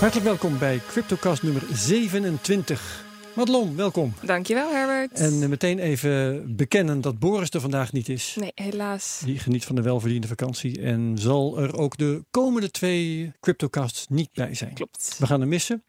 Hartelijk 0.00 0.26
welkom 0.26 0.58
bij 0.58 0.80
CryptoCast 0.88 1.42
nummer 1.42 1.62
27. 1.72 3.04
Madelon, 3.34 3.76
welkom. 3.76 4.12
Dankjewel 4.22 4.72
Herbert. 4.72 5.20
En 5.20 5.32
uh, 5.32 5.48
meteen 5.48 5.78
even 5.78 6.42
bekennen 6.56 7.00
dat 7.00 7.18
Boris 7.18 7.50
er 7.50 7.60
vandaag 7.60 7.92
niet 7.92 8.08
is. 8.08 8.36
Nee, 8.40 8.52
helaas. 8.54 9.22
Die 9.24 9.38
geniet 9.38 9.64
van 9.64 9.74
de 9.76 9.82
welverdiende 9.82 10.26
vakantie 10.26 10.80
en 10.80 11.18
zal 11.18 11.58
er 11.58 11.76
ook 11.78 11.96
de 11.96 12.24
komende 12.30 12.70
twee 12.70 13.32
CryptoCasts 13.40 14.06
niet 14.08 14.28
bij 14.32 14.54
zijn. 14.54 14.74
Klopt. 14.74 15.16
We 15.18 15.26
gaan 15.26 15.40
hem 15.40 15.48
missen. 15.48 15.84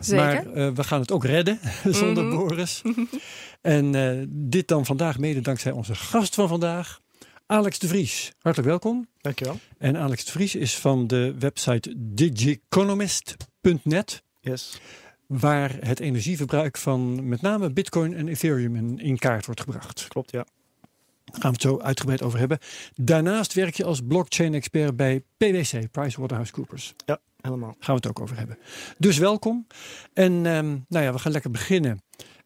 Zeker. 0.00 0.24
Maar 0.24 0.46
uh, 0.46 0.70
we 0.74 0.84
gaan 0.84 1.00
het 1.00 1.10
ook 1.12 1.24
redden 1.24 1.58
zonder 1.90 2.24
Mhm. 2.24 2.36
Boris. 2.36 2.82
en 3.60 3.94
uh, 3.94 4.24
dit 4.28 4.68
dan 4.68 4.86
vandaag 4.86 5.18
mede 5.18 5.40
dankzij 5.40 5.72
onze 5.72 5.94
gast 5.94 6.34
van 6.34 6.48
vandaag, 6.48 6.99
Alex 7.50 7.78
de 7.78 7.88
Vries. 7.88 8.32
Hartelijk 8.38 8.70
welkom. 8.70 9.06
Dankjewel. 9.20 9.58
En 9.78 9.96
Alex 9.96 10.24
de 10.24 10.30
Vries 10.30 10.54
is 10.54 10.78
van 10.78 11.06
de 11.06 11.34
website 11.38 11.94
digiconomist.net. 11.96 14.22
Yes. 14.40 14.80
Waar 15.26 15.76
het 15.80 16.00
energieverbruik 16.00 16.76
van 16.76 17.28
met 17.28 17.40
name 17.40 17.72
Bitcoin 17.72 18.14
en 18.14 18.28
Ethereum 18.28 18.76
in, 18.76 18.98
in 18.98 19.18
kaart 19.18 19.46
wordt 19.46 19.60
gebracht. 19.60 20.08
Klopt, 20.08 20.30
ja. 20.30 20.46
Daar 21.24 21.40
gaan 21.40 21.50
we 21.50 21.56
het 21.56 21.62
zo 21.62 21.80
uitgebreid 21.80 22.22
over 22.22 22.38
hebben. 22.38 22.58
Daarnaast 22.94 23.54
werk 23.54 23.74
je 23.74 23.84
als 23.84 24.00
blockchain-expert 24.00 24.96
bij 24.96 25.22
PwC, 25.36 25.90
PricewaterhouseCoopers. 25.90 26.94
Ja, 27.06 27.18
helemaal. 27.40 27.76
Gaan 27.78 27.94
we 27.94 28.00
het 28.00 28.06
ook 28.06 28.20
over 28.20 28.36
hebben. 28.36 28.58
Dus 28.98 29.18
welkom. 29.18 29.66
En 30.12 30.32
um, 30.32 30.84
nou 30.88 31.04
ja, 31.04 31.12
we 31.12 31.18
gaan 31.18 31.32
lekker 31.32 31.50
beginnen. 31.50 32.02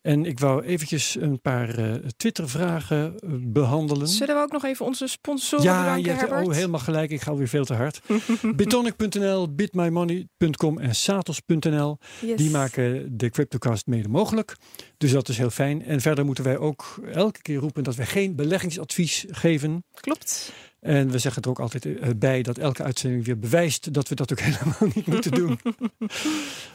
En 0.06 0.24
ik 0.24 0.38
wou 0.38 0.64
eventjes 0.64 1.16
een 1.20 1.40
paar 1.40 1.78
uh, 1.78 1.94
Twitter-vragen 2.16 3.14
uh, 3.24 3.30
behandelen. 3.40 4.08
Zullen 4.08 4.34
we 4.34 4.42
ook 4.42 4.52
nog 4.52 4.64
even 4.64 4.86
onze 4.86 5.06
sponsoren 5.06 5.64
ja, 5.64 5.80
bedanken, 5.80 6.12
je 6.12 6.18
hebt 6.18 6.46
oh, 6.46 6.52
helemaal 6.52 6.80
gelijk. 6.80 7.10
Ik 7.10 7.20
ga 7.20 7.34
weer 7.34 7.48
veel 7.48 7.64
te 7.64 7.74
hard. 7.74 8.00
Bitonic.nl, 8.56 9.54
bitmymoney.com 9.54 10.78
en 10.78 10.94
satos.nl. 10.94 11.98
Yes. 12.20 12.36
Die 12.36 12.50
maken 12.50 13.18
de 13.18 13.30
CryptoCast 13.30 13.86
mede 13.86 14.08
mogelijk. 14.08 14.56
Dus 14.98 15.10
dat 15.10 15.28
is 15.28 15.38
heel 15.38 15.50
fijn. 15.50 15.84
En 15.84 16.00
verder 16.00 16.24
moeten 16.24 16.44
wij 16.44 16.58
ook 16.58 17.00
elke 17.12 17.42
keer 17.42 17.58
roepen 17.58 17.84
dat 17.84 17.94
wij 17.94 18.06
geen 18.06 18.36
beleggingsadvies 18.36 19.24
geven. 19.28 19.84
Klopt. 20.00 20.52
En 20.80 21.10
we 21.10 21.18
zeggen 21.18 21.42
er 21.42 21.48
ook 21.48 21.60
altijd 21.60 22.18
bij 22.18 22.42
dat 22.42 22.58
elke 22.58 22.82
uitzending 22.82 23.24
weer 23.24 23.38
bewijst 23.38 23.92
dat 23.92 24.08
we 24.08 24.14
dat 24.14 24.32
ook 24.32 24.40
helemaal 24.48 24.92
niet 24.94 25.06
moeten 25.06 25.30
doen. 25.30 25.60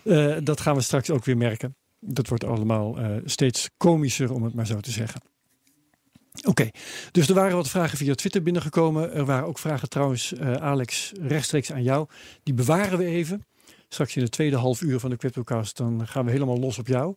uh, 0.04 0.38
dat 0.44 0.62
gaan 0.62 0.76
we 0.76 0.82
straks 0.82 1.10
ook 1.10 1.26
weer 1.26 1.38
merken. 1.38 1.76
Dat 2.00 2.28
wordt 2.28 2.44
allemaal 2.44 3.00
uh, 3.00 3.18
steeds 3.26 3.70
komischer, 3.78 4.34
om 4.34 4.44
het 4.44 4.54
maar 4.54 4.68
zo 4.68 4.80
te 4.80 4.92
zeggen. 4.92 5.22
Oké, 6.48 6.70
dus 7.12 7.28
er 7.30 7.36
waren 7.36 7.56
wat 7.56 7.70
vragen 7.70 7.98
via 7.98 8.16
Twitter 8.16 8.44
binnengekomen. 8.44 9.14
Er 9.14 9.26
waren 9.26 9.48
ook 9.48 9.60
vragen 9.60 9.90
trouwens, 9.90 10.34
uh, 10.34 10.54
Alex, 10.54 11.12
rechtstreeks 11.22 11.72
aan 11.72 11.84
jou. 11.84 12.08
Die 12.44 12.54
bewaren 12.54 12.98
we 12.98 13.06
even. 13.06 13.44
Straks 13.88 14.16
in 14.16 14.24
de 14.24 14.30
tweede 14.30 14.56
half 14.56 14.82
uur 14.82 15.00
van 15.00 15.10
de 15.10 15.18
CryptoCast, 15.18 15.78
dan 15.78 16.08
gaan 16.08 16.26
we 16.26 16.32
helemaal 16.32 16.60
los 16.60 16.80
op 16.80 16.88
jou. 16.88 17.16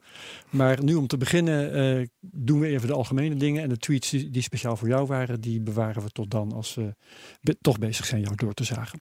Maar 0.51 0.83
nu 0.83 0.95
om 0.95 1.07
te 1.07 1.17
beginnen 1.17 1.77
uh, 2.01 2.07
doen 2.21 2.61
we 2.61 2.67
even 2.67 2.89
de 2.89 2.95
algemene 2.95 3.37
dingen. 3.37 3.63
En 3.63 3.69
de 3.69 3.77
tweets 3.77 4.11
die, 4.11 4.43
speciaal 4.43 4.77
voor 4.77 4.89
jou 4.89 5.07
waren, 5.07 5.41
die 5.41 5.61
bewaren 5.61 6.03
we 6.03 6.09
tot 6.09 6.31
dan 6.31 6.53
als 6.53 6.75
we 6.75 7.57
toch 7.61 7.79
bezig 7.79 8.07
zijn 8.07 8.23
jou 8.23 8.35
door 8.35 8.55
te 8.55 8.65
zagen. 8.65 9.01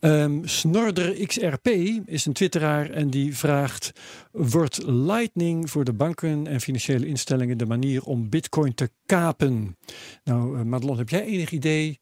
Um, 0.00 0.48
Snorder 0.48 1.26
XRP 1.26 1.66
is 2.04 2.26
een 2.26 2.32
twitteraar 2.32 2.90
en 2.90 3.10
die 3.10 3.36
vraagt... 3.36 3.92
wordt 4.30 4.82
Lightning 4.86 5.70
voor 5.70 5.84
de 5.84 5.92
banken 5.92 6.46
en 6.46 6.60
financiële 6.60 7.06
instellingen 7.06 7.58
de 7.58 7.66
manier 7.66 8.02
om 8.02 8.28
bitcoin 8.28 8.74
te 8.74 8.90
kapen? 9.06 9.76
Nou, 10.24 10.58
uh, 10.58 10.64
Madelon, 10.64 10.98
heb 10.98 11.08
jij 11.08 11.24
enig 11.24 11.50
idee 11.50 12.00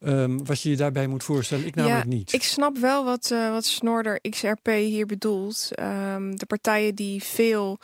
um, 0.00 0.46
wat 0.46 0.62
je 0.62 0.70
je 0.70 0.76
daarbij 0.76 1.06
moet 1.06 1.24
voorstellen? 1.24 1.66
Ik 1.66 1.74
namelijk 1.74 2.04
ja, 2.04 2.10
niet. 2.16 2.32
Ik 2.32 2.42
snap 2.42 2.78
wel 2.78 3.04
wat, 3.04 3.30
uh, 3.32 3.50
wat 3.50 3.64
Snorder 3.64 4.20
XRP 4.30 4.66
hier 4.66 5.06
bedoelt. 5.06 5.70
Um, 5.80 6.38
de 6.38 6.46
partijen 6.46 6.94
die 6.94 7.22
veel... 7.22 7.78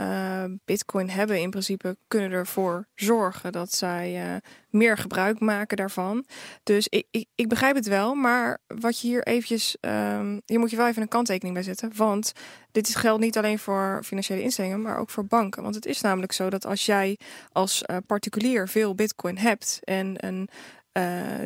Uh, 0.00 0.44
Bitcoin 0.64 1.10
hebben 1.10 1.40
in 1.40 1.50
principe 1.50 1.96
kunnen 2.08 2.30
ervoor 2.30 2.88
zorgen 2.94 3.52
dat 3.52 3.72
zij 3.74 4.26
uh, 4.26 4.36
meer 4.70 4.98
gebruik 4.98 5.40
maken 5.40 5.76
daarvan. 5.76 6.24
Dus 6.62 6.88
ik, 6.88 7.06
ik, 7.10 7.26
ik, 7.34 7.48
begrijp 7.48 7.74
het 7.74 7.86
wel, 7.86 8.14
maar 8.14 8.58
wat 8.66 9.00
je 9.00 9.08
hier 9.08 9.22
eventjes, 9.22 9.76
um, 9.80 10.40
hier 10.44 10.58
moet 10.58 10.70
je 10.70 10.76
wel 10.76 10.86
even 10.86 11.02
een 11.02 11.08
kanttekening 11.08 11.54
bij 11.54 11.64
zetten, 11.64 11.92
want 11.96 12.32
dit 12.72 12.88
is 12.88 12.94
geldt 12.94 13.22
niet 13.22 13.36
alleen 13.38 13.58
voor 13.58 14.00
financiële 14.04 14.42
instellingen, 14.42 14.82
maar 14.82 14.98
ook 14.98 15.10
voor 15.10 15.26
banken. 15.26 15.62
Want 15.62 15.74
het 15.74 15.86
is 15.86 16.00
namelijk 16.00 16.32
zo 16.32 16.50
dat 16.50 16.66
als 16.66 16.86
jij 16.86 17.18
als 17.52 17.82
uh, 17.86 17.96
particulier 18.06 18.68
veel 18.68 18.94
Bitcoin 18.94 19.38
hebt 19.38 19.78
en 19.84 20.26
een 20.26 20.48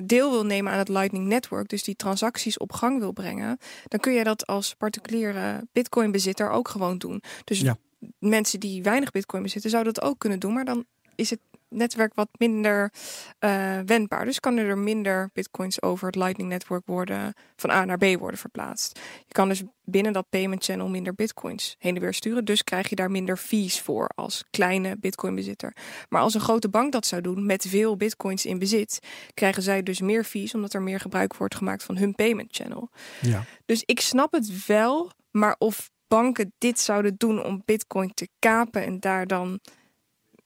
deel 0.04 0.30
wil 0.30 0.44
nemen 0.46 0.72
aan 0.72 0.78
het 0.78 0.88
Lightning 0.88 1.26
Network, 1.26 1.68
dus 1.68 1.82
die 1.82 1.96
transacties 1.96 2.58
op 2.58 2.72
gang 2.72 2.98
wil 2.98 3.12
brengen, 3.12 3.58
dan 3.88 4.00
kun 4.00 4.12
je 4.12 4.24
dat 4.24 4.46
als 4.46 4.74
particuliere 4.74 5.68
Bitcoin-bezitter 5.72 6.50
ook 6.50 6.68
gewoon 6.68 6.98
doen. 6.98 7.22
Dus 7.44 7.60
ja 7.60 7.76
mensen 8.18 8.60
die 8.60 8.82
weinig 8.82 9.10
bitcoin 9.10 9.42
bezitten, 9.42 9.70
zouden 9.70 9.92
dat 9.92 10.04
ook 10.04 10.18
kunnen 10.18 10.40
doen. 10.40 10.52
Maar 10.52 10.64
dan 10.64 10.84
is 11.14 11.30
het 11.30 11.40
netwerk 11.72 12.14
wat 12.14 12.28
minder 12.38 12.92
uh, 13.40 13.78
wendbaar. 13.86 14.24
Dus 14.24 14.40
kan 14.40 14.56
er 14.56 14.78
minder 14.78 15.30
bitcoins 15.32 15.82
over 15.82 16.06
het 16.06 16.16
Lightning 16.16 16.48
Network 16.48 16.86
worden 16.86 17.34
van 17.56 17.70
A 17.70 17.84
naar 17.84 17.98
B 17.98 18.18
worden 18.18 18.38
verplaatst. 18.38 19.00
Je 19.26 19.32
kan 19.32 19.48
dus 19.48 19.62
binnen 19.84 20.12
dat 20.12 20.28
payment 20.28 20.64
channel 20.64 20.88
minder 20.88 21.14
bitcoins 21.14 21.76
heen 21.78 21.94
en 21.94 22.00
weer 22.00 22.14
sturen. 22.14 22.44
Dus 22.44 22.64
krijg 22.64 22.88
je 22.88 22.96
daar 22.96 23.10
minder 23.10 23.36
fees 23.36 23.80
voor 23.80 24.10
als 24.14 24.44
kleine 24.50 24.96
bitcoin 24.98 25.34
bezitter. 25.34 25.76
Maar 26.08 26.20
als 26.20 26.34
een 26.34 26.40
grote 26.40 26.68
bank 26.68 26.92
dat 26.92 27.06
zou 27.06 27.22
doen 27.22 27.46
met 27.46 27.66
veel 27.68 27.96
bitcoins 27.96 28.46
in 28.46 28.58
bezit, 28.58 28.98
krijgen 29.34 29.62
zij 29.62 29.82
dus 29.82 30.00
meer 30.00 30.24
fees 30.24 30.54
omdat 30.54 30.74
er 30.74 30.82
meer 30.82 31.00
gebruik 31.00 31.36
wordt 31.36 31.54
gemaakt 31.54 31.82
van 31.82 31.96
hun 31.96 32.14
payment 32.14 32.56
channel. 32.56 32.90
Ja. 33.20 33.44
Dus 33.66 33.82
ik 33.84 34.00
snap 34.00 34.32
het 34.32 34.66
wel, 34.66 35.10
maar 35.30 35.56
of 35.58 35.90
banken 36.16 36.52
dit 36.58 36.78
zouden 36.80 37.14
doen 37.16 37.44
om 37.44 37.62
bitcoin 37.64 38.14
te 38.14 38.28
kapen 38.38 38.84
en 38.84 39.00
daar 39.00 39.26
dan... 39.26 39.60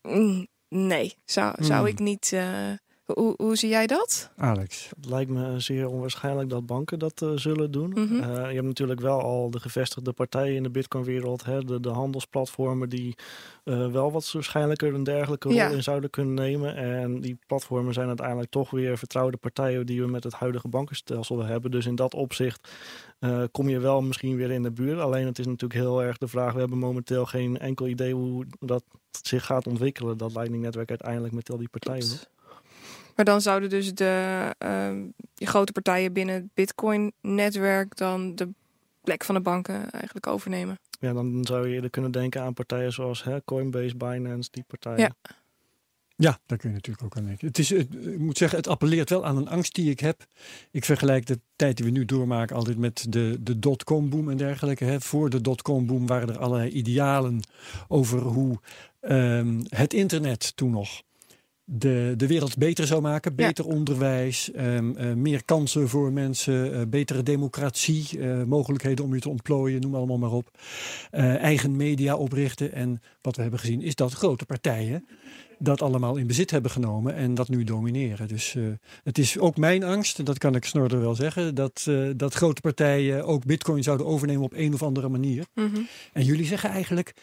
Mm, 0.03 0.47
nee, 0.69 1.15
zou, 1.25 1.65
zou 1.65 1.79
Hmm. 1.79 1.87
ik 1.87 1.99
niet... 1.99 2.31
Uh, 2.35 2.73
hoe, 3.07 3.35
hoe 3.37 3.57
zie 3.57 3.69
jij 3.69 3.87
dat? 3.87 4.31
Alex. 4.37 4.91
Het 4.97 5.09
lijkt 5.09 5.31
me 5.31 5.61
zeer 5.61 5.89
onwaarschijnlijk 5.89 6.49
dat 6.51 6.67
banken 6.67 6.99
dat 6.99 7.21
uh, 7.23 7.31
zullen 7.35 7.71
doen. 7.71 7.91
Mhm. 7.91 8.15
Uh, 8.15 8.21
je 8.21 8.55
hebt 8.55 8.63
natuurlijk 8.67 9.01
wel 9.01 9.21
al 9.21 9.51
de 9.51 9.61
gevestigde 9.61 10.13
partijen 10.13 10.55
in 10.57 10.63
de 10.63 10.71
Bitcoin-wereld, 10.71 11.45
hè, 11.45 11.65
de, 11.65 11.81
de 11.81 11.89
handelsplatformen 11.89 12.89
die 12.89 13.15
uh, 13.65 13.91
wel 13.91 14.13
wat 14.13 14.33
waarschijnlijker 14.33 14.95
een 14.95 15.05
dergelijke 15.05 15.49
rol 15.49 15.57
Ja. 15.57 15.69
in 15.69 15.83
zouden 15.83 16.11
kunnen 16.11 16.35
nemen. 16.35 16.77
En 16.77 17.21
die 17.21 17.39
platformen 17.47 17.95
zijn 17.95 18.09
uiteindelijk 18.09 18.51
toch 18.51 18.71
weer 18.71 18.99
vertrouwde 18.99 19.37
partijen 19.37 19.87
die 19.87 20.01
we 20.03 20.09
met 20.09 20.25
het 20.25 20.33
huidige 20.35 20.69
bankenstelsel 20.69 21.45
hebben. 21.45 21.71
Dus 21.71 21.87
in 21.87 21.95
dat 21.95 22.15
opzicht 22.15 22.69
uh, 23.21 23.45
kom 23.51 23.69
je 23.69 23.79
wel 23.79 24.03
misschien 24.03 24.37
weer 24.37 24.51
in 24.51 24.63
de 24.63 24.71
buurt. 24.71 24.99
Alleen 24.99 25.27
het 25.27 25.39
is 25.39 25.47
natuurlijk 25.47 25.81
heel 25.81 26.03
erg 26.03 26.19
de 26.19 26.29
vraag. 26.29 26.53
We 26.53 26.59
hebben 26.59 26.79
momenteel 26.79 27.27
geen 27.27 27.59
enkel 27.59 27.87
idee 27.87 28.15
hoe 28.15 28.47
dat 28.61 28.85
zich 29.23 29.45
gaat 29.45 29.67
ontwikkelen. 29.67 30.19
Dat 30.19 30.35
Lightning-netwerk 30.35 30.89
uiteindelijk 30.89 31.35
met 31.35 31.51
al 31.51 31.59
die 31.59 31.69
partijen. 31.69 32.07
Klopt. 32.07 32.31
Maar 33.17 33.25
dan 33.25 33.41
zouden 33.41 33.71
dus 33.71 33.95
de 33.95 34.55
uh, 34.65 35.49
grote 35.49 35.73
partijen 35.73 36.13
binnen 36.13 36.35
het 36.35 36.55
Bitcoin-netwerk 36.55 37.97
dan 37.97 38.35
de 38.35 38.49
plek 39.01 39.25
van 39.25 39.35
de 39.35 39.41
banken 39.41 39.91
eigenlijk 39.91 40.27
overnemen. 40.27 40.79
Ja, 41.01 41.13
dan 41.13 41.45
zou 41.45 41.69
je 41.69 41.75
eerder 41.75 41.91
kunnen 41.91 42.11
denken 42.11 42.43
aan 42.43 42.55
partijen 42.55 42.93
zoals 42.93 43.25
hè, 43.25 43.45
Coinbase, 43.45 43.97
Binance, 43.97 44.51
die 44.51 44.65
partijen. 44.67 44.99
Ja. 44.99 45.11
Ja, 46.19 46.39
daar 46.47 46.59
kun 46.59 46.69
je 46.69 46.75
natuurlijk 46.75 47.05
ook 47.05 47.17
aan 47.17 47.25
denken. 47.25 47.47
Het 47.47 47.59
is, 47.59 47.71
het, 47.71 47.95
ik 47.95 48.19
moet 48.19 48.39
zeggen, 48.39 48.59
het 48.59 48.69
appelleert 48.69 49.11
wel 49.11 49.27
aan 49.27 49.37
een 49.37 49.49
angst 49.49 49.75
die 49.75 49.91
ik 49.91 50.01
heb. 50.01 50.27
Ik 50.71 50.85
vergelijk 50.85 51.27
de 51.27 51.41
tijd 51.57 51.77
die 51.77 51.87
we 51.87 51.93
nu 51.93 52.05
doormaken 52.05 52.57
altijd 52.57 52.79
met 52.79 53.07
de, 53.09 53.37
de 53.41 53.59
dotcom-boom 53.59 54.31
en 54.31 54.37
dergelijke. 54.37 54.85
Hè. 54.85 55.01
Voor 55.01 55.31
de 55.31 55.41
dotcom-boom 55.41 56.07
waren 56.07 56.29
er 56.29 56.39
allerlei 56.39 56.71
idealen 56.71 57.41
over 57.89 58.21
hoe 58.21 58.61
um, 59.01 59.63
het 59.69 59.95
internet 59.95 60.57
toen 60.57 60.71
nog 60.71 61.03
de, 61.69 62.15
de 62.17 62.27
wereld 62.27 62.57
beter 62.57 62.87
zou 62.87 63.01
maken. 63.01 63.35
Beter 63.35 63.67
ja. 63.67 63.75
onderwijs, 63.75 64.51
um, 64.57 64.97
uh, 64.99 65.13
meer 65.13 65.45
kansen 65.45 65.89
voor 65.89 66.13
mensen, 66.13 66.75
uh, 66.75 66.83
betere 66.89 67.23
democratie, 67.23 68.19
uh, 68.19 68.43
mogelijkheden 68.43 69.05
om 69.05 69.15
je 69.15 69.21
te 69.21 69.29
ontplooien, 69.29 69.81
noem 69.81 69.95
allemaal 69.95 70.19
maar 70.19 70.33
op. 70.33 70.51
Eigen 71.11 71.77
media 71.77 72.17
oprichten. 72.17 72.73
En 72.73 73.03
wat 73.21 73.37
we 73.37 73.43
hebben 73.43 73.61
gezien 73.61 73.83
is 73.83 73.95
dat 73.95 74.13
grote 74.13 74.47
partijen 74.47 75.07
dat 75.59 75.83
allemaal 75.83 76.17
in 76.17 76.27
bezit 76.27 76.51
hebben 76.51 76.71
genomen 76.71 77.15
en 77.15 77.35
dat 77.35 77.49
nu 77.49 77.65
domineren. 77.65 78.29
Dus 78.29 78.57
het 79.03 79.19
is 79.19 79.39
ook 79.39 79.57
mijn 79.57 79.85
angst, 79.85 80.19
en 80.19 80.25
dat 80.25 80.39
kan 80.39 80.55
ik 80.55 80.65
Snorder 80.65 81.01
wel 81.01 81.15
zeggen, 81.15 81.55
dat, 81.55 81.87
dat 82.17 82.35
grote 82.35 82.61
partijen 82.61 83.25
ook 83.25 83.45
bitcoin 83.45 83.83
zouden 83.83 84.07
overnemen 84.07 84.43
op 84.43 84.53
een 84.53 84.75
of 84.75 84.83
andere 84.83 85.09
manier. 85.09 85.47
Mm 85.55 85.71
-hmm. 85.73 85.87
En 86.13 86.25
jullie 86.25 86.47
zeggen 86.47 86.71
eigenlijk, 86.71 87.15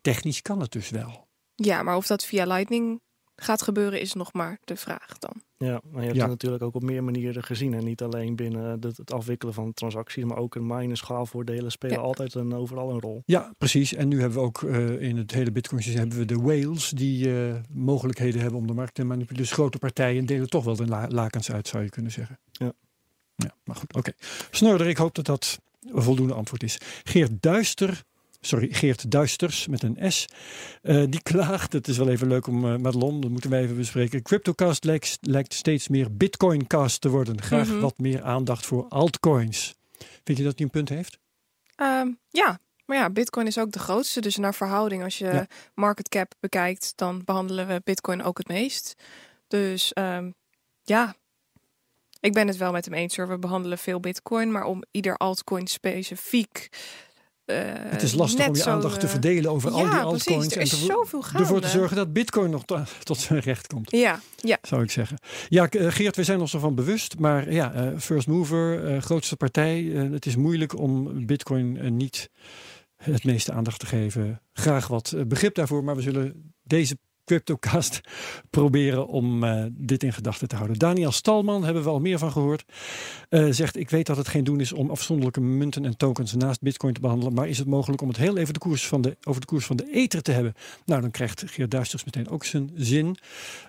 technisch 0.00 0.42
kan 0.42 0.60
het 0.60 0.72
dus 0.72 0.90
wel. 0.90 1.26
Ja, 1.54 1.82
maar 1.82 1.96
of 1.96 2.06
dat 2.06 2.24
via 2.24 2.44
Lightning 2.44 3.00
gaat 3.42 3.62
gebeuren 3.62 4.00
is 4.00 4.12
nog 4.12 4.32
maar 4.32 4.58
de 4.64 4.76
vraag 4.76 5.18
dan. 5.18 5.32
Ja, 5.56 5.80
maar 5.90 6.00
je 6.00 6.06
hebt 6.06 6.16
Ja. 6.16 6.22
het 6.22 6.30
natuurlijk 6.30 6.62
ook 6.62 6.74
op 6.74 6.82
meer 6.82 7.04
manieren 7.04 7.42
gezien. 7.42 7.74
En 7.74 7.84
niet 7.84 8.02
alleen 8.02 8.36
binnen 8.36 8.80
het 8.80 9.12
afwikkelen 9.12 9.54
van 9.54 9.74
transacties, 9.74 10.24
maar 10.24 10.36
ook 10.36 10.54
een 10.54 10.66
mine 10.66 10.96
schaalvoordelen 10.96 11.70
spelen 11.70 11.96
Ja. 11.96 12.02
altijd 12.02 12.34
een, 12.34 12.54
overal 12.54 12.90
een 12.90 13.00
rol. 13.00 13.22
Ja, 13.24 13.52
precies. 13.58 13.94
En 13.94 14.08
nu 14.08 14.20
hebben 14.20 14.38
we 14.38 14.44
ook 14.44 14.60
uh, 14.60 15.00
in 15.00 15.16
het 15.16 15.30
hele 15.30 15.52
bitcoin 15.52 15.82
systeem 15.82 16.00
hebben 16.00 16.18
we 16.18 16.24
de 16.24 16.40
whales 16.40 16.88
die 16.88 17.28
uh, 17.28 17.54
mogelijkheden 17.70 18.40
hebben 18.40 18.58
om 18.60 18.66
de 18.66 18.72
markt 18.74 18.94
te 18.94 19.04
manipuleren. 19.04 19.42
Dus 19.42 19.52
grote 19.52 19.78
partijen 19.78 20.26
delen 20.26 20.48
toch 20.48 20.64
wel 20.64 20.76
de 20.76 20.86
la 20.86 21.08
lakens 21.08 21.52
uit, 21.52 21.68
zou 21.68 21.82
je 21.82 21.90
kunnen 21.90 22.12
zeggen. 22.12 22.38
Ja. 22.52 22.72
Ja, 23.36 23.54
maar 23.64 23.76
goed, 23.76 23.94
oké. 23.94 23.98
Okay. 23.98 24.14
Snorder, 24.50 24.86
ik 24.86 24.96
hoop 24.96 25.14
dat 25.14 25.24
dat 25.26 25.58
een 25.80 26.02
voldoende 26.02 26.34
antwoord 26.34 26.62
is. 26.62 26.78
Geert 27.04 27.42
Duister, 27.42 28.02
sorry, 28.40 28.68
Geert 28.72 29.10
Duisters 29.10 29.66
met 29.66 29.82
een 29.82 30.12
S, 30.12 30.26
uh, 30.82 31.04
die 31.08 31.22
klaagt. 31.22 31.72
Het 31.72 31.88
is 31.88 31.96
wel 31.96 32.08
even 32.08 32.28
leuk 32.28 32.46
om 32.46 32.64
uh, 32.64 32.76
Madelon, 32.76 33.20
dat 33.20 33.30
moeten 33.30 33.50
wij 33.50 33.62
even 33.62 33.76
bespreken. 33.76 34.22
Cryptocast 34.22 34.84
lijkt, 34.84 35.18
lijkt 35.20 35.54
steeds 35.54 35.88
meer 35.88 36.16
Bitcoincast 36.16 37.00
te 37.00 37.08
worden. 37.08 37.42
Graag 37.42 37.66
mm 37.66 37.72
-hmm. 37.72 37.80
wat 37.80 37.98
meer 37.98 38.22
aandacht 38.22 38.66
voor 38.66 38.88
altcoins. 38.88 39.74
Vind 40.24 40.38
je 40.38 40.44
dat 40.44 40.54
hij 40.56 40.64
een 40.64 40.70
punt 40.70 40.88
heeft? 40.88 41.18
Um, 41.76 42.18
ja, 42.28 42.58
maar 42.84 42.96
ja, 42.96 43.10
Bitcoin 43.10 43.46
is 43.46 43.58
ook 43.58 43.72
de 43.72 43.78
grootste. 43.78 44.20
Dus 44.20 44.36
naar 44.36 44.54
verhouding, 44.54 45.02
als 45.02 45.18
je 45.18 45.26
ja. 45.26 45.46
market 45.74 46.08
cap 46.08 46.34
bekijkt, 46.40 46.92
dan 46.96 47.22
behandelen 47.24 47.66
we 47.66 47.80
Bitcoin 47.84 48.22
ook 48.22 48.38
het 48.38 48.48
meest. 48.48 48.94
Dus 49.48 49.92
um, 49.94 50.34
ja, 50.82 51.14
ik 52.20 52.32
ben 52.32 52.46
het 52.46 52.56
wel 52.56 52.72
met 52.72 52.84
hem 52.84 52.94
eens. 52.94 53.16
Hoor. 53.16 53.28
We 53.28 53.38
behandelen 53.38 53.78
veel 53.78 54.00
Bitcoin, 54.00 54.52
maar 54.52 54.64
om 54.64 54.82
ieder 54.90 55.16
altcoin 55.16 55.66
specifiek. 55.66 56.68
Uh, 57.50 57.56
het 57.90 58.02
is 58.02 58.14
lastig 58.14 58.48
om 58.48 58.54
je 58.54 58.62
zo, 58.62 58.70
aandacht 58.70 59.00
te 59.00 59.06
uh, 59.06 59.12
verdelen 59.12 59.50
over 59.50 59.70
ja, 59.70 59.76
al 59.76 59.84
die 59.84 59.92
altcoins. 59.92 60.24
Precies, 60.24 60.54
er 60.54 60.62
is 60.62 60.72
en 60.72 60.78
te, 60.78 60.84
zoveel 60.84 61.22
gaande. 61.22 61.38
ervoor 61.38 61.60
te 61.60 61.68
zorgen 61.68 61.96
dat 61.96 62.12
Bitcoin 62.12 62.50
nog 62.50 62.64
tot 63.02 63.18
zijn 63.18 63.40
recht 63.40 63.66
komt. 63.66 63.90
Ja, 63.90 64.20
ja. 64.36 64.58
Zou 64.62 64.82
ik 64.82 64.90
zeggen. 64.90 65.18
Ja, 65.48 65.66
Geert, 65.70 66.16
we 66.16 66.24
zijn 66.24 66.40
ons 66.40 66.54
ervan 66.54 66.74
bewust. 66.74 67.18
Maar 67.18 67.52
ja, 67.52 67.94
first 67.98 68.26
mover, 68.26 69.02
grootste 69.02 69.36
partij. 69.36 69.82
het 70.12 70.26
is 70.26 70.36
moeilijk 70.36 70.78
om 70.78 71.26
Bitcoin 71.26 71.96
niet 71.96 72.30
het 72.96 73.24
meeste 73.24 73.52
aandacht 73.52 73.78
te 73.78 73.86
geven. 73.86 74.42
Graag 74.52 74.86
wat 74.86 75.14
begrip 75.26 75.54
daarvoor, 75.54 75.84
maar 75.84 75.96
we 75.96 76.02
zullen 76.02 76.54
deze 76.62 76.96
Cryptocast 77.30 78.00
proberen 78.50 79.06
om 79.06 79.44
uh, 79.44 79.64
dit 79.70 80.02
in 80.02 80.12
gedachten 80.12 80.48
te 80.48 80.56
houden. 80.56 80.78
Daniel 80.78 81.12
Stalman, 81.12 81.64
hebben 81.64 81.82
we 81.82 81.88
al 81.88 82.00
meer 82.00 82.18
van 82.18 82.32
gehoord, 82.32 82.64
uh, 83.28 83.46
zegt: 83.50 83.76
Ik 83.76 83.90
weet 83.90 84.06
dat 84.06 84.16
het 84.16 84.28
geen 84.28 84.44
doen 84.44 84.60
is 84.60 84.72
om 84.72 84.90
afzonderlijke 84.90 85.40
munten 85.40 85.84
en 85.84 85.96
tokens 85.96 86.34
naast 86.34 86.60
Bitcoin 86.60 86.94
te 86.94 87.00
behandelen, 87.00 87.34
maar 87.34 87.48
is 87.48 87.58
het 87.58 87.66
mogelijk 87.66 88.02
om 88.02 88.08
het 88.08 88.16
heel 88.16 88.36
even 88.36 88.54
de 88.54 88.60
koers 88.60 88.86
van 88.86 89.00
de, 89.00 89.16
over 89.24 89.40
de 89.40 89.46
koers 89.46 89.66
van 89.66 89.76
de 89.76 89.90
Ether 89.92 90.22
te 90.22 90.32
hebben? 90.32 90.54
Nou, 90.84 91.00
dan 91.00 91.10
krijgt 91.10 91.42
Geert 91.46 91.70
Duisters 91.70 92.04
meteen 92.04 92.28
ook 92.28 92.44
zijn 92.44 92.70
zin. 92.74 93.16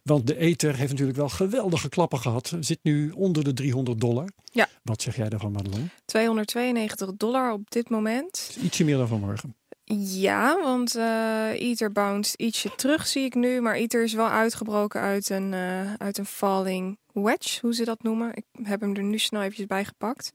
Want 0.04 0.28
de 0.28 0.38
Ether 0.38 0.76
heeft 0.76 0.92
natuurlijk 0.92 1.18
wel 1.18 1.30
geweldige 1.30 1.90
klappen 1.90 2.20
gehad. 2.20 2.54
Zit 2.60 2.80
nu 2.82 3.12
onder 3.12 3.44
de 3.44 3.54
300 3.54 4.00
dollar. 4.00 4.30
Ja. 4.52 4.68
Wat 4.84 5.02
zeg 5.02 5.16
jij 5.16 5.30
daarvan, 5.30 5.52
Madelon? 5.52 5.90
292 6.06 7.12
dollar 7.18 7.54
op 7.54 7.72
dit 7.72 7.90
moment. 7.90 8.58
Ietsje 8.64 8.84
meer 8.84 8.98
dan 8.98 9.08
vanmorgen. 9.08 9.56
Ja, 10.00 10.62
want 10.62 10.96
uh, 10.96 11.50
Ether 11.52 11.92
bounced 11.92 12.40
ietsje 12.40 12.76
terug, 12.76 13.08
zie 13.08 13.26
ik 13.26 13.36
nu. 13.36 13.62
Maar 13.62 13.74
Ether 13.74 14.04
is 14.04 14.14
wel 14.14 14.30
uitgebroken 14.30 15.02
uit 15.02 15.30
een, 15.30 15.54
uh, 15.54 15.94
uit 15.94 16.18
een 16.18 16.26
falling 16.26 16.98
wedge, 17.14 17.60
hoe 17.62 17.74
ze 17.74 17.86
dat 17.86 18.04
noemen. 18.04 18.34
Ik 18.34 18.46
heb 18.64 18.82
hem 18.82 18.96
er 18.96 19.04
nu 19.04 19.18
snel 19.18 19.42
eventjes 19.42 19.66
bij 19.66 19.86
gepakt. 19.86 20.32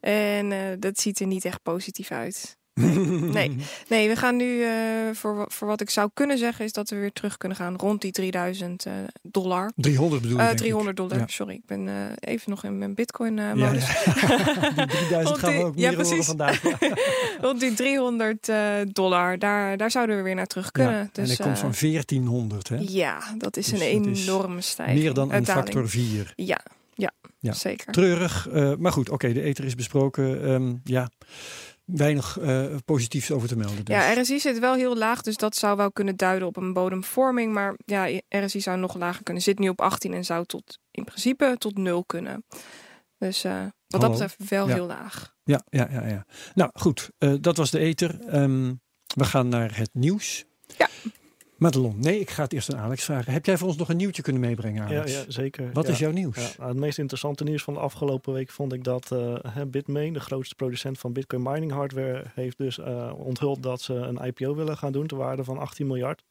En 0.00 0.50
uh, 0.50 0.58
dat 0.78 0.98
ziet 0.98 1.20
er 1.20 1.26
niet 1.26 1.44
echt 1.44 1.62
positief 1.62 2.10
uit. 2.10 2.58
Nee, 3.30 3.56
nee 3.88 4.08
we 4.08 4.16
gaan 4.16 4.36
nu, 4.36 4.58
uh, 4.58 4.70
voor, 5.12 5.44
voor 5.48 5.68
wat 5.68 5.80
ik 5.80 5.90
zou 5.90 6.10
kunnen 6.14 6.38
zeggen, 6.38 6.64
is 6.64 6.72
dat 6.72 6.90
we 6.90 6.96
weer 6.96 7.12
terug 7.12 7.36
kunnen 7.36 7.56
gaan 7.58 7.76
rond 7.76 8.00
die 8.00 8.12
3000 8.12 8.86
uh, 8.86 8.92
dollar. 9.22 9.72
300 9.76 10.22
bedoel 10.22 10.40
ik? 10.40 10.56
300 10.56 10.96
dollar, 10.96 11.18
ja. 11.18 11.26
sorry. 11.26 11.54
Ik 11.54 11.66
ben 11.66 11.88
even 12.20 12.50
nog 12.50 12.64
in 12.64 12.78
mijn 12.78 12.94
bitcoin 12.94 13.34
modus. 13.34 13.86
Ja, 14.04 14.14
ja. 14.26 14.86
die 14.86 14.86
3000 14.86 15.38
gaan 15.38 15.52
we 15.52 15.64
ook 15.64 15.76
meer 15.76 16.02
horen 16.02 16.24
vandaag. 16.24 16.62
rond 17.40 17.60
die 17.60 17.74
300 17.74 18.52
dollar, 18.92 19.38
daar, 19.38 19.76
daar 19.76 19.90
zouden 19.90 20.16
we 20.16 20.22
weer 20.22 20.34
naar 20.34 20.46
terug 20.46 20.70
kunnen. 20.70 21.10
dus, 21.12 21.30
en 21.30 21.36
dat 21.36 21.46
komt 21.46 21.58
van 21.58 21.90
1400, 21.92 22.68
hè? 22.68 22.76
Ja, 22.80 23.34
dat 23.38 23.56
is 23.56 23.66
dus 23.66 23.80
een 23.80 23.86
enorme 23.86 24.60
stijging. 24.60 24.98
Meer 24.98 25.14
dan 25.14 25.32
een 25.32 25.46
factor 25.46 25.88
4. 25.88 26.32
Ja, 26.36 26.60
ja, 26.94 27.12
ja. 27.38 27.52
zeker. 27.52 27.92
Treurig, 27.92 28.48
maar 28.78 28.92
goed, 28.92 29.10
oké, 29.10 29.14
okay, 29.14 29.32
de 29.32 29.42
ether 29.42 29.64
is 29.64 29.74
besproken. 29.74 30.50
Um, 30.50 30.80
ja 30.84 31.10
weinig 31.92 32.38
uh, 32.40 32.76
positiefs 32.84 33.30
over 33.30 33.48
te 33.48 33.56
melden. 33.56 33.84
Dus. 33.84 33.94
Ja, 33.94 34.20
RSI 34.20 34.40
zit 34.40 34.58
wel 34.58 34.74
heel 34.74 34.96
laag, 34.96 35.22
dus 35.22 35.36
dat 35.36 35.56
zou 35.56 35.76
wel 35.76 35.92
kunnen 35.92 36.16
duiden 36.16 36.48
op 36.48 36.56
een 36.56 36.72
bodemvorming. 36.72 37.52
Maar 37.52 37.74
ja, 37.84 38.20
RSI 38.28 38.60
zou 38.60 38.78
nog 38.78 38.94
lager 38.94 39.22
kunnen. 39.22 39.42
Zit 39.42 39.58
nu 39.58 39.68
op 39.68 39.80
18 39.80 40.12
en 40.12 40.24
zou 40.24 40.44
tot 40.46 40.78
in 40.90 41.04
principe 41.04 41.54
tot 41.58 41.78
0 41.78 42.04
kunnen. 42.04 42.44
Dus 43.18 43.44
uh, 43.44 43.64
wat 43.86 44.00
dat 44.00 44.10
betreft 44.10 44.48
wel 44.48 44.68
ja. 44.68 44.74
heel 44.74 44.86
laag. 44.86 45.34
Ja, 45.44 45.62
ja, 45.68 45.88
ja, 45.90 46.06
ja. 46.06 46.26
Nou 46.54 46.70
goed, 46.74 47.10
uh, 47.18 47.34
dat 47.40 47.56
was 47.56 47.70
de 47.70 47.78
ether. 47.78 48.34
Um, 48.34 48.80
we 49.14 49.24
gaan 49.24 49.48
naar 49.48 49.76
het 49.76 49.90
nieuws. 49.92 50.44
Ja. 50.78 50.88
Madelon, 51.60 51.94
nee, 51.98 52.20
ik 52.20 52.30
ga 52.30 52.42
het 52.42 52.52
eerst 52.52 52.74
aan 52.74 52.80
Alex 52.80 53.04
vragen. 53.04 53.32
Heb 53.32 53.46
jij 53.46 53.58
voor 53.58 53.68
ons 53.68 53.76
nog 53.76 53.88
een 53.88 53.96
nieuwtje 53.96 54.22
kunnen 54.22 54.40
meebrengen, 54.40 54.84
Alex? 54.84 55.12
Ja, 55.12 55.18
ja 55.18 55.24
zeker. 55.28 55.70
Wat 55.72 55.86
ja. 55.86 55.92
is 55.92 55.98
jouw 55.98 56.10
nieuws? 56.10 56.54
Ja, 56.56 56.66
het 56.66 56.76
meest 56.76 56.98
interessante 56.98 57.44
nieuws 57.44 57.62
van 57.62 57.74
de 57.74 57.80
afgelopen 57.80 58.32
week 58.32 58.50
vond 58.50 58.72
ik 58.72 58.84
dat 58.84 59.10
uh, 59.12 59.34
Bitmain, 59.66 60.12
de 60.12 60.20
grootste 60.20 60.54
producent 60.54 60.98
van 60.98 61.12
Bitcoin 61.12 61.42
mining 61.42 61.72
hardware, 61.72 62.24
heeft 62.34 62.58
dus 62.58 62.78
uh, 62.78 63.12
onthuld 63.16 63.62
dat 63.62 63.80
ze 63.80 63.94
een 63.94 64.24
IPO 64.24 64.54
willen 64.54 64.76
gaan 64.76 64.92
doen 64.92 65.06
ter 65.06 65.16
waarde 65.16 65.44
van 65.44 65.58
18 65.58 65.86
miljard. 65.86 66.22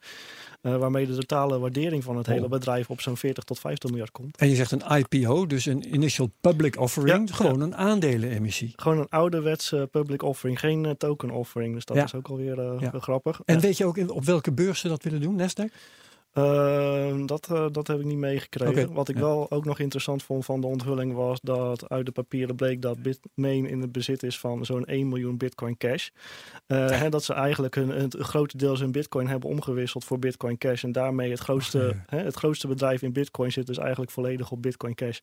Uh, 0.62 0.78
waarmee 0.78 1.06
de 1.08 1.16
totale 1.16 1.60
waardering 1.60 2.04
van 2.04 2.18
het 2.18 2.28
hele 2.28 2.44
oh. 2.44 2.50
bedrijf 2.50 2.90
op 2.90 3.02
zo'n 3.02 3.18
40 3.18 3.44
tot 3.44 3.60
50 3.60 3.90
miljard 3.90 4.12
komt. 4.12 4.38
En 4.38 4.50
je 4.50 4.56
zegt 4.56 4.72
een 4.72 4.84
IPO, 4.98 5.48
dus 5.48 5.66
een 5.66 5.94
Initial 5.94 6.30
Public 6.42 6.80
Offering, 6.80 7.36
gewoon 7.36 7.62
een 7.62 7.76
aandelenemissie. 7.76 8.74
Gewoon 8.76 8.98
een 9.00 9.10
ouderwetse 9.10 9.88
public 9.92 10.24
offering, 10.24 10.60
geen 10.60 10.96
token 10.98 11.32
offering. 11.32 11.74
Dus 11.74 11.86
dat 11.86 11.98
is 11.98 12.16
ook 12.16 12.28
alweer 12.28 12.90
grappig. 12.94 13.42
En 13.46 13.60
weet 13.60 13.78
je 13.78 13.86
ook 13.86 13.98
op 14.10 14.26
welke 14.26 14.52
beurs 14.52 14.80
ze 14.80 14.88
dat 14.88 15.04
willen 15.04 15.22
doen, 15.22 15.42
Nasdaq? 15.42 15.74
Uh, 16.40 17.26
dat, 17.26 17.50
uh, 17.52 17.66
dat 17.72 17.88
heb 17.88 18.00
ik 18.00 18.06
niet 18.06 18.18
meegekregen. 18.18 18.84
Okay. 18.84 18.96
Wat 18.96 19.10
ik 19.10 19.16
ja. 19.16 19.22
wel 19.22 19.52
ook 19.52 19.66
nog 19.66 19.80
interessant 19.80 20.24
vond 20.24 20.46
van 20.46 20.62
de 20.62 20.68
onthulling 20.68 21.14
was 21.14 21.40
dat 21.42 21.90
uit 21.90 22.06
de 22.06 22.12
papieren 22.12 22.56
bleek 22.56 22.82
dat 22.82 23.02
Bitmain 23.02 23.66
in 23.66 23.82
het 23.82 23.92
bezit 23.92 24.24
is 24.24 24.40
van 24.40 24.66
zo'n 24.66 24.86
1 24.86 25.08
miljoen 25.08 25.38
Bitcoin 25.38 25.78
Cash. 25.78 26.10
Uh, 26.68 26.90
hè, 26.90 27.10
dat 27.10 27.24
ze 27.24 27.34
eigenlijk 27.34 27.76
een, 27.76 28.02
een, 28.02 28.12
een 28.18 28.24
grote 28.24 28.58
deel 28.58 28.76
zijn 28.76 28.92
Bitcoin 28.92 29.28
hebben 29.28 29.50
omgewisseld 29.50 30.06
voor 30.06 30.20
Bitcoin 30.20 30.58
Cash. 30.58 30.84
En 30.84 30.92
daarmee 30.92 31.32
het 31.32 31.40
grootste, 31.40 31.96
hè, 32.06 32.18
het 32.18 32.36
grootste 32.36 32.68
bedrijf 32.68 33.02
in 33.02 33.14
Bitcoin 33.14 33.52
zit 33.52 33.68
dus 33.68 33.78
eigenlijk 33.78 34.12
volledig 34.12 34.52
op 34.52 34.62
Bitcoin 34.62 34.96
Cash. 34.96 35.20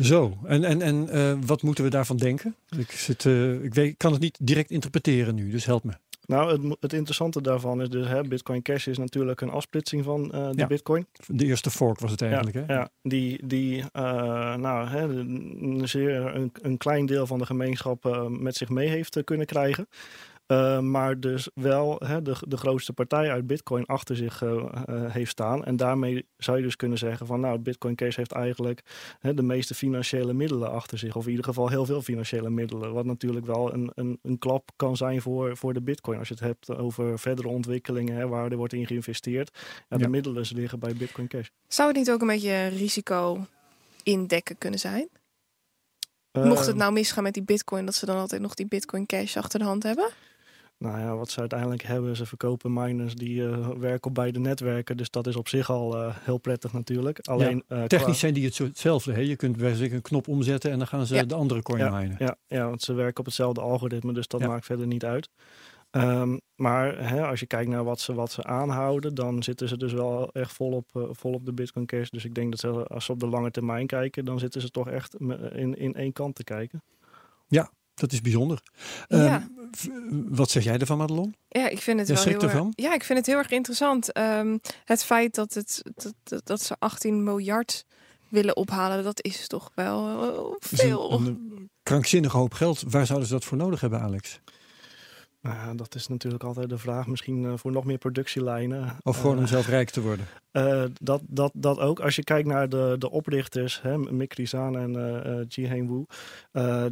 Zo, 0.00 0.38
en, 0.44 0.64
en, 0.64 0.82
en 0.82 1.08
uh, 1.16 1.38
wat 1.46 1.62
moeten 1.62 1.84
we 1.84 1.90
daarvan 1.90 2.16
denken? 2.16 2.54
Ik, 2.78 2.90
zit, 2.90 3.24
ik 3.62 3.74
weet, 3.74 3.96
kan 3.96 4.12
het 4.12 4.20
niet 4.20 4.38
direct 4.40 4.70
interpreteren 4.70 5.34
nu, 5.34 5.50
dus 5.50 5.64
help 5.64 5.84
me. 5.84 5.92
Nou, 6.26 6.52
het, 6.52 6.76
het, 6.80 6.92
interessante 6.92 7.40
daarvan 7.40 7.82
is 7.82 7.88
dus, 7.88 8.08
hè, 8.08 8.22
Bitcoin 8.22 8.62
Cash 8.62 8.86
is 8.86 8.98
natuurlijk 8.98 9.40
een 9.40 9.50
afsplitsing 9.50 10.04
van 10.04 10.24
uh, 10.34 10.50
de 10.50 10.56
ja. 10.56 10.66
Bitcoin. 10.66 11.06
De 11.26 11.44
eerste 11.44 11.70
fork 11.70 11.98
was 11.98 12.10
het 12.10 12.22
eigenlijk, 12.22 12.56
ja, 12.56 12.62
hè? 12.66 12.74
Ja, 12.74 12.88
die, 13.02 13.46
die 13.46 13.78
uh, 13.78 14.54
nou, 14.54 14.88
hè, 14.88 15.02
een, 15.02 15.82
zeer, 15.84 16.34
een, 16.34 16.52
een, 16.62 16.76
klein 16.76 17.06
deel 17.06 17.26
van 17.26 17.38
de 17.38 17.46
gemeenschap 17.46 18.06
uh, 18.06 18.26
met 18.26 18.56
zich 18.56 18.68
mee 18.68 18.88
heeft 18.88 19.24
kunnen 19.24 19.46
krijgen. 19.46 19.88
Uh, 20.52 20.78
maar 20.78 21.20
dus 21.20 21.48
wel 21.54 21.96
hè, 22.04 22.22
de, 22.22 22.36
de 22.48 22.56
grootste 22.56 22.92
partij 22.92 23.30
uit 23.30 23.46
Bitcoin 23.46 23.86
achter 23.86 24.16
zich 24.16 24.42
uh, 24.42 24.50
uh, 24.50 24.64
heeft 25.12 25.30
staan. 25.30 25.64
En 25.64 25.76
daarmee 25.76 26.26
zou 26.36 26.56
je 26.56 26.62
dus 26.62 26.76
kunnen 26.76 26.98
zeggen 26.98 27.26
van 27.26 27.40
nou, 27.40 27.58
Bitcoin 27.58 27.94
Cash 27.94 28.16
heeft 28.16 28.32
eigenlijk 28.32 28.80
hè, 29.18 29.34
de 29.34 29.42
meeste 29.42 29.74
financiële 29.74 30.32
middelen 30.32 30.70
achter 30.70 30.98
zich. 30.98 31.16
Of 31.16 31.24
in 31.24 31.30
ieder 31.30 31.44
geval 31.44 31.68
heel 31.68 31.84
veel 31.84 32.02
financiële 32.02 32.50
middelen. 32.50 32.92
Wat 32.92 33.04
natuurlijk 33.04 33.46
wel 33.46 33.72
een, 33.72 33.90
een, 33.94 34.18
een 34.22 34.38
klap 34.38 34.70
kan 34.76 34.96
zijn 34.96 35.22
voor, 35.22 35.56
voor 35.56 35.72
de 35.72 35.82
Bitcoin. 35.82 36.18
Als 36.18 36.28
je 36.28 36.34
het 36.34 36.42
hebt 36.42 36.76
over 36.76 37.18
verdere 37.18 37.48
ontwikkelingen 37.48 38.16
hè, 38.16 38.28
waar 38.28 38.50
er 38.50 38.56
wordt 38.56 38.72
in 38.72 38.86
geïnvesteerd. 38.86 39.58
Ja, 39.88 39.96
de 39.96 40.08
middelen 40.08 40.46
liggen 40.54 40.78
bij 40.78 40.94
Bitcoin 40.94 41.28
Cash. 41.28 41.48
Zou 41.68 41.88
het 41.88 41.96
niet 41.96 42.10
ook 42.10 42.20
een 42.20 42.26
beetje 42.26 42.66
risico 42.66 43.46
indekken 44.02 44.58
kunnen 44.58 44.78
zijn? 44.78 45.08
Mocht 46.32 46.66
het 46.66 46.76
nou 46.76 46.92
misgaan 46.92 47.22
met 47.22 47.34
die 47.34 47.42
Bitcoin, 47.42 47.84
dat 47.84 47.94
ze 47.94 48.06
dan 48.06 48.16
altijd 48.16 48.42
nog 48.42 48.54
die 48.54 48.66
Bitcoin 48.66 49.06
Cash 49.06 49.36
achter 49.36 49.58
de 49.58 49.64
hand 49.64 49.82
hebben? 49.82 50.10
Nou 50.82 50.98
ja, 50.98 51.16
wat 51.16 51.30
ze 51.30 51.40
uiteindelijk 51.40 51.82
hebben, 51.82 52.16
ze 52.16 52.26
verkopen 52.26 52.72
miners 52.72 53.14
die 53.14 53.40
uh, 53.40 53.68
werken 53.68 54.08
op 54.08 54.14
beide 54.14 54.38
netwerken. 54.38 54.96
Dus 54.96 55.10
dat 55.10 55.26
is 55.26 55.36
op 55.36 55.48
zich 55.48 55.70
al 55.70 55.96
uh, 55.96 56.16
heel 56.20 56.38
prettig 56.38 56.72
natuurlijk. 56.72 57.18
Alleen, 57.20 57.64
ja, 57.68 57.76
uh, 57.76 57.84
technisch 57.84 58.06
qua... 58.06 58.14
zijn 58.14 58.34
die 58.34 58.44
het 58.44 58.58
hetzelfde. 58.58 59.12
Hè? 59.12 59.20
Je 59.20 59.36
kunt 59.36 59.56
bij 59.56 59.74
zich 59.74 59.92
een 59.92 60.02
knop 60.02 60.28
omzetten 60.28 60.70
en 60.70 60.78
dan 60.78 60.86
gaan 60.86 61.06
ze 61.06 61.14
ja. 61.14 61.24
de 61.24 61.34
andere 61.34 61.62
coin 61.62 61.78
ja, 61.78 61.98
minen. 61.98 62.16
Ja, 62.18 62.36
ja, 62.46 62.68
want 62.68 62.82
ze 62.82 62.92
werken 62.92 63.18
op 63.18 63.24
hetzelfde 63.24 63.60
algoritme, 63.60 64.12
dus 64.12 64.28
dat 64.28 64.40
maakt 64.40 64.64
verder 64.64 64.86
niet 64.86 65.04
uit. 65.04 65.28
Um, 65.90 66.40
maar 66.54 67.08
hè, 67.08 67.26
als 67.26 67.40
je 67.40 67.46
kijkt 67.46 67.70
naar 67.70 67.84
wat 67.84 68.00
ze, 68.00 68.14
wat 68.14 68.32
ze 68.32 68.44
aanhouden, 68.44 69.14
dan 69.14 69.42
zitten 69.42 69.68
ze 69.68 69.76
dus 69.76 69.92
wel 69.92 70.32
echt 70.32 70.52
vol 70.52 70.72
op, 70.72 70.88
uh, 70.96 71.02
vol 71.10 71.32
op 71.32 71.44
de 71.44 71.52
Bitcoin 71.52 71.86
Cash. 71.86 72.08
Dus 72.08 72.24
ik 72.24 72.34
denk 72.34 72.50
dat 72.50 72.60
ze, 72.60 72.68
als 72.68 73.04
ze 73.04 73.12
op 73.12 73.20
de 73.20 73.26
lange 73.26 73.50
termijn 73.50 73.86
kijken, 73.86 74.24
dan 74.24 74.38
zitten 74.38 74.60
ze 74.60 74.70
toch 74.70 74.88
echt 74.88 75.16
in, 75.52 75.78
in 75.78 75.94
één 75.94 76.12
kant 76.12 76.34
te 76.34 76.44
kijken. 76.44 76.82
Ja, 77.46 77.70
dat 78.02 78.12
is 78.12 78.20
bijzonder. 78.20 78.62
Ja. 79.08 79.48
Um, 79.86 80.26
wat 80.28 80.50
zeg 80.50 80.64
jij 80.64 80.78
ervan, 80.78 80.98
Madelon? 80.98 81.34
Ja, 81.48 81.68
ik 81.68 81.80
vind 81.80 81.98
het 81.98 82.08
wel 82.08 82.24
heel 82.24 82.42
erg, 82.42 82.64
ja, 82.74 82.94
ik 82.94 83.04
vind 83.04 83.18
het 83.18 83.26
heel 83.26 83.36
erg 83.36 83.50
interessant. 83.50 84.18
Um, 84.18 84.60
het 84.84 85.04
feit 85.04 85.34
dat, 85.34 85.54
het, 85.54 85.82
dat, 86.24 86.46
dat, 86.46 86.62
ze 86.62 86.76
18 86.78 87.24
miljard 87.24 87.84
willen 88.28 88.56
ophalen, 88.56 89.04
dat 89.04 89.24
is 89.24 89.46
toch 89.46 89.70
wel 89.74 90.08
uh, 90.08 90.54
veel. 90.58 91.12
Een, 91.12 91.26
een 91.26 91.70
krankzinnige 91.82 92.36
hoop 92.36 92.54
geld. 92.54 92.82
Waar 92.88 93.06
zouden 93.06 93.28
ze 93.28 93.34
dat 93.34 93.44
voor 93.44 93.58
nodig 93.58 93.80
hebben, 93.80 94.00
Alex? 94.00 94.40
Nou 95.42 95.56
ja, 95.56 95.74
dat 95.74 95.94
is 95.94 96.08
natuurlijk 96.08 96.44
altijd 96.44 96.68
de 96.68 96.78
vraag. 96.78 97.06
Misschien 97.06 97.42
uh, 97.42 97.52
voor 97.56 97.72
nog 97.72 97.84
meer 97.84 97.98
productielijnen. 97.98 98.96
Of 99.02 99.20
gewoon 99.20 99.38
om 99.38 99.46
zelf 99.46 99.68
rijk 99.68 99.90
te 99.90 100.00
worden. 100.00 100.26
Uh, 100.52 100.84
dat, 101.00 101.22
dat, 101.26 101.50
dat 101.54 101.78
ook. 101.78 102.00
Als 102.00 102.16
je 102.16 102.24
kijkt 102.24 102.48
naar 102.48 102.68
de, 102.68 102.94
de 102.98 103.10
oprichters, 103.10 103.82
hè, 103.82 103.98
Mick 103.98 104.32
Rizan 104.32 104.78
en 104.78 104.94
uh, 104.94 105.44
Ji 105.48 105.66
Heng 105.66 106.06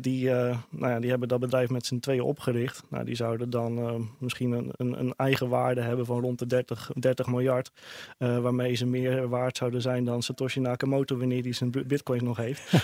die, 0.00 0.28
nou 0.30 0.92
ja, 0.92 1.00
die 1.00 1.10
hebben 1.10 1.28
dat 1.28 1.40
bedrijf 1.40 1.70
met 1.70 1.86
z'n 1.86 1.98
tweeën 1.98 2.22
opgericht. 2.22 2.82
Nou, 2.88 3.04
die 3.04 3.14
zouden 3.14 3.50
dan 3.50 4.08
misschien 4.18 4.52
een, 4.52 4.70
een, 4.76 5.00
een, 5.00 5.14
eigen 5.16 5.48
waarde 5.48 5.80
hebben 5.80 6.06
van 6.06 6.20
rond 6.20 6.38
de 6.38 6.46
30, 6.46 6.90
30 6.94 7.26
miljard. 7.26 7.72
waarmee 8.18 8.74
ze 8.74 8.86
meer 8.86 9.28
waard 9.28 9.56
zouden 9.56 9.82
zijn 9.82 10.04
dan 10.04 10.22
Satoshi 10.22 10.60
Nakamoto 10.60 11.18
wanneer 11.18 11.42
hij 11.42 11.52
zijn 11.52 11.70
bitcoin 11.70 12.24
nog 12.24 12.36
heeft. 12.36 12.70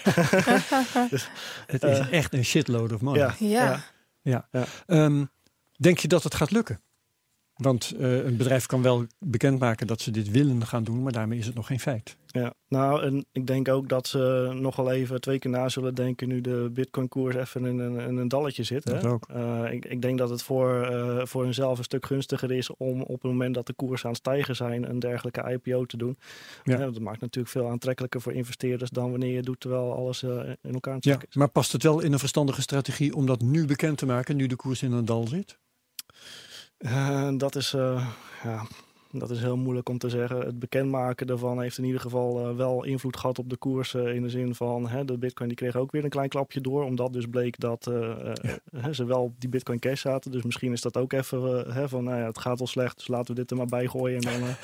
dus, 1.10 1.28
het 1.66 1.82
is 1.82 2.08
echt 2.10 2.32
een 2.32 2.44
shitload 2.44 2.92
of 2.92 3.00
money. 3.00 3.20
Ja. 3.20 3.34
ja. 3.38 3.80
ja. 4.22 4.48
ja. 4.50 4.66
Um, 4.86 5.30
Denk 5.76 5.98
je 5.98 6.08
dat 6.08 6.22
het 6.22 6.34
gaat 6.34 6.50
lukken? 6.50 6.80
Want 7.56 7.94
uh, 7.98 8.24
een 8.24 8.36
bedrijf 8.36 8.66
kan 8.66 8.82
wel 8.82 9.06
bekendmaken 9.18 9.86
dat 9.86 10.00
ze 10.00 10.10
dit 10.10 10.30
willen 10.30 10.66
gaan 10.66 10.84
doen, 10.84 11.02
maar 11.02 11.12
daarmee 11.12 11.38
is 11.38 11.46
het 11.46 11.54
nog 11.54 11.66
geen 11.66 11.80
feit. 11.80 12.16
Ja, 12.26 12.54
nou, 12.68 13.02
en 13.02 13.26
ik 13.32 13.46
denk 13.46 13.68
ook 13.68 13.88
dat 13.88 14.06
ze 14.06 14.50
nog 14.54 14.76
wel 14.76 14.90
even 14.90 15.20
twee 15.20 15.38
keer 15.38 15.50
na 15.50 15.68
zullen 15.68 15.94
denken 15.94 16.28
nu 16.28 16.40
de 16.40 16.70
Bitcoin-koers 16.72 17.34
even 17.34 17.64
in 17.64 17.78
een, 17.78 18.00
in 18.00 18.16
een 18.16 18.28
dalletje 18.28 18.62
zit. 18.62 18.86
Dat 18.86 19.02
hè? 19.02 19.08
ook. 19.08 19.28
Uh, 19.36 19.72
ik, 19.72 19.84
ik, 19.84 20.02
denk 20.02 20.18
dat 20.18 20.30
het 20.30 20.42
voor, 20.42 20.88
uh, 20.90 21.24
voor 21.24 21.42
hunzelf 21.42 21.78
een 21.78 21.84
stuk 21.84 22.06
gunstiger 22.06 22.52
is 22.52 22.76
om 22.76 23.02
op 23.02 23.22
het 23.22 23.30
moment 23.30 23.54
dat 23.54 23.66
de 23.66 23.72
koers 23.72 24.04
aan 24.04 24.10
het 24.10 24.18
stijgen 24.18 24.56
zijn 24.56 24.90
een 24.90 24.98
dergelijke 24.98 25.50
IPO 25.50 25.84
te 25.84 25.96
doen. 25.96 26.18
Ja. 26.64 26.76
dat 26.76 26.98
maakt 26.98 27.20
natuurlijk 27.20 27.54
veel 27.54 27.68
aantrekkelijker 27.68 28.20
voor 28.20 28.32
investeerders 28.32 28.90
dan 28.90 29.10
wanneer 29.10 29.34
je 29.34 29.42
doet 29.42 29.60
terwijl 29.60 29.94
alles 29.94 30.22
in 30.22 30.72
elkaar 30.72 30.94
het 30.94 31.04
ja. 31.04 31.18
Maar 31.32 31.48
past 31.48 31.72
het 31.72 31.82
wel 31.82 32.00
in 32.00 32.12
een 32.12 32.18
verstandige 32.18 32.60
strategie 32.60 33.14
om 33.14 33.26
dat 33.26 33.40
nu 33.40 33.66
bekend 33.66 33.98
te 33.98 34.06
maken, 34.06 34.36
nu 34.36 34.46
de 34.46 34.56
koers 34.56 34.82
in 34.82 34.92
een 34.92 35.04
dal 35.04 35.26
zit? 35.26 35.58
Uh, 36.78 37.28
dat, 37.36 37.56
is, 37.56 37.74
uh, 37.74 38.08
ja, 38.42 38.66
dat 39.10 39.30
is 39.30 39.40
heel 39.40 39.56
moeilijk 39.56 39.88
om 39.88 39.98
te 39.98 40.08
zeggen. 40.08 40.38
Het 40.38 40.58
bekendmaken 40.58 41.26
daarvan 41.26 41.60
heeft 41.60 41.78
in 41.78 41.84
ieder 41.84 42.00
geval 42.00 42.50
uh, 42.50 42.56
wel 42.56 42.84
invloed 42.84 43.16
gehad 43.16 43.38
op 43.38 43.50
de 43.50 43.56
koers. 43.56 43.94
in 43.94 44.22
de 44.22 44.30
zin 44.30 44.54
van 44.54 44.88
hè, 44.88 45.04
de 45.04 45.18
Bitcoin 45.18 45.48
die 45.48 45.58
kreeg 45.58 45.76
ook 45.76 45.92
weer 45.92 46.04
een 46.04 46.10
klein 46.10 46.28
klapje 46.28 46.60
door. 46.60 46.84
Omdat 46.84 47.12
dus 47.12 47.26
bleek 47.26 47.58
dat 47.60 47.90
ja. 48.70 48.92
ze 48.92 49.04
wel 49.04 49.22
op 49.22 49.40
die 49.40 49.48
Bitcoin 49.48 49.78
Cash 49.78 50.00
zaten. 50.00 50.30
Dus 50.30 50.42
misschien 50.42 50.72
is 50.72 50.80
dat 50.80 50.96
ook 50.96 51.12
even 51.12 51.72
hè, 51.72 51.88
van 51.88 52.04
nou 52.04 52.18
ja, 52.18 52.26
het 52.26 52.38
gaat 52.38 52.58
wel 52.58 52.66
slecht. 52.66 52.96
Dus 52.96 53.08
laten 53.08 53.34
we 53.34 53.40
dit 53.40 53.50
er 53.50 53.56
maar 53.56 53.66
bij 53.66 53.86
gooien. 53.86 54.20
En 54.20 54.40
dan, 54.40 54.54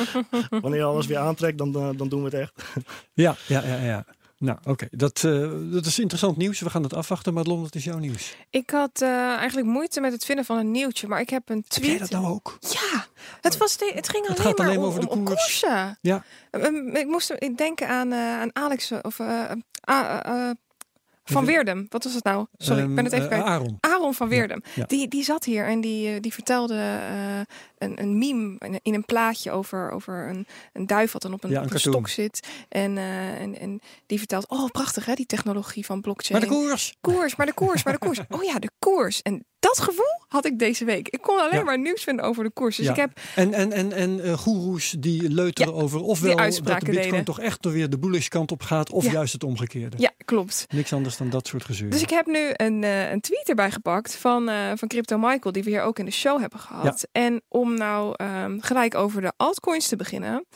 wanneer 0.62 0.84
alles 0.84 1.06
weer 1.06 1.18
aantrekt, 1.18 1.58
dan, 1.58 1.72
dan 1.72 2.08
doen 2.08 2.18
we 2.22 2.24
het 2.24 2.34
echt. 2.34 2.64
ja, 3.12 3.36
ja, 3.46 3.64
ja. 3.64 3.82
ja. 3.82 4.04
Nou, 4.38 4.58
oké. 4.64 4.88
Dat, 4.90 5.22
uh, 5.26 5.50
dat 5.72 5.86
is 5.86 5.98
interessant 5.98 6.36
nieuws. 6.36 6.60
We 6.60 6.70
gaan 6.70 6.82
het 6.82 6.94
afwachten. 6.94 7.34
Maar 7.34 7.44
wat 7.44 7.74
is 7.74 7.84
jouw 7.84 7.98
nieuws? 7.98 8.36
Ik 8.50 8.70
had 8.70 9.00
uh, 9.02 9.08
eigenlijk 9.34 9.66
moeite 9.66 10.00
met 10.00 10.12
het 10.12 10.24
vinden 10.24 10.44
van 10.44 10.56
een 10.58 10.70
nieuwtje. 10.70 11.08
Maar 11.08 11.20
ik 11.20 11.30
heb 11.30 11.48
een 11.48 11.64
tweet. 11.68 11.90
Heb 11.90 11.98
jij 11.98 12.08
dat 12.08 12.20
nou 12.20 12.34
ook? 12.34 12.58
Ja. 12.60 13.06
Het, 13.40 13.56
was 13.56 13.76
de, 13.76 13.92
het 13.94 14.08
ging 14.08 14.26
alleen, 14.28 14.42
het 14.42 14.58
maar 14.58 14.66
alleen 14.66 14.78
om, 14.78 14.84
over 14.84 15.00
de 15.00 15.08
om, 15.08 15.24
koers. 15.24 15.40
koersen. 15.40 15.98
Ja. 16.00 16.24
Um, 16.50 16.96
ik 16.96 17.06
moest 17.06 17.56
denken 17.56 17.88
aan, 17.88 18.12
uh, 18.12 18.40
aan 18.40 18.50
Alex 18.52 18.92
of 19.02 19.20
van 21.24 21.44
Weerdem. 21.44 21.86
Wat 21.88 22.04
was 22.04 22.14
het 22.14 22.24
nou? 22.24 22.46
Sorry, 22.58 22.82
um, 22.82 22.88
ik 22.88 22.94
ben 22.94 23.04
het 23.04 23.12
even 23.12 23.26
kwijt. 23.26 23.42
Aaron. 23.42 23.76
Aaron 23.80 24.14
van 24.14 24.28
Weerdem. 24.28 24.60
Ja, 24.64 24.70
ja. 24.74 24.84
Die, 24.86 25.08
die 25.08 25.24
zat 25.24 25.44
hier 25.44 25.66
en 25.66 25.80
die, 25.80 26.20
die 26.20 26.32
vertelde 26.32 27.00
een, 27.84 28.00
een 28.00 28.18
meme 28.18 28.58
in 28.82 28.94
een 28.94 29.04
plaatje 29.04 29.50
over, 29.50 29.90
over 29.90 30.28
een, 30.28 30.46
een 30.72 30.86
duif 30.86 31.12
wat 31.12 31.22
dan 31.22 31.32
op 31.32 31.44
een, 31.44 31.50
ja, 31.50 31.62
op 31.62 31.72
een, 31.72 31.80
stok 31.80 32.08
zit. 32.08 32.48
En, 32.68 32.96
uh, 32.96 33.40
en, 33.40 33.58
en 33.58 33.80
die 34.06 34.18
vertelt, 34.18 34.48
oh 34.48 34.70
prachtig 34.70 35.04
hè, 35.04 35.14
die 35.14 35.26
technologie 35.26 35.84
van 35.84 36.00
blockchain. 36.00 36.40
Maar 36.40 36.48
de 36.48 36.54
koers. 36.54 36.94
Koers, 37.00 37.36
maar 37.36 37.46
de 37.46 37.52
koers, 37.52 37.84
maar 37.84 37.92
de 37.92 37.98
koers. 37.98 38.20
Oh 38.28 38.42
ja, 38.42 38.58
de 38.58 38.70
koers. 38.78 39.22
En 39.22 39.44
dat 39.58 39.80
gevoel 39.80 40.22
had 40.28 40.44
ik 40.44 40.58
deze 40.58 40.84
week. 40.84 41.08
Ik 41.08 41.20
kon 41.20 41.38
alleen 41.38 41.58
ja. 41.58 41.64
maar 41.64 41.78
nieuws 41.78 42.02
vinden 42.02 42.24
over 42.24 42.44
de 42.44 42.50
koers. 42.50 42.76
Dus 42.76 42.86
ja. 42.86 42.92
ik 42.92 42.98
heb... 42.98 43.20
En, 43.34 43.52
en, 43.52 43.72
en, 43.72 43.92
en 43.92 44.18
uh, 44.18 44.32
goeroes 44.32 44.94
die 44.98 45.30
leuteren 45.30 45.74
over 45.74 46.00
ofwel 46.00 46.36
dat 46.36 46.52
de 46.52 46.62
bitcoin 46.62 46.96
deden. 46.96 47.24
toch 47.24 47.40
echt 47.40 47.64
weer 47.64 47.90
de 47.90 47.98
bullish 47.98 48.28
kant 48.28 48.52
op 48.52 48.62
gaat 48.62 48.90
of 48.90 49.12
juist 49.12 49.32
het 49.32 49.44
omgekeerde. 49.44 49.96
Ja, 49.98 50.10
klopt. 50.24 50.66
Niks 50.68 50.92
anders 50.92 51.16
dan 51.16 51.30
dat 51.30 51.46
soort 51.46 51.64
gezeur. 51.64 51.90
Dus 51.90 52.02
ik 52.02 52.10
heb 52.10 52.26
nu 52.26 52.50
een, 52.52 52.82
uh, 52.82 53.10
een 53.10 53.20
tweet 53.20 53.48
erbij 53.48 53.70
gepakt 53.70 54.16
van, 54.16 54.48
uh, 54.48 54.72
van 54.74 54.88
Crypto 54.88 55.18
Michael, 55.18 55.52
die 55.52 55.62
we 55.62 55.70
hier 55.70 55.82
ook 55.82 55.98
in 55.98 56.04
de 56.04 56.10
show 56.10 56.40
hebben 56.40 56.58
gehad. 56.58 57.08
En 57.12 57.42
om 57.48 57.73
nou 57.74 58.24
um, 58.24 58.62
gelijk 58.62 58.94
over 58.94 59.20
de 59.20 59.32
altcoins 59.36 59.88
te 59.88 59.96
beginnen. 59.96 60.46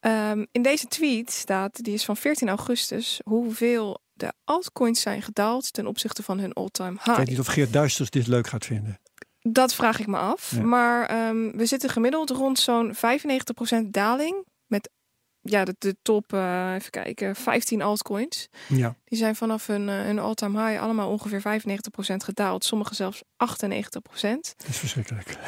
Um, 0.00 0.46
in 0.52 0.62
deze 0.62 0.86
tweet 0.86 1.30
staat, 1.30 1.84
die 1.84 1.94
is 1.94 2.04
van 2.04 2.16
14 2.16 2.48
augustus, 2.48 3.20
hoeveel 3.24 4.00
de 4.12 4.32
altcoins 4.44 5.00
zijn 5.00 5.22
gedaald 5.22 5.72
ten 5.72 5.86
opzichte 5.86 6.22
van 6.22 6.38
hun 6.38 6.52
all-time 6.52 6.92
high. 6.92 7.10
Ik 7.10 7.16
weet 7.16 7.28
niet 7.28 7.38
of 7.38 7.46
Geert 7.46 7.72
Duisters 7.72 8.10
dit 8.10 8.26
leuk 8.26 8.46
gaat 8.46 8.64
vinden. 8.64 9.00
Dat 9.40 9.74
vraag 9.74 9.98
ik 10.00 10.06
me 10.06 10.16
af. 10.16 10.50
Ja. 10.50 10.62
Maar 10.62 11.28
um, 11.28 11.56
we 11.56 11.66
zitten 11.66 11.90
gemiddeld 11.90 12.30
rond 12.30 12.58
zo'n 12.58 12.94
95% 12.94 12.98
daling 13.90 14.44
met 14.66 14.90
ja, 15.50 15.64
de, 15.64 15.74
de 15.78 15.96
top, 16.02 16.32
uh, 16.32 16.74
even 16.74 16.90
kijken, 16.90 17.36
15 17.36 17.82
altcoins. 17.82 18.48
Ja. 18.68 18.94
Die 19.04 19.18
zijn 19.18 19.36
vanaf 19.36 19.66
hun, 19.66 19.88
uh, 19.88 20.00
hun 20.00 20.18
all-time 20.18 20.66
high 20.66 20.82
allemaal 20.82 21.10
ongeveer 21.10 21.40
95% 21.40 21.42
gedaald. 22.16 22.64
Sommige 22.64 22.94
zelfs 22.94 23.22
98%. 23.22 23.26
Dat 24.56 24.68
is 24.68 24.78
verschrikkelijk. 24.78 25.38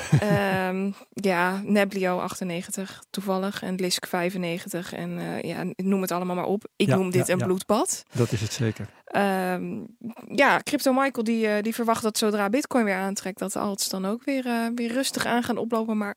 um, 0.68 0.94
ja, 1.10 1.60
Neblio 1.64 2.18
98 2.18 3.02
toevallig 3.10 3.62
en 3.62 3.74
Lisk 3.74 4.06
95. 4.06 4.92
En 4.92 5.10
uh, 5.10 5.42
ja, 5.42 5.64
noem 5.76 6.00
het 6.00 6.12
allemaal 6.12 6.36
maar 6.36 6.44
op. 6.44 6.64
Ik 6.76 6.88
ja, 6.88 6.96
noem 6.96 7.10
dit 7.10 7.26
ja, 7.26 7.32
een 7.32 7.38
bloedbad. 7.38 8.02
Dat 8.12 8.32
is 8.32 8.40
het 8.40 8.52
zeker. 8.52 8.88
Um, 9.16 9.96
ja, 10.34 10.60
Crypto 10.62 10.92
Michael 10.92 11.24
die, 11.24 11.62
die 11.62 11.74
verwacht 11.74 12.02
dat 12.02 12.18
zodra 12.18 12.48
Bitcoin 12.48 12.84
weer 12.84 12.94
aantrekt, 12.94 13.38
dat 13.38 13.52
de 13.52 13.58
alts 13.58 13.88
dan 13.88 14.06
ook 14.06 14.24
weer, 14.24 14.72
weer 14.74 14.92
rustig 14.92 15.26
aan 15.26 15.42
gaan 15.42 15.58
oplopen. 15.58 15.96
Maar 15.96 16.14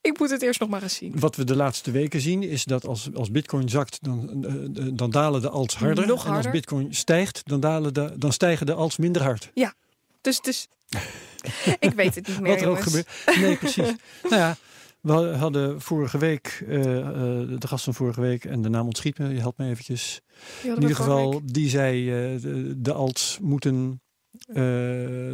ik 0.00 0.18
moet 0.18 0.30
het 0.30 0.42
eerst 0.42 0.60
nog 0.60 0.68
maar 0.68 0.82
eens 0.82 0.94
zien. 0.94 1.20
Wat 1.20 1.36
we 1.36 1.44
de 1.44 1.56
laatste 1.56 1.90
weken 1.90 2.20
zien 2.20 2.42
is 2.42 2.64
dat 2.64 2.86
als, 2.86 3.14
als 3.14 3.30
bitcoin 3.30 3.68
zakt, 3.68 3.98
dan, 4.02 4.44
uh, 4.78 4.88
dan 4.94 5.10
dalen 5.10 5.40
de 5.40 5.48
alts 5.48 5.76
harder. 5.76 6.06
Nog 6.06 6.16
harder. 6.16 6.38
En 6.38 6.44
als 6.44 6.52
bitcoin 6.52 6.94
stijgt, 6.94 7.40
dan, 7.44 7.60
dalen 7.60 7.94
de, 7.94 8.14
dan 8.16 8.32
stijgen 8.32 8.66
de 8.66 8.74
alts 8.74 8.96
minder 8.96 9.22
hard. 9.22 9.50
Ja, 9.54 9.74
dus, 10.20 10.40
dus 10.40 10.68
ik 11.78 11.92
weet 11.92 12.14
het 12.14 12.26
niet 12.28 12.40
meer 12.40 12.52
Wat 12.52 12.60
er 12.60 12.68
ook 12.68 12.80
gebeurt. 12.80 13.08
Nee, 13.40 13.56
precies. 13.56 13.94
nou 14.30 14.36
ja, 14.36 14.56
we 15.00 15.12
hadden 15.12 15.80
vorige 15.80 16.18
week, 16.18 16.64
uh, 16.68 16.78
uh, 16.78 17.14
de 17.58 17.68
gast 17.68 17.84
van 17.84 17.94
vorige 17.94 18.20
week, 18.20 18.44
en 18.44 18.62
de 18.62 18.68
naam 18.68 18.86
ontschiet 18.86 19.18
me, 19.18 19.28
je 19.28 19.40
helpt 19.40 19.58
me 19.58 19.68
eventjes. 19.68 20.20
In 20.62 20.80
ieder 20.80 20.96
geval, 20.96 21.40
die 21.44 21.68
zei, 21.68 22.04
de, 22.40 22.74
de 22.76 22.92
alts 22.92 23.38
moeten 23.40 24.00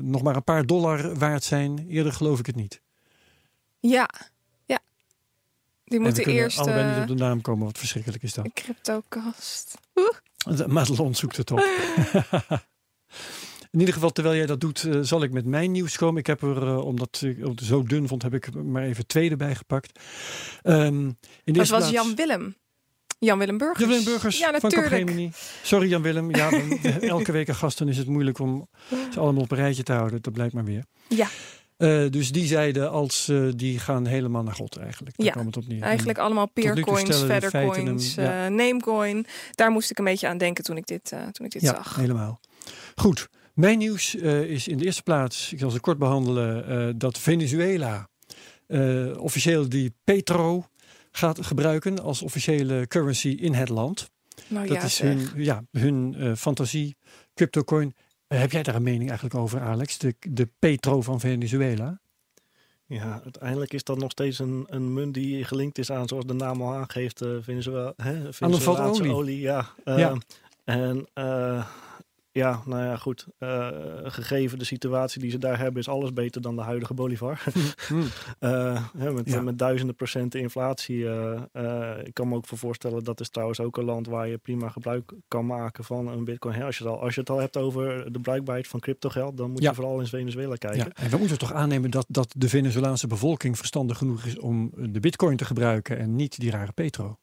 nog 0.01 0.23
maar 0.23 0.37
een 0.37 0.45
paar 0.45 0.67
dollar 0.67 1.15
waard 1.15 1.45
zijn. 1.45 1.87
Eerder 1.89 2.13
geloof 2.13 2.39
ik 2.39 2.47
het 2.47 2.57
niet. 2.57 2.81
Ja, 3.81 4.09
ja. 4.67 4.79
Die 5.85 6.01
moeten 6.01 6.25
en 6.25 6.31
eerst. 6.31 6.59
allebei 6.59 6.89
uh, 6.89 6.93
niet 6.93 7.11
op 7.11 7.17
de 7.17 7.25
naam 7.25 7.41
komen. 7.41 7.67
Wat 7.67 7.79
verschrikkelijk 7.79 8.23
is 8.23 8.35
dat? 8.35 8.53
Cryptocast. 8.53 9.75
Madelon 10.67 11.15
zoekt 11.15 11.37
het 11.37 11.51
op. 11.51 11.59
In 13.71 13.79
ieder 13.79 13.95
geval, 13.95 14.11
terwijl 14.11 14.37
jij 14.37 14.47
dat 14.47 14.61
doet, 14.61 14.83
uh, 14.83 14.99
zal 15.03 15.23
ik 15.23 15.33
met 15.33 15.45
mijn 15.45 15.73
nieuws 15.73 15.97
komen. 15.97 16.21
Ik 16.21 16.27
heb 16.27 16.43
er, 16.43 16.63
uh, 16.63 16.85
omdat 16.85 17.23
ik 17.25 17.37
het 17.39 17.61
zo 17.61 17.83
dun 17.83 18.09
vond, 18.09 18.23
heb 18.23 18.35
ik 18.35 18.55
maar 18.55 18.83
even 18.83 19.07
twee 19.07 19.31
erbij 19.31 19.55
gepakt. 19.55 20.01
Um, 20.63 21.19
in 21.45 21.53
dat 21.53 21.69
was 21.69 21.91
Jan 21.91 22.15
Willem. 22.15 22.57
Jan 23.19 23.39
Willem 23.39 23.59
Burgers. 23.59 23.79
Jan 23.79 23.89
Willem 23.89 24.05
Burgers 24.05 24.39
ja, 24.39 24.61
van 24.61 24.71
Capgemini. 24.71 25.31
Sorry 25.63 25.89
Jan 25.89 26.03
Willem. 26.03 26.35
Ja, 26.35 26.51
elke 27.01 27.33
week 27.33 27.49
een 27.49 27.55
gast, 27.55 27.79
dan 27.79 27.89
is 27.89 27.97
het 27.97 28.07
moeilijk 28.07 28.39
om 28.39 28.69
ze 29.13 29.21
allemaal 29.21 29.43
op 29.43 29.51
een 29.51 29.57
rijtje 29.59 29.83
te 29.83 29.93
houden. 29.93 30.23
Dat 30.23 30.33
blijkt 30.33 30.55
maar 30.55 30.65
weer. 30.65 30.85
Ja. 31.09 31.29
Uh, 31.79 32.11
dus 32.11 32.33
die 32.33 32.47
zeiden 32.47 32.91
als 32.91 33.29
uh, 33.29 33.53
die 33.57 33.79
gaan 33.79 34.07
helemaal 34.07 34.43
naar 34.43 34.55
God 34.55 34.77
eigenlijk. 34.77 35.17
Daar 35.17 35.27
ja, 35.27 35.33
kwam 35.33 35.47
het 35.47 35.57
op 35.57 35.69
neer. 35.69 35.83
eigenlijk 35.83 36.19
en 36.19 36.25
allemaal 36.25 36.49
peercoins, 36.49 37.17
feathercoins, 37.17 38.15
ja. 38.15 38.45
uh, 38.45 38.51
namecoin. 38.51 39.27
Daar 39.55 39.71
moest 39.71 39.91
ik 39.91 39.99
een 39.99 40.05
beetje 40.05 40.29
aan 40.29 40.39
denken 40.39 40.65
toen 40.65 40.77
ik 40.77 40.87
dit, 40.87 41.09
toen 41.33 41.47
ik 41.47 41.53
dit 41.53 41.63
ja, 41.63 41.75
zag. 41.75 41.97
helemaal. 41.97 42.41
Goed. 42.95 43.29
Mijn 43.55 43.79
nieuws 43.79 44.15
is 44.15 44.69
in 44.69 44.79
de 44.79 44.85
eerste 44.85 45.03
plaats, 45.03 45.53
ik 45.53 45.59
zal 45.59 45.71
ze 45.71 45.81
kort 45.81 45.99
behandelen, 45.99 46.99
dat 46.99 47.19
Venezuela 47.19 48.09
officieel 49.19 49.69
die 49.69 49.95
petro 50.05 50.67
gaat 51.13 51.47
gebruiken 51.47 52.03
als 52.03 52.23
officiële 52.23 52.87
currency 52.87 53.29
in 53.29 53.55
het 53.55 53.69
land. 53.69 54.11
Nou, 54.49 54.67
dat 54.67 54.77
ja, 54.77 54.83
is 54.83 54.99
hun, 54.99 55.29
ja, 55.37 55.65
hun 55.71 56.37
fantasie, 56.37 56.97
cryptocoin. 57.35 57.95
Uh, 58.29 58.39
heb 58.39 58.53
jij 58.53 58.63
daar 58.63 58.75
een 58.75 58.83
mening 58.83 59.09
eigenlijk 59.09 59.35
over, 59.35 59.61
Alex? 59.61 59.99
De, 59.99 60.15
de 60.29 60.49
petro 60.59 61.01
van 61.01 61.21
Venezuela? 61.21 62.01
Ja, 62.87 63.21
uiteindelijk 63.23 63.73
is 63.73 63.85
dat 63.85 63.99
nog 63.99 64.11
steeds 64.11 64.39
een, 64.39 64.67
een 64.69 64.93
munt 64.93 65.15
die 65.15 65.45
gelinkt 65.45 65.79
is 65.79 65.91
aan, 65.91 66.09
zoals 66.09 66.25
de 66.25 66.35
naam 66.35 66.63
al 66.63 66.75
aangeeft, 66.75 67.23
uh, 67.23 67.37
Venezuela, 67.41 67.93
hè, 67.97 68.29
aan 68.39 68.51
de 68.51 68.61
vat 68.61 68.79
olie. 68.79 69.13
olie. 69.13 69.41
Ja. 69.41 69.71
Uh, 69.85 69.99
ja. 69.99 70.17
En 70.65 71.07
uh, 71.15 71.67
ja, 72.39 72.63
nou 72.65 72.85
ja, 72.85 72.97
goed. 72.97 73.27
Uh, 73.39 73.69
gegeven 74.03 74.59
de 74.59 74.65
situatie 74.65 75.21
die 75.21 75.31
ze 75.31 75.39
daar 75.39 75.59
hebben, 75.59 75.81
is 75.81 75.89
alles 75.89 76.13
beter 76.13 76.41
dan 76.41 76.57
de 76.57 76.63
huidige 76.63 76.95
Bolivar. 76.95 77.43
uh, 78.41 78.89
met, 78.93 79.31
ja. 79.31 79.41
met 79.41 79.59
duizenden 79.59 79.95
procenten 79.95 80.41
inflatie. 80.41 80.97
Uh, 80.97 81.41
ik 82.05 82.15
kan 82.15 82.29
me 82.29 82.35
ook 82.35 82.47
voor 82.47 82.59
voorstellen, 82.59 83.05
dat 83.05 83.21
is 83.21 83.29
trouwens 83.29 83.61
ook 83.61 83.77
een 83.77 83.85
land 83.85 84.07
waar 84.07 84.29
je 84.29 84.39
prima 84.39 84.69
gebruik 84.69 85.13
kan 85.29 85.47
maken 85.47 85.85
van 85.85 86.09
een 86.09 86.25
bitcoin. 86.25 86.63
Als 86.63 86.79
je 86.79 86.85
het 86.85 86.93
al, 86.93 87.01
als 87.01 87.15
je 87.15 87.21
het 87.21 87.31
al 87.31 87.39
hebt 87.39 87.57
over 87.57 88.13
de 88.13 88.21
bruikbaarheid 88.21 88.69
van 88.69 88.81
cryptogeld, 88.81 89.37
dan 89.37 89.51
moet 89.51 89.63
je 89.63 89.75
vooral 89.75 90.01
in 90.01 90.07
Venezuela 90.07 90.57
kijken. 90.57 90.79
Ja. 90.79 91.03
En 91.03 91.11
we 91.11 91.17
moeten 91.17 91.39
toch 91.39 91.53
aannemen 91.53 91.91
dat, 91.91 92.07
dat 92.09 92.35
de 92.37 92.49
Venezolaanse 92.49 93.07
bevolking 93.07 93.57
verstandig 93.57 93.99
genoeg 93.99 94.25
is 94.25 94.39
om 94.39 94.73
de 94.77 95.01
bitcoin 95.01 95.37
te 95.37 95.45
gebruiken 95.45 95.99
en 95.99 96.17
niet 96.17 96.41
die 96.41 96.51
rare 96.51 96.73
petro. 96.73 97.19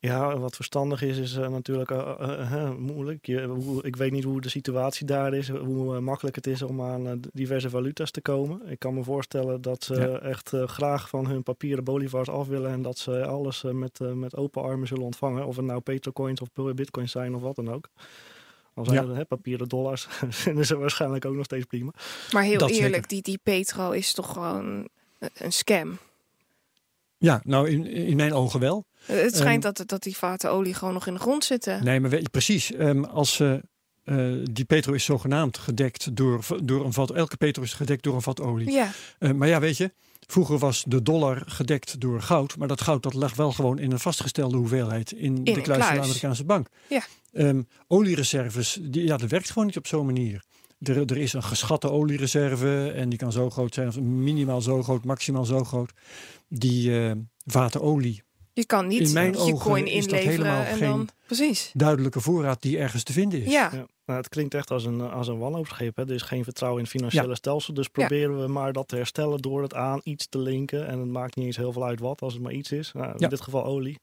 Ja, 0.00 0.38
wat 0.38 0.56
verstandig 0.56 1.02
is, 1.02 1.18
is 1.18 1.36
uh, 1.36 1.48
natuurlijk 1.48 1.90
uh, 1.90 2.14
uh, 2.20 2.70
moeilijk. 2.74 3.26
Je, 3.26 3.80
ik 3.82 3.96
weet 3.96 4.12
niet 4.12 4.24
hoe 4.24 4.40
de 4.40 4.48
situatie 4.48 5.06
daar 5.06 5.34
is, 5.34 5.48
hoe 5.48 6.00
makkelijk 6.00 6.36
het 6.36 6.46
is 6.46 6.62
om 6.62 6.82
aan 6.82 7.20
diverse 7.32 7.70
valuta's 7.70 8.10
te 8.10 8.20
komen. 8.20 8.68
Ik 8.68 8.78
kan 8.78 8.94
me 8.94 9.02
voorstellen 9.02 9.60
dat 9.60 9.84
ze 9.84 10.18
echt 10.18 10.52
graag 10.66 11.08
van 11.08 11.26
hun 11.26 11.42
papieren 11.42 11.84
bolivars 11.84 12.28
af 12.28 12.46
willen 12.46 12.70
en 12.70 12.82
dat 12.82 12.98
ze 12.98 13.26
alles 13.26 13.62
met, 13.62 13.98
met 14.14 14.36
open 14.36 14.62
armen 14.62 14.88
zullen 14.88 15.04
ontvangen. 15.04 15.46
Of 15.46 15.56
het 15.56 15.64
nou 15.64 15.80
petrocoins 15.80 16.40
of 16.40 16.74
bitcoins 16.74 17.12
zijn 17.12 17.34
of 17.34 17.42
wat 17.42 17.56
dan 17.56 17.70
ook. 17.70 17.88
Al 18.74 18.84
zijn 18.84 19.14
ja. 19.14 19.24
papieren 19.24 19.68
dollars, 19.68 20.06
vinden 20.44 20.66
ze 20.66 20.76
waarschijnlijk 20.76 21.24
ook 21.24 21.34
nog 21.34 21.44
steeds 21.44 21.64
prima. 21.64 21.92
Maar 22.32 22.42
heel 22.42 22.68
eerlijk, 22.68 23.08
die, 23.08 23.22
die 23.22 23.38
petro 23.42 23.90
is 23.90 24.14
toch 24.14 24.32
gewoon 24.32 24.88
een 25.34 25.52
scam? 25.52 25.98
Ja, 27.18 27.40
nou 27.44 27.68
in, 27.68 27.86
in 27.86 28.16
mijn 28.16 28.32
ogen 28.32 28.60
wel. 28.60 28.86
Het 29.04 29.36
schijnt 29.36 29.64
um, 29.64 29.72
dat, 29.72 29.88
dat 29.88 30.02
die 30.02 30.16
vaten 30.16 30.50
olie 30.50 30.74
gewoon 30.74 30.94
nog 30.94 31.06
in 31.06 31.14
de 31.14 31.20
grond 31.20 31.44
zitten. 31.44 31.84
Nee, 31.84 32.00
maar 32.00 32.10
weet 32.10 32.22
je, 32.22 32.28
precies. 32.28 32.72
Um, 32.78 33.04
als 33.04 33.40
uh, 33.40 33.54
uh, 34.04 34.44
die 34.52 34.64
petro 34.64 34.92
is 34.92 35.04
zogenaamd 35.04 35.58
gedekt 35.58 36.16
door, 36.16 36.44
door 36.62 36.84
een 36.84 36.92
vat. 36.92 37.10
Elke 37.10 37.36
petro 37.36 37.62
is 37.62 37.72
gedekt 37.72 38.02
door 38.02 38.14
een 38.14 38.22
vat 38.22 38.40
olie. 38.40 38.70
Ja. 38.70 38.90
Uh, 39.18 39.32
maar 39.32 39.48
ja, 39.48 39.60
weet 39.60 39.76
je, 39.76 39.92
vroeger 40.26 40.58
was 40.58 40.84
de 40.86 41.02
dollar 41.02 41.42
gedekt 41.46 42.00
door 42.00 42.22
goud. 42.22 42.56
Maar 42.56 42.68
dat 42.68 42.80
goud 42.80 43.02
dat 43.02 43.14
lag 43.14 43.34
wel 43.34 43.52
gewoon 43.52 43.78
in 43.78 43.92
een 43.92 43.98
vastgestelde 43.98 44.56
hoeveelheid 44.56 45.12
in, 45.12 45.44
in 45.44 45.54
de 45.54 45.60
kluis 45.60 45.84
van 45.84 45.94
de 45.94 46.00
Amerikaanse 46.00 46.44
bank. 46.44 46.68
Ja. 46.88 47.02
Um, 47.32 47.68
oliereserves, 47.86 48.78
die, 48.82 49.04
ja, 49.04 49.16
dat 49.16 49.30
werkt 49.30 49.50
gewoon 49.50 49.66
niet 49.66 49.76
op 49.76 49.86
zo'n 49.86 50.06
manier. 50.06 50.44
Er, 50.78 51.10
er, 51.10 51.16
is 51.16 51.32
een 51.32 51.42
geschatte 51.42 51.90
oliereserve 51.90 52.92
en 52.96 53.08
die 53.08 53.18
kan 53.18 53.32
zo 53.32 53.50
groot 53.50 53.74
zijn, 53.74 53.88
of 53.88 54.00
minimaal 54.00 54.60
zo 54.60 54.82
groot, 54.82 55.04
maximaal 55.04 55.44
zo 55.44 55.64
groot. 55.64 55.92
Die 56.48 56.90
uh, 56.90 57.12
vaten 57.44 57.80
olie 57.80 58.22
je 58.58 58.64
kan 58.66 58.86
niet 58.86 59.00
in 59.00 59.12
mijn 59.12 59.44
je 59.44 59.54
coin 59.54 59.86
inleveren 59.86 60.66
en 60.66 60.78
dan 60.80 61.08
precies 61.26 61.70
duidelijke 61.74 62.20
voorraad 62.20 62.62
die 62.62 62.78
ergens 62.78 63.02
te 63.02 63.12
vinden 63.12 63.42
is. 63.42 63.52
Ja. 63.52 63.70
ja. 63.72 63.86
Nou, 64.04 64.20
het 64.20 64.28
klinkt 64.28 64.54
echt 64.54 64.70
als 64.70 64.84
een, 64.84 65.00
als 65.00 65.28
een 65.28 65.38
wanhoopsschip. 65.38 65.98
Er 65.98 66.10
is 66.10 66.22
geen 66.22 66.44
vertrouwen 66.44 66.80
in 66.80 66.88
het 66.90 66.96
financiële 66.96 67.34
stelsel. 67.34 67.74
Dus 67.74 67.88
proberen 67.88 68.40
we 68.40 68.46
maar 68.46 68.72
dat 68.72 68.88
te 68.88 68.96
herstellen 68.96 69.38
door 69.38 69.62
het 69.62 69.74
aan 69.74 70.00
iets 70.04 70.28
te 70.28 70.38
linken. 70.38 70.86
En 70.86 70.98
het 70.98 71.08
maakt 71.08 71.36
niet 71.36 71.46
eens 71.46 71.56
heel 71.56 71.72
veel 71.72 71.84
uit 71.84 72.00
wat, 72.00 72.22
als 72.22 72.32
het 72.32 72.42
maar 72.42 72.52
iets 72.52 72.72
is. 72.72 72.92
Nou, 72.92 73.14
in 73.18 73.28
dit 73.28 73.40
geval 73.40 73.64
olie. 73.64 73.98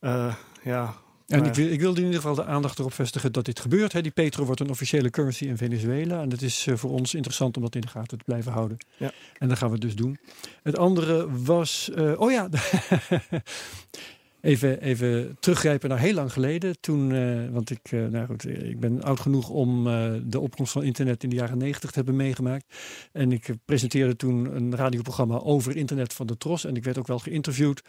Uh, 0.00 0.34
ja, 0.62 0.94
en 1.30 1.44
ik, 1.44 1.54
wil, 1.54 1.68
ik 1.72 1.80
wilde 1.80 2.00
in 2.00 2.06
ieder 2.06 2.20
geval 2.20 2.34
de 2.34 2.44
aandacht 2.44 2.78
erop 2.78 2.92
vestigen 2.92 3.32
dat 3.32 3.44
dit 3.44 3.60
gebeurt. 3.60 3.92
Hè. 3.92 4.02
Die 4.02 4.10
petro 4.10 4.44
wordt 4.44 4.60
een 4.60 4.70
officiële 4.70 5.10
currency 5.10 5.44
in 5.44 5.56
Venezuela. 5.56 6.20
En 6.20 6.28
dat 6.28 6.42
is 6.42 6.66
uh, 6.66 6.76
voor 6.76 6.90
ons 6.90 7.14
interessant 7.14 7.56
om 7.56 7.62
dat 7.62 7.74
in 7.74 7.80
de 7.80 7.88
gaten 7.88 8.18
te 8.18 8.24
blijven 8.24 8.52
houden. 8.52 8.76
Ja. 8.96 9.12
En 9.38 9.48
dat 9.48 9.58
gaan 9.58 9.70
we 9.70 9.78
dus 9.78 9.94
doen. 9.94 10.18
Het 10.62 10.78
andere 10.78 11.42
was... 11.44 11.90
Uh, 11.94 12.20
oh 12.20 12.30
ja, 12.30 12.48
even, 14.40 14.80
even 14.80 15.36
teruggrijpen 15.40 15.88
naar 15.88 15.98
heel 15.98 16.14
lang 16.14 16.32
geleden. 16.32 16.80
Toen, 16.80 17.10
uh, 17.10 17.50
want 17.50 17.70
ik, 17.70 17.90
nou 17.90 18.26
goed, 18.26 18.48
ik 18.48 18.80
ben 18.80 19.02
oud 19.02 19.20
genoeg 19.20 19.48
om 19.48 19.84
de 20.24 20.40
opkomst 20.40 20.72
van 20.72 20.82
internet 20.82 21.22
in 21.22 21.30
de 21.30 21.36
jaren 21.36 21.58
negentig 21.58 21.90
te 21.90 21.96
hebben 21.96 22.16
meegemaakt. 22.16 22.64
En 23.12 23.32
ik 23.32 23.50
presenteerde 23.64 24.16
toen 24.16 24.56
een 24.56 24.76
radioprogramma 24.76 25.38
over 25.38 25.76
internet 25.76 26.12
van 26.12 26.26
de 26.26 26.36
Tros. 26.36 26.64
En 26.64 26.76
ik 26.76 26.84
werd 26.84 26.98
ook 26.98 27.06
wel 27.06 27.18
geïnterviewd 27.18 27.82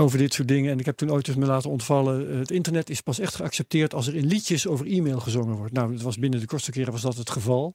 over 0.00 0.18
dit 0.18 0.34
soort 0.34 0.48
dingen. 0.48 0.72
En 0.72 0.78
ik 0.78 0.86
heb 0.86 0.96
toen 0.96 1.10
ooit 1.10 1.28
eens 1.28 1.36
me 1.36 1.46
laten 1.46 1.70
ontvallen. 1.70 2.38
Het 2.38 2.50
internet 2.50 2.90
is 2.90 3.00
pas 3.00 3.18
echt 3.18 3.34
geaccepteerd 3.34 3.94
als 3.94 4.06
er 4.06 4.14
in 4.14 4.26
liedjes 4.26 4.66
over 4.66 4.86
e-mail 4.86 5.20
gezongen 5.20 5.56
wordt. 5.56 5.72
Nou, 5.72 5.92
het 5.92 6.02
was 6.02 6.18
binnen 6.18 6.40
de 6.40 6.46
kortste 6.46 6.70
keren 6.70 6.92
was 6.92 7.02
dat 7.02 7.16
het 7.16 7.30
geval. 7.30 7.74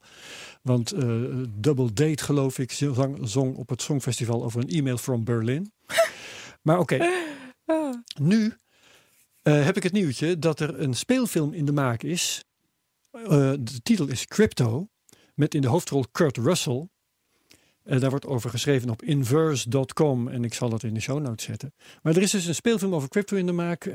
Want 0.62 0.94
uh, 0.94 1.44
Double 1.56 1.94
Date, 1.94 2.24
geloof 2.24 2.60
ik, 2.60 2.72
zong, 2.72 3.18
zong 3.22 3.56
op 3.56 3.70
het 3.70 3.82
Songfestival 3.82 4.44
over 4.44 4.62
een 4.62 4.70
e-mail 4.70 4.98
from 4.98 5.24
Berlin. 5.24 5.72
maar 6.62 6.80
oké, 6.80 6.96
okay. 6.96 8.04
nu 8.22 8.54
uh, 9.44 9.66
heb 9.66 9.78
ik 9.78 9.84
het 9.84 9.94
nieuwtje 9.94 10.40
dat 10.40 10.60
er 10.60 10.80
een 10.80 10.94
speelfilm 10.94 11.54
in 11.54 11.66
de 11.66 11.72
maak 11.72 12.04
is. 12.04 12.44
Uh, 13.14 13.30
de 13.60 13.82
titel 13.84 14.08
is 14.08 14.26
Crypto. 14.26 14.88
Met 15.36 15.54
in 15.54 15.62
de 15.62 15.68
hoofdrol 15.68 16.06
Kurt 16.12 16.38
Russell. 16.38 16.90
Uh, 17.86 18.00
daar 18.00 18.10
wordt 18.10 18.26
over 18.26 18.50
geschreven 18.50 18.90
op 18.90 19.02
inverse.com 19.02 20.28
en 20.28 20.44
ik 20.44 20.54
zal 20.54 20.70
dat 20.70 20.84
in 20.84 20.94
de 20.94 21.00
show 21.00 21.22
notes 21.22 21.46
zetten. 21.46 21.74
Maar 22.02 22.16
er 22.16 22.22
is 22.22 22.32
dus 22.32 22.46
een 22.46 22.56
speelfilm 22.56 22.96
over 22.96 23.10
crypto 23.10 23.38
in 23.38 23.46
de 23.46 23.52
maak. 23.52 23.86
Uh, 23.86 23.94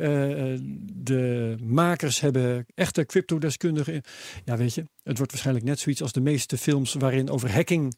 de 0.92 1.56
makers 1.62 2.20
hebben 2.20 2.66
echte 2.74 3.06
crypto-deskundigen. 3.06 4.02
Ja, 4.44 4.56
weet 4.56 4.74
je, 4.74 4.84
het 5.02 5.16
wordt 5.16 5.32
waarschijnlijk 5.32 5.66
net 5.66 5.78
zoiets 5.80 6.02
als 6.02 6.12
de 6.12 6.20
meeste 6.20 6.58
films 6.58 6.94
waarin 6.94 7.30
over 7.30 7.52
hacking 7.52 7.96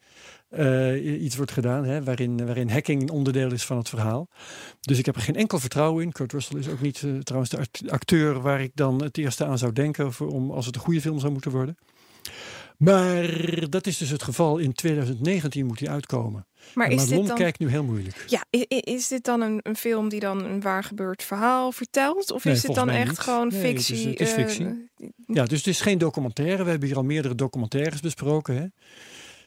iets 1.03 1.37
wordt 1.37 1.53
gedaan. 1.53 1.85
Hè, 1.85 2.05
waarin, 2.05 2.47
waarin 2.47 2.71
hacking 2.71 3.03
een 3.03 3.11
onderdeel 3.11 3.53
is 3.53 3.65
van 3.65 3.77
het 3.77 3.89
verhaal. 3.89 4.29
Dus 4.81 4.99
ik 4.99 5.07
heb 5.07 5.17
er 5.17 5.23
geen 5.23 5.37
enkel 5.37 5.59
vertrouwen 5.59 6.05
in. 6.05 6.13
Kurt 6.13 6.33
Russell 6.33 6.59
is 6.59 6.69
ook 6.69 6.81
niet 6.81 7.05
trouwens 7.21 7.51
de 7.51 7.91
acteur 7.91 8.41
waar 8.41 8.61
ik 8.61 8.71
dan 8.75 9.03
het 9.03 9.19
eerste 9.19 9.45
aan 9.45 9.59
zou 9.59 9.73
denken 9.73 10.13
voor, 10.13 10.29
om, 10.29 10.51
als 10.51 10.67
het 10.67 10.75
een 10.75 10.81
goede 10.81 11.01
film 11.01 11.19
zou 11.19 11.33
moeten 11.33 11.51
worden. 11.51 11.77
Maar 12.81 13.69
dat 13.69 13.87
is 13.87 13.99
dus 13.99 14.11
het 14.11 14.23
geval. 14.23 14.59
In 14.59 14.73
2019 14.73 15.67
moet 15.67 15.81
hij 15.81 15.89
uitkomen. 15.89 16.47
Maar 16.75 16.87
en 16.87 16.93
is 16.93 17.07
dit 17.07 17.27
dan... 17.27 17.37
kijkt 17.37 17.59
nu 17.59 17.69
heel 17.69 17.85
moeilijk. 17.85 18.25
Ja, 18.27 18.45
is 18.81 19.09
dit 19.09 19.25
dan 19.25 19.41
een, 19.41 19.61
een, 19.63 19.77
film 19.77 20.09
die 20.09 20.21
dan 20.21 20.45
een 20.45 20.61
waar 20.61 20.85
gebeurd 20.85 21.23
verhaal 21.23 21.73
vertelt? 21.73 22.31
Of 22.31 22.45
is 22.45 22.61
dit 22.61 22.75
dan 22.75 22.91
echt 22.91 23.19
gewoon 23.19 23.49
nee, 23.49 23.61
fictie? 23.61 24.09
Het 24.09 24.21
is, 24.21 24.29
het 24.29 24.39
is 24.39 24.45
fictie. 24.45 24.65
Uh, 24.65 25.09
ja, 25.27 25.45
dus 25.45 25.59
het 25.59 25.67
is 25.67 25.81
geen 25.81 25.99
documentaire. 25.99 26.65
We 26.65 26.71
hebben 26.71 26.89
hier 26.89 26.97
al 26.97 27.05
meerdere 27.05 27.35
documentaires 27.35 28.01
besproken. 28.01 28.73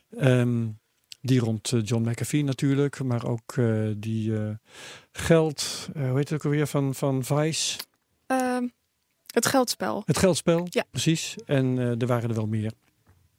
Hè? 0.10 0.39
Um, 0.39 0.80
die 1.22 1.39
rond 1.39 1.72
uh, 1.72 1.82
John 1.84 2.10
McAfee 2.10 2.43
natuurlijk. 2.43 3.04
Maar 3.04 3.26
ook 3.26 3.56
uh, 3.56 3.91
die 3.98 4.34
geld, 5.12 5.89
hoe 5.93 6.17
heet 6.17 6.30
het 6.30 6.34
ook 6.34 6.46
alweer, 6.46 6.67
van, 6.67 6.96
van 6.96 7.24
Vice? 7.24 7.80
Ehm, 8.28 8.67
het 9.26 9.46
geldspel. 9.46 10.04
Het 10.06 10.17
geldspel, 10.17 10.67
ja. 10.69 10.84
precies. 10.91 11.36
En 11.46 11.78
er 11.78 12.08
waren 12.08 12.30
er 12.30 12.36
wel 12.36 12.48
meer. 12.48 12.72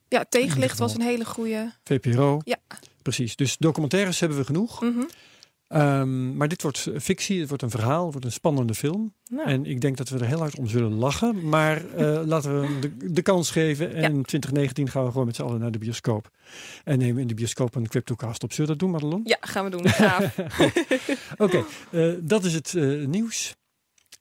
Ja, 0.09 0.25
Tegenlicht 0.29 0.79
was 0.79 0.95
een 0.95 1.01
hele 1.01 1.25
goede. 1.25 1.73
VPRO. 1.85 2.40
Ja. 2.45 2.57
Precies. 3.03 3.37
Dus 3.37 3.57
documentaires 3.57 4.21
hebben 4.21 4.38
we 4.38 4.45
genoeg. 4.45 4.81
Mm 4.81 4.95
-hmm. 5.69 5.81
um, 5.81 6.37
maar 6.37 6.49
dit 6.49 6.62
wordt 6.62 6.88
fictie, 6.97 7.40
het 7.40 7.49
wordt 7.49 7.62
een 7.62 7.71
verhaal, 7.71 8.03
het 8.03 8.12
wordt 8.12 8.27
een 8.27 8.33
spannende 8.33 8.75
film. 8.75 9.14
Nou. 9.31 9.49
En 9.49 9.67
ik 9.67 9.81
denk 9.81 9.97
dat 9.97 10.09
we 10.09 10.19
er 10.19 10.27
heel 10.27 10.38
hard 10.38 10.59
om 10.59 10.67
zullen 10.67 10.95
lachen. 10.95 11.49
Maar 11.49 11.85
uh, 11.85 12.21
laten 12.33 12.61
we 12.61 12.79
de, 12.79 13.12
de, 13.12 13.23
kans 13.23 13.51
geven. 13.51 13.95
En 13.95 14.14
in 14.14 14.23
2019 14.23 14.88
gaan 14.88 15.05
we 15.05 15.11
gewoon 15.11 15.27
met 15.27 15.37
z'n 15.37 15.43
allen 15.43 15.61
naar 15.61 15.71
de 15.71 15.79
bioscoop. 15.79 16.31
En 16.85 16.99
nemen 16.99 17.23
in 17.23 17.29
de 17.29 17.35
bioscoop 17.35 17.75
een 17.75 17.88
CryptoCast 17.88 18.43
op. 18.43 18.53
Zullen 18.53 18.71
we 18.71 18.77
dat 18.77 18.88
doen, 18.88 18.90
Madelon? 18.90 19.21
Ja, 19.25 19.38
gaan 19.40 19.64
we 19.64 19.71
doen. 19.71 19.87
Oké, 21.45 21.57
okay, 21.57 21.64
uh, 21.90 22.19
dat 22.23 22.45
is 22.45 22.55
het 22.55 22.73
uh, 22.73 23.07
nieuws. 23.07 23.55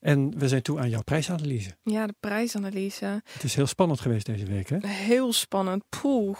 En 0.03 0.37
we 0.37 0.47
zijn 0.47 0.61
toe 0.61 0.79
aan 0.79 0.89
jouw 0.89 1.01
prijsanalyse. 1.01 1.75
Ja, 1.83 2.07
de 2.07 2.13
prijsanalyse. 2.19 3.21
Het 3.33 3.43
is 3.43 3.55
heel 3.55 3.67
spannend 3.67 3.99
geweest 3.99 4.25
deze 4.25 4.45
week, 4.45 4.69
hè? 4.69 4.87
Heel 4.87 5.33
spannend. 5.33 5.83
Poeh. 6.01 6.37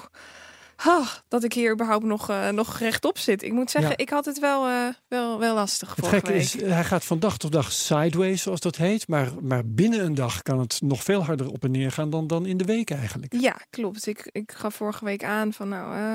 Oh, 0.86 1.08
dat 1.28 1.44
ik 1.44 1.54
hier 1.54 1.72
überhaupt 1.72 2.06
nog, 2.06 2.30
uh, 2.30 2.50
nog 2.50 2.78
rechtop 2.78 3.18
zit. 3.18 3.44
Ik 3.44 3.52
moet 3.52 3.72
zeggen, 3.72 3.92
ja. 3.92 3.98
ik 3.98 4.10
had 4.10 4.26
het 4.26 4.40
wel, 4.40 4.70
uh, 4.70 4.88
wel, 5.08 5.40
wel 5.40 5.56
lastig 5.56 5.96
Het 5.96 6.08
gekke 6.08 6.34
is, 6.34 6.62
hij 6.62 6.84
gaat 6.84 7.06
van 7.06 7.20
dag 7.20 7.38
tot 7.38 7.52
dag 7.52 7.72
sideways, 7.72 8.42
zoals 8.42 8.60
dat 8.60 8.76
heet. 8.76 9.08
Maar, 9.08 9.30
maar 9.42 9.66
binnen 9.66 10.06
een 10.06 10.16
dag 10.16 10.42
kan 10.42 10.60
het 10.60 10.82
nog 10.82 11.04
veel 11.04 11.24
harder 11.26 11.52
op 11.52 11.64
en 11.64 11.72
neer 11.72 11.92
gaan 11.92 12.10
dan, 12.10 12.28
dan 12.28 12.46
in 12.46 12.58
de 12.58 12.64
week 12.64 12.92
eigenlijk. 12.92 13.34
Ja, 13.34 13.60
klopt. 13.70 14.08
Ik, 14.08 14.30
ik 14.32 14.52
gaf 14.52 14.76
vorige 14.76 15.06
week 15.06 15.24
aan 15.24 15.54
van 15.54 15.70
nou, 15.70 15.96
uh, 15.96 16.14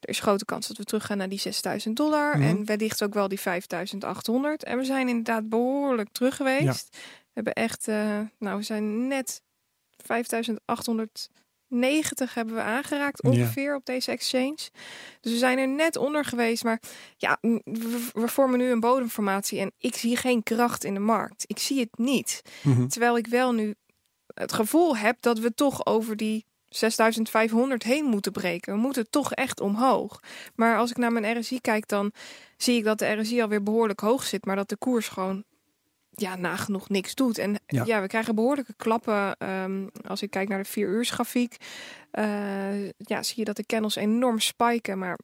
er 0.00 0.08
is 0.08 0.20
grote 0.20 0.44
kans 0.44 0.68
dat 0.68 0.76
we 0.76 0.84
teruggaan 0.84 1.18
naar 1.18 1.28
die 1.28 1.40
6000 1.40 1.96
dollar. 1.96 2.38
Mhm. 2.38 2.48
En 2.48 2.64
wellicht 2.64 3.02
ook 3.02 3.14
wel 3.14 3.28
die 3.28 3.40
5800. 3.40 4.64
En 4.64 4.78
we 4.78 4.84
zijn 4.84 5.08
inderdaad 5.08 5.48
behoorlijk 5.48 6.08
terug 6.12 6.36
geweest. 6.36 6.88
Ja. 6.90 6.98
We 7.00 7.42
hebben 7.42 7.52
echt, 7.52 7.86
nou 8.38 8.56
we 8.56 8.62
zijn 8.62 9.06
net 9.06 9.42
5800 9.96 11.30
90 11.78 12.34
hebben 12.34 12.54
we 12.54 12.60
aangeraakt 12.60 13.22
ongeveer 13.22 13.70
ja. 13.70 13.76
op 13.76 13.84
deze 13.84 14.10
exchange. 14.10 14.58
Dus 15.20 15.32
we 15.32 15.38
zijn 15.38 15.58
er 15.58 15.68
net 15.68 15.96
onder 15.96 16.24
geweest. 16.24 16.64
Maar 16.64 16.80
ja, 17.16 17.38
we, 17.40 18.08
we, 18.12 18.28
vormen 18.28 18.58
nu 18.58 18.70
een 18.70 18.80
bodemformatie 18.80 19.60
en 19.60 19.72
ik 19.78 19.94
zie 19.94 20.16
geen 20.16 20.42
kracht 20.42 20.84
in 20.84 20.94
de 20.94 21.00
markt. 21.00 21.44
Ik 21.46 21.58
zie 21.58 21.80
het 21.80 21.98
niet. 21.98 22.42
Mm 22.62 22.74
-hmm. 22.74 22.88
Terwijl 22.88 23.16
ik 23.16 23.26
wel 23.26 23.52
nu 23.52 23.74
het 24.34 24.52
gevoel 24.52 24.96
heb 24.96 25.16
dat 25.20 25.38
we 25.38 25.54
toch 25.54 25.86
over 25.86 26.16
die 26.16 26.44
6500 26.68 27.82
heen 27.82 28.04
moeten 28.04 28.32
breken. 28.32 28.74
We 28.74 28.80
moeten 28.80 29.10
toch 29.10 29.32
echt 29.32 29.60
omhoog. 29.60 30.20
Maar 30.54 30.78
als 30.78 30.90
ik 30.90 30.96
naar 30.96 31.12
mijn 31.12 31.38
RSI 31.38 31.60
kijk, 31.60 31.88
dan 31.88 32.12
zie 32.56 32.76
ik 32.76 32.84
dat 32.84 32.98
de 32.98 33.12
RSI 33.12 33.42
alweer 33.42 33.62
behoorlijk 33.62 34.00
hoog 34.00 34.24
zit. 34.24 34.44
Maar 34.44 34.56
dat 34.56 34.68
de 34.68 34.76
koers 34.76 35.08
gewoon 35.08 35.44
ja, 36.16 36.36
nagenoeg 36.36 36.88
niks 36.88 37.14
doet. 37.14 37.38
En 37.38 37.58
Ja. 37.66 37.84
ja, 37.84 38.00
we 38.00 38.06
krijgen 38.06 38.34
behoorlijke 38.34 38.74
klappen. 38.76 39.36
ehm, 39.38 39.86
als 40.06 40.22
ik 40.22 40.30
kijk 40.30 40.48
naar 40.48 40.62
de 40.62 40.68
vier 40.68 40.88
uur 40.88 41.04
grafiek, 41.04 41.56
eh, 42.10 42.88
ja, 42.88 43.22
zie 43.22 43.34
je 43.38 43.44
dat 43.44 43.56
de 43.56 43.66
candles 43.66 43.96
enorm 43.96 44.40
spiken. 44.40 44.98
Maar 44.98 45.18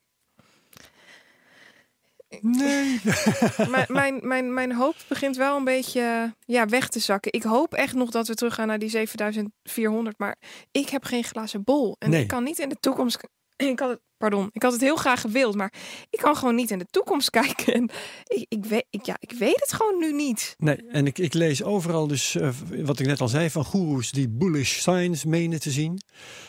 Nee. 2.40 3.00
mijn, 3.70 3.87
mijn, 3.88 4.20
mijn, 4.22 4.55
mijn 4.55 4.72
hoop 4.72 4.94
begint 5.09 5.37
wel 5.37 5.57
een 5.57 5.64
beetje 5.64 6.35
ja, 6.44 6.66
weg 6.66 6.88
te 6.88 6.98
zakken. 6.98 7.33
Ik 7.33 7.42
hoop 7.42 7.74
echt 7.74 7.94
nog 7.94 8.11
dat 8.11 8.28
we 8.28 8.35
teruggaan 8.35 8.66
naar 8.66 8.78
die 8.78 8.88
7400. 8.88 10.18
Maar 10.18 10.37
ik 10.70 10.88
heb 10.88 11.05
geen 11.05 11.24
glazen 11.24 11.64
bol. 11.64 11.96
En 11.98 12.11
Nee. 12.11 12.22
ik 12.22 12.28
kan 12.28 12.44
niet 12.44 12.59
in 12.59 12.68
de 12.68 12.76
toekomst. 12.81 13.18
Ik 13.70 13.79
had 13.79 13.90
het, 13.90 14.01
pardon, 14.16 14.48
ik 14.53 14.62
had 14.62 14.72
het 14.72 14.81
heel 14.81 14.96
graag 14.96 15.20
gewild, 15.20 15.55
maar 15.55 15.72
ik 16.11 16.18
kan 16.18 16.37
gewoon 16.37 16.55
niet 16.55 16.70
in 16.70 16.79
de 16.79 16.87
toekomst 16.90 17.31
kijken. 17.40 17.75
En 17.75 17.90
ik, 18.27 18.46
ik, 18.48 18.64
weet, 18.64 18.87
ik, 18.90 19.07
ja, 19.07 19.16
ik 19.18 19.33
weet 19.33 19.61
het 19.61 19.72
gewoon 19.72 19.98
nu 19.98 20.12
niet. 20.12 20.55
Nee, 20.59 20.77
en 20.88 21.07
ik, 21.07 21.18
ik 21.18 21.35
lees 21.35 21.62
overal 21.62 22.07
dus, 22.07 22.35
eh, 22.35 22.48
wat 22.83 22.98
ik 22.98 23.07
net 23.07 23.20
al 23.20 23.29
zei, 23.29 23.51
van 23.51 23.64
goeroes 23.64 24.11
die 24.11 24.29
bullish 24.29 24.81
signs 24.81 25.25
menen 25.25 25.61
te 25.61 25.70
zien. 25.70 26.03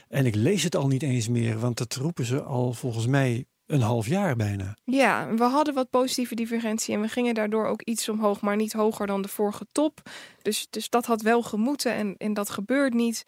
En 0.10 0.26
ik 0.26 0.36
lees 0.36 0.64
het 0.64 0.76
al 0.76 0.88
niet 0.88 1.04
eens 1.04 1.28
meer, 1.28 1.60
want 1.60 1.78
dat 1.78 1.96
roepen 1.96 2.26
ze 2.26 2.42
al 2.42 2.74
volgens 2.74 3.08
mij 3.08 3.46
een 3.68 3.82
half 3.82 4.08
jaar 4.08 4.36
bijna. 4.36 4.78
Ja, 4.84 5.34
we 5.34 5.44
hadden 5.44 5.74
wat 5.74 5.90
positieve 5.90 6.36
divergentie 6.36 6.96
en 6.96 7.02
we 7.02 7.08
gingen 7.08 7.34
daardoor 7.34 7.66
ook 7.66 7.82
iets 7.82 8.10
omhoog, 8.10 8.42
maar 8.42 8.56
niet 8.56 8.74
hoger 8.74 9.08
dan 9.08 9.22
de 9.22 9.28
vorige 9.28 9.66
top. 9.72 10.02
Dus, 10.42 10.68
dus 10.70 10.90
dat 10.90 11.06
had 11.06 11.22
wel 11.22 11.42
gemoeten 11.42 11.94
en, 11.94 12.16
en 12.18 12.34
dat 12.34 12.50
gebeurt 12.50 12.94
niet. 12.94 13.24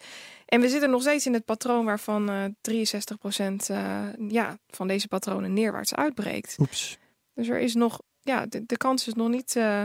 En 0.46 0.60
we 0.60 0.68
zitten 0.68 0.90
nog 0.90 1.00
steeds 1.00 1.26
in 1.26 1.32
het 1.32 1.44
patroon 1.44 1.84
waarvan 1.84 2.28
eh 2.30 2.44
63% 2.44 3.56
eh, 3.66 4.02
ja, 4.28 4.58
van 4.68 4.88
deze 4.88 5.08
patronen 5.08 5.52
neerwaarts 5.52 5.94
uitbreekt. 5.94 6.56
Oeps. 6.58 6.98
Dus 7.34 7.48
er 7.48 7.58
is 7.60 7.74
nog, 7.74 8.00
ja, 8.20 8.46
de, 8.46 8.62
de 8.66 8.76
kans 8.76 9.06
is 9.06 9.14
nog 9.14 9.28
niet. 9.28 9.56
eh, 9.56 9.82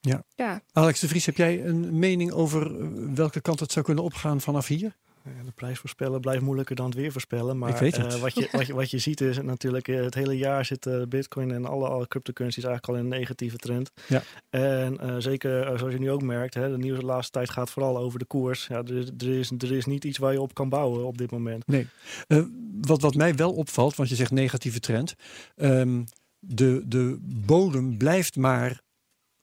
Ja. 0.00 0.24
ja. 0.34 0.60
Alex 0.72 1.00
de 1.00 1.08
Vries, 1.08 1.26
heb 1.26 1.36
jij 1.36 1.64
een 1.64 1.98
mening 1.98 2.32
over 2.32 2.80
eh, 2.80 2.86
welke 3.14 3.40
kant 3.40 3.60
het 3.60 3.72
zou 3.72 3.84
kunnen 3.84 4.04
opgaan 4.04 4.40
vanaf 4.40 4.66
hier? 4.66 4.96
Ja, 5.24 5.44
De 5.44 5.50
prijs 5.52 5.78
voorspellen 5.78 6.20
blijft 6.20 6.42
moeilijker 6.42 6.76
dan 6.76 6.86
het 6.86 6.94
weer 6.94 7.12
voorspellen. 7.12 7.58
Maar 7.58 7.82
eh, 7.82 8.20
wat, 8.20 8.34
je, 8.34 8.48
wat, 8.52 8.66
je, 8.66 8.74
wat 8.74 8.90
je 8.90 8.98
ziet 9.08 9.20
is 9.20 9.40
natuurlijk 9.42 9.88
eh, 9.88 10.00
het 10.02 10.14
hele 10.14 10.36
jaar 10.38 10.64
zit 10.64 10.86
eh, 10.86 11.02
Bitcoin 11.08 11.50
en 11.50 11.64
alle, 11.64 11.88
alle 11.88 12.08
cryptocurrencies 12.08 12.64
eigenlijk 12.64 12.94
al 12.98 13.04
in 13.04 13.12
een 13.12 13.18
negatieve 13.18 13.56
trend. 13.56 13.90
Ja. 14.08 14.22
En 14.50 14.98
eh, 14.98 15.14
zeker 15.18 15.78
zoals 15.78 15.92
je 15.92 15.98
nu 15.98 16.10
ook 16.10 16.22
merkt, 16.22 16.54
hè, 16.54 16.70
de 16.70 16.78
nieuws 16.78 16.98
de 16.98 17.04
laatste 17.04 17.32
tijd 17.32 17.50
gaat 17.50 17.70
vooral 17.70 17.98
over 17.98 18.18
de 18.18 18.24
koers. 18.24 18.66
Ja, 18.66 18.76
er, 18.76 18.96
is- 18.96 19.10
er, 19.18 19.28
is, 19.38 19.50
er 19.58 19.72
is 19.72 19.84
niet 19.86 20.04
iets 20.04 20.18
waar 20.18 20.32
je 20.32 20.40
op 20.40 20.54
kan 20.54 20.68
bouwen 20.68 21.04
op 21.06 21.18
dit 21.18 21.30
moment. 21.30 21.66
Nee. 21.66 21.86
Eh, 22.26 22.42
wat, 22.80 23.00
wat 23.00 23.14
mij 23.14 23.34
wel 23.34 23.52
opvalt, 23.52 23.94
want 23.96 24.08
je 24.08 24.14
zegt 24.14 24.30
negatieve 24.30 24.80
trend. 24.80 25.14
ehm, 25.56 26.02
de, 26.38 26.82
de 26.86 27.18
bodem 27.46 27.96
blijft 27.98 28.36
maar 28.36 28.80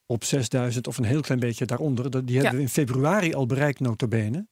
op 0.05 0.23
6000 0.23 0.87
of 0.87 0.97
een 0.97 1.03
heel 1.03 1.21
klein 1.21 1.39
beetje 1.39 1.65
daaronder. 1.65 2.09
Dat- 2.11 2.27
Die 2.27 2.35
hebben 2.35 2.51
Ja. 2.53 2.57
we 2.57 2.63
in 2.63 2.69
februari 2.73 3.33
al 3.33 3.45
bereikt, 3.45 3.79
notabene. 3.79 4.47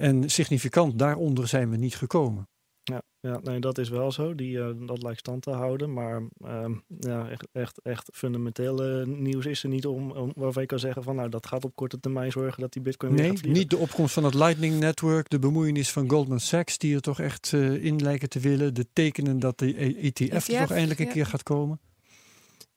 En 0.00 0.30
significant 0.30 0.98
daaronder 0.98 1.48
zijn 1.48 1.70
we 1.70 1.76
niet 1.76 1.96
gekomen. 1.96 2.48
Ja, 2.82 3.02
ja 3.20 3.40
nee, 3.42 3.60
dat 3.60 3.78
is 3.78 3.88
wel 3.88 4.12
zo. 4.12 4.34
Die, 4.34 4.60
eh, 4.60 4.70
dat 4.86 5.02
lijkt 5.02 5.18
stand 5.18 5.42
te 5.42 5.50
houden. 5.50 5.92
Maar 5.92 6.22
ehm, 6.38 6.74
ja, 6.98 7.28
echt, 7.28 7.48
echt, 7.52 7.80
echt 7.82 8.08
fundamenteel 8.12 8.84
eh, 8.84 9.06
nieuws 9.06 9.46
is 9.46 9.62
er 9.62 9.68
niet 9.68 9.86
om, 9.86 10.10
om 10.10 10.32
waarvan 10.36 10.62
je 10.62 10.68
kan 10.68 10.78
zeggen 10.78 11.02
van 11.02 11.16
nou 11.16 11.28
dat 11.28 11.46
gaat 11.46 11.64
op 11.64 11.74
korte 11.74 12.00
termijn 12.00 12.32
zorgen 12.32 12.60
dat 12.60 12.72
die 12.72 12.82
bitcoin 12.82 13.16
weer 13.16 13.32
Nee, 13.32 13.52
niet 13.52 13.70
de 13.70 13.76
opkomst 13.76 14.14
van 14.14 14.24
het 14.24 14.34
Lightning 14.34 14.78
Network, 14.78 15.30
de 15.30 15.38
bemoeienis 15.38 15.92
van 15.92 16.10
Goldman 16.10 16.40
Sachs, 16.40 16.78
die 16.78 16.94
er 16.94 17.00
toch 17.00 17.20
echt 17.20 17.52
eh, 17.52 17.84
in 17.84 18.02
lijken 18.02 18.28
te 18.28 18.40
willen. 18.40 18.74
De 18.74 18.86
tekenen 18.92 19.38
dat 19.38 19.58
de 19.58 19.82
E- 19.82 19.94
ETF, 19.94 20.20
er 20.20 20.34
ETF, 20.34 20.46
toch 20.46 20.70
eindelijk 20.70 21.00
een 21.00 21.06
ja. 21.06 21.12
keer 21.12 21.26
gaat 21.26 21.42
komen. 21.42 21.80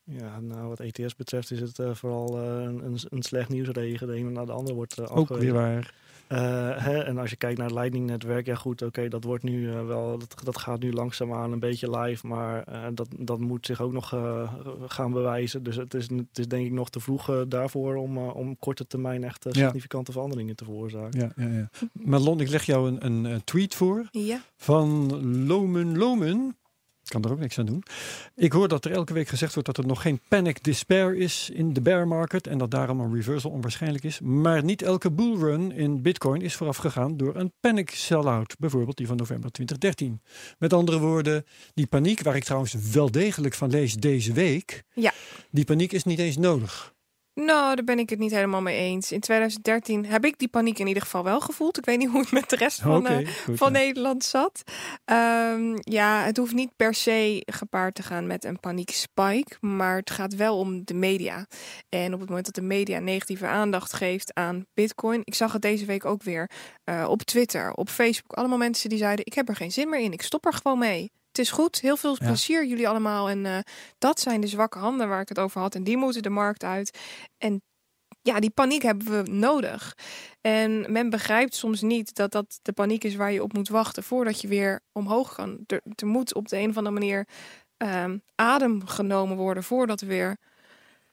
Ja, 0.04 0.40
nou 0.40 0.68
wat 0.68 0.80
ETS 0.80 1.16
betreft 1.16 1.50
is 1.50 1.60
het 1.60 1.78
eh, 1.78 1.94
vooral 1.94 2.38
eh, 2.38 2.62
een, 2.62 2.98
een, 3.08 3.22
slecht 3.22 3.48
nieuwsregen. 3.48 4.06
De 4.06 4.14
ene 4.14 4.30
na 4.30 4.44
de 4.44 4.52
ander 4.52 4.74
wordt 4.74 4.98
uh, 4.98 5.16
Ook 5.16 5.28
weer 5.28 5.52
waar. 5.52 5.94
Hè, 6.28 6.98
en 7.02 7.18
als 7.18 7.30
je 7.30 7.36
kijkt 7.36 7.58
naar 7.58 7.66
het 7.66 7.76
Lightning-netwerk, 7.76 8.46
ja 8.46 8.54
goed, 8.54 8.82
oké, 8.82 9.08
dat 9.08 9.24
wordt 9.24 9.42
nu 9.44 9.70
eh, 9.70 9.86
wel, 9.86 10.18
dat, 10.18 10.34
dat 10.44 10.58
gaat 10.58 10.80
nu 10.80 10.92
langzaamaan 10.92 11.52
een 11.52 11.58
beetje 11.58 11.98
live, 11.98 12.26
maar 12.26 12.62
eh, 12.62 12.82
dat, 12.94 13.08
dat 13.18 13.38
moet 13.38 13.66
zich 13.66 13.80
ook 13.80 13.92
nog 13.92 14.12
eh, 14.12 14.52
gaan 14.86 15.12
bewijzen. 15.12 15.62
Dus 15.62 15.76
het 15.76 15.94
is, 15.94 16.08
het 16.10 16.38
is 16.38 16.48
denk 16.48 16.66
ik 16.66 16.72
nog 16.72 16.90
te 16.90 17.00
vroeg 17.00 17.30
eh, 17.30 17.40
daarvoor 17.48 17.94
om, 17.96 18.16
eh, 18.16 18.36
om 18.36 18.58
korte 18.58 18.86
termijn 18.86 19.24
echt 19.24 19.46
eh, 19.46 19.52
Ja. 19.52 19.64
significante 19.64 20.12
veranderingen 20.12 20.56
te 20.56 20.64
veroorzaken. 20.64 21.20
Ja, 21.20 21.44
ja, 21.44 21.68
ja. 22.04 22.32
Ik 22.38 22.48
leg 22.48 22.62
jou 22.64 22.88
een, 22.88 23.04
een, 23.06 23.26
eh, 23.26 23.36
tweet 23.44 23.74
voor. 23.74 24.08
ja. 24.10 24.40
van 24.56 25.12
Lomen 25.46 25.98
Lomen. 25.98 26.56
Ik 27.04 27.10
kan 27.10 27.24
er 27.24 27.30
ook 27.32 27.38
niks 27.38 27.58
aan 27.58 27.66
doen. 27.66 27.82
Ik 28.34 28.52
hoor 28.52 28.68
dat 28.68 28.84
er 28.84 28.90
elke 28.92 29.12
week 29.12 29.28
gezegd 29.28 29.52
wordt 29.54 29.68
dat 29.68 29.78
er 29.78 29.86
nog 29.86 30.02
geen 30.02 30.20
panic 30.28 30.62
despair 30.64 31.16
is 31.16 31.50
in 31.50 31.72
de 31.72 31.80
bear 31.80 32.08
market 32.08 32.46
en 32.46 32.58
dat 32.58 32.70
daarom 32.70 33.00
een 33.00 33.14
reversal 33.14 33.50
onwaarschijnlijk 33.50 34.04
is. 34.04 34.20
Maar 34.20 34.64
niet 34.64 34.82
elke 34.82 35.12
bullrun 35.12 35.72
in 35.72 36.02
Bitcoin 36.02 36.42
is 36.42 36.54
vooraf 36.54 36.76
gegaan 36.76 37.16
door 37.16 37.36
een 37.36 37.52
panic 37.60 37.90
sell-out, 37.90 38.56
bijvoorbeeld 38.58 38.96
die 38.96 39.06
van 39.06 39.16
november 39.16 39.50
2013. 39.50 40.20
Met 40.58 40.72
andere 40.72 40.98
woorden, 40.98 41.44
die 41.74 41.86
paniek, 41.86 42.22
waar 42.22 42.36
ik 42.36 42.44
trouwens 42.44 42.74
wel 42.92 43.10
degelijk 43.10 43.54
van 43.54 43.70
lees 43.70 43.94
deze 43.94 44.32
week, 44.32 44.82
Ja. 44.94 45.12
die 45.50 45.64
paniek 45.64 45.92
is 45.92 46.04
niet 46.04 46.18
eens 46.18 46.36
nodig. 46.36 46.93
Nou, 47.34 47.74
daar 47.74 47.84
ben 47.84 47.98
ik 47.98 48.10
het 48.10 48.18
niet 48.18 48.30
helemaal 48.30 48.62
mee 48.62 48.78
eens. 48.78 49.12
In 49.12 49.20
2013 49.20 50.06
heb 50.06 50.24
ik 50.24 50.38
die 50.38 50.48
paniek 50.48 50.78
in 50.78 50.86
ieder 50.86 51.02
geval 51.02 51.24
wel 51.24 51.40
gevoeld. 51.40 51.78
Ik 51.78 51.84
weet 51.84 51.98
niet 51.98 52.08
hoe 52.08 52.20
het 52.20 52.32
met 52.32 52.50
de 52.50 52.56
rest 52.56 52.80
van, 52.80 53.06
eh, 53.06 53.28
goed, 53.44 53.58
van 53.58 53.72
ja. 53.72 53.78
Nederland 53.78 54.24
zat. 54.24 54.62
Ehm, 55.04 55.76
ja, 55.80 56.22
het 56.22 56.36
hoeft 56.36 56.54
niet 56.54 56.76
per 56.76 56.94
se 56.94 57.42
gepaard 57.46 57.94
te 57.94 58.02
gaan 58.02 58.26
met 58.26 58.44
een 58.44 58.60
paniekspike, 58.60 59.56
maar 59.60 59.96
het 59.96 60.10
gaat 60.10 60.34
wel 60.34 60.58
om 60.58 60.84
de 60.84 60.94
media. 60.94 61.46
En 61.88 62.14
op 62.14 62.20
het 62.20 62.28
moment 62.28 62.46
dat 62.46 62.54
de 62.54 62.62
media 62.62 62.98
negatieve 62.98 63.46
aandacht 63.46 63.92
geeft 63.92 64.34
aan 64.34 64.66
Bitcoin, 64.74 65.20
ik 65.24 65.34
zag 65.34 65.52
het 65.52 65.62
deze 65.62 65.84
week 65.84 66.04
ook 66.04 66.22
weer 66.22 66.50
eh, 66.84 67.06
op 67.08 67.22
Twitter, 67.22 67.72
op 67.72 67.88
Facebook, 67.88 68.32
allemaal 68.32 68.58
mensen 68.58 68.88
die 68.88 68.98
zeiden: 68.98 69.26
ik 69.26 69.34
heb 69.34 69.48
er 69.48 69.56
geen 69.56 69.72
zin 69.72 69.88
meer 69.88 70.00
in, 70.00 70.12
ik 70.12 70.22
stop 70.22 70.46
er 70.46 70.52
gewoon 70.52 70.78
mee. 70.78 71.12
Het 71.36 71.44
is 71.44 71.50
goed, 71.50 71.80
heel 71.80 71.96
veel 71.96 72.16
Ja. 72.18 72.26
plezier 72.26 72.66
jullie 72.66 72.88
allemaal. 72.88 73.28
En 73.30 73.46
eh, 73.46 73.58
dat 73.98 74.20
zijn 74.20 74.40
de 74.40 74.46
zwakke 74.46 74.78
handen 74.78 75.08
waar 75.08 75.20
ik 75.20 75.28
het 75.28 75.38
over 75.38 75.60
had. 75.60 75.74
En 75.74 75.84
die 75.84 75.96
moeten 75.96 76.22
de 76.22 76.30
markt 76.30 76.64
uit. 76.64 76.98
En 77.38 77.62
ja, 78.22 78.40
die 78.40 78.50
paniek 78.50 78.82
hebben 78.82 79.24
we 79.24 79.30
nodig. 79.30 79.96
En 80.40 80.92
men 80.92 81.10
begrijpt 81.10 81.54
soms 81.54 81.80
niet 81.80 82.14
dat 82.14 82.32
dat 82.32 82.58
de 82.62 82.72
paniek 82.72 83.04
is 83.04 83.14
waar 83.14 83.32
je 83.32 83.42
op 83.42 83.52
moet 83.52 83.68
wachten 83.68 84.02
voordat 84.02 84.40
je 84.40 84.48
weer 84.48 84.80
omhoog 84.92 85.34
kan. 85.34 85.58
Er, 85.66 85.80
er 85.94 86.06
moet 86.06 86.34
op 86.34 86.48
de 86.48 86.56
een 86.58 86.68
of 86.70 86.76
andere 86.76 86.94
manier 86.94 87.26
ehm, 87.76 88.18
adem 88.34 88.86
genomen 88.86 89.36
worden 89.36 89.62
voordat 89.62 90.00
we 90.00 90.06
weer 90.06 90.36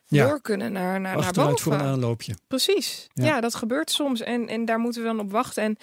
Ja. 0.06 0.28
door 0.28 0.42
kunnen 0.42 0.72
naar, 0.72 1.00
naar, 1.02 1.18
naar 1.18 1.34
boven. 1.34 1.60
voor 1.60 1.74
een 1.74 1.82
aanloopje. 1.82 2.36
Precies. 2.48 3.08
Ja. 3.14 3.26
Ja. 3.26 3.42
dat 3.42 3.56
gebeurt 3.56 3.92
soms. 3.92 4.22
En, 4.22 4.48
en 4.48 4.66
daar 4.66 4.80
moeten 4.80 5.02
we 5.02 5.08
dan 5.08 5.20
op 5.20 5.32
wachten. 5.32 5.64
En 5.64 5.78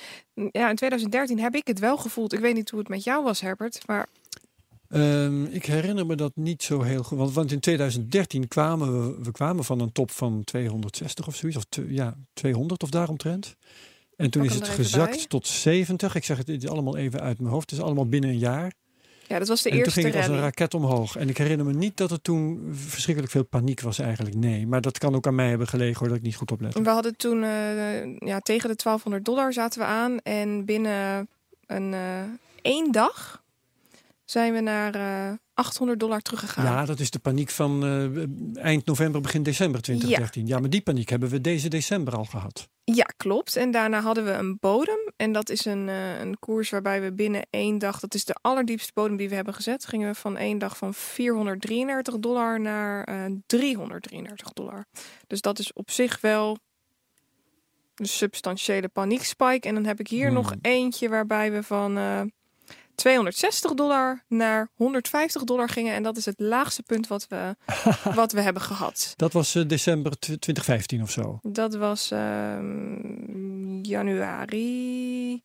ja, 0.53 0.69
in 0.69 0.77
2013 0.77 1.39
heb 1.41 1.55
ik 1.55 1.67
het 1.67 1.79
wel 1.79 1.97
gevoeld. 1.97 2.33
Ik 2.33 2.39
weet 2.41 2.55
niet 2.55 2.71
hoe 2.71 2.79
het 2.79 2.89
met 2.89 3.05
jou 3.05 3.25
was, 3.25 3.41
Herbert. 3.41 3.87
Maar 3.87 4.07
Ehm, 4.89 5.45
ik 5.45 5.65
herinner 5.67 6.07
me 6.07 6.15
dat 6.15 6.33
niet 6.35 6.63
zo 6.63 6.83
heel 6.83 7.03
goed. 7.03 7.19
Want, 7.19 7.33
want 7.33 7.53
in 7.53 7.61
2013 7.61 8.49
kwamen 8.49 9.01
we, 9.17 9.23
we 9.23 9.31
kwamen 9.33 9.65
van 9.65 9.81
een 9.81 9.93
top 9.93 10.11
van 10.11 10.45
260 10.45 11.27
of 11.27 11.35
zoiets. 11.37 11.59
Of 11.59 11.65
te- 11.69 11.95
ja, 11.95 12.17
200 12.33 12.83
of 12.83 12.91
daaromtrent. 12.91 13.57
En 14.17 14.31
toen 14.31 14.45
is 14.45 14.55
het 14.55 14.69
gezakt 14.69 15.17
bij. 15.17 15.25
tot 15.29 15.47
70. 15.47 16.15
Ik 16.15 16.25
zeg 16.25 16.37
het, 16.37 16.69
allemaal 16.69 16.97
even 16.97 17.21
uit 17.21 17.39
mijn 17.39 17.53
hoofd. 17.53 17.71
Het 17.71 17.79
is 17.79 17.85
allemaal 17.85 18.09
binnen 18.09 18.31
een 18.31 18.39
jaar. 18.39 18.73
ja, 19.27 19.39
dat 19.39 19.49
was 19.49 19.63
de 19.63 19.69
en 19.69 19.75
toen 19.77 19.85
eerste 19.85 20.01
ging 20.01 20.15
het 20.15 20.23
als 20.23 20.33
een 20.33 20.41
raket 20.43 20.75
omhoog. 20.75 21.17
En 21.17 21.29
ik 21.29 21.39
herinner 21.39 21.67
me 21.67 21.73
niet 21.73 21.97
dat 21.97 22.11
er 22.11 22.21
toen 22.23 22.69
verschrikkelijk 22.73 23.33
veel 23.33 23.45
paniek 23.45 23.81
was 23.81 23.99
eigenlijk. 23.99 24.37
Nee, 24.37 24.67
maar 24.67 24.81
dat 24.81 24.99
kan 24.99 25.15
ook 25.15 25.27
aan 25.27 25.35
mij 25.35 25.49
hebben 25.49 25.67
gelegen 25.69 25.99
hoor, 25.99 26.09
dat 26.09 26.17
ik 26.17 26.23
niet 26.23 26.37
goed 26.37 26.51
oplet. 26.51 26.75
We 26.79 26.89
hadden 26.89 27.17
toen 27.17 27.43
eh, 27.43 28.17
ja, 28.19 28.41
tegen 28.41 28.69
de 28.69 28.77
1200 28.83 29.25
dollar 29.25 29.53
zaten 29.53 29.81
we 29.81 29.87
aan. 29.87 30.19
En 30.21 30.65
binnen 30.65 31.29
een 31.67 31.95
eh, 31.95 32.21
één 32.63 32.93
dag 32.93 33.43
zijn 34.31 34.53
we 34.53 34.61
naar 34.61 34.95
eh 34.95 35.33
800 35.55 36.01
dollar 36.01 36.21
teruggegaan. 36.21 36.65
Ja, 36.65 36.85
dat 36.85 37.01
is 37.01 37.11
de 37.11 37.19
paniek 37.19 37.51
van 37.51 37.85
eh, 37.85 38.65
eind 38.65 38.87
november, 38.87 39.21
begin 39.21 39.43
december 39.43 39.83
2013. 39.83 40.47
Ja. 40.47 40.59
maar 40.59 40.71
die 40.71 40.81
paniek 40.81 41.09
hebben 41.09 41.29
we 41.29 41.41
deze 41.41 41.69
december 41.69 42.17
al 42.17 42.25
gehad. 42.25 42.69
Ja, 42.85 43.05
klopt. 43.17 43.57
En 43.57 43.71
daarna 43.71 44.01
hadden 44.01 44.25
we 44.25 44.31
een 44.31 44.57
bodem. 44.61 45.13
En 45.17 45.33
dat 45.33 45.51
is 45.51 45.65
een, 45.65 45.89
eh, 45.89 46.21
een 46.21 46.39
koers 46.39 46.71
waarbij 46.71 47.03
we 47.03 47.13
binnen 47.13 47.47
één 47.51 47.79
dag, 47.79 48.01
dat 48.01 48.15
is 48.15 48.25
de 48.25 48.37
allerdiepste 48.41 48.93
bodem 48.95 49.17
die 49.17 49.29
we 49.29 49.35
hebben 49.35 49.55
gezet, 49.55 49.87
gingen 49.87 50.09
we 50.09 50.15
van 50.15 50.37
één 50.37 50.59
dag 50.59 50.77
van 50.77 50.95
433 50.95 52.19
dollar 52.19 52.61
naar 52.61 53.05
eh 53.05 53.25
333 53.47 54.53
dollar. 54.53 54.85
Dus 55.27 55.41
dat 55.41 55.59
is 55.59 55.73
op 55.73 55.91
zich 55.91 56.21
wel 56.21 56.59
een 57.95 58.07
substantiële 58.09 58.89
paniekspike. 58.89 59.69
En 59.69 59.75
dan 59.75 59.85
heb 59.85 60.01
ik 60.01 60.09
hier 60.09 60.27
Hmm. 60.27 60.35
nog 60.35 60.55
eentje 60.61 61.09
waarbij 61.09 61.53
we 61.53 61.63
van 61.63 61.97
eh 61.97 62.21
260 62.99 63.75
dollar 63.75 64.25
naar 64.29 64.69
150 64.75 65.45
dollar 65.45 65.69
gingen. 65.69 65.95
En 65.95 66.03
dat 66.03 66.17
is 66.17 66.25
het 66.25 66.41
laagste 66.41 66.83
punt 66.83 67.07
wat 67.07 67.27
we, 67.29 67.57
wat 68.15 68.33
we 68.33 68.41
hebben 68.41 68.63
gehad. 68.63 69.13
Dat 69.17 69.33
was 69.33 69.55
eh, 69.55 69.69
december 69.69 70.19
tw- 70.19 70.25
2015 70.25 71.03
of 71.03 71.11
zo. 71.11 71.39
Dat 71.43 71.75
was 71.75 72.11
ehm, 72.11 73.83
januari. 73.83 75.43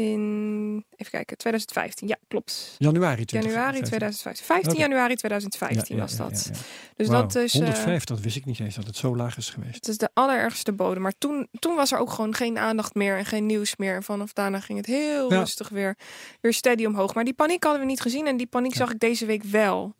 In, 0.00 0.84
even 0.96 1.10
kijken, 1.12 1.36
2015. 1.36 2.08
Ja, 2.08 2.16
klopt. 2.28 2.74
Januari 2.78 3.24
2015. 3.24 3.50
Januari 3.50 3.86
2015. 3.86 4.44
15 4.46 4.70
Oké. 4.72 4.80
januari 4.80 5.14
2015 5.16 5.96
Ja, 5.96 6.02
ja, 6.02 6.08
was 6.08 6.16
ja, 6.16 6.24
dat. 6.24 6.50
ja. 6.52 6.60
Dus 6.96 7.08
dat 7.08 7.34
is, 7.34 7.54
eh, 7.54 7.60
105, 7.60 8.04
dat 8.04 8.20
wist 8.20 8.36
ik 8.36 8.44
niet 8.44 8.60
eens 8.60 8.74
dat 8.74 8.86
het 8.86 8.96
zo 8.96 9.16
laag 9.16 9.36
is 9.36 9.50
geweest. 9.50 9.74
het 9.74 9.88
is 9.88 9.98
de 9.98 10.08
allerergste 10.14 10.72
bodem. 10.72 11.02
Maar 11.02 11.14
toen, 11.18 11.48
toen 11.58 11.74
was 11.74 11.92
er 11.92 11.98
ook 11.98 12.10
gewoon 12.10 12.34
geen 12.34 12.58
aandacht 12.58 12.94
meer 12.94 13.16
en 13.16 13.24
geen 13.24 13.46
nieuws 13.46 13.76
meer. 13.76 13.94
En 13.94 14.02
vanaf 14.02 14.32
daarna 14.32 14.60
ging 14.60 14.78
het 14.78 14.86
heel 14.86 15.30
rustig 15.30 15.68
weer, 15.68 15.96
weer 16.40 16.52
steady 16.52 16.84
omhoog. 16.84 17.14
Maar 17.14 17.24
die 17.24 17.34
paniek 17.34 17.62
hadden 17.62 17.80
we 17.80 17.86
niet 17.86 18.00
gezien 18.00 18.26
en 18.26 18.36
die 18.36 18.46
paniek 18.46 18.74
zag 18.74 18.90
ik 18.90 19.00
deze 19.00 19.26
week 19.26 19.42
wel. 19.42 19.94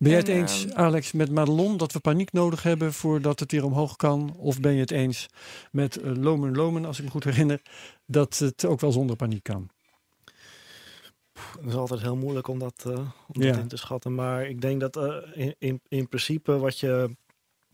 Ben 0.00 0.10
jij 0.10 0.18
het 0.20 0.28
En, 0.28 0.36
eens, 0.36 0.66
ehm, 0.66 0.78
Alex, 0.78 1.12
met 1.12 1.30
Madelon 1.30 1.76
dat 1.76 1.92
we 1.92 2.00
paniek 2.00 2.32
nodig 2.32 2.62
hebben 2.62 2.92
voordat 2.92 3.40
het 3.40 3.52
weer 3.52 3.64
omhoog 3.64 3.96
kan? 3.96 4.34
Of 4.36 4.60
ben 4.60 4.72
je 4.72 4.80
het 4.80 4.90
eens 4.90 5.26
met 5.72 5.96
eh, 5.96 6.12
Lomen 6.16 6.54
Lomen, 6.56 6.84
als 6.84 6.98
ik 6.98 7.04
me 7.04 7.10
goed 7.10 7.24
herinner, 7.24 7.62
dat 8.06 8.38
het 8.38 8.64
ook 8.64 8.80
wel 8.80 8.92
zonder 8.92 9.16
paniek 9.16 9.42
kan? 9.42 9.68
Het 11.32 11.66
is 11.68 11.74
altijd 11.74 12.00
heel 12.00 12.16
moeilijk 12.16 12.48
om 12.48 12.58
dat, 12.58 12.84
eh, 12.86 12.92
om 13.32 13.42
Ja. 13.42 13.50
dat 13.52 13.56
in 13.60 13.68
te 13.68 13.76
schatten. 13.76 14.14
Maar 14.14 14.48
ik 14.48 14.60
denk 14.60 14.80
dat 14.80 14.96
eh, 14.96 15.14
in, 15.34 15.54
in, 15.58 15.80
in 15.88 16.08
principe 16.08 16.58
wat 16.58 16.78
je 16.78 17.16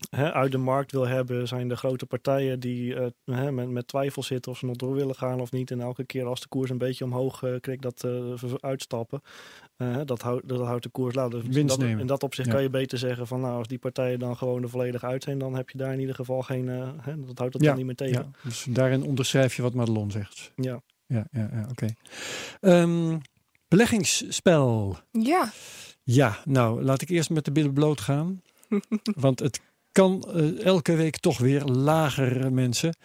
hè, 0.09 0.33
uit 0.33 0.51
de 0.51 0.57
markt 0.57 0.91
wil 0.91 1.07
hebben, 1.07 1.47
zijn 1.47 1.67
de 1.67 1.75
grote 1.75 2.05
partijen 2.05 2.59
die 2.59 2.95
eh, 2.95 3.07
hè, 3.25 3.51
met, 3.51 3.69
met 3.69 3.87
twijfel 3.87 4.23
zitten 4.23 4.51
of 4.51 4.57
ze 4.57 4.65
nog 4.65 4.75
door 4.75 4.93
willen 4.93 5.15
gaan 5.15 5.39
of 5.39 5.51
niet. 5.51 5.71
En 5.71 5.79
elke 5.81 6.05
keer 6.05 6.25
als 6.25 6.41
de 6.41 6.47
koers 6.47 6.69
een 6.69 6.77
beetje 6.77 7.03
omhoog 7.03 7.41
uh, 7.41 7.59
krijgt, 7.59 7.81
dat 7.81 8.03
uh, 8.05 8.33
uitstappen. 8.59 9.21
Uh, 9.77 9.97
dat, 10.05 10.21
houdt, 10.21 10.47
dat 10.47 10.59
houdt 10.65 10.83
de 10.83 10.89
koers 10.89 11.15
laag. 11.15 11.29
Dus 11.29 11.41
Winst 11.47 11.77
dat, 11.77 11.85
nemen. 11.85 11.99
in 11.99 12.07
dat 12.07 12.23
opzicht 12.23 12.47
Ja. 12.47 12.53
kan 12.53 12.63
je 12.63 12.69
beter 12.69 12.97
zeggen 12.97 13.27
van 13.27 13.41
nou, 13.41 13.57
als 13.57 13.67
die 13.67 13.77
partijen 13.79 14.19
dan 14.19 14.37
gewoon 14.37 14.63
er 14.63 14.69
volledig 14.69 15.03
uit 15.03 15.23
zijn, 15.23 15.37
dan 15.39 15.55
heb 15.55 15.69
je 15.69 15.77
daar 15.77 15.93
in 15.93 15.99
ieder 15.99 16.15
geval 16.15 16.41
geen, 16.41 16.65
uh, 16.67 16.89
hè, 17.01 17.23
dat 17.25 17.37
houdt 17.37 17.53
het 17.53 17.61
Ja, 17.63 17.67
dan 17.67 17.77
niet 17.77 17.85
meer 17.85 17.95
tegen. 17.95 18.13
Ja, 18.33 18.49
dus 18.49 18.65
daarin 18.69 19.03
onderschrijf 19.03 19.55
je 19.55 19.61
wat 19.61 19.73
Madelon 19.73 20.11
zegt. 20.11 20.51
Ja. 20.55 20.81
Ja, 21.05 21.27
ja, 21.31 21.49
ja 21.53 21.65
oké. 21.69 21.87
Ehm, 22.61 23.17
beleggingsspel. 23.67 24.97
Ja, 25.11 25.51
Ja, 26.03 26.37
nou, 26.45 26.83
laat 26.83 27.01
ik 27.01 27.09
eerst 27.09 27.29
met 27.29 27.45
de 27.45 27.51
billen 27.51 27.73
bloot 27.73 28.01
gaan. 28.01 28.41
Want 29.15 29.39
het 29.39 29.61
kan 29.97 30.23
eh, 30.23 30.65
elke 30.65 30.95
week 30.95 31.17
toch 31.17 31.37
weer 31.37 31.63
lager, 31.63 32.45
eh, 32.45 32.51
mensen. 32.51 32.95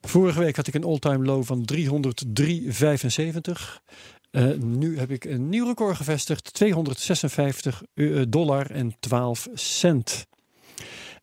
Vorige 0.00 0.38
week 0.38 0.56
had 0.56 0.66
ik 0.66 0.74
een 0.74 0.84
all-time 0.84 1.24
low 1.24 1.44
van 1.44 1.64
303,75. 1.64 3.82
Eh, 4.30 4.52
nu 4.52 4.98
heb 4.98 5.10
ik 5.10 5.24
een 5.24 5.48
nieuw 5.48 5.66
record 5.66 5.96
gevestigd. 5.96 6.54
256 6.54 7.82
eh, 7.94 8.22
dollar 8.28 8.70
en 8.70 8.96
12 9.00 9.48
cent. 9.54 10.26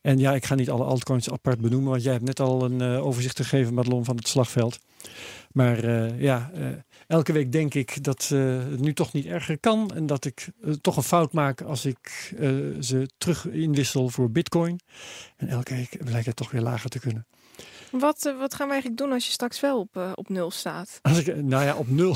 En 0.01 0.17
ja, 0.17 0.33
ik 0.33 0.45
ga 0.45 0.55
niet 0.55 0.69
alle 0.69 0.83
altcoins 0.83 1.29
apart 1.29 1.61
benoemen. 1.61 1.89
Want 1.89 2.03
jij 2.03 2.13
hebt 2.13 2.25
net 2.25 2.39
al 2.39 2.63
een 2.63 2.81
overzicht 2.81 3.37
gegeven, 3.37 3.73
Madelon, 3.73 4.05
van 4.05 4.15
het 4.15 4.27
slagveld. 4.27 4.79
Maar 5.51 5.85
ja, 6.21 6.51
elke 7.11 7.31
week 7.31 7.51
denk 7.51 7.73
ik 7.73 8.03
dat 8.03 8.29
eh, 8.33 8.57
het 8.57 8.79
nu 8.79 8.93
toch 8.93 9.13
niet 9.13 9.25
erger 9.25 9.59
kan. 9.59 9.91
En 9.95 10.05
dat 10.05 10.25
ik 10.25 10.47
eh, 10.63 10.73
toch 10.73 10.97
een 10.97 11.03
fout 11.03 11.33
maak 11.33 11.61
als 11.61 11.85
ik 11.85 12.33
eh, 12.37 12.49
ze 12.79 13.09
terug 13.17 13.45
inwissel 13.45 14.09
voor 14.09 14.31
bitcoin. 14.31 14.79
En 15.37 15.47
elke 15.47 15.75
week 15.75 15.97
blijkt 16.03 16.25
het 16.25 16.35
toch 16.35 16.51
weer 16.51 16.61
lager 16.61 16.89
te 16.89 16.99
kunnen. 16.99 17.25
wat, 17.91 18.33
wat 18.39 18.53
gaan 18.53 18.67
we 18.67 18.71
eigenlijk 18.73 19.01
doen 19.01 19.11
als 19.11 19.25
je 19.25 19.31
straks 19.31 19.59
wel 19.59 19.79
op, 19.79 20.13
op 20.15 20.29
nul 20.29 20.51
staat? 20.51 20.99
Als 21.01 21.17
ik, 21.17 21.35
nou 21.35 21.63
ja, 21.63 21.75
op 21.75 21.89
nul. 21.89 22.15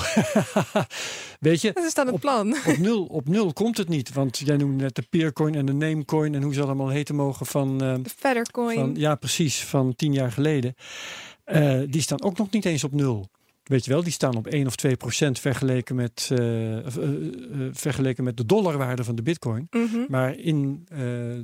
Weet 1.40 1.62
je, 1.62 1.72
Dat 1.74 1.84
is 1.84 1.94
dan 1.94 2.06
het 2.06 2.16
op, 2.16 2.22
plan. 2.22 2.56
op 2.74 2.78
nul, 2.78 3.06
op 3.06 3.28
nul 3.28 3.54
komt 3.54 3.78
het 3.78 3.90
niet. 3.90 4.14
Want 4.14 4.38
jij 4.38 4.58
noemde 4.58 4.84
net 4.84 4.96
de 4.96 5.08
peercoin 5.10 5.56
en 5.56 5.66
de 5.66 5.74
namecoin 5.74 6.36
en 6.36 6.42
hoe 6.42 6.54
ze 6.54 6.62
allemaal 6.62 6.90
heten 6.90 7.16
mogen 7.16 7.46
van... 7.46 7.78
De 7.78 8.02
Feathercoin. 8.18 8.80
Van, 8.80 8.96
ja, 8.96 9.16
precies, 9.16 9.64
van 9.64 9.96
tien 9.96 10.14
jaar 10.14 10.32
geleden. 10.32 10.76
Uh, 11.46 11.82
die 11.90 12.02
staan 12.02 12.24
ook 12.24 12.38
nog 12.38 12.52
niet 12.52 12.66
eens 12.66 12.84
op 12.84 12.92
nul. 12.92 13.30
Weet 13.66 13.86
je 13.86 13.92
wel, 13.92 14.04
die 14.04 14.12
staan 14.12 14.36
op 14.36 14.48
1 14.48 14.68
of 14.68 14.76
2 14.76 14.96
procent 14.96 15.40
vergeleken 15.40 15.96
met, 15.96 16.30
uh, 16.32 16.76
uh, 16.76 16.82
vergeleken 17.72 18.24
met 18.24 18.38
de 18.38 18.46
dollarwaarde 18.46 19.04
van 19.04 19.16
de 19.16 19.22
bitcoin. 19.22 19.68
Mm 19.70 19.88
-hmm. 19.88 20.06
Maar 20.10 20.38
in 20.38 20.88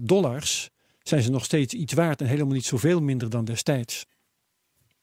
dollars 0.01 0.69
zijn 1.03 1.21
ze 1.21 1.31
nog 1.31 1.45
steeds 1.45 1.73
iets 1.73 1.93
waard 1.93 2.21
en 2.21 2.27
helemaal 2.27 2.53
niet 2.53 2.65
zoveel 2.65 3.01
minder 3.01 3.29
dan 3.29 3.45
destijds. 3.45 4.05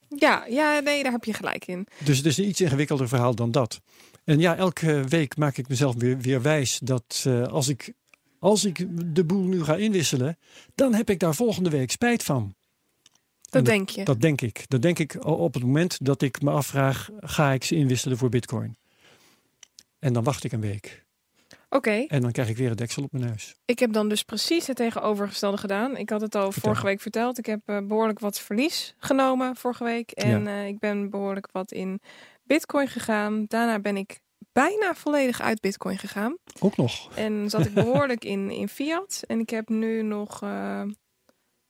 Ja, 0.09 0.47
ja, 0.47 0.79
nee, 0.79 1.03
daar 1.03 1.13
heb 1.13 1.25
je 1.25 1.33
gelijk 1.33 1.67
in. 1.67 1.87
Dus 2.05 2.17
het 2.17 2.27
is 2.27 2.39
een 2.39 2.49
iets 2.49 2.61
ingewikkelder 2.61 3.09
verhaal 3.09 3.35
dan 3.35 3.51
dat. 3.51 3.81
En 4.25 4.39
ja, 4.39 4.57
elke 4.57 5.05
week 5.09 5.37
maak 5.37 5.57
ik 5.57 5.69
mezelf 5.69 5.95
weer, 5.95 6.19
weer 6.19 6.43
wijs 6.43 6.79
dat 6.79 7.27
als, 7.51 7.69
ik, 7.69 7.93
als 8.39 8.65
ik 8.65 8.87
de 9.15 9.25
boel 9.25 9.45
nu 9.45 9.65
ga 9.65 9.77
inwisselen, 9.77 10.39
dan 10.75 10.95
heb 10.95 11.11
ik 11.11 11.19
daar 11.19 11.35
volgende 11.35 11.71
week 11.71 11.91
spijt 11.91 12.23
van. 12.23 12.55
Dat, 13.51 13.65
dat 13.65 13.75
denk 13.75 13.89
je. 13.89 14.05
Dat 14.05 14.21
denk 14.21 14.41
ik. 14.41 14.65
Dat 14.69 14.83
denk 14.83 14.99
ik 14.99 15.25
op 15.25 15.55
het 15.55 15.63
moment 15.63 16.05
dat 16.05 16.23
ik 16.23 16.43
me 16.43 16.51
afvraag: 16.51 17.11
ga 17.21 17.53
ik 17.53 17.65
ze 17.65 17.75
inwisselen 17.75 18.19
voor 18.19 18.29
Bitcoin? 18.29 18.77
En 19.99 20.13
dan 20.13 20.25
wacht 20.25 20.45
ik 20.45 20.53
een 20.53 20.61
week. 20.61 21.07
Oké. 21.71 21.77
Okay. 21.77 22.07
En 22.07 22.21
dan 22.21 22.33
krijg 22.33 22.49
ik 22.49 22.57
weer 22.57 22.71
een 22.71 22.77
deksel 22.77 23.03
op 23.03 23.13
mijn 23.13 23.25
neus. 23.25 23.55
Ik 23.65 23.79
heb 23.79 23.93
dan 23.93 24.09
dus 24.09 24.23
precies 24.23 24.67
het 24.67 24.77
tegenovergestelde 24.77 25.57
gedaan. 25.57 25.97
Ik 25.97 26.11
had 26.11 26.21
het 26.21 26.35
al 26.35 26.53
Vertel. 26.53 26.61
vorige 26.61 26.87
week 26.87 27.01
verteld. 27.01 27.39
Ik 27.39 27.47
heb 27.47 27.61
uh, 27.67 27.79
behoorlijk 27.87 28.19
wat 28.19 28.41
verlies 28.41 28.95
genomen 28.99 29.57
vorige 29.57 29.85
week. 29.85 30.11
En 30.11 30.45
ja. 30.45 30.63
uh, 30.63 30.67
ik 30.67 30.79
ben 30.79 31.11
behoorlijk 31.11 31.49
wat 31.53 31.73
in 31.73 32.01
Bitcoin 32.43 32.89
gegaan. 32.89 33.45
Daarna 33.47 33.79
ben 33.79 33.97
ik 33.97 34.21
bijna 34.53 34.95
volledig 34.95 35.41
uit 35.41 35.61
Bitcoin 35.61 35.99
gegaan. 35.99 36.37
Ook 36.61 36.77
nog. 36.77 37.15
En 37.15 37.51
zat 37.51 37.67
ik 37.67 37.75
behoorlijk 37.85 38.25
in, 38.25 38.51
in 38.51 38.69
fiat. 38.69 39.23
En 39.27 39.41
ik 39.41 39.51
heb 39.51 39.69
nu 39.69 40.03
nog. 40.03 40.43
Uh, 40.43 40.83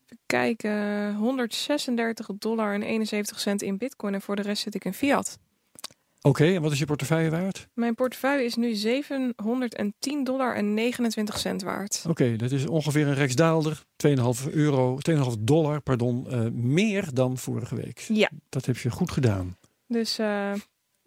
even 0.08 0.22
kijken, 0.26 1.14
136 1.14 2.26
dollar 2.38 2.74
en 2.74 2.82
71 2.82 3.40
cent 3.40 3.62
in 3.62 3.78
bitcoin. 3.78 4.14
En 4.14 4.20
voor 4.20 4.36
de 4.36 4.42
rest 4.42 4.62
zit 4.62 4.74
ik 4.74 4.84
in 4.84 4.94
fiat. 4.94 5.38
Oké, 6.22 6.28
okay, 6.42 6.54
en 6.54 6.62
wat 6.62 6.72
is 6.72 6.78
je 6.78 6.84
portefeuille 6.84 7.30
waard? 7.30 7.68
Mijn 7.74 7.94
portefeuille 7.94 8.44
is 8.44 8.54
nu 8.54 8.74
710 8.74 10.24
dollar 10.24 10.54
en 10.54 10.74
29 10.74 11.38
cent 11.38 11.62
waard. 11.62 11.98
Oké, 11.98 12.10
okay, 12.10 12.36
dat 12.36 12.50
is 12.50 12.66
ongeveer 12.66 13.06
een 13.06 13.14
rechtsdaalder. 13.14 13.82
2,5 14.06 14.52
euro, 14.52 14.98
2,5 15.10 15.16
dollar, 15.38 15.80
pardon, 15.80 16.26
uh, 16.30 16.50
meer 16.52 17.08
dan 17.12 17.38
vorige 17.38 17.74
week. 17.74 17.98
Ja. 17.98 18.30
Dat 18.48 18.66
heb 18.66 18.76
je 18.76 18.90
goed 18.90 19.10
gedaan. 19.10 19.56
Dus 19.86 20.18
uh, 20.18 20.52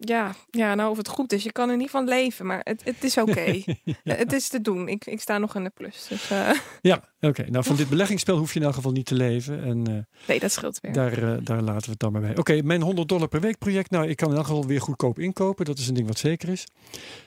ja, 0.08 0.34
ja, 0.50 0.74
nou 0.74 0.90
of 0.90 0.96
het 0.96 1.08
goed 1.08 1.32
is, 1.32 1.42
je 1.42 1.52
kan 1.52 1.70
er 1.70 1.76
niet 1.76 1.90
van 1.90 2.08
leven, 2.08 2.46
maar 2.46 2.60
het, 2.62 2.84
het 2.84 3.04
is 3.04 3.16
oké. 3.16 3.30
Okay. 3.30 3.64
ja. 3.84 4.14
Het 4.14 4.32
is 4.32 4.48
te 4.48 4.60
doen. 4.60 4.88
Ik, 4.88 5.06
ik 5.06 5.20
sta 5.20 5.38
nog 5.38 5.54
in 5.54 5.64
de 5.64 5.70
plus. 5.74 6.06
Dus, 6.08 6.30
uh... 6.30 6.50
Ja, 6.80 6.96
oké. 6.96 7.26
Okay. 7.26 7.46
Nou, 7.46 7.64
van 7.64 7.76
dit 7.76 7.88
beleggingsspel 7.88 8.36
hoef 8.36 8.52
je 8.52 8.58
in 8.58 8.64
elk 8.64 8.74
geval 8.74 8.92
niet 8.92 9.06
te 9.06 9.14
leven. 9.14 9.62
En, 9.62 9.90
uh, 9.90 9.98
nee, 10.26 10.40
dat 10.40 10.52
scheelt 10.52 10.80
weer. 10.80 10.92
Daar, 10.92 11.22
uh, 11.22 11.36
daar 11.42 11.62
laten 11.62 11.84
we 11.84 11.90
het 11.90 11.98
dan 11.98 12.12
maar 12.12 12.20
bij. 12.20 12.30
Oké, 12.30 12.40
okay, 12.40 12.60
mijn 12.60 12.82
100 12.82 13.08
dollar 13.08 13.28
per 13.28 13.40
week 13.40 13.58
project. 13.58 13.90
Nou, 13.90 14.08
ik 14.08 14.16
kan 14.16 14.30
in 14.30 14.36
elk 14.36 14.46
geval 14.46 14.66
weer 14.66 14.80
goedkoop 14.80 15.18
inkopen. 15.18 15.64
Dat 15.64 15.78
is 15.78 15.88
een 15.88 15.94
ding 15.94 16.06
wat 16.06 16.18
zeker 16.18 16.48
is. 16.48 16.66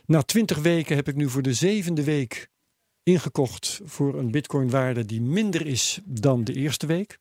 Na 0.05 0.21
20 0.21 0.57
weken 0.57 0.95
heb 0.95 1.07
ik 1.07 1.15
nu 1.15 1.29
voor 1.29 1.41
de 1.41 1.53
zevende 1.53 2.03
week 2.03 2.49
ingekocht 3.03 3.81
voor 3.83 4.19
een 4.19 4.31
bitcoin 4.31 4.69
waarde 4.69 5.05
die 5.05 5.21
minder 5.21 5.65
is 5.65 5.99
dan 6.03 6.43
de 6.43 6.53
eerste 6.53 6.85
week. 6.85 7.19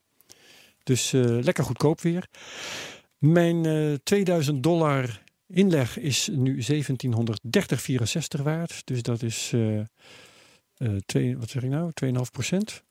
Dus 0.82 1.10
lekker 1.14 1.64
goedkoop 1.64 2.00
weer. 2.00 2.28
Mijn 3.18 4.00
2000 4.02 4.62
dollar 4.62 5.22
inleg 5.46 5.98
is 5.98 6.28
nu 6.32 6.62
1730,64 6.62 8.42
waard. 8.42 8.82
Dus 8.84 9.02
dat 9.02 9.22
is, 9.22 9.52
uh, 9.54 9.76
uh, 9.76 9.84
twee, 11.06 11.38
wat 11.38 11.50
zeg 11.50 11.62
ik 11.62 11.70
nou, 11.70 11.90
2,5 12.04 12.10
procent. 12.32 12.82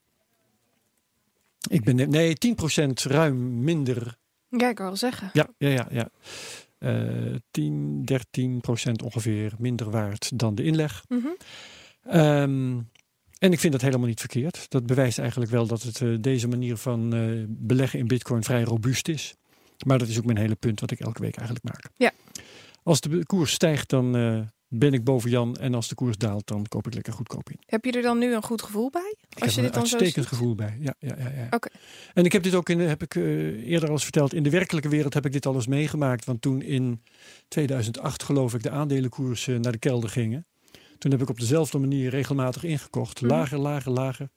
Ik 1.70 1.84
ben, 1.84 2.10
nee, 2.10 2.34
10 2.34 2.54
procent 2.54 3.02
ruim 3.02 3.62
minder. 3.62 4.16
Ja, 4.48 4.68
ik 4.68 4.78
wil 4.78 4.96
zeggen. 4.96 5.30
Ja, 5.32 5.48
ja, 5.58 5.68
ja. 5.68 5.88
ja. 5.90 6.08
Uh, 6.78 7.34
10, 7.50 8.04
13 8.04 8.60
procent 8.60 9.02
ongeveer 9.02 9.52
minder 9.58 9.90
waard 9.90 10.38
dan 10.38 10.54
de 10.54 10.62
inleg. 10.62 11.04
Mm 11.08 11.22
-hmm. 11.22 11.36
um, 12.20 12.90
en 13.38 13.52
ik 13.52 13.60
vind 13.60 13.72
dat 13.72 13.82
helemaal 13.82 14.06
niet 14.06 14.20
verkeerd. 14.20 14.66
Dat 14.68 14.86
bewijst 14.86 15.18
eigenlijk 15.18 15.50
wel 15.50 15.66
dat 15.66 15.82
het, 15.82 16.00
uh, 16.00 16.16
deze 16.20 16.48
manier 16.48 16.76
van 16.76 17.10
beleggen 17.48 17.98
in 17.98 18.06
bitcoin 18.06 18.42
vrij 18.42 18.62
robuust 18.62 19.08
is. 19.08 19.34
Maar 19.86 19.98
dat 19.98 20.08
is 20.08 20.18
ook 20.18 20.24
mijn 20.24 20.38
hele 20.38 20.54
punt 20.54 20.80
wat 20.80 20.90
ik 20.90 21.00
elke 21.00 21.22
week 21.22 21.36
eigenlijk 21.36 21.66
maak. 21.66 21.90
Ja. 21.96 22.12
Als 22.84 23.00
de 23.00 23.26
koers 23.26 23.52
stijgt, 23.52 23.88
dan 23.88 24.16
uh, 24.16 24.40
ben 24.68 24.92
ik 24.92 25.04
boven 25.04 25.30
Jan. 25.30 25.56
En 25.56 25.74
als 25.74 25.88
de 25.88 25.94
koers 25.94 26.16
daalt, 26.16 26.46
dan 26.46 26.66
koop 26.68 26.86
ik 26.86 26.94
lekker 26.94 27.12
goedkoop 27.12 27.50
in. 27.50 27.58
Heb 27.66 27.84
je 27.84 27.92
er 27.92 28.02
dan 28.02 28.18
nu 28.18 28.34
een 28.34 28.42
goed 28.42 28.62
gevoel 28.62 28.90
bij? 28.90 29.14
Ik 29.28 29.42
als 29.42 29.54
je 29.54 29.60
heb 29.60 29.72
dit 29.72 29.82
een 29.82 29.88
dan 29.88 30.00
uitstekend 30.00 30.24
zo 30.24 30.36
gevoel 30.36 30.54
bij. 30.54 30.76
Ja, 30.80 30.94
ja, 30.98 31.14
ja, 31.18 31.30
ja. 31.36 31.46
Okay. 31.50 31.70
En 32.14 32.24
ik 32.24 32.32
heb 32.32 32.42
dit 32.42 32.54
ook 32.54 32.68
in, 32.68 32.80
heb 32.80 33.02
ik 33.02 33.14
uh, 33.14 33.24
eerder 33.70 33.88
al 33.88 33.94
eens 33.94 34.02
verteld. 34.02 34.34
In 34.34 34.42
de 34.42 34.50
werkelijke 34.50 34.88
wereld 34.88 35.14
heb 35.14 35.26
ik 35.26 35.32
dit 35.32 35.46
al 35.46 35.54
eens 35.54 35.66
meegemaakt. 35.66 36.24
Want 36.24 36.42
toen 36.42 36.62
in 36.62 37.02
2008 37.48 38.22
geloof 38.22 38.54
ik 38.54 38.62
de 38.62 38.70
aandelenkoers 38.70 39.46
uh, 39.46 39.58
naar 39.58 39.72
de 39.72 39.78
kelder 39.78 40.10
gingen. 40.10 40.46
Toen 40.98 41.10
heb 41.10 41.20
ik 41.20 41.28
op 41.28 41.40
dezelfde 41.40 41.78
manier 41.78 42.10
regelmatig 42.10 42.64
ingekocht. 42.64 43.20
Mhm. 43.20 43.30
Lager, 43.30 43.58
lager, 43.58 43.92
lager. 43.92 44.28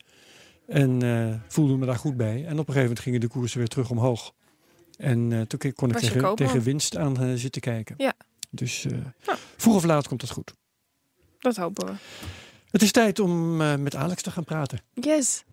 En 0.67 1.03
uh, 1.03 1.35
voelde 1.47 1.77
me 1.77 1.85
daar 1.85 1.95
goed 1.95 2.17
bij. 2.17 2.35
En 2.35 2.41
op 2.41 2.47
een 2.47 2.55
gegeven 2.57 2.81
moment 2.81 2.99
gingen 2.99 3.19
de 3.19 3.27
koersen 3.27 3.57
weer 3.57 3.67
terug 3.67 3.89
omhoog. 3.89 4.33
En 4.97 5.31
uh, 5.31 5.41
toen 5.41 5.73
kon 5.73 5.89
ik 5.89 5.97
tegen, 5.97 6.35
tegen 6.35 6.61
winst 6.61 6.97
aan 6.97 7.23
uh, 7.23 7.33
zitten 7.35 7.61
kijken. 7.61 7.95
Ja. 7.97 8.13
Dus 8.49 8.85
uh, 8.85 8.97
Ja. 9.25 9.37
vroeg 9.57 9.75
of 9.75 9.83
laat 9.83 10.07
komt 10.07 10.19
dat 10.21 10.29
goed. 10.29 10.53
Dat 11.39 11.55
hopen 11.55 11.85
we. 11.85 11.93
Het 12.71 12.81
is 12.81 12.91
tijd 12.91 13.19
om 13.19 13.61
uh, 13.61 13.75
met 13.75 13.95
Alex 13.95 14.21
te 14.21 14.31
gaan 14.31 14.43
praten. 14.43 14.79
Yes. 14.93 15.43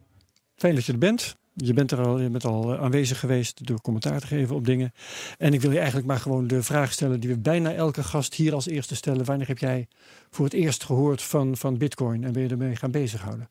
Fijn 0.56 0.74
dat 0.74 0.84
je 0.84 0.92
er 0.92 0.98
bent. 0.98 1.36
Je 1.56 1.72
bent 1.72 1.90
er 1.90 2.00
al, 2.00 2.20
je 2.20 2.28
bent 2.28 2.44
al 2.44 2.76
aanwezig 2.76 3.20
geweest 3.20 3.66
door 3.66 3.80
commentaar 3.80 4.20
te 4.20 4.26
geven 4.26 4.54
op 4.56 4.64
dingen. 4.64 4.92
En 5.38 5.52
ik 5.52 5.60
wil 5.60 5.70
je 5.70 5.76
eigenlijk 5.76 6.06
maar 6.06 6.18
gewoon 6.20 6.46
de 6.46 6.62
vraag 6.62 6.92
stellen 6.92 7.20
die 7.20 7.30
we 7.30 7.38
bijna 7.38 7.72
elke 7.72 8.02
gast 8.02 8.34
hier 8.34 8.54
als 8.54 8.66
eerste 8.66 8.94
stellen. 8.94 9.24
Wanneer 9.24 9.46
heb 9.46 9.58
jij 9.58 9.88
voor 10.30 10.44
het 10.44 10.54
eerst 10.54 10.84
gehoord 10.84 11.22
van, 11.22 11.56
van 11.56 11.78
Bitcoin 11.78 12.24
en 12.24 12.32
ben 12.32 12.42
je 12.42 12.48
ermee 12.48 12.76
gaan 12.76 12.90
bezighouden? 12.90 13.48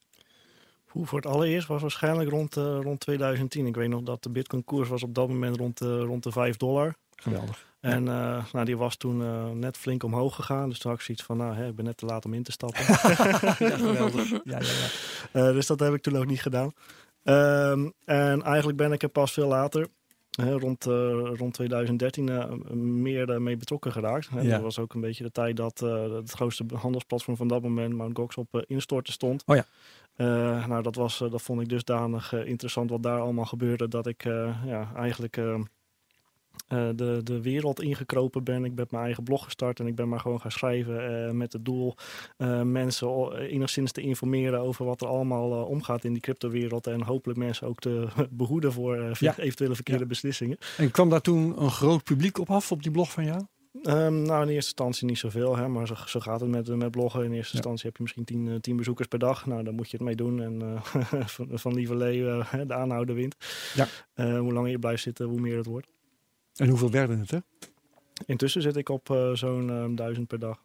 Hoe 0.86 1.06
voor 1.06 1.18
het 1.22 1.28
allereerst 1.28 1.68
was 1.68 1.82
waarschijnlijk 1.82 2.30
rond, 2.30 2.58
uh, 2.58 2.80
rond 2.82 3.00
2010. 3.00 3.66
Ik 3.66 3.76
weet 3.76 3.90
nog 3.90 4.02
dat 4.02 4.24
de 4.24 4.30
Bitcoin 4.30 4.64
koers 4.64 4.90
was 4.90 5.04
op 5.04 5.16
dat 5.16 5.28
moment 5.28 5.58
rond, 5.58 5.82
uh, 5.82 6.02
rond 6.02 6.24
de 6.24 6.32
5 6.32 6.58
dollar. 6.58 6.96
Geweldig. 7.16 7.73
En 7.84 8.06
uh, 8.06 8.46
nou, 8.52 8.66
die 8.66 8.78
was 8.78 8.96
toen 8.96 9.22
uh, 9.22 9.50
net 9.50 9.78
flink 9.78 10.04
omhoog 10.04 10.36
gegaan. 10.36 10.70
Dus 10.70 10.80
toen 10.80 10.92
had 10.92 11.00
ik 11.00 11.06
zoiets 11.06 11.24
van, 11.24 11.38
nou, 11.38 11.56
hè, 11.56 11.68
ik 11.68 11.76
ben 11.76 11.86
net 11.86 11.98
te 11.98 12.06
laat 12.06 12.26
om 12.26 12.34
in 12.34 12.44
te 12.44 12.52
stappen. 12.52 12.84
ja, 13.68 13.78
geweldig. 13.78 14.30
Ja, 14.30 14.40
ja, 14.44 14.60
ja. 14.60 15.48
Uh, 15.48 15.54
dus 15.54 15.68
dat 15.68 15.80
heb 15.80 15.94
ik 15.94 16.02
toen 16.02 16.18
ook 16.18 16.26
niet 16.26 16.42
gedaan. 16.42 16.72
Um, 17.24 17.94
en 18.06 18.42
eigenlijk 18.42 18.78
ben 18.78 18.92
ik 18.92 19.04
er 19.04 19.10
pas 19.10 19.32
veel 19.32 19.48
later, 19.48 19.88
hè, 20.32 20.52
rond, 20.52 20.84
rond 21.34 21.54
2013, 21.54 22.32
meer 23.02 23.42
mee 23.42 23.58
betrokken 23.58 23.92
geraakt. 23.92 24.30
Hè. 24.30 24.42
Ja. 24.42 24.50
Dat 24.50 24.62
was 24.62 24.80
ook 24.80 24.94
een 24.94 25.02
beetje 25.02 25.24
de 25.24 25.32
tijd 25.32 25.58
dat 25.58 25.80
het 25.80 26.32
grootste 26.32 26.66
handelsplatform 26.74 27.38
van 27.38 27.48
dat 27.48 27.62
moment, 27.62 27.94
Mt. 27.94 28.18
Gox, 28.18 28.36
op 28.36 28.64
instorten 28.68 29.14
stond. 29.14 29.44
Oh 29.46 29.56
ja. 29.56 29.66
Nou, 30.68 30.84
dat, 30.84 30.96
was, 30.96 31.18
dat 31.18 31.42
vond 31.42 31.62
ik 31.62 31.70
dusdanig 31.70 32.34
interessant 32.34 32.90
wat 32.90 33.04
daar 33.04 33.20
allemaal 33.20 33.46
gebeurde, 33.46 33.88
dat 33.88 34.08
ik 34.08 34.24
ja, 34.66 34.92
eigenlijk 34.96 35.38
de, 36.68 37.20
de 37.24 37.42
wereld 37.42 37.82
ingekropen 37.82 38.44
ben. 38.44 38.66
Ik 38.66 38.76
ben 38.76 38.88
mijn 38.90 39.04
eigen 39.04 39.24
blog 39.24 39.44
gestart 39.44 39.80
en 39.80 39.88
ik 39.88 39.96
ben 39.96 40.10
maar 40.10 40.20
gewoon 40.20 40.42
gaan 40.42 40.52
schrijven 40.52 41.38
met 41.38 41.54
het 41.54 41.66
doel 41.66 41.96
mensen 42.64 43.34
enigszins 43.38 43.92
te 43.92 44.02
informeren 44.02 44.60
over 44.60 44.86
wat 44.86 45.02
er 45.02 45.08
allemaal 45.08 45.52
omgaat 45.66 46.04
in 46.04 46.14
die 46.14 46.22
cryptowereld 46.22 46.88
en 46.88 47.02
hopelijk 47.04 47.40
mensen 47.40 47.68
ook 47.68 47.80
te 47.80 48.08
behoeden 48.32 48.74
voor 48.74 49.14
Ja. 49.20 49.38
eventuele 49.38 49.76
verkeerde 49.76 50.02
Ja. 50.02 50.08
beslissingen. 50.08 50.58
En 50.78 50.92
kwam 50.92 51.10
daar 51.10 51.22
toen 51.22 51.62
een 51.62 51.72
groot 51.72 52.04
publiek 52.04 52.40
op 52.40 52.50
af 52.52 52.72
op 52.72 52.84
die 52.84 52.92
blog 52.92 53.12
van 53.12 53.26
jou? 53.26 53.42
Um, 53.84 54.22
nou, 54.22 54.42
in 54.42 54.48
eerste 54.48 54.54
instantie 54.56 55.08
niet 55.08 55.18
zoveel, 55.18 55.56
hè, 55.58 55.68
maar 55.68 55.88
zo, 55.88 55.94
zo 56.06 56.20
gaat 56.20 56.40
het 56.40 56.50
met, 56.50 56.76
met 56.76 56.92
bloggen. 56.92 57.24
In 57.24 57.32
eerste 57.34 57.52
Ja. 57.52 57.58
instantie 57.58 57.86
heb 57.86 57.96
je 57.98 58.02
misschien 58.04 58.24
10 58.24 58.46
uh, 58.46 58.56
10 58.56 58.76
bezoekers 58.76 59.08
per 59.08 59.20
dag. 59.20 59.46
Nou, 59.46 59.64
daar 59.64 59.74
moet 59.74 59.90
je 59.92 59.98
het 59.98 60.06
mee 60.06 60.16
doen. 60.16 60.42
En 60.42 60.62
uh, 60.64 60.82
van, 61.36 61.48
van 61.52 61.74
lieverlee 61.74 62.18
uh, 62.20 62.54
de 62.68 62.74
aanhouder 62.74 63.16
wint. 63.16 63.36
Ja. 63.76 63.88
Uh, 64.16 64.40
hoe 64.40 64.54
langer 64.54 64.70
je 64.72 64.80
blijft 64.80 65.02
zitten, 65.04 65.26
hoe 65.26 65.40
meer 65.40 65.58
het 65.58 65.66
wordt. 65.66 65.88
En 66.56 66.70
hoeveel 66.70 66.92
werden 66.92 67.20
het 67.20 67.32
er? 67.32 67.44
Intussen 68.26 68.62
zit 68.62 68.76
ik 68.76 68.90
op 68.90 69.10
uh, 69.10 69.34
zo'n 69.34 69.70
uh, 69.70 69.86
duizend 69.96 70.28
per 70.28 70.40
dag. 70.40 70.64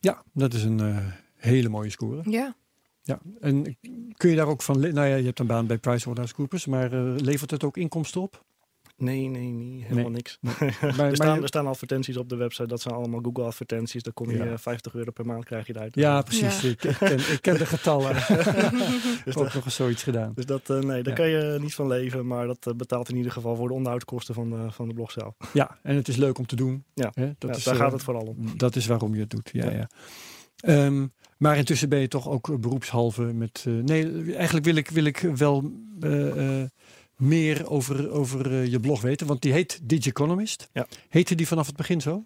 Ja, 0.00 0.22
dat 0.32 0.54
is 0.54 0.62
een 0.62 0.78
uh, 0.78 1.06
hele 1.36 1.68
mooie 1.68 1.90
score. 1.90 2.30
Ja. 2.30 2.56
Ja, 3.02 3.20
en 3.40 3.76
kun 4.16 4.30
je 4.30 4.36
daar 4.36 4.46
ook 4.46 4.62
van... 4.62 4.80
Nou 4.80 5.06
ja, 5.06 5.14
je 5.14 5.24
hebt 5.24 5.38
een 5.38 5.46
baan 5.46 5.66
bij 5.66 5.78
PricewaterhouseCoopers, 5.78 6.66
maar 6.66 6.92
uh, 6.92 7.16
levert 7.16 7.50
het 7.50 7.64
ook 7.64 7.76
inkomsten 7.76 8.20
op? 8.20 8.44
Nee, 9.00 9.28
nee, 9.28 9.46
niet, 9.52 9.82
helemaal 9.82 10.02
Nee. 10.04 10.12
niks. 10.12 10.38
Maar, 10.40 10.76
er, 10.80 10.94
maar 10.96 11.14
staan, 11.14 11.34
je- 11.36 11.40
er 11.42 11.48
staan 11.48 11.66
advertenties 11.66 12.16
op 12.16 12.28
de 12.28 12.36
website. 12.36 12.66
Dat 12.68 12.80
zijn 12.80 12.94
allemaal 12.94 13.20
Google 13.22 13.44
advertenties. 13.44 14.02
Daar 14.02 14.12
kom 14.12 14.30
je 14.30 14.36
Ja. 14.36 14.44
eh, 14.44 14.52
50 14.58 14.94
euro 14.94 15.10
per 15.10 15.26
maand 15.26 15.44
krijg 15.44 15.66
je 15.66 15.74
eruit. 15.76 15.94
ja, 15.94 16.22
precies. 16.22 16.60
Ja. 16.60 16.68
Ik, 16.68 16.84
ik 16.84 16.96
ken, 16.98 17.18
ik 17.18 17.38
ken 17.40 17.58
de 17.58 17.66
getallen. 17.66 18.16
ik 18.16 18.26
Dus 19.24 19.34
heb 19.34 19.36
ook 19.36 19.54
nog 19.54 19.64
eens 19.64 19.74
zoiets 19.74 20.02
gedaan. 20.02 20.32
Dus 20.34 20.46
dat, 20.46 20.70
uh, 20.70 20.78
nee, 20.78 21.02
daar 21.02 21.12
Ja. 21.18 21.24
kan 21.24 21.28
je 21.28 21.58
niet 21.60 21.74
van 21.74 21.86
leven. 21.88 22.26
Maar 22.26 22.46
dat 22.46 22.66
uh, 22.68 22.74
betaalt 22.74 23.08
in 23.08 23.16
ieder 23.16 23.32
geval 23.32 23.56
voor 23.56 23.68
de 23.68 23.74
onderhoudskosten 23.74 24.34
van 24.34 24.50
de, 24.50 24.66
van 24.70 24.88
de 24.88 24.94
blog 24.94 25.10
zelf. 25.10 25.34
Ja, 25.52 25.78
en 25.82 25.96
het 25.96 26.08
is 26.08 26.16
leuk 26.16 26.38
om 26.38 26.46
te 26.46 26.56
doen. 26.56 26.84
Ja. 26.94 27.10
Dat 27.14 27.14
Ja, 27.40 27.48
is, 27.56 27.64
daar 27.64 27.74
eh, 27.74 27.80
gaat 27.80 27.92
het 27.92 28.02
vooral 28.02 28.24
om. 28.26 28.56
Dat 28.58 28.76
is 28.76 28.86
waarom 28.86 29.14
je 29.14 29.20
het 29.20 29.30
doet, 29.30 29.50
ja. 29.52 29.64
Ja. 29.64 29.70
ja. 29.76 29.88
Ehm, 30.56 31.06
maar 31.36 31.56
intussen 31.56 31.88
ben 31.88 31.98
je 32.00 32.08
toch 32.08 32.28
ook 32.28 32.48
eh, 32.48 32.56
beroepshalve 32.56 33.22
met... 33.22 33.64
eh, 33.66 33.72
nee, 33.74 34.34
eigenlijk 34.34 34.66
wil 34.66 34.74
ik, 34.76 34.88
wil 34.90 35.04
ik 35.04 35.18
wel 35.18 35.72
eh, 36.00 36.60
eh, 36.62 36.68
meer 37.20 37.70
over, 37.70 38.10
over 38.10 38.52
eh, 38.52 38.66
je 38.66 38.80
blog 38.80 39.00
weten. 39.00 39.26
Want 39.26 39.42
die 39.42 39.52
heet 39.52 39.80
Digiconomist. 39.82 40.68
Ja. 40.72 40.86
Heette 41.08 41.34
die 41.34 41.48
vanaf 41.48 41.66
het 41.66 41.76
begin 41.76 42.00
zo? 42.00 42.24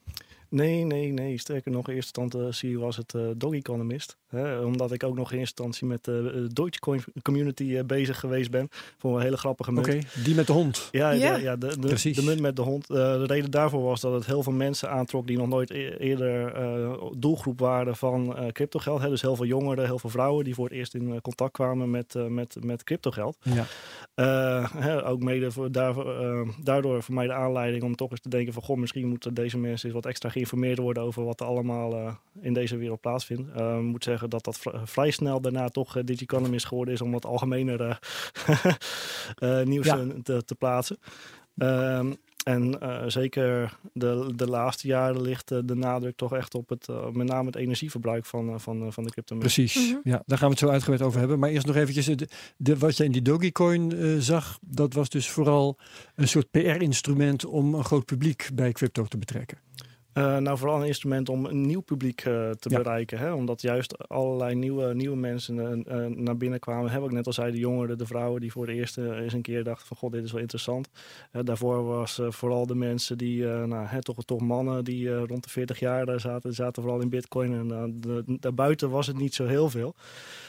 Nee, 0.54 0.84
nee, 0.84 1.12
nee. 1.12 1.38
Sterker 1.38 1.70
nog, 1.70 1.88
in 1.88 1.94
eerste 1.94 2.20
instantie 2.20 2.78
was 2.78 2.96
het 2.96 3.12
uh, 3.16 3.22
Dog 3.36 3.54
Economist. 3.54 4.16
Hè, 4.28 4.58
omdat 4.58 4.92
ik 4.92 5.02
ook 5.02 5.14
nog 5.14 5.32
in 5.32 5.38
eerste 5.38 5.62
instantie 5.62 5.86
met 5.86 6.04
de 6.04 6.48
Dogecoin 6.52 7.04
community 7.22 7.62
uh, 7.62 7.82
bezig 7.84 8.20
geweest 8.20 8.50
ben. 8.50 8.68
Voor 8.98 9.16
een 9.16 9.22
hele 9.22 9.36
grappige 9.36 9.72
munt. 9.72 9.86
Oké, 9.86 9.98
die 10.24 10.34
met 10.34 10.46
de 10.46 10.52
hond. 10.52 10.88
Ja, 10.90 11.10
Ja. 11.10 11.36
De, 11.36 11.42
ja 11.42 11.56
de, 11.56 11.78
de, 11.80 11.86
Precies. 11.86 12.16
de 12.16 12.22
munt 12.22 12.40
met 12.40 12.56
de 12.56 12.62
hond. 12.62 12.90
Uh, 12.90 12.96
de 12.96 13.26
reden 13.26 13.50
daarvoor 13.50 13.82
was 13.82 14.00
dat 14.00 14.12
het 14.12 14.26
heel 14.26 14.42
veel 14.42 14.52
mensen 14.52 14.90
aantrok 14.90 15.26
die 15.26 15.36
nog 15.36 15.48
nooit 15.48 15.70
e 15.70 15.98
eerder 15.98 16.62
uh, 16.62 16.92
doelgroep 17.16 17.60
waren 17.60 17.96
van 17.96 18.36
uh, 18.38 18.46
cryptogeld. 18.48 19.00
Hè. 19.00 19.08
Dus 19.08 19.22
heel 19.22 19.36
veel 19.36 19.46
jongeren, 19.46 19.84
heel 19.84 19.98
veel 19.98 20.10
vrouwen 20.10 20.44
die 20.44 20.54
voor 20.54 20.64
het 20.64 20.74
eerst 20.74 20.94
in 20.94 21.20
contact 21.20 21.52
kwamen 21.52 21.90
met, 21.90 22.14
uh, 22.14 22.26
met, 22.26 22.56
met 22.60 22.84
cryptogeld. 22.84 23.36
Ja. 23.42 23.66
Uh, 24.14 24.72
hè, 24.74 25.06
ook 25.06 25.22
mede 25.22 25.50
voor, 25.50 25.72
daarvoor, 25.72 26.20
uh, 26.20 26.48
daardoor 26.62 27.02
voor 27.02 27.14
mij 27.14 27.26
de 27.26 27.32
aanleiding 27.32 27.82
om 27.82 27.96
toch 27.96 28.10
eens 28.10 28.20
te 28.20 28.28
denken 28.28 28.52
van... 28.52 28.62
goh, 28.62 28.76
misschien 28.76 29.08
moeten 29.08 29.34
deze 29.34 29.58
mensen 29.58 29.86
eens 29.86 29.94
wat 29.94 30.06
extra 30.06 30.28
geïnformeerd 30.28 30.78
worden... 30.78 31.02
over 31.02 31.24
wat 31.24 31.40
er 31.40 31.46
allemaal 31.46 31.92
uh, 31.94 32.14
in 32.40 32.52
deze 32.52 32.76
wereld 32.76 33.00
plaatsvindt. 33.00 33.56
Ik 33.56 33.82
moet 33.82 34.04
zeggen 34.04 34.30
dat 34.30 34.44
dat 34.44 34.58
vr 34.58 34.70
vrij 34.84 35.10
snel 35.10 35.40
daarna 35.40 35.68
toch 35.68 36.04
Digiconomist 36.04 36.66
geworden 36.66 36.94
is... 36.94 37.00
om 37.00 37.12
wat 37.12 37.26
algemener 37.26 37.98
nieuws 39.64 39.86
Ja. 39.86 40.06
te, 40.22 40.44
te, 40.44 40.54
plaatsen. 40.54 40.98
Um, 41.56 42.16
en 42.44 42.78
uh, 42.82 43.02
zeker 43.06 43.78
de, 43.92 44.32
de 44.36 44.46
laatste 44.46 44.86
jaren 44.86 45.22
ligt 45.22 45.50
uh, 45.52 45.58
de 45.64 45.74
nadruk 45.74 46.16
toch 46.16 46.34
echt 46.34 46.54
op 46.54 46.68
het, 46.68 46.88
uh, 46.90 47.08
met 47.10 47.26
name 47.26 47.46
het 47.46 47.56
energieverbruik 47.56 48.24
van, 48.24 48.48
uh, 48.48 48.58
van, 48.58 48.92
van 48.92 49.04
de 49.04 49.10
crypto. 49.10 49.36
Precies, 49.36 49.74
Mhm. 49.74 49.98
ja, 50.02 50.22
daar 50.26 50.38
gaan 50.38 50.48
we 50.48 50.54
het 50.54 50.62
zo 50.64 50.68
uitgebreid 50.68 51.02
over 51.02 51.18
hebben. 51.18 51.38
Maar 51.38 51.50
eerst 51.50 51.66
nog 51.66 51.76
eventjes, 51.76 52.06
de, 52.06 52.28
de, 52.56 52.78
wat 52.78 52.96
je 52.96 53.04
in 53.04 53.12
die 53.12 53.22
Dogecoin 53.22 53.94
uh, 53.94 54.18
zag, 54.20 54.58
dat 54.60 54.92
was 54.94 55.08
dus 55.08 55.30
vooral 55.30 55.78
een 56.14 56.28
soort 56.28 56.50
PR-instrument 56.50 57.44
om 57.44 57.74
een 57.74 57.84
groot 57.84 58.04
publiek 58.04 58.48
bij 58.54 58.72
crypto 58.72 59.04
te 59.04 59.18
betrekken. 59.18 59.58
Uh, 60.14 60.36
nou, 60.36 60.58
vooral 60.58 60.80
een 60.80 60.86
instrument 60.86 61.28
om 61.28 61.44
een 61.44 61.66
nieuw 61.66 61.80
publiek 61.80 62.24
uh, 62.24 62.50
te 62.50 62.70
Ja. 62.70 62.76
bereiken. 62.76 63.18
Hè? 63.18 63.32
Omdat 63.32 63.60
juist 63.62 64.08
allerlei 64.08 64.54
nieuwe, 64.54 64.94
nieuwe 64.94 65.16
mensen 65.16 65.84
uh, 65.88 66.06
naar 66.06 66.36
binnen 66.36 66.58
kwamen. 66.60 66.90
Heb 66.90 67.02
ik 67.02 67.12
net 67.12 67.26
al 67.26 67.32
zei, 67.32 67.52
de 67.52 67.58
jongeren, 67.58 67.98
de 67.98 68.06
vrouwen 68.06 68.40
die 68.40 68.52
voor 68.52 68.66
de 68.66 68.72
eerste 68.72 69.14
eens 69.14 69.32
een 69.32 69.42
keer 69.42 69.64
dachten 69.64 69.86
van... 69.86 69.96
God, 69.96 70.12
dit 70.12 70.24
is 70.24 70.32
wel 70.32 70.40
interessant. 70.40 70.88
daarvoor 71.30 71.84
was 71.84 72.20
vooral 72.28 72.66
de 72.66 72.74
mensen 72.74 73.18
die, 73.18 73.44
nou, 73.44 73.86
hè, 73.86 74.02
toch, 74.02 74.24
toch 74.24 74.40
mannen 74.40 74.84
die 74.84 75.14
rond 75.14 75.44
de 75.44 75.50
40 75.50 75.78
jaar 75.78 76.20
zaten, 76.20 76.52
zaten 76.52 76.82
vooral 76.82 77.00
in 77.00 77.08
bitcoin. 77.08 77.52
En 77.52 77.94
de, 78.00 78.22
daarbuiten 78.40 78.90
was 78.90 79.06
het 79.06 79.16
niet 79.16 79.34
zo 79.34 79.46
heel 79.46 79.70
veel. 79.70 79.94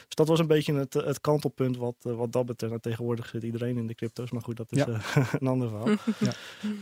Dus 0.06 0.14
dat 0.14 0.28
was 0.28 0.38
een 0.38 0.46
beetje 0.46 0.74
het, 0.74 0.94
het 0.94 1.20
kantelpunt 1.20 1.76
wat, 1.76 1.94
wat 2.00 2.32
dat 2.32 2.46
betreft. 2.46 2.72
Nou, 2.72 2.84
tegenwoordig 2.84 3.28
zit 3.28 3.42
iedereen 3.42 3.76
in 3.76 3.86
de 3.86 3.94
crypto's, 3.94 4.30
maar 4.30 4.42
goed, 4.42 4.56
dat 4.56 4.72
is 4.72 4.84
Ja. 4.84 4.86
een 5.40 5.46
ander 5.46 5.68
verhaal. 5.68 5.86
Ja. 6.18 6.32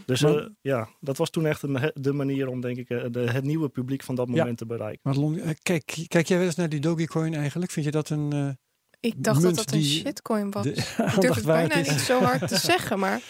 Dus 0.07 0.25
ja, 0.61 0.89
dat 1.01 1.17
was 1.17 1.31
toen 1.31 1.47
echt 1.47 1.61
de, 1.61 1.91
de 1.95 2.13
manier 2.13 2.49
om, 2.49 2.61
denk 2.61 2.74
ik, 2.79 2.89
eh, 2.89 3.05
de, 3.11 3.21
het 3.31 3.45
nieuwe 3.45 3.69
publiek 3.69 4.03
van 4.03 4.15
dat 4.15 4.29
Ja. 4.29 4.35
moment 4.37 4.59
te 4.59 4.67
bereiken. 4.67 5.01
Maar 5.03 5.15
eh, 5.15 5.55
kijk, 5.63 6.05
kijk 6.09 6.27
jij 6.27 6.37
wel 6.39 6.47
eens 6.47 6.57
naar 6.57 6.69
die 6.69 6.81
Dogecoin 6.81 7.35
eigenlijk? 7.35 7.71
Vind 7.73 7.85
je 7.87 7.93
dat 7.93 8.09
een 8.11 8.35
uh, 8.35 8.49
Ik 9.01 9.15
dacht 9.17 9.41
Munt 9.41 9.57
dat 9.57 9.65
dat 9.65 9.75
een 9.75 9.81
die 9.81 9.89
shitcoin 9.91 10.51
was. 10.51 10.65
de 10.65 10.71
Ik 10.71 11.15
durf 11.21 11.35
het 11.35 11.45
bijna 11.45 11.77
niet 11.77 11.87
zo 11.87 12.21
hard 12.21 12.49
te 12.49 12.57
zeggen, 12.59 12.99
maar 12.99 13.21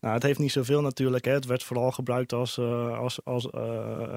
Nou, 0.00 0.14
het 0.14 0.22
heeft 0.22 0.38
niet 0.38 0.52
zoveel 0.52 0.80
natuurlijk. 0.80 1.24
Hè. 1.24 1.32
Het 1.32 1.44
werd 1.46 1.62
vooral 1.62 1.90
gebruikt 1.92 2.32
als... 2.32 2.56
uh, 2.56 2.98
als, 2.98 3.24
als 3.24 3.48
uh, 3.54 3.62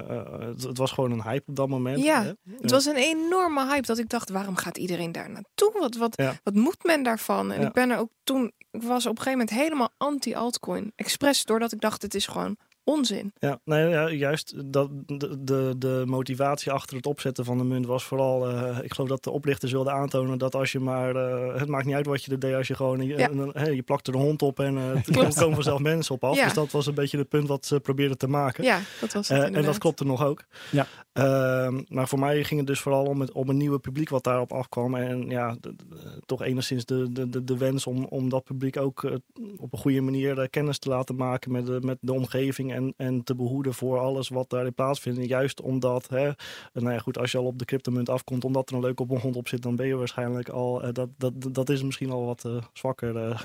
uh, 0.09 0.39
het, 0.39 0.63
het, 0.63 0.77
was 0.77 0.91
gewoon 0.91 1.11
een 1.11 1.23
hype 1.23 1.43
op 1.49 1.55
dat 1.55 1.67
moment. 1.69 2.03
Ja, 2.03 2.23
Hè. 2.23 2.31
het 2.61 2.71
was 2.71 2.85
een 2.85 2.95
enorme 2.95 3.67
hype 3.67 3.85
dat 3.85 3.97
ik 3.97 4.09
dacht, 4.09 4.29
waarom 4.29 4.55
gaat 4.55 4.77
iedereen 4.77 5.11
daar 5.11 5.29
naartoe? 5.29 5.71
Wat, 5.79 5.95
wat, 5.95 6.13
Ja. 6.15 6.33
wat 6.43 6.53
moet 6.53 6.83
men 6.83 7.03
daarvan? 7.03 7.51
En 7.51 7.61
Ja. 7.61 7.67
ik 7.67 7.73
ben 7.73 7.89
er 7.89 7.97
ook 7.97 8.09
toen, 8.23 8.51
ik 8.71 8.81
was 8.83 9.05
op 9.05 9.11
een 9.17 9.23
gegeven 9.23 9.39
moment 9.39 9.49
helemaal 9.49 9.89
anti-altcoin. 9.97 10.91
Expres 10.95 11.43
doordat 11.43 11.71
ik 11.71 11.79
dacht, 11.81 12.01
het 12.01 12.15
is 12.15 12.27
gewoon 12.27 12.57
onzin. 12.89 13.33
Ja, 13.39 13.59
nee, 13.63 13.89
ja, 13.89 14.09
juist 14.09 14.53
dat, 14.65 14.89
de, 15.05 15.43
de, 15.43 15.75
de 15.77 16.03
motivatie 16.05 16.71
achter 16.71 16.95
het 16.95 17.05
opzetten 17.05 17.45
van 17.45 17.57
de 17.57 17.63
munt 17.63 17.85
was 17.85 18.03
vooral... 18.03 18.49
Uh, 18.49 18.77
ik 18.81 18.93
geloof 18.93 19.09
dat 19.09 19.23
de 19.23 19.31
oplichters 19.31 19.71
wilden 19.71 19.93
aantonen 19.93 20.37
dat 20.37 20.55
als 20.55 20.71
je 20.71 20.79
maar... 20.79 21.15
Uh, 21.15 21.55
het 21.59 21.67
maakt 21.67 21.85
niet 21.85 21.95
uit 21.95 22.05
wat 22.05 22.23
je 22.23 22.31
er 22.31 22.39
deed 22.39 22.53
als 22.53 22.67
je 22.67 22.75
gewoon... 22.75 23.01
Je, 23.01 23.17
Ja. 23.17 23.29
een, 23.29 23.49
hey, 23.53 23.75
je 23.75 23.81
plakt 23.81 24.07
er 24.07 24.13
een 24.13 24.19
hond 24.21 24.41
op 24.41 24.59
en 24.59 24.75
uh, 24.75 24.89
er 25.25 25.33
komen 25.33 25.53
vanzelf 25.53 25.79
mensen 25.79 26.15
op 26.15 26.23
af. 26.23 26.35
Ja. 26.35 26.43
Dus 26.43 26.53
dat 26.53 26.71
was 26.71 26.85
een 26.85 26.93
beetje 26.93 27.17
het 27.17 27.29
punt 27.29 27.47
wat 27.47 27.65
ze 27.65 27.79
probeerden 27.79 28.17
te 28.17 28.27
maken. 28.27 28.63
Ja, 28.63 28.79
dat 28.99 29.13
was 29.13 29.27
het 29.27 29.37
Uh, 29.37 29.57
en 29.57 29.63
dat 29.63 29.77
klopte 29.77 30.05
nog 30.05 30.23
ook. 30.23 30.43
Ja. 30.71 30.87
Uh, 31.13 31.79
maar 31.87 32.07
voor 32.07 32.19
mij 32.19 32.43
ging 32.43 32.59
het 32.59 32.67
dus 32.67 32.79
vooral 32.79 33.05
om, 33.05 33.19
het, 33.19 33.31
om 33.31 33.49
een 33.49 33.57
nieuwe 33.57 33.79
publiek 33.79 34.09
wat 34.09 34.23
daarop 34.23 34.51
afkwam. 34.51 34.95
En 34.95 35.29
ja, 35.29 35.57
de, 35.59 35.75
de, 35.75 35.85
toch 36.25 36.41
enigszins 36.41 36.85
de, 36.85 37.11
de, 37.11 37.29
de, 37.29 37.43
de 37.43 37.57
wens 37.57 37.87
om, 37.87 38.05
om 38.05 38.29
dat 38.29 38.43
publiek 38.43 38.77
ook 38.77 39.03
uh, 39.03 39.13
op 39.57 39.73
een 39.73 39.79
goede 39.79 40.01
manier 40.01 40.37
uh, 40.37 40.45
kennis 40.49 40.79
te 40.79 40.89
laten 40.89 41.15
maken 41.15 41.51
met 41.51 41.65
de, 41.65 41.79
met 41.81 41.97
de 42.01 42.13
omgeving. 42.13 42.73
En 42.79 42.93
en, 42.97 43.23
te 43.23 43.35
behoeden 43.35 43.73
voor 43.73 43.99
alles 43.99 44.29
wat 44.29 44.49
daarin 44.49 44.73
plaatsvindt. 44.73 45.25
Juist 45.25 45.61
omdat, 45.61 46.07
hè, 46.09 46.31
nou 46.73 46.91
ja, 46.93 46.99
goed, 46.99 47.17
als 47.17 47.31
je 47.31 47.37
al 47.37 47.45
op 47.45 47.59
de 47.59 47.65
cryptomunt 47.65 48.09
afkomt, 48.09 48.45
omdat 48.45 48.69
er 48.69 48.75
een 48.75 48.81
leuke 48.81 49.03
hond 49.03 49.35
op 49.35 49.47
zit, 49.47 49.61
dan 49.61 49.75
ben 49.75 49.87
je 49.87 49.95
waarschijnlijk 49.95 50.49
al, 50.49 50.83
uh, 50.85 50.89
dat, 50.93 51.09
dat, 51.17 51.33
dat 51.51 51.69
is 51.69 51.83
misschien 51.83 52.11
al 52.11 52.25
wat 52.25 52.43
uh, 52.45 52.55
zwakker. 52.73 53.13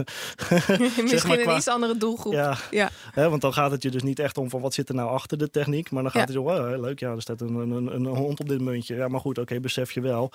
misschien 0.78 1.08
zeg 1.08 1.26
maar, 1.26 1.38
een 1.38 1.56
iets 1.56 1.68
andere 1.68 1.96
doelgroep. 1.96 2.32
Ja, 2.32 2.56
ja. 2.70 2.90
Hè, 3.12 3.28
want 3.30 3.42
dan 3.42 3.52
gaat 3.52 3.70
het 3.70 3.82
je 3.82 3.90
dus 3.90 4.02
niet 4.02 4.18
echt 4.18 4.38
om 4.38 4.50
van 4.50 4.60
wat 4.60 4.74
zit 4.74 4.88
er 4.88 4.94
nou 4.94 5.10
achter 5.10 5.38
de 5.38 5.50
techniek, 5.50 5.90
maar 5.90 6.02
dan 6.02 6.12
gaat 6.12 6.22
het 6.22 6.32
je 6.32 6.40
om, 6.40 6.46
oh, 6.46 6.80
leuk, 6.80 7.00
ja, 7.00 7.10
er 7.10 7.22
staat 7.22 7.40
een, 7.40 7.54
een, 7.54 7.94
een, 7.94 8.06
hond 8.06 8.40
op 8.40 8.48
dit 8.48 8.60
muntje. 8.60 8.94
Ja, 8.94 9.08
maar 9.08 9.20
goed, 9.20 9.38
oké, 9.38 9.60
besef 9.60 9.92
je 9.92 10.00
wel, 10.00 10.32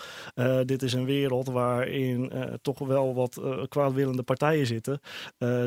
dit 0.66 0.84
is 0.84 0.94
een 0.94 1.06
wereld 1.06 1.48
waarin 1.48 2.32
toch 2.62 2.80
wel 2.80 3.14
wat 3.14 3.41
kwaadwillende 3.70 4.24
partijen 4.24 4.66
zitten, 4.66 5.02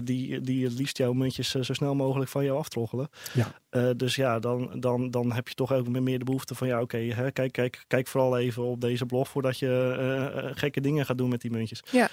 die, 0.04 0.40
die 0.40 0.64
het 0.64 0.78
liefst 0.78 0.98
jouw 0.98 1.12
muntjes 1.12 1.50
zo 1.50 1.72
snel 1.72 1.94
mogelijk 1.94 2.30
van 2.30 2.44
jou 2.44 2.58
aftroggelen. 2.58 3.08
Ja. 3.32 3.60
Uh, 3.70 3.90
dus 3.96 4.14
ja, 4.14 4.38
dan, 4.38 4.80
dan, 4.80 5.10
dan 5.10 5.32
heb 5.32 5.48
je 5.48 5.54
toch 5.54 5.72
ook 5.72 5.88
meer 5.88 6.18
de 6.18 6.24
behoefte 6.24 6.54
van 6.54 6.66
ja, 6.66 6.80
oké, 6.80 6.96
okay, 7.12 7.32
kijk, 7.32 7.52
kijk, 7.52 7.84
kijk 7.86 8.06
vooral 8.06 8.38
even 8.38 8.62
op 8.62 8.80
deze 8.80 9.06
blog 9.06 9.28
voordat 9.28 9.58
je 9.58 9.96
uh, 10.44 10.50
gekke 10.54 10.80
dingen 10.80 11.06
gaat 11.06 11.18
doen 11.18 11.28
met 11.28 11.40
die 11.40 11.50
muntjes. 11.50 11.82
Ja. 11.90 12.08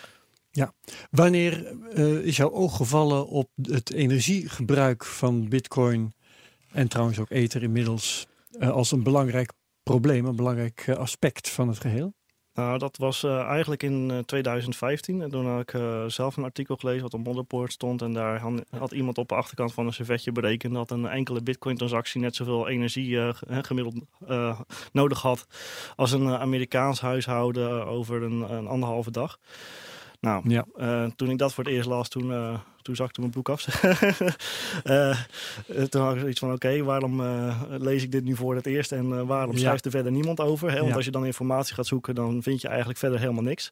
Ja, 0.51 0.73
wanneer 1.11 1.73
uh, 1.97 2.25
is 2.25 2.37
jouw 2.37 2.51
oog 2.51 2.75
gevallen 2.75 3.27
op 3.27 3.49
het 3.61 3.93
energiegebruik 3.93 5.05
van 5.05 5.49
Bitcoin 5.49 6.13
en 6.71 6.87
trouwens 6.87 7.19
ook 7.19 7.29
Ether 7.29 7.63
inmiddels 7.63 8.27
als 8.59 8.91
een 8.91 9.03
belangrijk 9.03 9.51
probleem, 9.83 10.25
een 10.25 10.35
belangrijk 10.35 10.89
aspect 10.89 11.49
van 11.49 11.67
het 11.67 11.79
geheel? 11.79 12.13
Nou, 12.59 12.77
dat 12.77 12.97
was 12.97 13.23
uh, 13.23 13.41
eigenlijk 13.41 13.83
in 13.83 14.23
2015. 14.25 15.15
Uh, 15.15 15.23
en 15.23 15.29
toen 15.29 15.47
had 15.47 15.61
ik 15.61 15.81
zelf 16.07 16.37
een 16.37 16.43
artikel 16.43 16.75
gelezen 16.75 17.01
wat 17.01 17.13
op 17.13 17.23
Modderpoort 17.23 17.71
stond. 17.71 18.01
En 18.01 18.13
daar 18.13 18.39
had, 18.39 18.63
had, 18.77 18.91
iemand 18.91 19.17
op 19.17 19.27
de 19.27 19.35
achterkant 19.35 19.73
van 19.73 19.85
een 19.85 19.93
servetje 19.93 20.31
berekend 20.31 20.73
dat 20.73 20.91
een 20.91 21.07
enkele 21.07 21.41
bitcoin-transactie 21.41 22.21
net 22.21 22.35
zoveel 22.35 22.67
energie 22.67 23.33
gemiddeld 23.61 23.95
nodig 24.91 25.21
had 25.21 25.47
als 25.95 26.11
een 26.11 26.29
Amerikaans 26.29 27.01
huishouden 27.01 27.85
over 27.85 28.23
een, 28.23 28.53
een 28.53 28.67
anderhalve 28.67 29.11
dag. 29.11 29.39
Nou, 30.19 30.49
ja. 30.49 30.65
uh, 30.75 31.05
toen 31.15 31.29
ik 31.29 31.37
dat 31.37 31.53
voor 31.53 31.63
het 31.63 31.73
eerst 31.73 31.87
las, 31.87 32.09
toen, 32.09 32.31
uh, 32.31 32.59
toen 32.81 32.95
zakte 32.95 33.19
mijn 33.19 33.31
broek 33.31 33.49
af. 33.49 33.83
uh, 33.83 35.19
toen 35.89 36.01
had 36.01 36.13
ik 36.13 36.19
zoiets 36.19 36.39
van, 36.39 36.51
oké, 36.53 36.67
okay, 36.67 36.83
waarom 36.83 37.21
lees 37.69 38.03
ik 38.03 38.11
dit 38.11 38.23
nu 38.23 38.35
voor 38.35 38.55
het 38.55 38.65
eerst 38.65 38.91
en 38.91 39.25
waarom 39.25 39.57
schrijft 39.57 39.85
er 39.85 39.91
verder 39.91 40.11
niemand 40.11 40.39
over? 40.39 40.69
Hè? 40.69 40.77
Want 40.77 40.89
ja. 40.89 40.95
als 40.95 41.05
je 41.05 41.11
dan 41.11 41.25
informatie 41.25 41.75
gaat 41.75 41.85
zoeken, 41.85 42.15
dan 42.15 42.43
vind 42.43 42.61
je 42.61 42.67
eigenlijk 42.67 42.99
verder 42.99 43.19
helemaal 43.19 43.43
niks. 43.43 43.71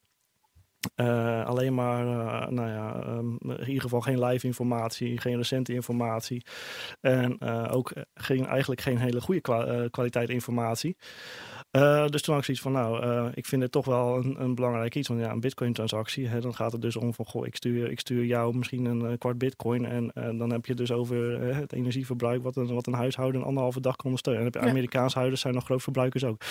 alleen 1.46 1.74
maar, 1.74 2.04
nou 2.54 2.70
ja, 2.70 3.04
um, 3.08 3.38
in 3.42 3.68
ieder 3.68 3.82
geval 3.82 4.02
geen 4.02 4.24
live 4.24 4.48
informatie, 4.48 5.18
geen 5.18 5.38
recente 5.38 5.74
informatie. 5.74 6.46
En 7.02 7.42
ook 7.70 7.94
geen, 8.14 8.46
eigenlijk 8.46 8.82
geen 8.82 8.98
hele 8.98 9.22
goede 9.22 9.42
kwa 9.42 9.88
kwaliteit 9.88 10.30
informatie. 10.30 10.98
Uh, 11.78 12.08
dus 12.08 12.22
toen 12.22 12.34
had 12.34 12.48
ik 12.48 12.56
zoiets 12.58 12.62
van, 12.64 12.72
nou, 12.72 13.06
uh, 13.06 13.26
ik 13.34 13.46
vind 13.46 13.62
het 13.62 13.72
toch 13.72 13.86
wel 13.86 14.18
een, 14.18 14.42
een 14.42 14.56
belangrijk 14.56 14.96
iets. 14.96 15.08
Want 15.08 15.20
ja, 15.20 15.32
een 15.32 15.40
bitcoin-transactie, 15.40 16.40
dan 16.40 16.56
gaat 16.56 16.72
het 16.72 16.82
dus 16.82 16.96
om 16.96 17.14
van, 17.14 17.26
goh, 17.26 17.46
ik 17.46 17.56
stuur, 17.56 17.92
ik 17.92 18.00
stuur 18.00 18.26
jou 18.26 18.58
misschien 18.58 18.86
een 18.86 19.18
kwart 19.18 19.38
bitcoin. 19.38 19.86
En 19.86 20.38
dan 20.38 20.52
heb 20.52 20.66
je 20.66 20.74
dus 20.74 20.92
over 20.92 21.42
het 21.56 21.74
energieverbruik 21.74 22.44
wat 22.44 22.56
een, 22.56 22.74
wat 22.74 22.88
een 22.88 22.94
huishouden 22.94 23.42
een 23.42 23.48
anderhalve 23.48 23.82
dag 23.82 23.96
kan 23.96 24.06
ondersteunen. 24.06 24.42
En 24.42 24.48
heb 24.48 24.62
je 24.62 24.68
ja. 24.68 24.74
Amerikaans 24.74 25.14
huiders 25.14 25.42
zijn 25.42 25.54
nog 25.54 25.64
grootverbruikers 25.64 26.24
ook. 26.24 26.42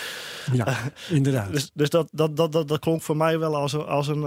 Ja, 0.52 0.76
inderdaad. 1.10 1.52
Dus, 1.52 1.70
dus 1.74 1.90
dat, 1.90 2.08
dat, 2.12 2.36
dat, 2.36 2.52
dat, 2.52 2.68
dat 2.68 2.78
klonk 2.78 3.02
voor 3.02 3.16
mij 3.16 3.38
wel 3.38 3.56
als, 3.56 3.76
als, 3.76 4.08
een, 4.08 4.22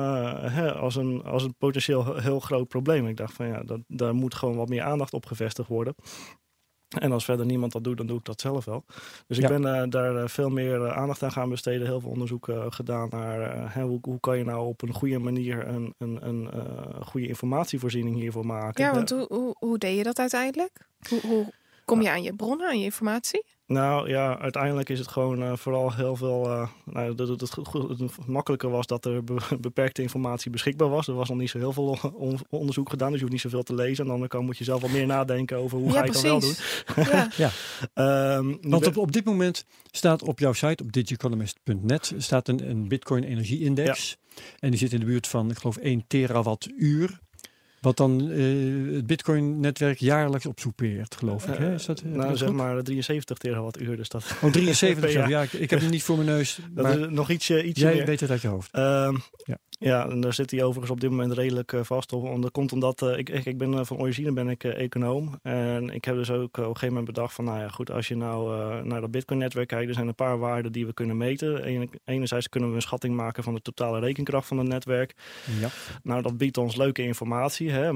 hè, 0.52 0.74
als, 0.74 0.96
een, 0.96 1.24
als 1.24 1.44
een 1.44 1.56
potentieel 1.58 2.16
heel 2.16 2.40
groot 2.40 2.68
probleem. 2.68 3.08
Ik 3.08 3.18
dacht 3.18 3.34
van, 3.34 3.48
ja, 3.48 3.64
dat, 3.64 3.80
daar 3.88 4.14
moet 4.14 4.36
gewoon 4.36 4.56
wat 4.56 4.70
meer 4.70 4.84
aandacht 4.84 5.14
op 5.14 5.26
gevestigd 5.26 5.70
worden. 5.70 5.96
En 6.90 7.12
als 7.12 7.26
verder 7.26 7.46
niemand 7.46 7.72
dat 7.72 7.84
doet, 7.84 7.98
dan 7.98 8.08
doe 8.08 8.18
ik 8.18 8.26
dat 8.26 8.42
zelf 8.42 8.66
wel. 8.66 8.84
Dus 9.28 9.38
ik 9.38 9.48
ben 9.48 9.62
uh, 9.62 9.84
daar 9.90 10.16
uh, 10.16 10.28
veel 10.28 10.50
meer 10.50 10.82
uh, 10.82 10.98
aandacht 10.98 11.24
aan 11.24 11.32
gaan 11.32 11.50
besteden. 11.50 11.88
Heel 11.88 12.00
veel 12.00 12.10
onderzoek 12.10 12.50
gedaan 12.70 13.08
naar 13.10 13.74
hè, 13.74 13.82
hoe, 13.84 14.00
hoe, 14.02 14.20
kan 14.20 14.38
je 14.38 14.44
nou 14.44 14.68
op 14.68 14.82
een 14.82 14.94
goede 14.94 15.20
manier 15.20 15.68
een, 15.68 15.94
een, 15.98 16.28
een 16.28 16.50
goede 17.06 17.28
informatievoorziening 17.28 18.16
hiervoor 18.16 18.46
maken. 18.46 18.84
Ja, 18.84 18.94
want 18.94 19.10
hoe, 19.10 19.26
hoe, 19.30 19.56
hoe 19.60 19.78
deed 19.78 19.98
je 19.98 20.04
dat 20.04 20.20
uiteindelijk? 20.20 20.88
Hoe, 21.10 21.22
hoe 21.22 21.54
kom 21.90 22.02
je 22.02 22.10
aan 22.10 22.24
je 22.24 22.34
bronnen, 22.34 22.68
aan 22.68 22.80
je 22.80 22.84
informatie? 22.84 23.44
Nou 23.66 24.10
ja, 24.10 24.40
uiteindelijk 24.40 24.90
is 24.90 25.00
het 25.00 25.08
gewoon 25.08 25.44
uh, 25.44 25.56
vooral 25.56 25.94
heel 25.94 26.16
veel. 26.16 26.46
Uh, 26.46 26.68
nou, 26.86 27.16
dat 27.16 27.28
het, 27.28 27.42
het, 27.42 27.74
het, 27.74 28.28
makkelijker 28.28 28.70
was 28.70 28.88
dat 28.88 29.06
er 29.06 29.24
be 29.24 29.38
beperkte 29.62 30.02
informatie 30.02 30.52
beschikbaar 30.52 30.90
was. 30.90 31.08
Er 31.08 31.14
was 31.14 31.30
nog 31.30 31.38
niet 31.38 31.50
zo 31.50 31.58
heel 31.58 31.74
veel 31.74 31.98
on 32.14 32.40
onderzoek 32.50 32.90
gedaan, 32.90 33.08
dus 33.08 33.16
je 33.16 33.22
hoeft 33.22 33.34
niet 33.34 33.52
zoveel 33.52 33.64
te 33.64 33.76
lezen. 33.76 34.06
De 34.06 34.12
andere 34.12 34.30
kant 34.30 34.46
moet 34.46 34.58
je 34.58 34.64
zelf 34.64 34.82
wat 34.82 34.92
meer 34.92 35.06
nadenken 35.06 35.58
over 35.58 35.78
hoe 35.78 35.88
ja, 35.88 35.94
ga 35.94 36.04
je 36.04 36.12
het 36.12 36.22
dan 36.22 36.24
wel 36.24 36.40
doen. 36.40 36.56
Ja. 36.96 37.30
ja. 37.96 38.38
um, 38.38 38.58
Want 38.62 38.88
op, 38.88 38.98
op 38.98 39.12
dit 39.12 39.26
moment 39.26 39.66
staat 39.92 40.24
op 40.24 40.40
jouw 40.40 40.54
site, 40.54 40.84
op 40.84 40.92
digicolumnist.net, 40.92 42.14
staat 42.18 42.48
een, 42.48 42.70
een 42.70 42.88
Bitcoin 42.88 43.24
Energie-index. 43.24 44.18
Ja. 44.36 44.42
En 44.60 44.70
die 44.70 44.80
zit 44.80 44.94
in 44.94 45.00
de 45.00 45.06
buurt 45.06 45.28
van, 45.28 45.50
ik 45.50 45.58
geloof, 45.58 45.78
1 45.78 46.04
terawattuur. 46.08 47.20
Wat 47.82 47.98
dan 47.98 48.22
uh, 48.22 48.96
het 48.96 49.08
Bitcoin-netwerk 49.08 50.00
jaarlijks 50.00 50.46
opsoepeert, 50.46 51.16
geloof 51.16 51.48
ik. 51.48 51.58
Hè? 51.58 51.74
Is 51.74 51.86
dat, 51.86 52.02
uh, 52.06 52.16
nou, 52.16 52.38
zeg 52.38 52.52
maar 52.52 52.84
73 52.84 53.38
terawattuur. 53.38 53.98
Dus 53.98 54.10
dat 54.10 54.36
oh, 54.42 54.52
73 54.52 55.12
ja. 55.14 55.28
ja. 55.28 55.42
ik, 55.42 55.54
ik 55.54 55.70
heb 55.70 55.80
hem 55.80 55.90
niet 55.90 56.04
voor 56.04 56.16
mijn 56.16 56.28
neus. 56.28 56.60
Dat 56.72 56.84
maar 56.84 57.00
is 57.00 57.08
nog 57.10 57.30
ietsje, 57.30 57.64
ietsje 57.64 57.84
jij 57.84 57.94
meer. 57.94 58.06
weet 58.06 58.20
het 58.20 58.30
uit 58.30 58.42
je 58.42 58.48
hoofd. 58.48 58.76
Uh, 58.76 59.18
ja. 59.46 59.58
Ja, 59.82 60.10
en 60.10 60.22
daar 60.22 60.34
zit 60.34 60.52
hij 60.52 60.64
overigens 60.64 60.92
op 60.92 61.00
dit 61.00 61.10
moment 61.10 61.32
redelijk 61.32 61.72
uh, 61.72 61.84
vast 61.84 62.14
op. 62.14 62.26
En 62.26 62.42
dat 62.42 62.52
komt 62.52 62.72
omdat 62.72 63.02
uh, 63.02 63.18
ik, 63.18 63.30
ik 63.30 63.58
ben 63.58 63.74
uh, 63.74 63.80
van 63.84 63.98
origine 63.98 64.32
ben 64.32 64.50
ik 64.50 64.64
econoom. 64.64 65.40
En 65.42 65.90
ik 65.90 66.06
heb 66.06 66.16
dus 66.16 66.32
ook 66.32 66.44
op 66.44 66.58
een 66.58 66.64
gegeven 66.64 66.88
moment 66.88 67.06
bedacht 67.06 67.34
van, 67.34 67.46
nou 67.46 67.60
ja, 67.60 67.68
goed, 67.68 67.92
als 67.92 68.08
je 68.08 68.16
nou 68.16 68.38
naar 68.84 69.02
dat 69.02 69.12
Bitcoin-netwerk 69.12 69.68
kijkt, 69.68 69.88
er 69.88 69.94
zijn 69.94 70.08
een 70.08 70.16
paar 70.16 70.40
waarden 70.40 70.72
die 70.72 70.86
we 70.86 70.94
kunnen 70.94 71.18
meten. 71.18 71.64
Enerzijds 72.06 72.50
kunnen 72.50 72.70
we 72.70 72.76
een 72.76 72.82
schatting 72.82 73.16
maken 73.16 73.44
van 73.44 73.54
de 73.54 73.62
totale 73.62 74.00
rekenkracht 74.00 74.48
van 74.48 74.58
het 74.58 74.68
netwerk. 74.68 75.16
Ja. 75.60 75.70
Nou, 76.04 76.22
dat 76.22 76.38
biedt 76.38 76.58
ons 76.58 76.76
leuke 76.76 77.04
informatie. 77.04 77.72
Hè? 77.72 77.88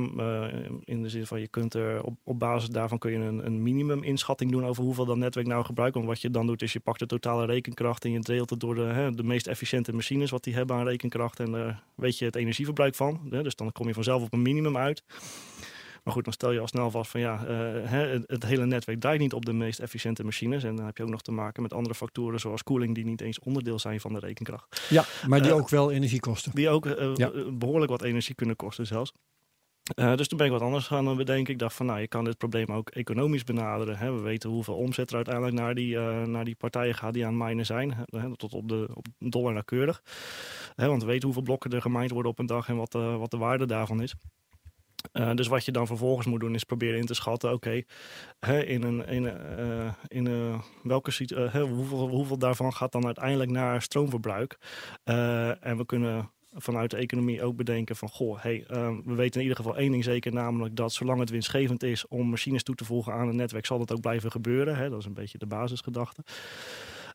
in 0.84 1.02
de 1.02 1.10
zin 1.10 1.26
van, 1.26 1.40
je 1.40 1.48
kunt 1.48 1.74
er 1.74 2.04
op, 2.04 2.18
op 2.24 2.40
basis 2.40 2.70
daarvan 2.70 2.98
kun 2.98 3.12
je 3.12 3.18
een, 3.18 3.46
een 3.46 3.64
minimum 3.64 4.04
inschatting 4.04 4.52
doen 4.52 4.66
over 4.66 4.84
hoeveel 4.84 5.06
dat 5.06 5.18
netwerk 5.18 5.48
nou 5.48 5.66
gebruikt. 5.66 5.96
Want 5.96 6.08
wat 6.08 6.22
je 6.22 6.30
dan 6.30 6.48
doet, 6.48 6.62
is 6.62 6.74
je 6.74 6.80
pakt 6.80 7.00
de 7.00 7.06
totale 7.06 7.46
rekenkracht 7.46 8.06
en 8.06 8.12
je 8.12 8.20
deelt 8.20 8.50
het 8.50 8.60
door 8.60 8.76
de, 8.76 8.82
hè, 8.82 9.12
de 9.12 9.24
meest 9.24 9.48
efficiënte 9.48 9.94
machines 9.94 10.30
wat 10.30 10.44
die 10.44 10.56
hebben 10.56 10.76
aan 10.76 10.88
rekenkracht 10.88 11.40
en 11.40 11.73
weet 11.96 12.18
je 12.18 12.26
het 12.26 12.36
energieverbruik 12.36 12.96
van. 12.96 13.28
Hè? 13.30 13.44
Dus 13.44 13.56
dan 13.56 13.72
kom 13.72 13.88
je 13.88 13.94
vanzelf 13.94 14.24
op 14.24 14.34
een 14.34 14.42
minimum 14.42 14.78
uit. 14.78 15.04
Maar 16.04 16.14
goed, 16.14 16.24
dan 16.24 16.34
stel 16.34 16.52
je 16.52 16.60
al 16.60 16.68
snel 16.68 16.92
vast 16.92 17.12
van 17.12 17.20
ja, 17.20 17.46
uh, 17.48 17.90
het, 17.90 18.24
het, 18.28 18.46
hele 18.46 18.66
netwerk 18.66 19.00
draait 19.00 19.20
niet 19.20 19.34
op 19.34 19.46
de 19.46 19.54
meest 19.54 19.80
efficiënte 19.80 20.24
machines. 20.24 20.64
En 20.64 20.76
dan 20.76 20.86
heb 20.86 20.98
je 20.98 21.04
ook 21.04 21.10
nog 21.10 21.22
te 21.22 21.32
maken 21.32 21.62
met 21.62 21.74
andere 21.74 21.96
factoren 21.96 22.40
zoals 22.40 22.64
koeling 22.64 22.96
die 22.96 23.06
niet 23.06 23.22
eens 23.22 23.40
onderdeel 23.40 23.80
zijn 23.80 24.00
van 24.00 24.14
de 24.14 24.20
rekenkracht. 24.20 24.88
Ja, 24.90 25.06
maar 25.28 25.42
die 25.42 25.52
uh, 25.52 25.58
ook 25.58 25.70
wel 25.70 25.92
energie 25.92 26.20
kosten. 26.20 26.52
Die 26.56 26.70
ook 26.70 26.86
uh, 26.86 27.16
ja. 27.16 27.32
behoorlijk 27.54 27.92
wat 27.92 28.02
energie 28.02 28.36
kunnen 28.36 28.56
kosten 28.56 28.88
zelfs. 28.88 29.14
Uh, 30.00 30.16
dus 30.16 30.28
toen 30.28 30.38
ben 30.38 30.48
ik 30.48 30.54
wat 30.54 30.62
anders 30.62 30.88
gaan 30.88 31.18
bedenken. 31.18 31.54
Ik 31.54 31.60
dacht 31.60 31.76
van, 31.76 31.86
nou, 31.86 32.00
je 32.00 32.08
kan 32.08 32.24
dit 32.24 32.38
probleem 32.38 32.68
ook 32.68 32.90
economisch 32.90 33.44
benaderen. 33.44 33.98
Hè. 33.98 34.14
We 34.14 34.22
weten 34.22 34.50
hoeveel 34.50 34.76
omzet 34.76 35.10
er 35.10 35.16
uiteindelijk 35.16 35.56
naar 35.56 35.76
die, 35.76 35.96
uh, 35.96 36.24
naar 36.24 36.46
die 36.46 36.56
partijen 36.56 36.96
gaat 36.96 37.14
die 37.14 37.26
aan 37.26 37.40
het 37.40 37.48
minen 37.48 37.66
zijn. 37.66 38.06
Hè, 38.06 38.38
tot 38.38 38.54
op 38.54 38.68
de 38.68 38.90
op 38.94 39.06
dollar 39.20 39.54
nauwkeurig. 39.54 40.04
Hè, 40.76 40.88
want 40.88 41.02
we 41.02 41.08
weten 41.08 41.24
hoeveel 41.24 41.44
blokken 41.44 41.72
er 41.72 41.82
gemined 41.82 42.12
worden 42.12 42.32
op 42.32 42.40
een 42.40 42.46
dag 42.46 42.68
en 42.68 42.76
wat, 42.76 42.94
wat 42.94 43.32
de 43.32 43.38
waarde 43.38 43.66
daarvan 43.66 44.02
is. 44.02 44.16
Dus 45.36 45.48
wat 45.48 45.66
je 45.66 45.72
dan 45.72 45.88
vervolgens 45.88 46.28
moet 46.28 46.40
doen 46.40 46.56
is 46.56 46.64
proberen 46.64 47.00
in 47.00 47.06
te 47.06 47.14
schatten, 47.14 47.54
oké, 47.54 47.82
in, 48.66 48.84
een, 48.84 49.08
in, 49.08 49.24
uh, 49.24 49.94
in 50.08 50.62
welke 50.84 51.12
hoeveel, 51.52 52.10
hoeveel 52.10 52.38
daarvan 52.38 52.74
gaat 52.74 52.92
dan 52.92 53.06
uiteindelijk 53.06 53.52
naar 53.52 53.82
stroomverbruik. 53.82 54.58
en 55.04 55.78
we 55.78 55.86
kunnen 55.86 56.32
vanuit 56.56 56.92
de 56.92 56.98
economie 56.98 57.44
ook 57.44 57.56
bedenken 57.56 57.96
van, 57.96 58.10
goh, 58.10 58.42
hey, 58.42 58.64
we 59.06 59.14
weten 59.16 59.42
in 59.42 59.48
ieder 59.48 59.64
geval 59.64 59.78
één 59.78 59.92
ding 59.92 60.04
zeker, 60.04 60.34
namelijk 60.34 60.76
dat 60.76 60.94
zolang 60.94 61.20
het 61.20 61.30
winstgevend 61.30 61.84
is 61.84 62.08
om 62.08 62.30
machines 62.30 62.64
toe 62.64 62.76
te 62.76 62.86
voegen 62.86 63.14
aan 63.14 63.28
een 63.28 63.36
netwerk, 63.36 63.66
zal 63.66 63.80
dat 63.80 63.92
ook 63.92 64.02
blijven 64.02 64.32
gebeuren. 64.32 64.76
Hè? 64.76 64.90
Dat 64.90 65.00
is 65.00 65.06
een 65.06 65.14
beetje 65.14 65.38
de 65.38 65.46
basisgedachte. 65.46 66.24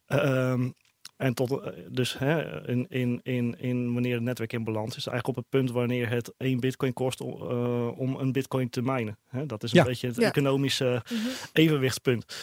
Ehm, 0.07 0.71
en 1.19 1.35
tot, 1.35 1.61
dus 1.91 2.19
hè, 2.19 2.67
in, 2.69 2.87
in, 2.89 3.21
in, 3.23 3.59
in 3.59 3.93
wanneer 3.93 4.15
het 4.15 4.23
netwerk 4.23 4.53
in 4.53 4.65
balans 4.65 4.97
is, 4.97 5.07
eigenlijk 5.07 5.27
op 5.29 5.37
het 5.45 5.49
punt 5.49 5.71
wanneer 5.71 6.09
het 6.09 6.33
één 6.37 6.61
bitcoin 6.61 6.93
kost 6.93 7.21
om, 7.21 7.43
uh, 7.43 7.99
om 7.99 8.15
een 8.17 8.33
bitcoin 8.33 8.71
te 8.71 8.83
minen. 8.83 9.19
Hè, 9.29 9.47
dat 9.47 9.63
is 9.63 9.73
een 9.73 9.79
ja. 9.79 9.85
beetje 9.85 10.07
het 10.07 10.17
Ja. 10.17 10.29
economische 10.29 11.03
Mhm. 11.13 11.29
evenwichtspunt. 11.53 12.37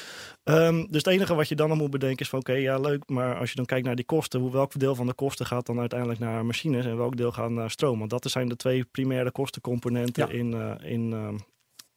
Ehm, 0.44 0.76
dus 0.78 0.86
het 1.04 1.08
enige 1.08 1.36
wat 1.36 1.48
je 1.48 1.56
dan 1.56 1.70
nog 1.70 1.78
moet 1.78 1.90
bedenken 1.92 2.20
is 2.20 2.30
van 2.30 2.40
oké, 2.40 2.54
ja 2.54 2.80
leuk, 2.80 3.10
maar 3.10 3.38
als 3.40 3.50
je 3.50 3.56
dan 3.56 3.66
kijkt 3.66 3.86
naar 3.86 3.96
die 3.96 4.06
kosten, 4.06 4.40
hoe, 4.40 4.52
welk 4.52 4.80
deel 4.80 4.96
van 4.96 5.06
de 5.08 5.14
kosten 5.14 5.46
gaat 5.46 5.66
dan 5.66 5.80
uiteindelijk 5.80 6.20
naar 6.20 6.46
machines 6.46 6.86
en 6.86 6.98
welk 6.98 7.18
deel 7.18 7.32
gaat 7.32 7.50
naar 7.50 7.72
stroom? 7.72 7.98
Want 8.00 8.10
dat 8.10 8.32
zijn 8.32 8.50
de 8.50 8.56
twee 8.56 8.84
primaire 8.92 9.32
kostencomponenten 9.32 10.28
Ja. 10.28 10.34
in, 10.34 10.54
eh, 10.54 10.92
in, 10.92 11.14
ehm, 11.14 11.38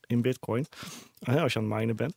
in 0.07 0.23
bitcoin, 0.23 0.67
als 1.25 1.53
je 1.53 1.59
aan 1.59 1.71
het 1.71 1.79
minen 1.79 1.97
bent. 1.97 2.15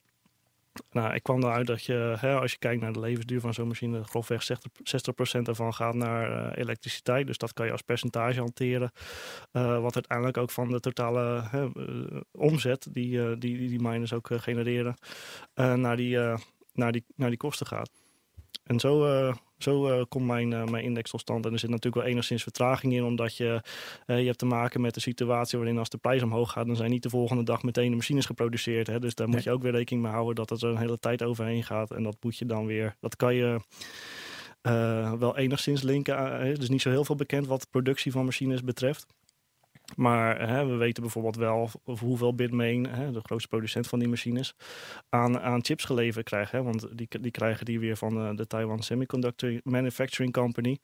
Nou, 0.92 1.14
ik 1.14 1.24
kwam 1.24 1.44
eruit 1.44 1.68
dat 1.68 1.84
je, 1.84 2.16
hè, 2.20 2.40
als 2.40 2.52
je 2.52 2.58
kijkt 2.58 2.82
naar 2.82 2.94
de 2.94 3.00
levensduur 3.00 3.40
van 3.40 3.54
zo'n 3.54 3.68
machine, 3.68 4.04
grofweg 4.04 4.44
60%, 4.44 4.46
60 4.84 5.16
ervan 5.48 5.74
gaat 5.74 5.94
naar 5.94 6.30
uh, 6.30 6.58
elektriciteit. 6.58 7.28
Dus 7.28 7.38
dat 7.38 7.54
kan 7.54 7.66
je 7.66 7.72
als 7.72 7.82
percentage 7.82 8.40
hanteren. 8.40 8.92
Uh, 9.52 9.82
wat 9.82 9.94
uiteindelijk 9.96 10.38
ook 10.38 10.52
van 10.52 10.70
de 10.70 10.80
totale 10.80 11.44
hè, 11.50 11.68
uh, 11.76 12.22
omzet 12.32 12.88
die, 12.92 13.38
die, 13.38 13.58
die 13.58 13.70
die 13.70 13.82
miners 13.82 14.14
ook 14.14 14.30
genereren, 14.32 14.96
naar, 15.54 15.96
die, 15.96 16.18
naar, 16.74 16.92
die, 16.92 17.06
naar 17.16 17.30
die 17.30 17.38
kosten 17.38 17.68
gaat. 17.68 17.90
En 18.64 18.80
zo, 18.80 19.06
zo 19.64 19.88
uh, 19.88 20.04
komt 20.10 20.26
mijn, 20.26 20.52
uh, 20.52 20.64
mijn 20.64 20.84
index 20.84 21.10
tot 21.10 21.20
stand. 21.20 21.46
En 21.46 21.54
er 21.54 21.60
zit 21.60 21.70
natuurlijk 21.70 22.04
wel 22.04 22.12
enigszins 22.12 22.44
vertraging 22.44 22.94
in, 22.94 23.04
omdat 23.04 23.38
je, 23.38 23.62
je 24.06 24.14
hebt 24.14 24.38
te 24.38 24.46
maken 24.46 24.82
met 24.82 24.94
de 24.94 25.00
situatie 25.00 25.58
waarin 25.58 25.78
als 25.78 25.90
de 25.90 25.98
prijs 25.98 26.24
omhoog 26.24 26.52
gaat, 26.52 26.68
dan 26.68 26.76
zijn 26.76 26.90
niet 26.90 27.04
de 27.04 27.10
volgende 27.10 27.44
dag 27.44 27.64
meteen 27.64 27.90
de 27.90 27.96
machines 27.96 28.26
geproduceerd. 28.26 28.88
Hè? 28.88 29.00
Dus 29.00 29.16
daar 29.16 29.30
moet 29.30 29.44
je 29.44 29.52
ook 29.52 29.62
weer 29.62 29.72
rekening 29.72 30.04
mee 30.04 30.14
houden 30.14 30.36
dat 30.36 30.62
er 30.62 30.70
een 30.70 30.78
hele 30.78 31.00
tijd 31.00 31.24
overheen 31.24 31.64
gaat. 31.64 31.92
En 31.92 32.04
dat 32.04 32.18
moet 32.22 32.38
je 32.38 32.46
dan 32.46 32.66
weer, 32.66 32.96
dat 33.00 33.16
kan 33.16 33.36
je 33.36 33.60
wel 35.20 35.38
enigszins 35.38 35.82
linken. 35.82 36.18
Er 36.18 36.62
is 36.62 36.70
niet 36.70 36.82
zo 36.82 36.90
heel 36.90 37.06
veel 37.06 37.16
bekend 37.16 37.48
wat 37.48 37.62
de 37.62 37.68
productie 37.72 38.12
van 38.12 38.26
machines 38.26 38.64
betreft. 38.64 39.06
Maar 39.96 40.50
hè, 40.50 40.66
we 40.66 40.76
weten 40.76 41.04
bijvoorbeeld 41.04 41.36
wel 41.36 41.70
hoeveel 41.84 42.36
Bitmain, 42.36 42.86
hè, 42.86 43.12
de 43.12 43.22
grootste 43.24 43.50
producent 43.50 43.88
van 43.88 44.00
die 44.00 44.08
machines, 44.08 44.56
aan, 45.10 45.40
aan 45.40 45.64
chips 45.64 45.84
geleverd 45.84 46.26
krijgt. 46.26 46.52
Hè, 46.52 46.64
want 46.64 46.88
die, 46.98 47.08
die 47.22 47.32
krijgen 47.32 47.66
die 47.66 47.80
weer 47.80 47.98
van 47.98 48.14
de, 48.14 48.20
eh, 48.20 48.36
de 48.36 48.48
Taiwan 48.48 48.84
Semiconductor 48.84 49.60
Manufacturing 49.64 50.34
Company. 50.34 50.78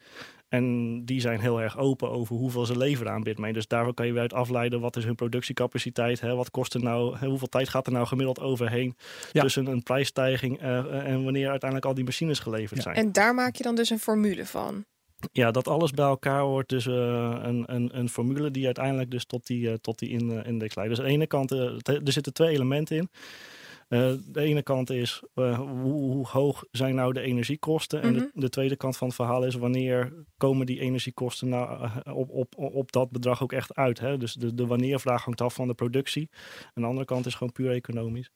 En 0.49 1.05
die 1.05 1.22
zijn 1.22 1.39
heel 1.39 1.62
erg 1.62 1.78
open 1.78 2.10
over 2.10 2.36
hoeveel 2.36 2.66
ze 2.66 2.78
leveren 2.78 3.12
aan 3.12 3.24
Bitmain. 3.24 3.53
Dus 3.53 3.68
daarvoor 3.68 3.93
kan 3.93 4.05
je 4.05 4.12
weer 4.12 4.22
uit 4.22 4.34
afleiden 4.34 4.80
wat 4.80 4.95
is 4.95 5.05
hun 5.05 5.16
productiecapaciteit. 5.16 6.20
Hè, 6.20 6.36
wat 6.36 6.51
kost 6.51 6.74
er 6.74 6.84
nou, 6.84 7.18
hè, 7.18 7.28
hoeveel 7.28 7.47
tijd 7.47 7.70
gaat 7.70 7.88
er 7.88 7.93
nou 7.93 8.08
gemiddeld 8.08 8.39
overheen 8.39 8.95
tussen 9.32 9.66
een 9.66 9.84
prijsstijging 9.84 10.62
uh, 10.62 11.08
en 11.08 11.24
wanneer 11.24 11.49
uiteindelijk 11.49 11.89
al 11.89 11.95
die 11.95 12.03
machines 12.03 12.39
geleverd 12.39 12.82
zijn. 12.82 12.95
En 12.95 13.12
daar 13.12 13.34
maak 13.34 13.55
je 13.55 13.64
dan 13.64 13.76
dus 13.76 13.89
een 13.89 13.99
formule 13.99 14.45
van? 14.45 14.86
Ja, 15.32 15.51
dat 15.51 15.68
alles 15.68 15.91
bij 15.91 16.05
elkaar 16.05 16.45
wordt 16.45 16.70
dus 16.70 16.86
uh, 16.86 17.39
een, 17.41 17.63
een, 17.76 17.97
een 17.97 18.09
formule 18.09 18.51
die 18.51 18.65
uiteindelijk 18.65 19.11
dus 19.11 19.26
tot 19.26 19.47
die, 19.47 19.70
uh, 19.70 19.74
tot 19.74 19.99
die 19.99 20.09
in, 20.09 20.30
uh, 20.30 20.45
index 20.45 20.76
leidt. 20.76 20.89
Dus 20.91 20.99
aan 20.99 21.05
de 21.07 21.11
ene 21.11 21.28
kant, 21.28 21.51
er 21.51 22.01
zitten 22.03 22.34
twee 22.34 22.53
elementen 22.53 22.97
in. 22.97 23.09
de 24.34 24.41
ene 24.41 24.63
kant 24.63 24.89
is 24.89 25.22
hoe, 25.34 25.55
hoe, 25.91 26.28
hoog 26.28 26.63
zijn 26.72 26.95
nou 26.95 27.13
de 27.13 27.22
energiekosten? 27.22 28.01
En 28.01 28.13
de, 28.13 28.20
Mhm. 28.20 28.39
de, 28.39 28.49
tweede 28.49 28.76
kant 28.76 28.97
van 28.97 29.07
het 29.07 29.15
verhaal 29.15 29.45
is 29.45 29.55
wanneer 29.55 30.26
komen 30.38 30.65
die 30.65 30.80
energiekosten 30.80 31.49
nou 31.49 31.89
op, 32.11 32.30
op, 32.30 32.57
op 32.57 32.91
dat 32.91 33.11
bedrag 33.11 33.43
ook 33.43 33.53
echt 33.53 33.76
uit? 33.76 33.99
Hè? 33.99 34.18
Dus 34.18 34.34
de, 34.34 34.53
de 34.53 34.65
wanneervraag 34.65 35.24
hangt 35.24 35.41
af 35.41 35.53
van 35.53 35.68
de 35.68 35.74
productie. 35.74 36.30
En 36.74 36.82
de 36.82 36.88
andere 36.88 37.05
kant 37.05 37.26
is 37.26 37.36
gewoon 37.36 37.53
puur 37.53 37.72
economisch. 37.72 38.32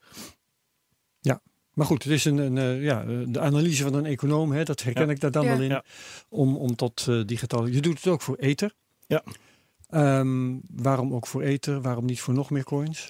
Ja, 1.19 1.41
maar 1.73 1.85
goed, 1.85 2.03
het 2.03 2.11
is 2.13 2.25
een, 2.25 2.37
een 2.37 2.55
uh, 2.57 2.83
ja, 2.83 3.03
de 3.27 3.39
analyse 3.39 3.83
van 3.83 3.93
een 3.93 4.05
econoom, 4.05 4.51
hè, 4.51 4.63
dat 4.63 4.83
herken 4.83 5.05
Ja. 5.05 5.11
ik 5.11 5.19
daar 5.19 5.31
dan 5.31 5.45
Ja. 5.45 5.51
wel 5.51 5.61
in, 5.61 5.69
Ja. 5.69 5.83
om, 6.29 6.55
om 6.55 6.75
tot 6.75 7.05
uh, 7.09 7.21
die 7.25 7.37
getallen. 7.37 7.73
Je 7.73 7.81
doet 7.81 7.97
het 8.03 8.07
ook 8.07 8.21
voor 8.21 8.35
Ether. 8.35 8.71
Ja. 9.07 9.23
Ehm, 9.89 10.57
waarom 10.75 11.13
ook 11.13 11.27
voor 11.27 11.41
Ether? 11.41 11.81
Waarom 11.81 12.05
niet 12.05 12.21
voor 12.21 12.33
nog 12.33 12.49
meer 12.49 12.63
coins? 12.63 13.09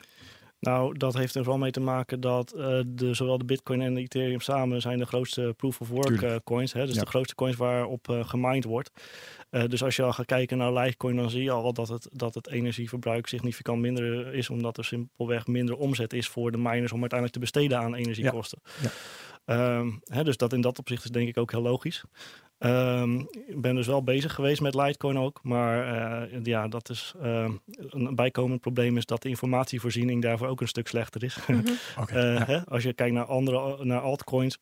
Nou, 0.61 0.97
dat 0.97 1.13
heeft 1.13 1.35
er 1.35 1.43
vooral 1.43 1.61
mee 1.61 1.71
te 1.71 1.79
maken 1.79 2.19
dat 2.19 2.53
uh, 2.55 2.79
de, 2.87 3.13
zowel 3.13 3.37
de 3.37 3.45
Bitcoin 3.45 3.81
en 3.81 3.93
de 3.93 4.01
Ethereum 4.01 4.39
samen 4.39 4.81
zijn 4.81 4.97
de 4.97 5.05
grootste 5.05 5.53
proof 5.57 5.81
of 5.81 5.89
work 5.89 6.21
uh, 6.21 6.35
coins. 6.43 6.73
Hè? 6.73 6.85
Dus 6.85 6.95
Ja. 6.95 7.01
de 7.01 7.07
grootste 7.09 7.35
coins 7.35 7.55
waarop 7.55 8.07
uh, 8.09 8.25
gemined 8.25 8.63
wordt. 8.63 8.91
Dus 9.67 9.83
als 9.83 9.95
je 9.95 10.03
al 10.03 10.13
gaat 10.13 10.25
kijken 10.25 10.57
naar 10.57 10.73
Litecoin, 10.73 11.15
dan 11.15 11.29
zie 11.29 11.43
je 11.43 11.51
al 11.51 11.73
dat 11.73 11.87
het, 11.87 12.07
dat 12.11 12.33
het 12.33 12.47
energieverbruik 12.49 13.27
significant 13.27 13.81
minder 13.81 14.33
is, 14.33 14.49
omdat 14.49 14.77
er 14.77 14.85
simpelweg 14.85 15.47
minder 15.47 15.75
omzet 15.75 16.13
is 16.13 16.27
voor 16.27 16.51
de 16.51 16.57
miners 16.57 16.91
om 16.91 16.99
uiteindelijk 16.99 17.33
te 17.33 17.39
besteden 17.39 17.77
aan 17.79 17.95
energiekosten. 17.95 18.59
Ja. 18.81 18.89
Um, 19.45 19.99
hè, 20.03 20.23
dus 20.23 20.37
dat 20.37 20.53
in 20.53 20.61
dat 20.61 20.79
opzicht 20.79 21.03
is 21.03 21.09
denk 21.09 21.27
ik 21.27 21.37
ook 21.37 21.51
heel 21.51 21.61
logisch. 21.61 22.03
Um, 22.59 23.19
ik 23.47 23.61
ben 23.61 23.75
dus 23.75 23.87
wel 23.87 24.03
bezig 24.03 24.33
geweest 24.33 24.61
met 24.61 24.75
Litecoin 24.75 25.17
ook. 25.17 25.39
Maar 25.43 26.31
uh, 26.31 26.43
ja, 26.43 26.67
dat 26.67 26.89
is 26.89 27.13
uh, 27.23 27.49
een 27.89 28.15
bijkomend 28.15 28.61
probleem 28.61 28.97
is 28.97 29.05
dat 29.05 29.21
de 29.21 29.29
informatievoorziening 29.29 30.21
daarvoor 30.21 30.47
ook 30.47 30.61
een 30.61 30.67
stuk 30.67 30.87
slechter 30.87 31.23
is. 31.23 31.37
Mhm. 31.47 31.61
Okay, 32.01 32.33
uh, 32.33 32.37
ja. 32.37 32.45
hè, 32.45 32.65
als 32.65 32.83
je 32.83 32.93
kijkt 32.93 33.13
naar 33.13 33.25
andere 33.25 33.85
naar 33.85 33.99
altcoins, 33.99 34.57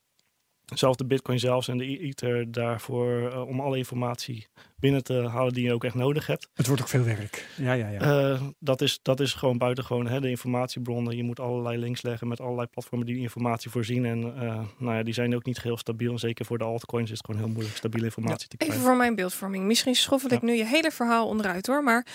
zelfs 0.73 0.97
de 0.97 1.05
Bitcoin 1.05 1.39
zelfs 1.39 1.67
en 1.67 1.77
de 1.77 1.99
Ether 1.99 2.51
daarvoor 2.51 3.21
uh, 3.21 3.47
om 3.47 3.59
alle 3.59 3.77
informatie 3.77 4.47
binnen 4.79 5.03
te 5.03 5.13
halen 5.13 5.53
die 5.53 5.63
je 5.63 5.73
ook 5.73 5.83
echt 5.83 5.95
nodig 5.95 6.27
hebt. 6.27 6.47
Het 6.53 6.67
wordt 6.67 6.81
ook 6.81 6.87
veel 6.87 7.03
werk. 7.03 7.47
Ja, 7.57 7.73
ja, 7.73 7.89
ja. 7.89 8.31
Uh, 8.31 8.41
dat, 8.59 8.81
is, 8.81 8.99
dat 9.01 9.19
is 9.19 9.33
gewoon 9.33 9.57
buitengewoon 9.57 10.07
hè, 10.07 10.21
de 10.21 10.29
informatiebronnen. 10.29 11.17
Je 11.17 11.23
moet 11.23 11.39
allerlei 11.39 11.77
links 11.77 12.01
leggen 12.01 12.27
met 12.27 12.41
allerlei 12.41 12.67
platformen 12.67 13.05
die, 13.07 13.17
informatie 13.17 13.71
voorzien. 13.71 14.05
En 14.05 14.19
uh, 14.19 14.59
nou 14.77 14.95
ja, 14.95 15.03
die 15.03 15.13
zijn 15.13 15.35
ook 15.35 15.45
niet 15.45 15.61
heel 15.61 15.77
stabiel. 15.77 16.11
En 16.11 16.19
zeker 16.19 16.45
voor 16.45 16.57
de 16.57 16.63
altcoins 16.63 17.11
is 17.11 17.17
het 17.17 17.25
gewoon 17.25 17.41
heel 17.41 17.51
moeilijk 17.51 17.77
stabiele 17.77 18.05
informatie 18.05 18.41
ja, 18.41 18.47
te 18.47 18.57
krijgen. 18.57 18.77
Even 18.77 18.87
voor 18.87 18.97
mijn 18.97 19.15
beeldvorming. 19.15 19.65
Misschien 19.65 19.95
schoffel 19.95 20.31
ik 20.31 20.41
nu 20.41 20.53
je 20.53 20.65
hele 20.65 20.91
verhaal 20.91 21.27
onderuit 21.27 21.67
hoor. 21.67 21.83
Maar 21.83 22.05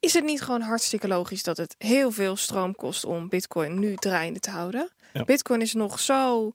is 0.00 0.12
het 0.12 0.24
niet 0.24 0.42
gewoon 0.42 0.60
hartstikke 0.60 1.08
logisch 1.08 1.42
dat 1.42 1.56
het 1.56 1.74
heel 1.78 2.10
veel 2.10 2.36
stroom 2.36 2.74
kost 2.74 3.04
om 3.04 3.28
Bitcoin 3.28 3.78
nu 3.78 3.94
draaiende 3.94 4.40
te 4.40 4.50
houden? 4.50 4.90
Ja. 5.12 5.24
Bitcoin 5.24 5.60
is 5.60 5.74
nog 5.74 6.00
zo 6.00 6.52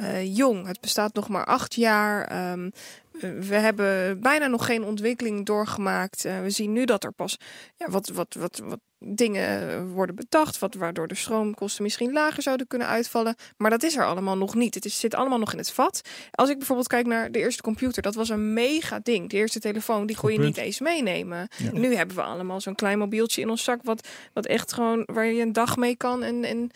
uh, 0.00 0.36
jong. 0.36 0.66
Het 0.66 0.80
bestaat 0.80 1.14
nog 1.14 1.28
maar 1.28 1.44
acht 1.44 1.74
jaar. 1.74 2.50
Um, 2.52 2.72
we 3.20 3.54
hebben 3.54 4.20
bijna 4.20 4.46
nog 4.46 4.66
geen 4.66 4.84
ontwikkeling 4.84 5.46
doorgemaakt. 5.46 6.24
Uh, 6.24 6.40
we 6.40 6.50
zien 6.50 6.72
nu 6.72 6.84
dat 6.84 7.04
er 7.04 7.12
pas 7.12 7.38
ja, 7.76 7.90
wat, 7.90 8.08
wat, 8.08 8.34
wat, 8.34 8.60
wat 8.64 8.78
dingen 8.98 9.86
worden 9.88 10.14
bedacht, 10.14 10.58
wat, 10.58 10.74
waardoor 10.74 11.08
de 11.08 11.14
stroomkosten 11.14 11.82
misschien 11.82 12.12
lager 12.12 12.42
zouden 12.42 12.66
kunnen 12.66 12.88
uitvallen. 12.88 13.34
Maar 13.56 13.70
dat 13.70 13.82
is 13.82 13.96
er 13.96 14.04
allemaal 14.04 14.36
nog 14.36 14.54
niet. 14.54 14.74
Het 14.74 14.84
is, 14.84 15.00
zit 15.00 15.14
allemaal 15.14 15.38
nog 15.38 15.52
in 15.52 15.58
het 15.58 15.70
vat. 15.70 16.00
Als 16.30 16.50
ik 16.50 16.56
bijvoorbeeld 16.56 16.88
kijk 16.88 17.06
naar 17.06 17.32
de 17.32 17.38
eerste 17.38 17.62
computer, 17.62 18.02
dat 18.02 18.14
was 18.14 18.28
een 18.28 18.52
mega 18.52 19.00
ding. 19.02 19.30
De 19.30 19.36
eerste 19.36 19.60
telefoon, 19.60 20.06
die 20.06 20.16
kon 20.16 20.32
je 20.32 20.38
niet 20.38 20.56
eens 20.56 20.80
meenemen. 20.80 21.48
Ja. 21.56 21.70
Nu 21.72 21.94
hebben 21.94 22.16
we 22.16 22.22
allemaal 22.22 22.60
zo'n 22.60 22.74
klein 22.74 22.98
mobieltje 22.98 23.40
in 23.40 23.50
ons 23.50 23.64
zak, 23.64 23.80
wat, 23.82 24.08
wat 24.32 24.46
echt 24.46 24.72
gewoon 24.72 25.02
waar 25.06 25.26
je 25.26 25.42
een 25.42 25.52
dag 25.52 25.76
mee 25.76 25.96
kan. 25.96 26.22
En, 26.22 26.44
en 26.44 26.70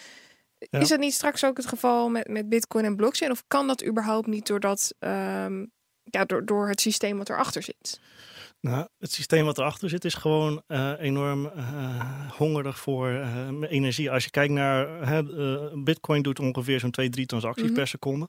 ja. 0.70 0.78
is 0.78 0.88
dat 0.88 0.98
niet 0.98 1.14
straks 1.14 1.44
ook 1.44 1.56
het 1.56 1.66
geval 1.66 2.08
met, 2.08 2.28
met 2.28 2.48
Bitcoin 2.48 2.84
en 2.84 2.96
blockchain? 2.96 3.30
Of 3.32 3.44
kan 3.46 3.66
dat 3.66 3.84
überhaupt 3.84 4.26
niet 4.26 4.46
doordat 4.46 4.94
um, 4.98 5.70
ja, 6.02 6.24
door, 6.24 6.44
door 6.44 6.68
het 6.68 6.80
systeem 6.80 7.18
wat 7.18 7.28
erachter 7.28 7.62
zit? 7.62 8.00
Nou, 8.60 8.86
het 8.98 9.12
systeem 9.12 9.44
wat 9.44 9.58
erachter 9.58 9.88
zit 9.88 10.04
is 10.04 10.14
gewoon 10.14 10.62
uh, 10.68 10.92
enorm 10.98 11.44
uh, 11.56 12.30
hongerig 12.30 12.78
voor 12.78 13.08
uh, 13.08 13.48
energie. 13.68 14.10
Als 14.10 14.24
je 14.24 14.30
kijkt 14.30 14.52
naar 14.52 14.88
Bitcoin 15.84 16.22
doet 16.22 16.38
ongeveer 16.38 16.80
zo'n 16.80 16.90
2, 16.90 17.08
3 17.08 17.26
transacties 17.26 17.62
Mhm. 17.62 17.72
mm 17.72 17.76
-hmm. 17.76 17.84
per 17.84 17.92
seconde. 17.92 18.28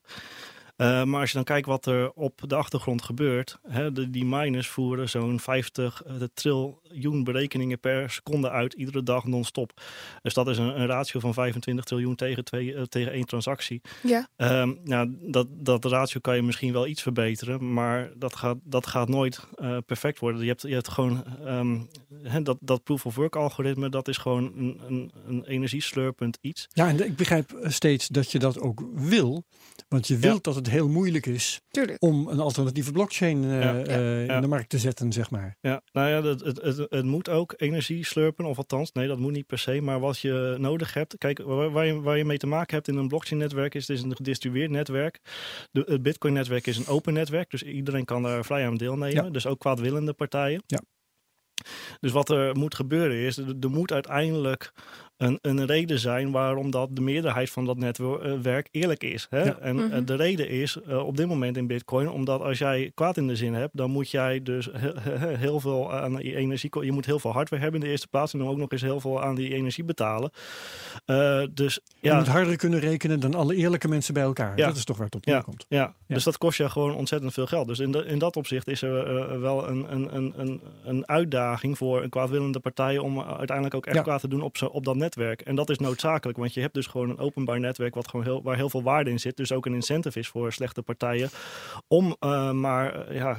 Uh, 0.83 1.03
maar 1.03 1.19
als 1.19 1.29
je 1.29 1.35
dan 1.35 1.43
kijkt 1.43 1.67
wat 1.67 1.85
er 1.85 2.11
op 2.11 2.41
de 2.47 2.55
achtergrond 2.55 3.01
gebeurt, 3.01 3.59
hè, 3.67 3.91
de, 3.91 4.09
die 4.09 4.25
miners 4.25 4.67
voeren 4.67 5.09
zo'n 5.09 5.39
50 5.39 6.03
uh, 6.07 6.13
triljoen 6.33 7.23
berekeningen 7.23 7.79
per 7.79 8.09
seconde 8.09 8.49
uit, 8.49 8.73
iedere 8.73 9.03
dag 9.03 9.25
non-stop. 9.25 9.81
Dus 10.21 10.33
dat 10.33 10.47
is 10.47 10.57
een, 10.57 10.79
een 10.79 10.87
ratio 10.87 11.19
van 11.19 11.33
25 11.33 11.85
triljoen 11.85 12.15
tegen, 12.15 12.43
twee, 12.43 12.65
uh, 12.65 12.81
tegen 12.81 13.11
één 13.11 13.25
transactie. 13.25 13.81
Ja. 14.01 14.27
Um, 14.37 14.79
nou, 14.83 15.15
dat, 15.21 15.47
dat 15.51 15.85
ratio 15.85 16.19
kan 16.19 16.35
je 16.35 16.41
misschien 16.41 16.73
wel 16.73 16.87
iets 16.87 17.01
verbeteren, 17.01 17.73
maar 17.73 18.11
dat 18.15 18.35
gaat, 18.35 18.57
dat 18.63 18.87
gaat 18.87 19.09
nooit 19.09 19.39
uh, 19.55 19.77
perfect 19.85 20.19
worden. 20.19 20.41
Je 20.41 20.47
hebt, 20.47 20.61
je 20.61 20.73
hebt 20.73 20.89
gewoon 20.89 21.23
um, 21.45 21.89
hè, 22.23 22.41
dat, 22.41 22.57
dat 22.59 22.83
proof 22.83 23.05
of 23.05 23.15
work 23.15 23.35
algoritme, 23.35 23.89
dat 23.89 24.07
is 24.07 24.17
gewoon 24.17 24.53
een, 24.57 24.81
een, 24.87 25.11
een 25.27 25.43
energieslurpend 25.45 26.37
iets. 26.41 26.67
Ja, 26.73 26.87
en 26.87 27.05
ik 27.05 27.15
begrijp 27.15 27.57
steeds 27.63 28.07
dat 28.07 28.31
je 28.31 28.39
dat 28.39 28.59
ook 28.59 28.83
wil, 28.93 29.45
want 29.93 30.07
je 30.07 30.17
wilt 30.17 30.35
ja. 30.35 30.41
dat 30.41 30.55
het 30.55 30.69
heel 30.69 30.89
moeilijk 30.89 31.25
is 31.25 31.61
Tuurlijk. 31.69 32.01
om 32.01 32.27
een 32.27 32.39
alternatieve 32.39 32.91
blockchain 32.91 33.43
uh, 33.43 33.61
Ja. 33.61 33.85
uh, 33.85 34.25
Ja. 34.25 34.35
in 34.35 34.41
de 34.41 34.47
markt 34.47 34.69
te 34.69 34.77
zetten, 34.77 35.11
zeg 35.11 35.29
maar. 35.29 35.57
Ja, 35.61 35.81
nou 35.91 36.09
ja, 36.09 36.29
het, 36.29 36.43
het, 36.43 36.61
het, 36.61 36.77
het 36.89 37.05
moet 37.05 37.29
ook 37.29 37.53
energie 37.57 38.05
slurpen, 38.05 38.45
of 38.45 38.57
althans, 38.57 38.91
nee, 38.91 39.07
dat 39.07 39.19
moet 39.19 39.31
niet 39.31 39.47
per 39.47 39.57
se. 39.59 39.81
Maar 39.81 39.99
wat 39.99 40.19
je 40.19 40.55
nodig 40.59 40.93
hebt, 40.93 41.17
kijk, 41.17 41.41
waar, 41.41 41.71
waar, 41.71 41.85
je, 41.85 42.01
waar 42.01 42.17
je 42.17 42.25
mee 42.25 42.37
te 42.37 42.47
maken 42.47 42.75
hebt 42.75 42.87
in 42.87 42.95
een 42.95 43.07
blockchain-netwerk, 43.07 43.75
is 43.75 43.87
het 43.87 43.97
is 43.97 44.03
een 44.03 44.15
gedistribueerd 44.15 44.71
netwerk. 44.71 45.19
De, 45.71 45.83
het 45.85 46.01
Bitcoin-netwerk 46.01 46.67
is 46.67 46.77
een 46.77 46.87
open 46.87 47.13
netwerk, 47.13 47.49
dus 47.49 47.63
iedereen 47.63 48.05
kan 48.05 48.23
daar 48.23 48.45
vrij 48.45 48.65
aan 48.65 48.77
deelnemen. 48.77 49.23
Ja. 49.23 49.29
Dus 49.29 49.45
ook 49.47 49.59
kwaadwillende 49.59 50.13
partijen. 50.13 50.63
Ja. 50.67 50.81
Dus 51.99 52.11
wat 52.11 52.29
er 52.29 52.55
moet 52.57 52.75
gebeuren 52.75 53.17
is, 53.17 53.37
er 53.37 53.69
moet 53.69 53.91
uiteindelijk 53.91 54.71
een, 55.23 55.39
een, 55.41 55.65
reden 55.65 55.99
zijn 55.99 56.31
waarom 56.31 56.71
dat 56.71 56.89
de 56.91 57.01
meerderheid 57.01 57.49
van 57.49 57.65
dat 57.65 57.77
netwerk 57.77 58.67
eerlijk 58.71 59.03
is. 59.03 59.27
Hè? 59.29 59.43
Ja. 59.43 59.57
En 59.59 59.75
Mhm. 59.75 59.93
uh, 59.93 60.05
de 60.05 60.15
reden 60.15 60.49
is 60.49 60.77
uh, 60.87 61.05
op 61.05 61.17
dit 61.17 61.27
moment 61.27 61.57
in 61.57 61.67
Bitcoin, 61.67 62.09
omdat 62.09 62.41
als 62.41 62.57
jij 62.57 62.91
kwaad 62.93 63.17
in 63.17 63.27
de 63.27 63.35
zin 63.35 63.53
hebt, 63.53 63.77
dan 63.77 63.89
moet 63.91 64.11
jij 64.11 64.41
dus 64.43 64.69
heel, 64.73 64.93
heel 65.37 65.59
veel 65.59 65.93
aan 65.93 66.15
die 66.15 66.35
energie, 66.35 66.85
je 66.85 66.91
moet 66.91 67.05
heel 67.05 67.19
veel 67.19 67.31
hardware 67.31 67.61
hebben 67.61 67.79
in 67.79 67.85
de 67.85 67.91
eerste 67.91 68.07
plaats 68.07 68.33
en 68.33 68.39
dan 68.39 68.47
ook 68.47 68.57
nog 68.57 68.71
eens 68.71 68.81
heel 68.81 68.99
veel 68.99 69.21
aan 69.23 69.35
die 69.35 69.53
energie 69.53 69.83
betalen. 69.83 70.31
Uh, 71.05 71.43
dus 71.51 71.79
Je 71.99 72.09
ja. 72.09 72.17
moet 72.17 72.27
harder 72.27 72.55
kunnen 72.57 72.79
rekenen 72.79 73.19
dan 73.19 73.33
alle 73.35 73.55
eerlijke 73.55 73.87
mensen 73.87 74.13
bij 74.13 74.23
elkaar. 74.23 74.57
Ja. 74.57 74.67
Dat 74.67 74.75
is 74.75 74.83
toch 74.85 74.95
waar 74.97 75.05
het 75.05 75.15
op 75.15 75.25
neerkomt. 75.25 75.65
Ja, 75.69 75.77
Ja. 76.07 76.15
dus 76.15 76.23
dat 76.23 76.37
kost 76.37 76.57
je 76.57 76.69
gewoon 76.69 76.95
ontzettend 76.95 77.33
veel 77.33 77.45
geld. 77.47 77.67
Dus 77.67 77.79
in, 77.79 77.91
de, 77.91 78.05
in 78.05 78.19
dat 78.19 78.35
opzicht 78.35 78.67
is 78.67 78.81
er 78.81 79.13
uh, 79.33 79.39
wel 79.39 79.67
een, 79.67 79.85
een, 79.93 80.15
een, 80.15 80.33
een, 80.37 80.61
een 80.83 81.07
uitdaging 81.07 81.77
voor 81.77 82.03
een 82.03 82.09
kwaadwillende 82.09 82.59
partij 82.59 82.97
om 82.97 83.21
uiteindelijk 83.21 83.75
ook 83.75 83.85
echt 83.85 83.95
Ja. 83.95 84.01
kwaad 84.01 84.19
te 84.21 84.27
doen 84.27 84.41
op, 84.41 84.57
zo, 84.57 84.65
op 84.65 84.85
dat 84.85 84.95
netwerk. 84.95 85.11
Netwerk. 85.15 85.41
En 85.41 85.55
dat 85.55 85.69
is 85.69 85.77
noodzakelijk, 85.77 86.37
want 86.37 86.53
je 86.53 86.61
hebt 86.61 86.73
dus 86.73 86.87
gewoon 86.87 87.09
een 87.09 87.17
openbaar 87.17 87.59
netwerk 87.59 87.95
wat 87.95 88.07
gewoon 88.07 88.25
heel, 88.25 88.43
waar 88.43 88.55
heel 88.55 88.69
veel 88.69 88.83
waarde 88.83 89.09
in 89.09 89.19
zit. 89.19 89.37
Dus 89.37 89.51
ook 89.51 89.65
een 89.65 89.73
incentive 89.73 90.19
is 90.19 90.27
voor 90.27 90.53
slechte 90.53 90.81
partijen 90.81 91.29
om 91.87 92.15
uh, 92.19 92.51
maar 92.51 93.13
ja, 93.13 93.37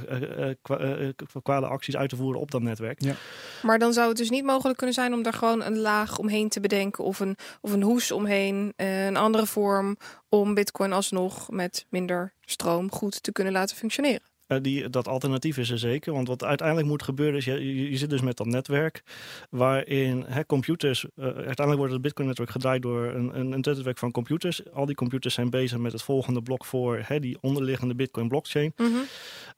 kwade 1.42 1.66
acties 1.66 1.96
uit 1.96 2.08
te 2.08 2.16
voeren 2.16 2.40
op 2.40 2.50
dat 2.50 2.62
netwerk. 2.62 3.02
Ja. 3.02 3.14
Maar 3.62 3.78
dan 3.78 3.92
zou 3.92 4.08
het 4.08 4.16
dus 4.16 4.30
niet 4.30 4.44
mogelijk 4.44 4.76
kunnen 4.76 4.94
zijn 4.94 5.12
om 5.12 5.22
daar 5.22 5.32
gewoon 5.32 5.62
een 5.62 5.78
laag 5.78 6.18
omheen 6.18 6.48
te 6.48 6.60
bedenken 6.60 7.04
of 7.04 7.20
een, 7.20 7.36
of 7.60 7.72
een 7.72 7.82
hoes 7.82 8.12
omheen, 8.12 8.72
een 8.76 9.16
andere 9.16 9.46
vorm 9.46 9.96
om 10.28 10.54
Bitcoin 10.54 10.92
alsnog 10.92 11.50
met 11.50 11.86
minder 11.88 12.34
stroom 12.40 12.92
goed 12.92 13.22
te 13.22 13.32
kunnen 13.32 13.52
laten 13.52 13.76
functioneren. 13.76 14.33
Uh, 14.54 14.60
die, 14.62 14.90
dat 14.90 15.08
alternatief 15.08 15.58
is 15.58 15.70
er 15.70 15.78
zeker. 15.78 16.12
Want 16.12 16.28
wat 16.28 16.44
uiteindelijk 16.44 16.88
moet 16.88 17.02
gebeuren 17.02 17.36
is, 17.36 17.44
je, 17.44 17.90
je, 17.90 17.96
zit 17.96 18.10
dus 18.10 18.20
met 18.20 18.36
dat 18.36 18.46
netwerk 18.46 19.02
waarin 19.50 20.24
hè, 20.26 20.46
computers, 20.46 21.04
uh, 21.04 21.24
uiteindelijk 21.24 21.76
wordt 21.76 21.92
het 21.92 22.02
Bitcoin-netwerk 22.02 22.50
gedraaid 22.50 22.82
door 22.82 23.04
een, 23.04 23.38
een, 23.38 23.52
een, 23.52 23.60
netwerk 23.60 23.98
van 23.98 24.10
computers. 24.10 24.72
Al 24.72 24.86
die 24.86 24.94
computers 24.94 25.34
zijn 25.34 25.50
bezig 25.50 25.78
met 25.78 25.92
het 25.92 26.02
volgende 26.02 26.42
blok 26.42 26.64
voor 26.64 27.00
hè, 27.02 27.20
die 27.20 27.38
onderliggende 27.40 27.94
Bitcoin-blockchain. 27.94 28.72
Mm 28.76 28.86
-hmm. 28.86 29.04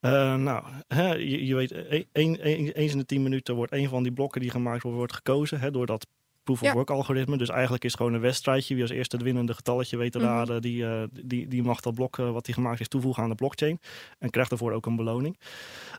uh, 0.01 0.35
nou, 0.35 0.65
hè, 0.89 1.15
je, 1.15 1.47
je, 1.47 1.55
weet, 1.55 1.71
e, 1.71 2.05
een, 2.13 2.39
een, 2.41 2.71
eens 2.71 2.93
in 2.93 2.99
de 2.99 3.07
tien 3.07 3.23
minuten 3.23 3.55
wordt 3.55 3.73
een 3.73 3.89
van 3.89 4.03
die 4.03 4.13
blokken 4.13 4.41
die 4.41 4.51
gemaakt 4.51 4.83
wordt, 4.83 4.99
wordt 4.99 5.15
gekozen 5.15 5.61
hè, 5.61 5.71
door 5.71 5.87
dat 5.87 6.07
proof-of-work 6.47 6.91
algoritme. 6.91 7.37
Dus 7.37 7.49
eigenlijk 7.49 7.85
is 7.85 7.91
het 7.91 8.01
gewoon 8.01 8.15
een 8.15 8.21
wedstrijdje. 8.21 8.75
Wie 8.75 8.83
als 8.83 8.93
eerste 8.93 9.17
het 9.17 9.25
winnende 9.25 9.55
getalletje 9.55 9.97
weet 9.97 10.13
te 10.13 10.19
mhm. 10.19 10.27
raden, 10.27 10.63
die, 10.63 10.83
uh, 10.83 11.03
die, 11.25 11.49
die 11.49 11.63
mag 11.63 11.81
dat 11.81 11.95
blok 11.95 12.19
uh, 12.19 12.31
wat 12.31 12.47
hij 12.47 12.55
gemaakt 12.55 12.81
is 12.81 12.89
toevoegen 12.89 13.23
aan 13.23 13.29
de 13.29 13.35
blockchain. 13.35 13.81
En 14.19 14.31
krijgt 14.31 14.51
daarvoor 14.51 14.73
ook 14.73 14.87
een 14.87 14.97
beloning. 14.97 15.39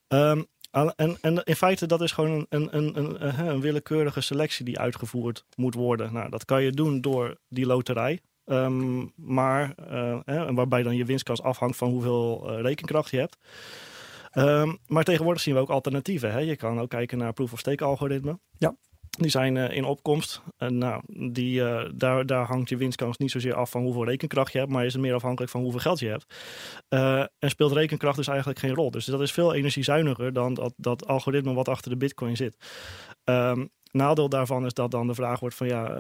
Um, 0.08 0.46
en, 0.72 1.18
en 1.22 1.44
in 1.44 1.56
feite 1.56 1.86
dat 1.86 2.02
is 2.02 2.12
gewoon 2.12 2.46
een, 2.50 2.68
een, 2.76 2.98
een, 2.98 3.24
een, 3.24 3.48
een 3.48 3.62
willekeurige 3.62 4.22
selectie 4.22 4.66
die 4.66 4.80
uitgevoerd 4.80 5.46
moet 5.56 5.74
worden. 5.74 6.14
Nou, 6.14 6.30
dat 6.30 6.46
kan 6.46 6.64
je 6.64 6.72
doen 6.72 7.02
door 7.02 7.38
die 7.50 7.66
loterij. 7.66 8.20
Um, 8.46 9.14
maar 9.16 9.76
uh, 9.92 10.20
hè, 10.26 10.54
waarbij 10.54 10.84
dan 10.84 10.96
je 10.96 11.06
winstkans 11.06 11.42
afhangt 11.42 11.78
van 11.78 11.90
hoeveel 11.90 12.60
rekenkracht 12.62 13.12
je 13.12 13.18
hebt. 13.18 13.38
Um, 14.34 14.78
maar 14.88 15.04
tegenwoordig 15.04 15.42
zien 15.42 15.54
we 15.54 15.60
ook 15.60 15.70
alternatieven. 15.70 16.32
Hè? 16.32 16.40
Je 16.40 16.56
kan 16.56 16.80
ook 16.80 16.90
kijken 16.90 17.18
naar 17.18 17.34
proof-of-stake 17.34 17.84
algoritme. 17.84 18.40
Ja. 18.58 18.76
Die 19.18 19.30
zijn 19.30 19.56
uh, 19.56 19.72
in 19.72 19.84
opkomst. 19.84 20.42
En 20.58 20.78
nou, 20.78 21.02
die, 21.32 21.60
uh, 21.60 21.84
daar, 21.96 22.26
daar 22.26 22.46
hangt 22.46 22.70
je 22.70 22.78
winstkans 22.78 23.18
niet 23.18 23.32
zozeer 23.32 23.54
af 23.54 23.70
van 23.70 23.82
hoeveel 23.82 24.06
rekenkracht 24.06 24.52
je 24.52 24.58
hebt, 24.58 24.72
maar 24.72 24.86
is 24.86 24.94
het 24.94 25.02
meer 25.02 25.14
afhankelijk 25.14 25.52
van 25.52 25.62
hoeveel 25.62 25.80
geld 25.80 26.00
je 26.00 26.08
hebt. 26.08 26.36
Uh, 26.90 27.20
en 27.20 27.50
speelt 27.50 27.72
rekenkracht 27.72 28.18
dus 28.18 28.28
eigenlijk 28.28 28.60
geen 28.60 28.74
rol. 28.74 28.92
Dus 28.92 29.06
dat 29.06 29.22
is 29.22 29.32
veel 29.32 29.54
energiezuiniger 29.54 30.34
dan 30.34 30.54
dat, 30.54 30.74
dat 30.78 31.08
algoritme 31.08 31.54
wat 31.54 31.68
achter 31.68 31.92
de 31.92 31.98
bitcoin 31.98 32.36
zit. 32.36 32.58
Um, 33.24 33.70
nadeel 33.92 34.30
daarvan 34.30 34.66
is 34.66 34.74
dat 34.74 34.92
dan 34.92 35.08
de 35.08 35.14
vraag 35.14 35.40
wordt 35.40 35.56
van 35.56 35.68
ja, 35.68 35.96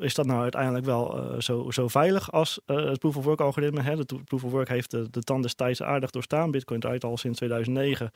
is 0.00 0.14
dat 0.14 0.26
nou 0.26 0.42
uiteindelijk 0.42 0.84
wel 0.84 1.34
zo, 1.38 1.70
zo 1.70 1.88
veilig 1.88 2.32
als 2.32 2.60
het 2.66 2.98
proof 2.98 3.16
of 3.16 3.24
work 3.24 3.40
algoritme? 3.40 3.82
Hè? 3.82 3.96
De 3.96 4.22
proof 4.24 4.44
of 4.44 4.50
work 4.50 4.68
heeft 4.68 4.90
de, 4.90 5.10
de 5.10 5.22
tand 5.22 5.42
destijds 5.42 5.82
aardig 5.82 6.10
doorstaan. 6.10 6.50
Bitcoin 6.50 6.80
draait 6.80 7.04
al 7.04 7.16
sinds 7.16 7.38
2009. 7.38 8.10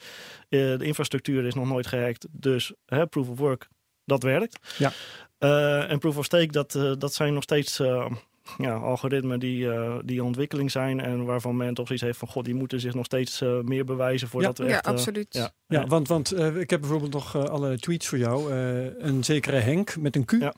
de 0.49 0.79
infrastructuur 0.81 1.45
is 1.45 1.55
nog 1.55 1.67
nooit 1.67 1.87
gehackt. 1.87 2.27
Dus 2.31 2.73
hè, 2.87 3.07
proof 3.07 3.29
of 3.29 3.39
work 3.39 3.69
dat 4.11 4.23
werkt. 4.23 4.59
Ja. 4.79 4.93
Uh, 5.39 5.91
en 5.91 5.99
proof 5.99 6.17
of 6.17 6.25
stake, 6.25 6.53
dat, 6.53 6.75
uh, 6.75 6.93
dat 6.99 7.15
zijn 7.15 7.35
nog 7.35 7.43
steeds 7.43 7.81
uh, 7.81 8.11
ja, 8.59 8.75
algoritmen 8.75 9.41
die, 9.41 9.69
die 10.05 10.25
ontwikkeling 10.25 10.71
zijn. 10.71 11.01
En 11.01 11.25
waarvan 11.25 11.57
men 11.57 11.75
toch 11.75 11.87
zoiets 11.87 12.05
heeft 12.05 12.19
van, 12.19 12.29
god, 12.29 12.45
die 12.45 12.55
moeten 12.55 12.81
zich 12.81 12.95
nog 12.95 13.05
steeds 13.05 13.41
meer 13.63 13.85
bewijzen 13.85 14.29
voordat 14.29 14.59
ja. 14.59 14.65
we 14.65 14.71
echt... 14.71 14.85
Ja, 14.85 14.91
absoluut. 14.91 15.27
ja, 15.31 15.53
ja, 15.67 15.87
want, 15.87 16.09
want 16.09 16.39
ik 16.39 16.71
heb 16.71 16.81
bijvoorbeeld 16.81 17.13
nog 17.13 17.49
alle 17.49 17.79
tweets 17.79 18.07
voor 18.07 18.19
jou. 18.19 18.53
een 18.99 19.25
zekere 19.25 19.57
Henk 19.57 19.97
met 19.97 20.17
een 20.17 20.25
Q. 20.25 20.31
Ja. 20.31 20.55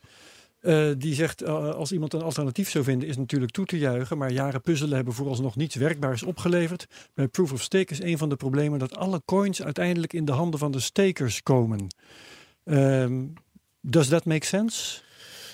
Uh, 0.63 0.91
die 0.97 1.13
zegt, 1.13 1.43
uh, 1.43 1.69
als 1.69 1.91
iemand 1.91 2.13
een 2.13 2.21
alternatief 2.21 2.69
zou 2.69 2.83
vinden, 2.83 3.07
is 3.07 3.17
natuurlijk 3.17 3.51
toe 3.51 3.65
te 3.65 3.77
juichen. 3.77 4.17
Maar 4.17 4.31
jaren 4.31 4.61
puzzelen 4.61 4.95
hebben 4.95 5.13
vooralsnog 5.13 5.55
niets 5.55 5.75
werkbaars 5.75 6.23
opgeleverd. 6.23 6.87
Bij 7.13 7.27
Proof 7.27 7.51
of 7.51 7.61
Stake 7.61 7.91
is 7.91 8.01
een 8.01 8.17
van 8.17 8.29
de 8.29 8.35
problemen 8.35 8.79
dat 8.79 8.95
alle 8.95 9.21
coins 9.25 9.63
uiteindelijk 9.63 10.13
in 10.13 10.25
de 10.25 10.31
handen 10.31 10.59
van 10.59 10.71
de 10.71 10.79
stakers 10.79 11.43
komen. 11.43 11.87
Um, 12.63 13.33
does 13.83 14.07
that 14.07 14.25
make 14.25 14.45
sense? 14.45 15.01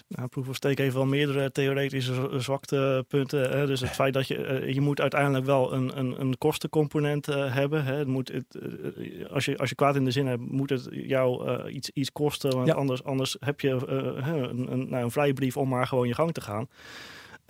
Nou, 0.08 0.28
Proof 0.28 0.48
of 0.48 0.56
Stake 0.56 0.82
heeft 0.82 0.94
wel 0.94 1.06
meerdere 1.06 1.52
theoretische 1.52 2.30
zwaktepunten. 2.38 3.50
Hè? 3.50 3.66
Dus 3.66 3.80
het 3.80 3.90
feit 3.90 4.14
dat 4.14 4.28
je, 4.28 4.62
uh, 4.62 4.74
je 4.74 4.82
moet 4.82 5.02
uiteindelijk 5.02 5.46
wel 5.46 5.74
een, 5.74 5.98
een, 5.98 6.22
een 6.22 6.38
kostencomponent 6.38 7.28
uh, 7.28 7.54
hebben. 7.54 7.84
Hè? 7.84 7.96
Het 7.96 8.08
moet, 8.08 8.32
het, 8.32 8.58
als, 9.32 9.46
je, 9.46 9.58
als 9.58 9.70
je 9.70 9.76
kwaad 9.76 9.96
in 9.96 10.06
de 10.06 10.12
zin 10.12 10.28
hebt, 10.28 10.52
moet 10.52 10.70
het 10.70 10.88
jou 10.92 11.68
iets, 11.70 11.90
iets 11.90 12.12
kosten. 12.12 12.56
Want 12.56 12.68
ja. 12.68 12.74
anders, 12.74 13.04
anders 13.04 13.38
heb 13.40 13.60
je 13.60 13.70
een, 13.70 14.72
een, 14.72 14.90
nou, 14.90 15.04
een 15.04 15.12
vrijbrief 15.12 15.58
om 15.58 15.70
maar 15.70 15.88
gewoon 15.88 16.08
je 16.08 16.14
gang 16.14 16.34
te 16.34 16.42
gaan. 16.42 16.68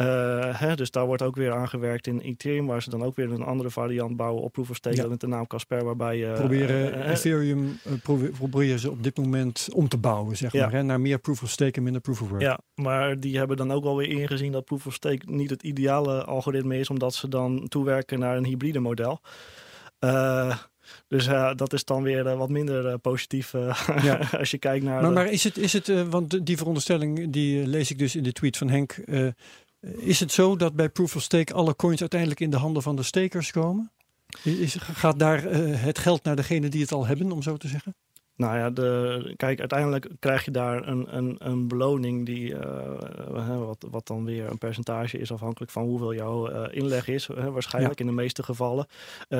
Uh, 0.01 0.59
hè, 0.59 0.75
dus 0.75 0.91
daar 0.91 1.05
wordt 1.05 1.21
ook 1.21 1.35
weer 1.35 1.51
aangewerkt 1.51 2.07
in 2.07 2.19
Ethereum, 2.19 2.65
waar 2.65 2.81
ze 2.81 2.89
dan 2.89 3.03
ook 3.03 3.15
weer 3.15 3.31
een 3.31 3.43
andere 3.43 3.69
variant 3.69 4.15
bouwen 4.17 4.43
op 4.43 4.51
Proof 4.51 4.69
of 4.69 4.75
Stake 4.75 4.95
ja. 4.95 5.07
met 5.07 5.19
de 5.19 5.27
naam 5.27 5.47
Casper, 5.47 5.83
waarbij 5.83 6.17
je... 6.17 6.31
proberen 6.33 6.97
uh, 6.97 7.09
Ethereum 7.09 7.79
probeer, 8.03 8.29
proberen 8.29 8.79
ze 8.79 8.91
op 8.91 9.03
dit 9.03 9.17
moment 9.17 9.67
om 9.73 9.87
te 9.87 9.97
bouwen, 9.97 10.37
zeg 10.37 10.51
ja. 10.51 10.63
maar, 10.63 10.71
hè, 10.71 10.83
naar 10.83 11.01
meer 11.01 11.19
Proof 11.19 11.43
of 11.43 11.49
Stake 11.49 11.77
en 11.77 11.83
minder 11.83 12.01
Proof 12.01 12.21
of 12.21 12.29
Work. 12.29 12.41
Ja, 12.41 12.59
maar 12.75 13.19
die 13.19 13.37
hebben 13.37 13.57
dan 13.57 13.71
ook 13.71 13.83
wel 13.83 13.97
weer 13.97 14.09
ingezien 14.09 14.51
dat 14.51 14.65
Proof 14.65 14.85
of 14.85 14.93
Stake 14.93 15.21
niet 15.25 15.49
het 15.49 15.63
ideale 15.63 16.23
algoritme 16.23 16.79
is, 16.79 16.89
omdat 16.89 17.13
ze 17.13 17.27
dan 17.27 17.67
toewerken 17.67 18.19
naar 18.19 18.37
een 18.37 18.45
hybride 18.45 18.79
model. 18.79 19.21
Uh, 19.99 20.57
dus 21.07 21.27
uh, 21.27 21.51
dat 21.55 21.73
is 21.73 21.85
dan 21.85 22.03
weer 22.03 22.25
uh, 22.25 22.37
wat 22.37 22.49
minder 22.49 22.97
positief 22.99 23.51
ja. 24.01 24.19
als 24.37 24.51
je 24.51 24.57
kijkt 24.57 24.85
naar. 24.85 25.01
Maar, 25.01 25.11
maar 25.11 25.31
is 25.31 25.43
het, 25.43 25.57
is 25.57 25.73
het 25.73 26.09
want 26.09 26.45
die 26.45 26.57
veronderstelling 26.57 27.29
die 27.29 27.67
lees 27.67 27.91
ik 27.91 27.97
dus 27.97 28.15
in 28.15 28.23
de 28.23 28.31
tweet 28.31 28.57
van 28.57 28.69
Henk. 28.69 28.97
Is 29.81 30.19
het 30.19 30.31
zo 30.31 30.55
dat 30.55 30.75
bij 30.75 30.89
Proof 30.89 31.15
of 31.15 31.21
Stake 31.21 31.53
alle 31.53 31.75
coins 31.75 31.99
uiteindelijk 32.01 32.39
in 32.39 32.49
de 32.49 32.57
handen 32.57 32.83
van 32.83 32.95
de 32.95 33.03
stakers 33.03 33.51
komen? 33.51 33.91
Is, 34.43 34.75
gaat 34.75 35.19
daar 35.19 35.45
uh, 35.45 35.81
het 35.83 35.99
geld 35.99 36.23
naar 36.23 36.35
degene 36.35 36.69
die 36.69 36.81
het 36.81 36.91
al 36.91 37.05
hebben, 37.05 37.31
om 37.31 37.41
zo 37.41 37.57
te 37.57 37.67
zeggen? 37.67 37.95
Nou 38.35 38.57
ja, 38.57 38.69
de, 38.69 39.33
kijk, 39.37 39.59
uiteindelijk 39.59 40.07
krijg 40.19 40.45
je 40.45 40.51
daar 40.51 40.87
een, 40.87 41.17
een, 41.17 41.35
een 41.39 41.67
beloning 41.67 42.25
die, 42.25 42.49
uh, 42.49 43.57
wat, 43.57 43.85
wat 43.91 44.07
dan 44.07 44.25
weer 44.25 44.49
een 44.49 44.57
percentage 44.57 45.17
is 45.17 45.31
afhankelijk 45.31 45.71
van 45.71 45.83
hoeveel 45.83 46.13
jouw 46.13 46.51
uh, 46.51 46.63
inleg 46.69 47.07
is. 47.07 47.25
waarschijnlijk 47.25 47.99
ja. 47.99 48.05
in 48.05 48.11
de 48.11 48.21
meeste 48.21 48.43
gevallen. 48.43 48.87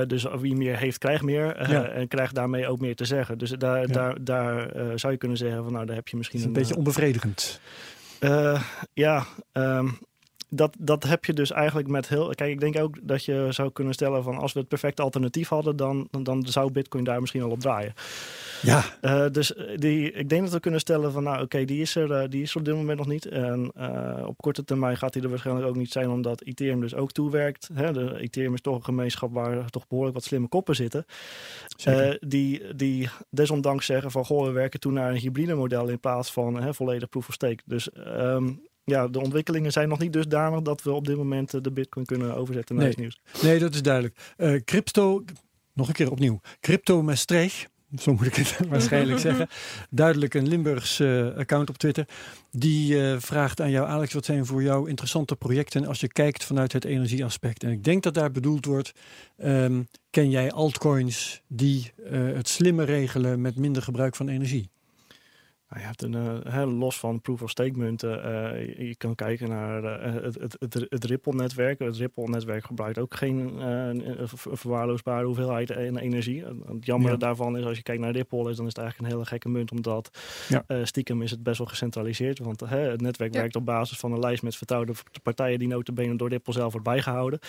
dus 0.07 0.25
wie 0.39 0.55
meer 0.55 0.77
heeft, 0.77 0.97
krijgt 0.97 1.23
meer. 1.23 1.71
Ja. 1.71 1.87
En 1.87 2.07
krijgt 2.07 2.35
daarmee 2.35 2.67
ook 2.67 2.79
meer 2.79 2.95
te 2.95 3.05
zeggen. 3.05 3.37
Dus 3.37 3.49
daar, 3.49 3.79
ja. 3.79 3.93
daar, 3.93 4.23
daar 4.23 4.71
zou 4.99 5.13
je 5.13 5.19
kunnen 5.19 5.37
zeggen 5.37 5.63
van 5.63 5.73
nou, 5.73 5.85
daar 5.85 5.95
heb 5.95 6.07
je 6.07 6.17
misschien 6.17 6.39
een, 6.39 6.47
een 6.47 6.53
beetje 6.53 6.75
onbevredigend. 6.75 7.59
ja, 8.93 9.25
um, 9.53 9.97
dat, 10.50 10.76
dat 10.80 11.04
heb 11.04 11.26
je 11.26 11.34
dus 11.34 11.52
eigenlijk 11.52 11.88
met 11.88 12.08
heel. 12.08 12.30
Kijk, 12.30 12.52
ik 12.52 12.60
denk 12.60 12.80
ook 12.80 12.97
dat 13.02 13.26
je 13.26 13.47
zou 13.50 13.72
kunnen 13.72 13.93
stellen 13.93 14.24
van 14.24 14.38
als 14.38 14.54
we 14.54 14.60
het 14.60 14.68
perfecte 14.68 15.02
alternatief 15.02 15.50
hadden, 15.50 15.76
dan, 15.76 16.08
dan 16.22 16.45
zou 16.45 16.72
Bitcoin 16.72 17.04
daar 17.04 17.20
misschien 17.20 17.41
al 17.41 17.50
op 17.50 17.60
draaien. 17.60 17.93
Ja. 18.62 18.84
Uh, 19.02 19.26
dus 19.32 19.54
die, 19.76 20.12
ik 20.12 20.30
denk 20.30 20.41
dat 20.41 20.52
we 20.52 20.60
kunnen 20.60 20.80
stellen 20.80 21.12
van 21.12 21.24
nou 21.24 21.36
oké, 21.36 21.43
okay, 21.43 21.66
die, 21.66 21.82
is 21.82 21.95
er, 21.95 22.24
uh, 22.24 22.30
die 22.30 22.41
is 22.41 22.52
er 22.52 22.58
op 22.58 22.66
dit 22.66 22.76
moment 22.76 22.97
nog 22.97 23.08
niet. 23.08 23.26
En 23.26 23.72
uh, 23.78 24.24
op 24.26 24.38
korte 24.38 24.64
termijn 24.64 24.97
gaat 24.97 25.14
die 25.14 25.24
er 25.24 25.30
waarschijnlijk 25.30 25.68
ook 25.68 25.76
niet 25.76 25.91
zijn, 25.91 26.10
omdat 26.10 26.41
Ethereum 26.41 26.82
dus 26.82 26.95
ook 26.95 27.12
toewerkt. 27.12 27.70
Hè? 27.74 27.93
De 27.93 28.20
Ethereum 28.20 28.54
is 28.54 28.62
toch 28.62 28.76
een 28.76 28.84
gemeenschap 28.84 29.34
waar 29.34 29.70
toch 29.70 29.88
behoorlijk 29.88 30.16
wat 30.16 30.26
slimme 30.26 30.47
koppen 30.47 30.76
zitten. 30.76 31.06
die, 32.20 32.76
die 32.76 33.10
desondanks 33.30 33.86
zeggen 33.86 34.12
van 34.12 34.26
goh, 34.26 34.45
we 34.45 34.52
werken 34.52 34.80
toen 34.80 34.93
naar 34.93 35.10
een 35.10 35.18
hybride 35.18 35.54
model 35.54 35.88
in 35.88 36.00
plaats 36.00 36.32
van 36.32 36.62
hè, 36.62 36.74
volledig 36.74 37.10
proof 37.10 37.28
of 37.28 37.34
stake. 37.34 37.64
Dus 37.66 37.89
um, 38.08 38.62
ja, 38.89 39.07
de 39.07 39.19
ontwikkelingen 39.19 39.71
zijn 39.71 39.89
nog 39.89 39.99
niet 39.99 40.13
dusdanig 40.13 40.61
dat 40.61 40.81
we 40.81 40.91
op 40.91 41.07
dit 41.07 41.17
moment 41.17 41.63
de 41.63 41.71
bitcoin 41.71 42.05
kunnen 42.05 42.35
overzetten 42.35 42.75
naar 42.75 42.83
nee. 42.83 42.93
het 42.93 43.01
nieuws. 43.01 43.19
Nee, 43.41 43.59
dat 43.59 43.73
is 43.73 43.81
duidelijk. 43.81 44.15
Uh, 44.37 44.59
crypto, 44.65 45.23
nog 45.73 45.87
een 45.87 45.93
keer 45.93 46.11
opnieuw. 46.11 46.39
Crypto 46.59 47.01
Maastricht, 47.01 47.69
zo 47.97 48.13
moet 48.13 48.25
ik 48.25 48.35
het 48.35 48.57
waarschijnlijk 48.69 49.19
zeggen. 49.19 49.47
Duidelijk 49.89 50.33
een 50.33 50.47
Limburgs 50.47 50.99
uh, 50.99 51.35
account 51.35 51.69
op 51.69 51.77
Twitter. 51.77 52.07
Die 52.51 52.95
uh, 52.95 53.15
vraagt 53.19 53.61
aan 53.61 53.71
jou, 53.71 53.87
Alex, 53.87 54.13
wat 54.13 54.25
zijn 54.25 54.45
voor 54.45 54.63
jou 54.63 54.89
interessante 54.89 55.35
projecten 55.35 55.85
als 55.85 55.99
je 55.99 56.07
kijkt 56.07 56.43
vanuit 56.43 56.73
het 56.73 56.85
energieaspect? 56.85 57.63
En 57.63 57.71
ik 57.71 57.83
denk 57.83 58.03
dat 58.03 58.13
daar 58.13 58.31
bedoeld 58.31 58.65
wordt, 58.65 58.91
um, 59.43 59.87
ken 60.09 60.29
jij 60.29 60.51
altcoins 60.51 61.41
die 61.47 61.91
het 62.09 62.47
slimmer 62.47 62.85
regelen 62.85 63.41
met 63.41 63.55
minder 63.55 63.81
gebruik 63.81 64.15
van 64.15 64.29
energie? 64.29 64.69
Nou, 65.70 65.82
je 65.82 65.88
hebt 65.88 66.01
een, 66.01 66.43
uh, 66.47 66.80
los 66.80 66.99
van 66.99 67.22
proof-of-stake 67.22 67.78
munten, 67.78 68.09
uh, 68.09 68.88
je 68.88 68.95
kan 68.95 69.15
kijken 69.15 69.49
naar 69.49 69.84
uh, 69.84 70.24
het, 70.24 70.36
het, 70.36 70.55
het, 70.59 70.86
het 70.89 71.03
Ripple-netwerk. 71.03 71.80
Het 71.80 71.97
Ripple-netwerk 71.97 72.65
gebruikt 72.65 72.97
ook 72.97 73.15
geen 73.15 73.61
verwaarloosbare 74.34 75.26
hoeveelheid 75.26 75.70
energie. 75.70 76.43
Het 76.45 76.86
jammer 76.86 77.11
ja. 77.11 77.17
daarvan 77.17 77.57
is, 77.57 77.65
als 77.65 77.78
je 77.78 77.84
kijkt 77.84 78.01
naar 78.01 78.11
Ripple, 78.11 78.49
is, 78.49 78.55
dan 78.55 78.65
is 78.65 78.76
het 78.76 78.78
eigenlijk 78.78 78.99
een 78.99 79.17
hele 79.17 79.30
gekke 79.30 79.49
munt, 79.49 79.72
omdat 79.72 80.09
ja. 80.47 80.86
stiekem 80.86 81.22
is 81.22 81.32
het 81.32 81.43
best 81.43 81.57
wel 81.57 81.67
gecentraliseerd. 81.67 82.39
Want 82.39 82.59
het 82.59 83.01
netwerk 83.01 83.34
ja. 83.34 83.39
werkt 83.39 83.55
op 83.55 83.65
basis 83.65 83.97
van 83.97 84.11
een 84.11 84.20
lijst 84.20 84.43
met 84.43 84.55
vertrouwde 84.55 84.93
partijen 85.24 85.59
die 85.59 85.67
notabene 85.67 86.15
door 86.15 86.30
Ripple 86.30 86.53
zelf 86.53 86.72
wordt 86.72 86.88
bijgehouden. 86.88 87.39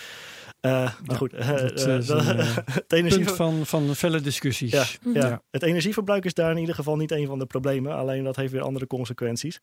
maar 0.61 1.15
goed, 1.15 1.31
dat 1.31 1.87
is 1.87 2.07
het 2.07 2.93
energie 2.93 3.23
punt 3.23 3.35
van, 3.35 3.65
van 3.65 3.95
felle 3.95 4.21
discussies. 4.21 4.97
Ja, 5.13 5.41
Het 5.51 5.63
energieverbruik 5.63 6.25
is 6.25 6.33
daar 6.33 6.51
in 6.51 6.57
ieder 6.57 6.75
geval 6.75 6.95
niet 6.95 7.11
een 7.11 7.27
van 7.27 7.39
de 7.39 7.45
problemen. 7.45 7.95
Alleen 7.95 8.09
alleen 8.11 8.23
dat 8.23 8.35
heeft 8.35 8.51
weer 8.51 8.61
andere 8.61 8.87
consequenties. 8.87 9.59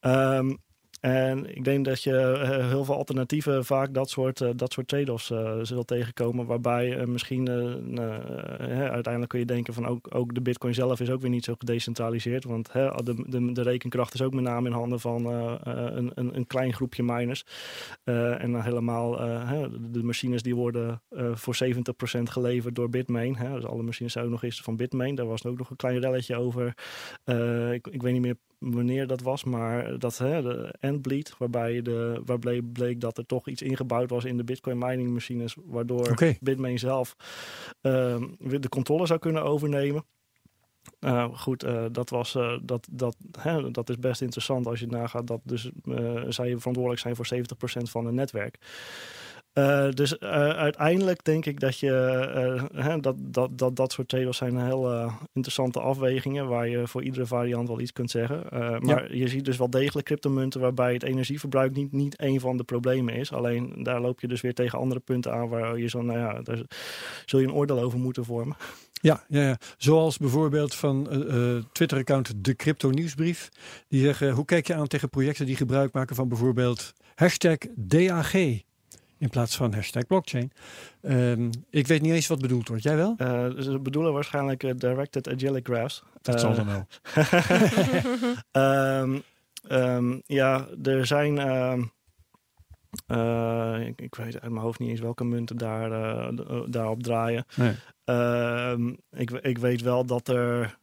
Um, 0.00 0.58
en 1.02 1.56
ik 1.56 1.64
denk 1.64 1.84
dat 1.84 2.02
je 2.02 2.10
uh, 2.10 2.68
heel 2.68 2.84
veel 2.84 2.96
alternatieven 2.96 3.64
vaak 3.64 3.94
dat 3.94 4.10
soort, 4.10 4.40
uh, 4.40 4.50
dat 4.56 4.72
soort 4.72 4.88
trade-offs 4.88 5.30
uh, 5.30 5.58
zult 5.62 5.86
tegenkomen. 5.86 6.46
Waarbij 6.46 7.06
misschien 7.06 7.48
uiteindelijk 8.68 9.28
kun 9.28 9.38
je 9.38 9.44
denken 9.44 9.74
van 9.74 9.86
ook, 9.86 10.14
ook 10.14 10.34
de 10.34 10.40
bitcoin 10.40 10.74
zelf 10.74 11.00
is 11.00 11.10
ook 11.10 11.20
weer 11.20 11.30
niet 11.30 11.44
zo 11.44 11.54
gedecentraliseerd. 11.58 12.44
Want 12.44 12.72
de, 12.72 13.24
de, 13.26 13.52
de 13.52 13.62
rekenkracht 13.62 14.14
is 14.14 14.22
ook 14.22 14.34
met 14.34 14.44
name 14.44 14.68
in 14.68 14.74
handen 14.74 15.00
van 15.00 15.26
een, 15.26 16.10
een, 16.14 16.36
een, 16.36 16.46
klein 16.46 16.72
groepje 16.72 17.02
miners. 17.02 17.44
en 18.04 18.52
dan 18.52 18.62
helemaal 18.62 19.10
de 19.90 20.02
machines 20.02 20.42
die 20.42 20.54
worden 20.54 21.02
voor 21.32 21.56
70% 21.64 22.22
geleverd 22.22 22.74
door 22.74 22.88
Bitmain. 22.88 23.36
Dus 23.54 23.64
alle 23.64 23.82
machines 23.82 24.12
zijn 24.12 24.24
ook 24.24 24.30
nog 24.30 24.42
eens 24.42 24.60
van 24.60 24.76
Bitmain. 24.76 25.14
Daar 25.14 25.26
was 25.26 25.46
ook 25.46 25.58
nog 25.58 25.70
een 25.70 25.76
klein 25.76 25.98
relletje 25.98 26.36
over. 26.36 26.74
ik, 27.72 27.86
ik 27.86 28.02
weet 28.02 28.12
niet 28.12 28.22
meer 28.22 28.36
wanneer 28.62 29.06
dat 29.06 29.20
was, 29.20 29.44
maar 29.44 29.98
dat 29.98 30.18
hè, 30.18 30.42
de 30.42 30.74
endbleed, 30.80 31.34
waarbij 31.38 31.82
de, 31.82 32.22
waar 32.24 32.38
bleek, 32.38 32.72
bleek, 32.72 33.00
dat 33.00 33.18
er 33.18 33.26
toch 33.26 33.48
iets 33.48 33.62
ingebouwd 33.62 34.10
was 34.10 34.24
in 34.24 34.36
de 34.36 34.44
Bitcoin 34.44 34.78
mining 34.78 35.12
machines, 35.12 35.56
waardoor 35.64 36.10
okay. 36.10 36.38
Bitmain 36.40 36.78
zelf 36.78 37.16
uh, 37.82 38.22
de 38.38 38.68
controle 38.68 39.06
zou 39.06 39.18
kunnen 39.18 39.42
overnemen. 39.42 40.04
Uh, 41.00 41.24
goed, 41.34 41.64
uh, 41.64 41.84
dat, 41.92 42.10
was, 42.10 42.34
uh, 42.34 42.58
dat, 42.62 42.88
dat, 42.90 43.16
hè, 43.38 43.70
dat 43.70 43.88
is 43.88 43.98
best 43.98 44.22
interessant 44.22 44.66
als 44.66 44.80
je 44.80 44.86
nagaat 44.86 45.26
dat 45.26 45.40
dus, 45.44 45.70
zij 46.28 46.58
verantwoordelijk 46.58 47.00
zijn 47.00 47.16
voor 47.16 47.26
70% 47.34 47.90
van 47.90 48.06
het 48.06 48.14
netwerk. 48.14 48.58
Uh, 49.54 49.90
dus 49.90 50.16
uh, 50.20 50.28
uiteindelijk 50.48 51.24
denk 51.24 51.46
ik 51.46 51.60
dat 51.60 51.78
je 51.78 52.68
uh, 52.74 52.94
dat, 53.00 53.16
dat, 53.18 53.58
dat, 53.58 53.76
dat 53.76 53.92
soort 53.92 54.08
trade 54.08 54.32
zijn 54.32 54.64
heel 54.64 55.10
interessante 55.32 55.80
afwegingen 55.80 56.48
waar 56.48 56.68
je 56.68 56.86
voor 56.86 57.02
iedere 57.02 57.26
variant 57.26 57.68
wel 57.68 57.80
iets 57.80 57.92
kunt 57.92 58.10
zeggen. 58.10 58.42
maar 58.80 59.12
ja. 59.12 59.16
je 59.16 59.28
ziet 59.28 59.44
dus 59.44 59.56
wel 59.56 59.70
degelijk 59.70 60.06
cryptomunten 60.06 60.60
waarbij 60.60 60.92
het 60.92 61.02
energieverbruik 61.02 61.74
niet, 61.74 61.92
niet 61.92 62.20
een 62.20 62.40
van 62.40 62.56
de 62.56 62.64
problemen 62.64 63.14
is. 63.14 63.32
Alleen 63.32 63.82
daar 63.82 64.00
loop 64.00 64.20
je 64.20 64.28
dus 64.28 64.40
weer 64.40 64.54
tegen 64.54 64.78
andere 64.78 65.00
punten 65.00 65.32
aan 65.32 65.48
waar 65.48 65.78
je 65.78 65.88
zo, 65.88 66.02
nou 66.02 66.18
ja, 66.18 66.42
daar 66.42 66.62
zul 67.24 67.38
je 67.38 67.46
een 67.46 67.52
oordeel 67.52 67.80
over 67.80 67.98
moeten 67.98 68.24
vormen. 68.24 68.56
Ja, 68.92 69.24
ja, 69.28 69.42
ja. 69.42 69.58
zoals 69.76 70.18
bijvoorbeeld 70.18 70.74
van 70.74 71.08
Twitter-account 71.72 72.44
De 72.44 72.56
Crypto 72.56 72.90
Nieuwsbrief. 72.90 73.48
Die 73.88 74.00
zeggen, 74.00 74.30
hoe 74.30 74.44
kijk 74.44 74.66
je 74.66 74.74
aan 74.74 74.86
tegen 74.86 75.08
projecten 75.08 75.46
die 75.46 75.56
gebruik 75.56 75.92
maken 75.92 76.16
van 76.16 76.28
bijvoorbeeld 76.28 76.92
hashtag 77.14 77.58
DAG? 77.76 78.34
In 79.22 79.28
plaats 79.28 79.56
van 79.56 79.74
hashtag 79.74 80.06
blockchain. 80.06 80.52
Um, 81.02 81.50
ik 81.70 81.86
weet 81.86 82.02
niet 82.02 82.12
eens 82.12 82.26
wat 82.26 82.40
bedoeld 82.40 82.68
wordt. 82.68 82.82
Jij 82.82 82.96
wel? 82.96 83.14
Uh, 83.18 83.46
ze 83.58 83.78
bedoelen 83.78 84.12
waarschijnlijk 84.12 84.62
uh, 84.62 84.72
Directed 84.76 85.28
Agilic 85.28 85.66
Graphs. 85.66 86.02
Dat 86.22 86.40
zal 86.40 86.54
dan 86.54 86.66
wel. 86.66 86.86
um, 89.02 89.22
um, 89.78 90.22
ja, 90.26 90.68
er 90.82 91.06
zijn... 91.06 91.36
Uh, 91.36 91.78
ik, 93.86 94.00
ik, 94.00 94.14
weet 94.14 94.40
uit 94.40 94.52
mijn 94.52 94.64
hoofd 94.64 94.78
niet 94.78 94.90
eens 94.90 95.00
welke 95.00 95.24
munten 95.24 95.56
daar, 95.56 95.90
daarop 96.70 97.02
draaien. 97.02 97.44
Nee. 97.56 97.74
ik, 99.10 99.30
ik 99.30 99.58
weet 99.58 99.82
wel 99.82 100.04
dat 100.04 100.28
er 100.28 100.78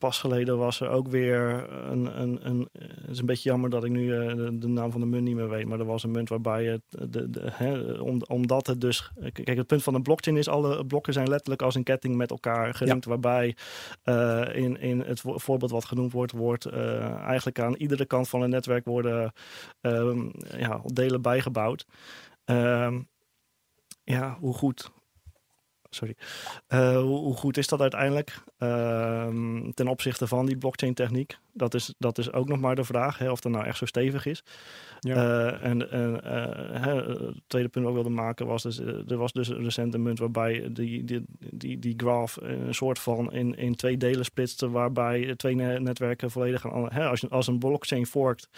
pas 0.00 0.18
geleden 0.18 0.58
was 0.58 0.80
er 0.80 0.88
ook 0.88 1.08
weer 1.08 1.70
een, 1.70 2.20
een, 2.20 2.38
een. 2.46 2.68
Het 2.72 3.10
is 3.10 3.18
een 3.18 3.26
beetje 3.26 3.48
jammer 3.48 3.70
dat 3.70 3.84
ik 3.84 3.90
nu 3.90 4.04
uh, 4.04 4.34
de, 4.34 4.58
de, 4.58 4.68
naam 4.68 4.90
van 4.90 5.00
de 5.00 5.06
munt 5.06 5.24
niet 5.24 5.34
meer 5.34 5.48
weet. 5.48 5.66
Maar 5.66 5.78
er 5.78 5.84
was 5.84 6.02
een 6.02 6.10
munt 6.10 6.28
waarbij 6.28 6.64
het. 6.64 7.12
De, 7.12 7.30
de, 7.30 7.48
hè, 7.52 7.92
om, 7.92 8.22
omdat 8.28 8.66
het 8.66 8.80
dus. 8.80 9.10
Kijk, 9.32 9.56
het 9.56 9.66
punt 9.66 9.82
van 9.82 9.94
een 9.94 10.02
blockchain 10.02 10.36
is: 10.36 10.48
alle 10.48 10.86
blokken 10.86 11.12
zijn 11.12 11.28
letterlijk 11.28 11.62
als 11.62 11.74
een 11.74 11.82
ketting 11.82 12.16
met 12.16 12.30
elkaar 12.30 12.74
gelinkt. 12.74 13.04
Ja. 13.04 13.10
Waarbij 13.10 13.56
uh, 14.04 14.48
in, 14.52 14.80
in 14.80 15.00
het 15.00 15.20
voorbeeld 15.24 15.70
wat 15.70 15.84
genoemd 15.84 16.12
wordt, 16.12 16.32
wordt 16.32 16.66
uh, 16.66 17.14
eigenlijk 17.14 17.58
aan 17.58 17.74
iedere 17.74 18.04
kant 18.04 18.28
van 18.28 18.40
het 18.40 18.50
netwerk 18.50 18.84
worden 18.84 19.32
um, 19.80 20.30
ja, 20.56 20.80
delen 20.84 21.22
bijgebouwd. 21.22 21.86
Um, 22.44 23.08
ja, 24.04 24.36
hoe 24.40 24.54
goed 24.54 24.90
sorry. 25.90 26.14
Uh, 26.68 27.00
hoe, 27.00 27.34
goed 27.34 27.56
is 27.56 27.66
dat 27.66 27.80
uiteindelijk 27.80 28.42
uh, 28.58 29.26
ten 29.74 29.88
opzichte 29.88 30.26
van 30.26 30.46
die 30.46 30.56
blockchain 30.56 30.94
techniek? 30.94 31.38
Dat 31.52 31.74
is, 31.74 31.94
dat 31.98 32.18
is 32.18 32.32
ook 32.32 32.48
nog 32.48 32.60
maar 32.60 32.74
de 32.74 32.84
vraag, 32.84 33.18
hè, 33.18 33.30
of 33.30 33.40
dat 33.40 33.52
nou 33.52 33.64
echt 33.66 33.78
zo 33.78 33.84
stevig 33.84 34.26
is. 34.26 34.42
Ja. 35.00 35.14
Uh, 35.16 35.64
en 35.64 35.80
het 36.82 37.34
tweede 37.46 37.68
punt 37.68 37.84
wat 37.84 37.94
ik 37.94 38.00
wilde 38.02 38.22
maken 38.22 38.46
was, 38.46 38.62
dus, 38.62 38.78
er 38.78 39.16
was 39.16 39.32
dus 39.32 39.48
recent 39.48 39.94
een 39.94 40.02
munt 40.02 40.18
waarbij 40.18 40.68
die, 40.72 41.04
die, 41.04 41.24
die, 41.38 41.78
die 41.78 41.94
graph 41.96 42.36
een 42.40 42.74
soort 42.74 42.98
van 42.98 43.32
in, 43.32 43.56
in 43.56 43.74
twee 43.74 43.96
delen 43.96 44.24
splitste, 44.24 44.70
waarbij 44.70 45.34
twee 45.36 45.54
netwerken 45.54 46.30
volledig 46.30 46.60
gaan. 46.60 46.92
Hè, 46.92 47.08
als, 47.08 47.20
je, 47.20 47.28
als 47.28 47.46
een 47.46 47.58
blockchain 47.58 48.06
forkt, 48.06 48.48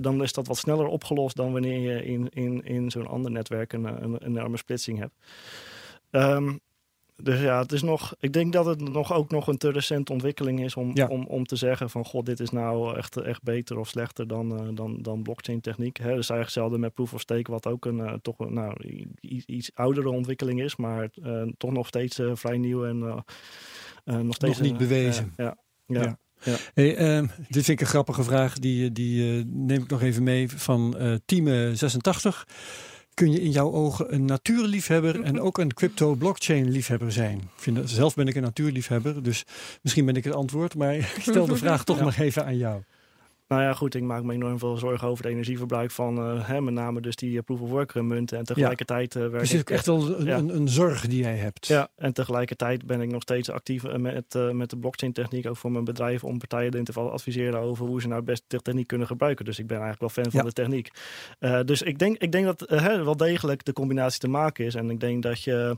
dan 0.00 0.22
is 0.22 0.32
dat 0.32 0.46
wat 0.46 0.56
sneller 0.56 0.86
opgelost 0.86 1.36
dan 1.36 1.52
wanneer 1.52 1.80
je 1.80 2.04
in, 2.04 2.28
in, 2.28 2.64
in 2.64 2.90
zo'n 2.90 3.06
ander 3.06 3.30
netwerk 3.30 3.72
een, 3.72 3.84
een, 3.84 4.02
een 4.02 4.36
enorme 4.36 4.56
splitsing 4.56 4.98
hebt. 4.98 5.14
Um, 6.10 6.60
dus 7.22 7.40
ja, 7.40 7.60
het 7.60 7.72
is 7.72 7.82
nog. 7.82 8.14
Ik 8.20 8.32
denk 8.32 8.52
dat 8.52 8.66
het 8.66 8.88
nog 8.88 9.12
ook 9.12 9.30
nog 9.30 9.46
een 9.46 9.56
te 9.56 9.70
recente 9.70 10.12
ontwikkeling 10.12 10.64
is 10.64 10.76
om, 10.76 10.90
ja. 10.94 11.06
om, 11.06 11.24
om 11.24 11.44
te 11.44 11.56
zeggen 11.56 11.90
van 11.90 12.04
god, 12.04 12.26
dit 12.26 12.40
is 12.40 12.50
nou 12.50 12.96
echt, 12.96 13.16
echt 13.16 13.42
beter 13.42 13.78
of 13.78 13.88
slechter 13.88 14.28
dan, 14.28 14.52
uh, 14.52 14.68
dan, 14.74 14.98
dan 15.02 15.22
blockchain 15.22 15.60
techniek. 15.60 15.96
Hè, 15.96 16.04
dus 16.04 16.12
eigenlijk 16.14 16.44
hetzelfde 16.44 16.78
met 16.78 16.94
proof 16.94 17.14
of 17.14 17.20
stake, 17.20 17.50
wat 17.50 17.66
ook 17.66 17.84
een 17.84 17.98
uh, 17.98 18.12
toch 18.22 18.50
nou, 18.50 18.84
iets, 19.20 19.44
iets 19.46 19.70
oudere 19.74 20.10
ontwikkeling 20.10 20.62
is, 20.62 20.76
maar 20.76 21.08
uh, 21.22 21.42
toch 21.56 21.72
nog 21.72 21.86
steeds 21.86 22.20
vrij 22.32 22.58
nieuw 22.58 22.84
en 22.84 22.98
nog 24.04 24.34
steeds. 24.34 24.58
Nog 24.58 24.68
niet 24.68 24.76
bewezen. 24.76 25.32
ja. 25.36 25.56
ja. 25.86 26.02
ja. 26.02 26.18
Ja. 26.42 26.56
Hey, 26.74 27.18
uh, 27.18 27.28
dit 27.48 27.64
vind 27.64 27.68
ik 27.68 27.80
een 27.80 27.86
grappige 27.86 28.22
vraag. 28.22 28.58
Die, 28.58 28.92
die 28.92 29.38
uh, 29.38 29.44
neem 29.46 29.82
ik 29.82 29.90
nog 29.90 30.02
even 30.02 30.22
mee 30.22 30.50
van 30.50 30.94
uh, 30.98 31.14
Team 31.24 31.74
86 31.74 32.46
kun 33.16 33.32
je 33.32 33.40
in 33.40 33.50
jouw 33.50 33.72
ogen 33.72 34.14
een 34.14 34.24
natuurliefhebber 34.24 35.22
en 35.22 35.40
ook 35.40 35.58
een 35.58 35.74
crypto-blockchain 35.74 36.70
liefhebber 36.70 37.12
zijn? 37.12 37.38
Ik 37.38 37.62
vind, 37.62 37.90
zelf 37.90 38.14
ben 38.14 38.28
ik 38.28 38.34
een 38.34 38.42
natuurliefhebber, 38.42 39.22
dus 39.22 39.44
misschien 39.82 40.04
ben 40.04 40.16
ik 40.16 40.24
het 40.24 40.34
antwoord, 40.34 40.74
maar 40.74 40.94
ik 40.94 41.16
stel 41.20 41.46
de 41.46 41.56
vraag 41.66 41.84
toch 41.84 41.98
ja. 41.98 42.04
nog 42.04 42.16
even 42.16 42.44
aan 42.44 42.56
jou. 42.56 42.82
Nou 43.48 43.62
ja, 43.62 43.72
goed, 43.72 43.94
ik 43.94 44.02
maak 44.02 44.22
me 44.22 44.32
enorm 44.32 44.58
veel 44.58 44.76
zorgen 44.76 45.08
over 45.08 45.24
het 45.24 45.32
energieverbruik 45.32 45.90
van 45.90 46.18
uh, 46.18 46.48
hè, 46.48 46.60
met 46.60 46.74
name 46.74 47.00
dus 47.00 47.16
die 47.16 47.30
uh, 47.30 47.40
proof 47.44 47.60
of 47.60 47.68
work 47.68 47.94
munten. 47.94 48.38
En 48.38 48.44
tegelijkertijd 48.44 49.14
uh, 49.14 49.22
werk 49.22 49.38
dus 49.38 49.52
het 49.52 49.70
is 49.70 49.76
echt 49.76 49.86
wel 49.86 50.18
een, 50.18 50.24
ja. 50.24 50.36
een, 50.36 50.56
een, 50.56 50.68
zorg 50.68 51.06
die 51.06 51.22
jij 51.22 51.36
hebt. 51.36 51.66
Ja, 51.66 51.88
en 51.96 52.12
tegelijkertijd 52.12 52.86
ben 52.86 53.00
ik 53.00 53.10
nog 53.10 53.22
steeds 53.22 53.50
actief 53.50 53.82
met, 53.82 54.34
met 54.52 54.70
de 54.70 54.78
blockchain 54.78 55.12
techniek, 55.12 55.46
ook 55.46 55.56
voor 55.56 55.72
mijn 55.72 55.84
bedrijf, 55.84 56.24
om 56.24 56.38
partijen 56.38 56.72
in 56.72 56.84
te 56.84 56.92
vallen 56.92 57.12
adviseren 57.12 57.60
over 57.60 57.86
hoe 57.86 58.00
ze 58.00 58.08
nou 58.08 58.22
best 58.22 58.44
de 58.46 58.60
techniek 58.60 58.86
kunnen 58.86 59.06
gebruiken. 59.06 59.44
Dus 59.44 59.58
ik 59.58 59.66
ben 59.66 59.80
eigenlijk 59.80 60.14
wel 60.14 60.24
fan 60.24 60.32
van 60.32 60.44
de 60.44 60.52
techniek. 60.52 60.90
dus 61.64 61.82
ik 61.82 61.98
denk, 61.98 62.16
ik 62.16 62.32
denk 62.32 62.44
dat 62.44 62.70
wel 62.80 63.16
degelijk 63.16 63.64
de 63.64 63.72
combinatie 63.72 64.20
te 64.20 64.28
maken 64.28 64.64
is. 64.64 64.74
En 64.74 64.90
ik 64.90 65.00
denk 65.00 65.22
dat 65.22 65.42
je 65.42 65.76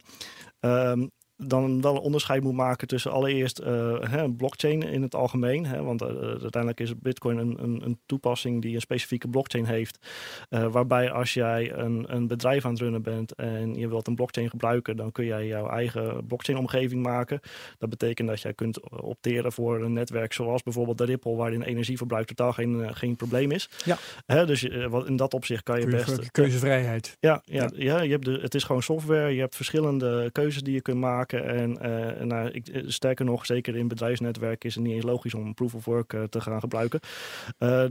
um, 0.61 1.11
dan 1.39 1.81
wel 1.81 1.95
een 1.95 2.01
onderscheid 2.01 2.43
moet 2.43 2.55
maken 2.55 2.89
tussen 2.89 3.11
allereerst 3.11 3.61
uh, 3.61 4.01
hè, 4.01 4.33
blockchain 4.33 4.83
in 4.83 5.03
het 5.03 5.15
algemeen. 5.15 5.67
Hè, 5.67 5.83
want 5.83 6.03
uh, 6.03 6.09
uiteindelijk 6.19 6.81
is 6.81 6.99
Bitcoin 6.99 7.39
een, 7.39 7.63
een, 7.63 7.83
een, 7.85 7.99
toepassing 8.07 8.63
die 8.63 8.75
een 8.75 8.81
specifieke 8.81 9.29
blockchain 9.29 9.65
heeft. 9.65 9.99
Uh, 10.51 10.67
waarbij 10.67 11.11
als 11.11 11.35
jij 11.35 11.73
een, 11.73 12.05
een 12.15 12.27
bedrijf 12.27 12.65
aan 12.65 12.71
het 12.71 12.81
runnen 12.81 13.03
bent 13.03 13.35
en 13.35 13.75
je 13.75 13.89
wilt 13.89 14.07
een 14.07 14.15
blockchain 14.15 14.51
gebruiken, 14.51 14.97
dan 14.97 15.13
kun 15.13 15.25
jij 15.25 15.47
jouw 15.47 15.69
eigen 15.69 16.27
blockchain-omgeving 16.27 17.03
maken. 17.03 17.41
Dat 17.79 17.89
betekent 17.89 18.29
dat 18.29 18.41
jij 18.41 18.55
kunt 18.55 18.91
opteren 18.91 19.53
voor 19.53 19.83
een 19.83 19.93
netwerk 19.93 20.33
zoals 20.33 20.63
bijvoorbeeld 20.63 20.99
de 20.99 21.05
Ripple, 21.05 21.35
waarin 21.35 21.63
energieverbruik 21.63 22.27
totaal 22.27 22.53
geen, 22.53 22.97
geen 22.97 23.17
probleem 23.17 23.51
is. 23.51 23.69
Ja. 23.85 23.97
Hè, 24.27 24.47
dus 24.47 24.63
in 25.05 25.17
dat 25.17 25.35
opzicht 25.35 25.63
kan 25.63 25.81
je 25.81 25.87
best. 25.87 26.31
Keuzevrijheid. 26.31 27.17
Ja, 27.21 27.43
ja, 27.45 27.71
ja. 27.75 27.83
ja 27.83 28.01
je 28.01 28.11
hebt 28.11 28.25
de, 28.25 28.39
het 28.43 28.55
is 28.55 28.65
gewoon 28.65 28.83
software. 28.83 29.35
Je 29.35 29.41
hebt 29.41 29.57
verschillende 29.57 30.31
keuzes 30.33 30.63
die 30.63 30.75
je 30.75 30.83
kunt 30.83 30.99
maken. 30.99 31.27
En 31.33 31.71
uh, 31.71 32.25
nou, 32.25 32.51
ik, 32.51 32.69
eh, 32.69 32.83
sterker 32.87 33.25
nog, 33.25 33.47
zeker 33.47 33.77
in 33.77 33.89
bedrijfsnetwerken 33.89 34.69
is 34.69 34.75
het 34.75 34.85
niet 34.85 34.95
eens 34.95 35.05
logisch 35.05 35.35
om 35.35 35.55
proof 35.55 35.75
of 35.75 35.85
work 35.85 36.17
te 36.31 36.41
gaan 36.41 36.61
gebruiken. 36.61 37.01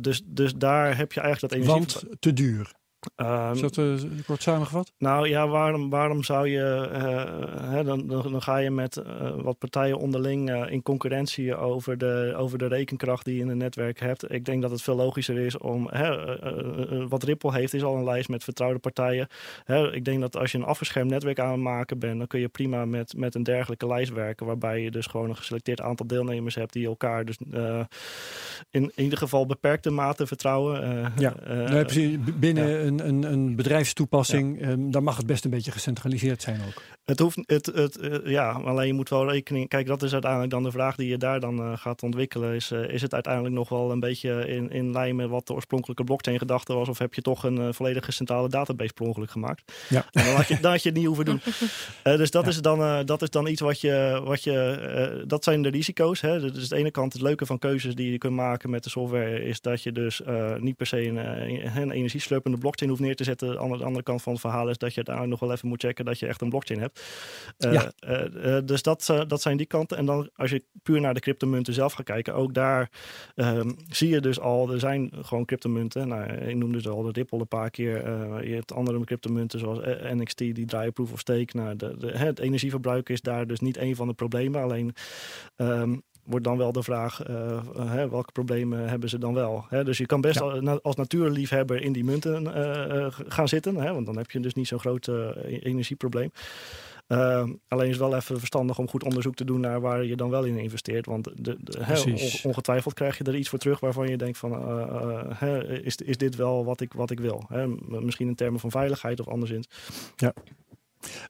Dus, 0.02 0.22
dus 0.26 0.56
daar 0.56 0.98
heb 0.98 1.14
je 1.14 1.22
eigenlijk 1.22 1.54
dat 1.54 1.62
energie... 1.62 2.00
Want 2.00 2.22
te 2.22 2.34
duur. 2.34 2.76
Um, 3.16 3.52
is 3.54 3.62
dat 3.62 3.78
uh, 3.78 3.94
kort 4.26 4.42
samengevat? 4.42 4.92
Nou 4.98 5.28
ja, 5.28 5.48
waarom, 5.48 5.90
waarom 5.90 6.24
zou 6.24 6.48
je... 6.48 6.90
Uh, 6.92 7.72
hè, 7.72 7.84
dan, 7.84 8.08
dan, 8.08 8.32
dan, 8.32 8.42
ga 8.42 8.58
je 8.58 8.72
met 8.72 8.98
uh, 8.98 9.32
wat 9.36 9.58
partijen 9.58 9.98
onderling 9.98 10.66
in 10.70 10.82
concurrentie 10.82 11.56
over 11.56 11.98
de, 11.98 12.34
over 12.38 12.58
de 12.58 12.68
rekenkracht 12.68 13.26
die 13.26 13.36
je 13.36 13.42
in 13.42 13.50
een 13.50 13.58
netwerk 13.58 14.00
hebt. 14.00 14.32
Ik 14.32 14.46
denk 14.46 14.62
dat 14.62 14.72
het 14.72 14.82
veel 14.82 14.96
logischer 14.96 15.38
is 15.38 15.58
om... 15.58 15.88
Hè, 15.92 17.08
wat 17.08 17.24
Ripple 17.24 17.54
heeft 17.54 17.74
is 17.74 17.84
al 17.84 17.96
een 17.96 18.04
lijst 18.04 18.30
met 18.30 18.44
vertrouwde 18.44 18.80
partijen. 18.80 19.28
Hè, 19.64 19.94
ik 19.94 20.06
denk 20.06 20.22
dat 20.22 20.38
als 20.38 20.52
je 20.52 20.58
een 20.58 20.64
afgeschermd 20.64 21.10
netwerk 21.10 21.40
aan 21.40 21.52
het 21.52 21.60
maken 21.60 22.00
bent... 22.00 22.18
dan 22.18 22.28
kun 22.28 22.40
je 22.40 22.48
prima 22.48 22.86
met, 22.86 23.14
met 23.18 23.36
een 23.36 23.44
dergelijke 23.44 23.88
lijst 23.88 24.14
werken. 24.14 24.46
Waarbij 24.46 24.82
je 24.82 24.92
dus 24.92 25.06
gewoon 25.06 25.30
een 25.30 25.38
geselecteerd 25.38 25.82
aantal 25.82 26.08
deelnemers 26.08 26.56
hebt... 26.56 26.74
die 26.74 26.88
elkaar 26.88 27.26
dus 27.26 27.38
in, 28.70 28.92
in 28.96 29.04
ieder 29.04 29.18
geval 29.18 29.46
beperkte 29.46 29.90
mate 29.90 30.28
vertrouwen. 30.28 31.12
ja, 31.18 31.34
nou, 31.46 31.84
precies. 31.84 32.18
Binnen... 32.40 32.96
Ja 32.96 32.97
een, 33.00 33.08
een, 33.08 33.32
een 33.32 33.56
bedrijfstoepassing, 33.56 34.60
ja. 34.60 34.68
um, 34.68 34.92
dan 34.92 35.04
mag 35.04 35.18
het 35.18 35.26
best 35.26 35.46
een 35.46 35.52
beetje 35.52 35.72
gecentraliseerd 35.72 36.42
zijn 36.42 36.62
ook. 36.68 36.82
Het 37.08 37.20
hoeft, 37.20 37.38
het, 37.46 37.66
het, 37.66 37.98
uh, 38.02 38.18
ja, 38.26 38.52
alleen 38.52 38.88
je 38.88 38.94
moet 38.94 39.10
wel 39.10 39.32
rekening. 39.32 39.68
Kijk, 39.68 39.88
dat 39.88 40.04
is 40.04 40.14
uiteindelijk 40.14 40.52
dan 40.52 40.64
de 40.64 40.72
vraag 40.72 40.96
die 40.96 41.08
je 41.08 41.18
daar 41.18 41.40
dan 41.40 41.60
uh, 41.60 41.78
gaat 41.78 42.04
ontwikkelen. 42.04 42.56
Is, 42.56 42.72
uh, 42.72 42.90
is 42.90 43.02
het 43.02 43.14
uiteindelijk 43.14 43.56
nog 43.56 43.70
wel 43.70 43.92
een 43.92 44.00
beetje 44.00 44.48
in, 44.48 44.72
in 44.72 44.92
lijn 44.92 45.16
met 45.16 45.30
wat 45.30 45.48
de 45.48 45.54
oorspronkelijke 45.54 46.04
blockchain-gedachte 46.04 46.74
was? 46.74 46.90
Of 46.90 46.98
heb 46.98 47.14
je 47.14 47.22
toch 47.22 47.44
een 47.44 47.74
volledige 47.74 48.12
centrale 48.12 48.50
database 48.50 48.94
per 48.94 49.06
ongeluk 49.06 49.32
gemaakt? 49.32 49.72
Ja. 49.90 50.06
En 50.12 50.26
dan, 50.26 50.36
had 50.36 50.48
je, 50.48 50.60
dan 50.60 50.72
had 50.72 50.84
je 50.84 50.90
het 50.90 50.98
niet 50.98 51.08
hoeven 51.08 51.26
doen. 51.26 51.42
dus 52.04 52.32
dat, 52.32 52.44
ja. 52.44 52.50
is 52.50 52.62
dan, 52.62 53.06
dat 53.06 53.22
is 53.22 53.30
dan 53.30 53.48
iets 53.48 53.62
wat 53.62 53.82
je. 53.82 54.22
Wat 54.24 54.44
je 54.44 55.24
dat 55.28 55.44
zijn 55.44 55.62
de 55.62 55.70
risico's. 55.70 56.22
Hè? 56.22 56.40
Dus 56.40 56.62
aan 56.62 56.70
de 56.70 56.76
ene 56.76 56.92
kant 56.92 57.14
het 57.14 57.22
leuke 57.22 57.46
van 57.46 57.60
keuzes 57.60 57.96
die 57.96 58.12
je 58.12 58.18
kunt 58.18 58.34
maken 58.34 58.70
met 58.70 58.84
de 58.84 58.90
software. 58.90 59.44
Is 59.44 59.62
dat 59.62 59.84
je 59.84 59.92
dus 59.92 60.22
niet 60.60 60.76
per 60.76 60.88
se 60.88 61.08
een, 61.08 61.18
een 61.78 61.92
energieslurpende 61.92 62.58
blockchain 62.58 62.77
hoeft 62.86 63.02
neer 63.02 63.16
te 63.16 63.24
zetten. 63.24 63.60
Aan 63.60 63.70
de 63.70 63.84
andere 63.84 64.04
kant 64.04 64.22
van 64.22 64.32
het 64.32 64.42
verhaal 64.42 64.70
is 64.70 64.78
dat 64.78 64.90
je 64.90 64.96
uiteindelijk 64.96 65.40
nog 65.40 65.50
wel 65.50 65.58
even 65.58 65.68
moet 65.68 65.82
checken 65.82 66.06
dat 66.06 66.20
je 66.20 66.28
echt 66.28 66.42
een 66.42 66.50
blockchain 66.50 66.80
hebt. 66.80 67.02
Uh, 67.60 67.74
ja. 67.74 67.92
uh, 68.08 68.58
dus 68.66 68.82
dat, 68.82 69.14
dat 69.28 69.42
zijn 69.42 69.58
die 69.58 69.66
kanten. 69.66 69.98
En 69.98 70.06
dan 70.06 70.30
als 70.36 70.50
je 70.50 70.64
puur 70.84 71.02
naar 71.02 71.14
de 71.14 71.20
cryptomunten 71.20 71.74
zelf 71.74 71.94
gaat 71.94 72.06
kijken, 72.06 72.34
ook 72.34 72.54
daar 72.54 72.90
um, 73.36 73.76
zie 73.90 74.10
je 74.10 74.22
dus 74.22 74.40
al, 74.40 74.72
er 74.72 74.80
zijn 74.80 75.12
gewoon 75.22 75.46
cryptomunten. 75.46 76.08
Nou, 76.08 76.32
ik 76.32 76.56
noemde 76.56 76.78
dus 76.78 76.88
al 76.88 77.04
de 77.04 77.12
Ripple 77.12 77.40
een 77.40 77.48
paar 77.48 77.70
keer. 77.70 77.96
je 78.48 78.54
hebt 78.54 78.74
andere 78.74 79.04
cryptomunten 79.04 79.60
zoals 79.60 79.80
NXT, 80.14 80.38
die 80.38 80.66
draaien 80.66 80.94
proof 80.94 81.12
of 81.12 81.20
stake. 81.20 81.58
Nou, 81.58 81.76
de, 81.76 81.98
de, 81.98 82.18
het 82.18 82.40
energieverbruik 82.40 83.10
is 83.10 83.22
daar 83.22 83.48
dus 83.48 83.60
niet 83.60 83.78
een 83.78 83.96
van 83.96 84.08
de 84.08 84.14
problemen. 84.14 84.62
Alleen 84.62 84.96
um, 85.56 86.04
wordt 86.28 86.46
dan 86.46 86.58
wel 86.58 86.72
de 86.72 86.84
vraag, 86.84 87.30
uh, 87.30 87.60
hè, 87.78 88.10
welke 88.10 88.32
problemen 88.32 88.90
hebben 88.90 89.10
ze 89.10 89.18
dan 89.18 89.34
wel? 89.34 89.66
Hè? 89.70 89.84
Dus 89.84 89.98
je 89.98 90.06
kan 90.06 90.22
best 90.22 90.40
ja. 90.40 90.80
als 90.82 90.96
natuurliefhebber 90.96 91.82
in 91.82 91.92
die 91.92 92.04
munten 92.04 92.44
uh, 92.44 93.08
gaan 93.10 93.48
zitten, 93.48 93.76
hè? 93.76 93.94
want 93.94 94.06
dan 94.06 94.18
heb 94.18 94.32
je 94.32 94.40
dus 94.40 94.54
niet 94.54 94.68
zo'n 94.68 94.80
groot 94.80 95.08
energieprobleem. 95.46 96.32
Uh, 97.08 97.50
alleen 97.68 97.90
is 97.90 97.98
wel 97.98 98.16
even 98.16 98.40
verstandig 98.40 98.78
om 98.78 98.90
goed 98.90 99.04
onderzoek 99.04 99.36
te 99.36 99.46
doen 99.46 99.60
naar 99.60 99.82
waar 99.82 100.04
je 100.04 100.16
dan 100.16 100.30
wel 100.30 100.44
in 100.44 100.58
investeert. 100.58 101.06
Want 101.06 101.24
de, 101.24 101.58
de, 101.60 102.40
ongetwijfeld 102.44 102.94
krijg 102.94 103.18
je 103.18 103.24
er 103.24 103.36
iets 103.36 103.50
voor 103.50 103.60
terug 103.60 103.80
waarvan 103.80 104.08
je 104.08 104.18
denkt 104.18 104.38
van 104.38 104.52
is, 105.84 105.96
is 105.96 106.18
dit 106.18 106.36
wel 106.36 106.66
wat 106.66 106.82
ik, 106.82 106.94
wat 106.94 107.12
ik 107.12 107.20
wil? 107.20 107.50
Misschien 107.88 108.28
in 108.28 108.36
termen 108.36 108.60
van 108.60 108.72
veiligheid 108.72 109.20
of 109.20 109.28
anderszins. 109.28 109.68
Ja. 110.16 110.34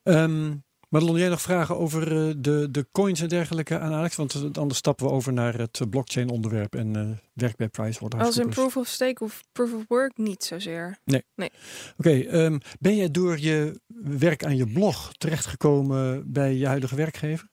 Um, 0.04 0.64
Madelon, 0.88 1.18
jij 1.18 1.30
nog 1.30 1.42
vragen 1.42 1.78
over 1.78 2.12
uh, 2.12 2.34
de, 2.38 2.68
de 2.72 2.88
coins 2.92 3.22
en 3.22 3.28
dergelijke 3.28 3.80
aan 3.80 3.94
Alex? 3.94 4.16
Want 4.16 4.58
anders 4.58 4.80
stappen 4.80 5.06
we 5.06 5.12
over 5.12 5.34
naar 5.34 5.54
het 5.54 5.90
blockchain 5.90 6.30
onderwerp 6.30 6.76
en 6.76 6.98
uh, 6.98 7.10
werk 7.34 7.56
bij 7.56 7.68
Pricewaterhouse. 7.68 8.38
Als 8.40 8.48
een 8.48 8.54
proof 8.54 8.78
of 8.78 8.88
stake 8.88 9.24
of 9.24 9.44
proof 9.52 9.74
of 9.74 9.84
work 9.88 10.18
niet 10.18 10.44
zozeer. 10.44 10.98
Nee. 11.04 11.24
nee. 11.36 11.50
Oké, 11.98 12.10
okay, 12.10 12.46
um, 12.46 12.60
ben 12.80 12.96
jij 12.96 13.12
door 13.12 13.40
je 13.40 13.80
werk 14.04 14.46
aan 14.46 14.58
je 14.58 14.68
blog 14.68 15.12
terechtgekomen 15.14 16.32
bij 16.32 16.54
je 16.54 16.68
huidige 16.68 16.96
werkgever? 16.96 17.48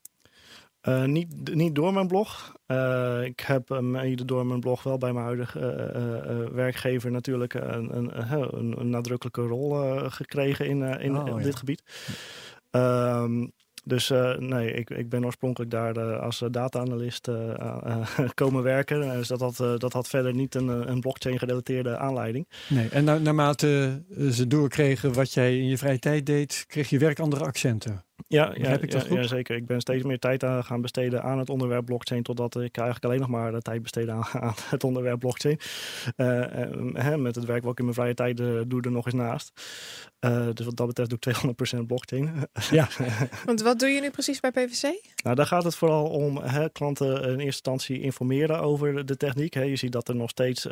Uh, 0.88 1.04
niet, 1.04 1.54
niet 1.54 1.74
door 1.74 1.92
mijn 1.92 2.08
blog. 2.08 2.56
Uh, 2.66 3.22
ik 3.24 3.40
heb 3.40 3.80
mede 3.80 4.20
um, 4.20 4.26
door 4.26 4.46
mijn 4.46 4.60
blog 4.60 4.82
wel 4.82 4.98
bij 4.98 5.12
mijn 5.12 5.24
huidige 5.24 5.60
uh, 5.60 6.54
werkgever 6.54 7.10
natuurlijk 7.10 7.54
een, 7.54 7.96
een, 7.96 8.32
een, 8.32 8.80
een 8.80 8.90
nadrukkelijke 8.90 9.42
rol 9.42 9.70
gekregen 10.10 10.66
in, 10.66 10.82
in, 10.82 11.16
oh, 11.16 11.36
dit 11.36 11.44
ja. 11.44 11.58
gebied. 11.58 11.82
Um, 12.76 13.52
dus 13.84 14.10
uh, 14.10 14.36
nee, 14.36 14.72
ik, 14.72 14.90
ik 14.90 15.08
ben 15.08 15.24
oorspronkelijk 15.24 15.70
daar 15.70 15.96
uh, 15.96 16.20
als 16.20 16.42
data-analyst 16.50 17.28
uh, 17.28 18.06
komen 18.34 18.62
werken. 18.62 19.00
Dus 19.00 19.28
dat 19.28 19.40
had, 19.40 19.56
dat 19.80 19.92
had 19.92 20.08
verder 20.08 20.34
niet 20.34 20.54
een, 20.54 20.90
een 20.90 21.00
blockchain-gerelateerde 21.00 21.98
aanleiding. 21.98 22.48
Nee, 22.68 22.88
en 22.88 23.04
na, 23.04 23.18
naarmate 23.18 24.02
ze 24.30 24.46
doorkregen 24.46 25.12
wat 25.12 25.32
jij 25.32 25.58
in 25.58 25.68
je 25.68 25.78
vrije 25.78 25.98
tijd 25.98 26.26
deed, 26.26 26.64
kreeg 26.68 26.88
je 26.90 26.98
werk 26.98 27.18
andere 27.18 27.44
accenten. 27.44 28.04
Ja, 28.26 28.52
ja, 28.54 28.78
ik 28.78 28.92
ja, 28.92 29.02
ja, 29.08 29.22
zeker. 29.22 29.56
Ik 29.56 29.66
ben 29.66 29.80
steeds 29.80 30.04
meer 30.04 30.18
tijd 30.18 30.44
aan 30.44 30.64
gaan 30.64 30.80
besteden 30.80 31.22
aan 31.22 31.38
het 31.38 31.50
onderwerp 31.50 31.84
blockchain, 31.84 32.22
totdat 32.22 32.54
ik 32.54 32.76
eigenlijk 32.76 33.04
alleen 33.04 33.20
nog 33.20 33.28
maar 33.28 33.52
de 33.52 33.62
tijd 33.62 33.82
besteed 33.82 34.08
aan, 34.08 34.24
aan 34.40 34.54
het 34.68 34.84
onderwerp 34.84 35.18
blockchain. 35.18 35.58
Uh, 36.16 36.44
uh, 36.94 37.14
met 37.14 37.34
het 37.34 37.44
werk 37.44 37.62
wat 37.62 37.72
ik 37.72 37.78
in 37.78 37.84
mijn 37.84 37.96
vrije 37.96 38.14
tijd 38.14 38.40
uh, 38.40 38.60
doe 38.66 38.82
er 38.82 38.90
nog 38.90 39.04
eens 39.04 39.14
naast. 39.14 39.52
dus 40.54 40.66
wat 40.66 40.76
dat 40.76 40.86
betreft 40.86 41.10
doe 41.10 41.18
ik 41.18 41.82
200% 41.82 41.86
blockchain. 41.86 42.30
Ja. 42.70 42.88
Want 43.44 43.62
wat 43.62 43.78
doe 43.78 43.88
je 43.88 44.00
nu 44.00 44.10
precies 44.10 44.40
bij 44.40 44.50
PwC? 44.50 44.82
Nou, 45.22 45.36
daar 45.36 45.46
gaat 45.46 45.64
het 45.64 45.76
vooral 45.76 46.06
om 46.06 46.36
hè, 46.36 46.70
klanten 46.70 47.22
in 47.22 47.28
eerste 47.28 47.44
instantie 47.44 48.00
informeren 48.00 48.60
over 48.60 49.06
de 49.06 49.16
techniek. 49.16 49.54
Hè. 49.54 49.62
Je 49.62 49.76
ziet 49.76 49.92
dat 49.92 50.08
er 50.08 50.16
nog 50.16 50.30
steeds 50.30 50.66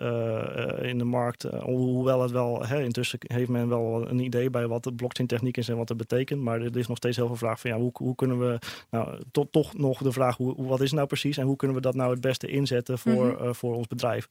in 0.83 0.99
de 0.99 1.05
markt, 1.05 1.43
hoewel 1.43 2.23
het 2.23 2.31
wel, 2.31 2.67
hè, 2.67 2.83
intussen 2.83 3.19
heeft 3.23 3.49
men 3.49 3.69
wel 3.69 4.09
een 4.09 4.19
idee 4.19 4.51
bij 4.51 4.67
wat 4.67 4.85
de 4.85 4.93
blockchain 4.93 5.29
techniek 5.29 5.57
is 5.57 5.69
en 5.69 5.77
wat 5.77 5.89
het 5.89 5.99
betekent, 5.99 6.41
maar 6.41 6.61
er 6.61 6.77
is 6.77 6.87
nog 6.87 6.97
steeds 6.97 7.17
heel 7.17 7.27
veel 7.27 7.32
vraag 7.37 7.61
van 7.61 7.71
ja, 7.71 7.77
hoe, 7.77 7.91
hoe 7.95 8.15
kunnen 8.15 8.39
we 8.39 8.59
nou 8.91 9.21
to, 9.31 9.49
toch 9.51 9.75
nog 9.75 9.99
de 9.99 10.13
vraag 10.13 10.37
hoe, 10.37 10.67
wat 10.67 10.81
is 10.81 10.87
het 10.87 10.95
nou 10.95 11.07
precies 11.07 11.37
en 11.37 11.47
hoe 11.47 11.57
kunnen 11.57 11.77
we 11.77 11.83
dat 11.83 11.95
nou 11.95 12.11
het 12.11 12.21
beste 12.21 12.47
inzetten 12.47 12.99
voor, 12.99 13.25
mm 13.25 13.37
-hmm. 13.37 13.47
uh, 13.47 13.53
voor 13.53 13.75
ons 13.75 13.87
bedrijf. 13.87 14.29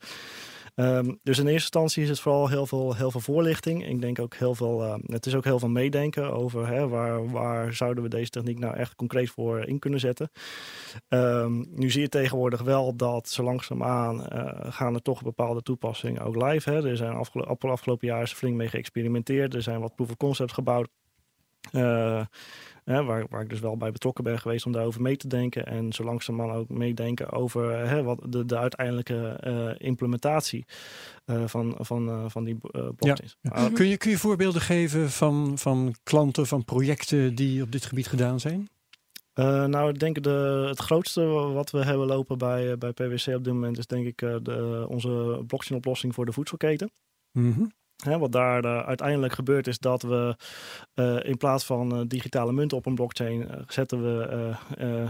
Um, 0.75 1.19
dus 1.23 1.37
in 1.37 1.47
eerste 1.47 1.51
instantie 1.53 2.03
is 2.03 2.09
het 2.09 2.19
vooral 2.19 2.49
heel 2.49 2.65
veel, 2.65 2.95
heel 2.95 3.11
veel 3.11 3.19
voorlichting. 3.19 3.87
Ik 3.87 4.01
denk 4.01 4.19
ook 4.19 4.35
heel 4.35 4.55
veel, 4.55 4.83
uh, 4.83 4.95
het 5.05 5.25
is 5.25 5.35
ook 5.35 5.43
heel 5.43 5.59
veel 5.59 5.69
meedenken 5.69 6.33
over 6.33 6.67
hè, 6.67 6.87
waar, 6.87 7.29
waar 7.29 7.73
zouden 7.73 8.03
we 8.03 8.09
deze 8.09 8.29
techniek 8.29 8.59
nou 8.59 8.75
echt 8.75 8.95
concreet 8.95 9.29
voor 9.29 9.65
in 9.67 9.79
kunnen 9.79 9.99
zetten. 9.99 10.31
Um, 11.09 11.65
nu 11.69 11.89
zie 11.89 12.01
je 12.01 12.09
tegenwoordig 12.09 12.61
wel 12.61 12.95
dat 12.95 13.29
zo 13.29 13.43
langzaamaan 13.43 14.19
uh, 14.33 14.49
gaan 14.69 14.93
er 14.93 15.01
toch 15.01 15.23
bepaalde 15.23 15.61
toepassingen 15.61 16.21
ook 16.21 16.43
live. 16.43 16.69
Hè. 16.69 16.89
Er 16.89 16.97
zijn 16.97 17.13
afgelo 17.13 17.43
afgelopen 17.43 18.07
jaar 18.07 18.27
flink 18.27 18.55
mee 18.55 18.67
geëxperimenteerd. 18.67 19.53
Er 19.53 19.61
zijn 19.61 19.79
wat 19.79 19.95
proof 19.95 20.09
of 20.09 20.17
concepts 20.17 20.53
gebouwd. 20.53 20.89
Uh, 21.71 22.25
Hè, 22.83 23.03
waar, 23.03 23.25
waar 23.29 23.41
ik 23.41 23.49
dus 23.49 23.59
wel 23.59 23.77
bij 23.77 23.91
betrokken 23.91 24.23
ben 24.23 24.39
geweest 24.39 24.65
om 24.65 24.71
daarover 24.71 25.01
mee 25.01 25.17
te 25.17 25.27
denken. 25.27 25.65
En 25.65 25.93
zo 25.93 26.03
langzamerhand 26.03 26.59
ook 26.59 26.69
meedenken 26.69 27.31
over 27.31 27.87
hè, 27.87 28.03
wat 28.03 28.19
de, 28.29 28.45
de 28.45 28.57
uiteindelijke 28.57 29.39
uh, 29.47 29.87
implementatie 29.87 30.65
uh, 31.25 31.47
van, 31.47 31.75
van, 31.79 32.09
uh, 32.09 32.25
van 32.27 32.43
die 32.43 32.57
blockchains. 32.95 33.37
Ja, 33.41 33.61
ja. 33.61 33.69
kun, 33.69 33.87
je, 33.87 33.97
kun 33.97 34.09
je 34.09 34.17
voorbeelden 34.17 34.61
geven 34.61 35.09
van, 35.09 35.57
van 35.57 35.95
klanten, 36.03 36.47
van 36.47 36.65
projecten 36.65 37.35
die 37.35 37.63
op 37.63 37.71
dit 37.71 37.85
gebied 37.85 38.07
gedaan 38.07 38.39
zijn? 38.39 38.69
Uh, 39.35 39.65
nou, 39.65 39.89
ik 39.89 39.99
denk 39.99 40.23
de, 40.23 40.65
het 40.67 40.79
grootste 40.79 41.25
wat 41.25 41.71
we 41.71 41.83
hebben 41.83 42.07
lopen 42.07 42.37
bij, 42.37 42.77
bij 42.77 42.91
PwC 42.91 43.27
op 43.35 43.43
dit 43.43 43.53
moment 43.53 43.77
is 43.77 43.87
denk 43.87 44.05
ik 44.05 44.17
de, 44.17 44.85
onze 44.89 45.43
blockchain 45.47 45.79
oplossing 45.79 46.13
voor 46.13 46.25
de 46.25 46.31
voedselketen. 46.31 46.91
Mm 47.31 47.53
-hmm. 47.53 47.71
He, 48.03 48.17
wat 48.17 48.31
daar 48.31 48.65
uh, 48.65 48.79
uiteindelijk 48.79 49.33
gebeurt 49.33 49.67
is 49.67 49.79
dat 49.79 50.01
we 50.01 50.35
uh, 50.95 51.17
in 51.23 51.37
plaats 51.37 51.65
van 51.65 51.95
uh, 51.95 52.01
digitale 52.07 52.51
munten 52.51 52.77
op 52.77 52.85
een 52.85 52.95
blockchain 52.95 53.49
zetten 53.67 54.01
we 54.01 54.55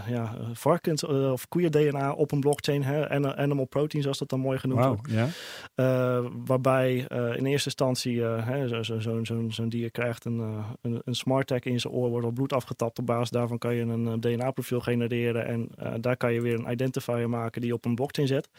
ja, 0.08 0.36
varkens 0.54 1.04
of 1.04 1.48
koeien 1.48 1.72
DNA 1.72 2.12
op 2.12 2.32
een 2.32 2.40
blockchain. 2.40 2.84
He, 2.84 3.36
animal 3.38 3.66
protein 3.66 4.04
zoals 4.04 4.18
dat 4.18 4.30
dan 4.30 4.40
mooi 4.40 4.58
genoemd 4.58 4.80
wow, 4.80 4.96
wordt. 4.96 5.34
Yeah. 5.76 6.26
waarbij 6.46 6.96
in 7.38 7.46
eerste 7.46 7.66
instantie 7.66 8.24
zo'n 8.68 8.84
zo, 8.84 9.00
zo, 9.00 9.24
zo, 9.24 9.50
zo 9.50 9.68
dier 9.68 9.92
krijgt 9.92 10.26
een, 10.26 10.40
een, 10.82 11.02
een 11.06 11.16
smart 11.16 11.48
tag 11.48 11.60
in 11.60 11.80
zijn 11.80 11.94
oor, 11.94 12.10
wordt 12.10 12.26
al 12.26 12.32
bloed 12.32 12.54
afgetapt. 12.54 13.00
Op 13.00 13.06
basis 13.06 13.30
daarvan 13.30 13.58
kan 13.58 13.76
je 13.76 13.82
een 13.82 14.20
DNA 14.20 14.52
profiel 14.52 14.80
genereren 14.80 15.46
en 15.46 15.70
daar 16.02 16.18
kan 16.18 16.34
je 16.34 16.42
weer 16.42 16.60
een 16.60 16.72
identifier 16.72 17.30
maken 17.30 17.62
die 17.62 17.70
je 17.70 17.76
op 17.76 17.86
een 17.86 17.96
blockchain 17.96 18.28
zet. 18.28 18.50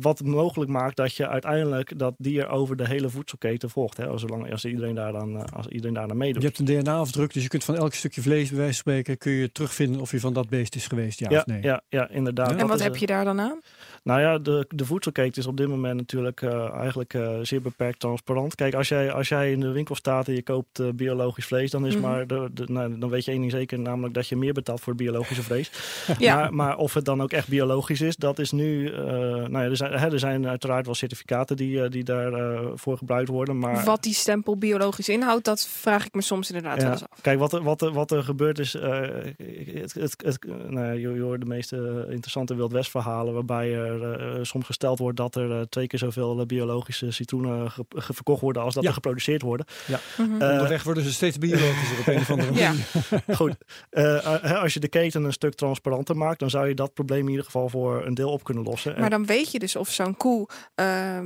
Wat 0.00 0.22
mogelijk 0.22 0.70
maakt 0.70 0.96
dat 0.96 1.14
je 1.14 1.28
uiteindelijk 1.28 1.98
dat 1.98 2.14
dier 2.18 2.48
over 2.48 2.76
de 2.76 2.86
hele 2.86 3.08
voedselketen 3.08 3.70
volgt. 3.70 3.96
Hè, 3.96 4.06
als, 4.06 4.20
zolang, 4.20 4.50
als, 4.50 4.64
iedereen 4.64 4.94
daar 4.94 5.12
dan, 5.12 5.50
als 5.50 5.66
iedereen 5.66 5.94
daar 5.94 6.08
dan 6.08 6.16
meedoet. 6.16 6.42
Je 6.42 6.48
hebt 6.48 6.58
een 6.58 6.82
DNA-afdruk, 6.82 7.32
dus 7.32 7.42
je 7.42 7.48
kunt 7.48 7.64
van 7.64 7.76
elk 7.76 7.94
stukje 7.94 8.22
vlees, 8.22 8.48
bij 8.48 8.58
wijze 8.58 8.72
van 8.72 8.92
spreken, 8.92 9.18
kun 9.18 9.32
je 9.32 9.52
terugvinden 9.52 10.00
of 10.00 10.10
je 10.10 10.20
van 10.20 10.32
dat 10.32 10.48
beest 10.48 10.74
is 10.74 10.86
geweest, 10.86 11.18
ja, 11.18 11.30
ja 11.30 11.38
of 11.38 11.46
nee. 11.46 11.62
Ja, 11.62 11.82
ja 11.88 12.08
inderdaad. 12.10 12.56
En 12.56 12.66
wat 12.66 12.82
heb 12.82 12.96
je 12.96 13.06
daar 13.06 13.24
dan 13.24 13.40
aan? 13.40 13.60
Nou 14.02 14.20
ja, 14.20 14.38
de, 14.38 14.66
de 14.68 14.84
voedselketen 14.84 15.42
is 15.42 15.48
op 15.48 15.56
dit 15.56 15.68
moment 15.68 15.96
natuurlijk 15.96 16.40
uh, 16.40 16.74
eigenlijk 16.74 17.14
uh, 17.14 17.38
zeer 17.42 17.60
beperkt 17.60 18.00
transparant. 18.00 18.54
Kijk, 18.54 18.74
als 18.74 18.88
jij, 18.88 19.12
als 19.12 19.28
jij 19.28 19.52
in 19.52 19.60
de 19.60 19.70
winkel 19.70 19.94
staat 19.94 20.28
en 20.28 20.34
je 20.34 20.42
koopt 20.42 20.80
uh, 20.80 20.88
biologisch 20.94 21.46
vlees, 21.46 21.70
dan 21.70 21.86
is 21.86 21.96
mm 21.96 22.02
-hmm. 22.02 22.10
maar 22.10 22.26
de, 22.26 22.48
de, 22.52 22.64
nou, 22.66 22.98
dan 22.98 23.10
weet 23.10 23.24
je 23.24 23.30
één 23.30 23.40
ding 23.40 23.52
zeker, 23.52 23.78
namelijk 23.78 24.14
dat 24.14 24.28
je 24.28 24.36
meer 24.36 24.52
betaalt 24.52 24.80
voor 24.80 24.94
biologische 24.94 25.42
vlees. 25.42 25.70
ja. 26.18 26.34
maar, 26.36 26.54
maar 26.54 26.76
of 26.76 26.94
het 26.94 27.04
dan 27.04 27.22
ook 27.22 27.32
echt 27.32 27.48
biologisch 27.48 28.00
is, 28.00 28.16
dat 28.16 28.38
is 28.38 28.50
nu. 28.52 28.90
nou 28.90 29.50
ja, 29.50 29.62
er 29.62 29.76
zijn, 29.76 29.92
hè, 29.92 30.12
er 30.12 30.18
zijn 30.18 30.48
uiteraard 30.48 30.86
wel 30.86 30.94
certificaten 30.94 31.56
die, 31.56 31.88
die 31.88 32.04
daarvoor 32.04 32.96
gebruikt 32.96 33.28
worden. 33.28 33.58
Maar... 33.58 33.84
Wat 33.84 34.02
die 34.02 34.14
stempel 34.14 34.56
biologisch 34.56 35.08
inhoudt, 35.08 35.44
dat 35.44 35.66
vraag 35.66 36.06
ik 36.06 36.14
me 36.14 36.22
soms 36.22 36.50
inderdaad 36.50 36.76
ja. 36.76 36.82
wel 36.82 36.92
eens 36.92 37.08
af. 37.10 37.20
Kijk, 37.20 37.38
wat 37.38 37.52
er, 37.52 37.62
wat 37.62 37.82
er, 37.82 37.92
wat 37.92 38.10
er 38.10 38.22
gebeurt 38.22 38.58
is, 38.58 38.72
het, 38.72 39.94
het, 39.94 40.14
het, 40.24 40.46
nou, 40.68 40.92
je, 40.92 41.08
je 41.14 41.20
hoort 41.20 41.40
de 41.40 41.46
meeste 41.46 42.06
interessante 42.10 42.54
Wildwest 42.54 42.90
verhalen 42.90 43.34
waarbij 43.34 43.97
er 44.02 44.46
soms 44.46 44.66
gesteld 44.66 44.98
wordt 44.98 45.16
dat 45.16 45.34
er 45.34 45.50
uh, 45.50 45.60
twee 45.60 45.86
keer 45.86 45.98
zoveel 45.98 46.46
biologische 46.46 47.10
citroenen 47.10 47.70
ge 47.70 47.84
ge 47.88 48.14
verkocht 48.14 48.40
worden 48.40 48.62
als 48.62 48.74
dat 48.74 48.82
ja. 48.82 48.88
er 48.88 48.94
geproduceerd 48.94 49.42
worden. 49.42 49.66
Ja. 49.86 50.00
Mm 50.18 50.30
-hmm. 50.30 50.42
uh, 50.42 50.50
Onderweg 50.50 50.82
worden 50.82 51.02
ze 51.02 51.12
steeds 51.12 51.38
biologischer 51.38 51.98
op 51.98 52.06
een 52.06 52.18
of 52.18 52.30
andere 52.30 52.52
manier. 52.52 52.86
Ja. 53.26 53.34
Goed, 53.34 53.56
uh, 53.90 54.62
als 54.62 54.74
je 54.74 54.80
de 54.80 54.88
keten 54.88 55.24
een 55.24 55.32
stuk 55.32 55.54
transparanter 55.54 56.16
maakt, 56.16 56.38
dan 56.38 56.50
zou 56.50 56.68
je 56.68 56.74
dat 56.74 56.94
probleem 56.94 57.24
in 57.24 57.30
ieder 57.30 57.44
geval 57.44 57.68
voor 57.68 58.06
een 58.06 58.14
deel 58.14 58.30
op 58.30 58.44
kunnen 58.44 58.64
lossen. 58.64 59.00
Maar 59.00 59.10
dan 59.10 59.26
weet 59.26 59.50
je 59.52 59.58
dus 59.58 59.76
of 59.76 59.88
zo'n 59.88 60.16
koe, 60.16 60.48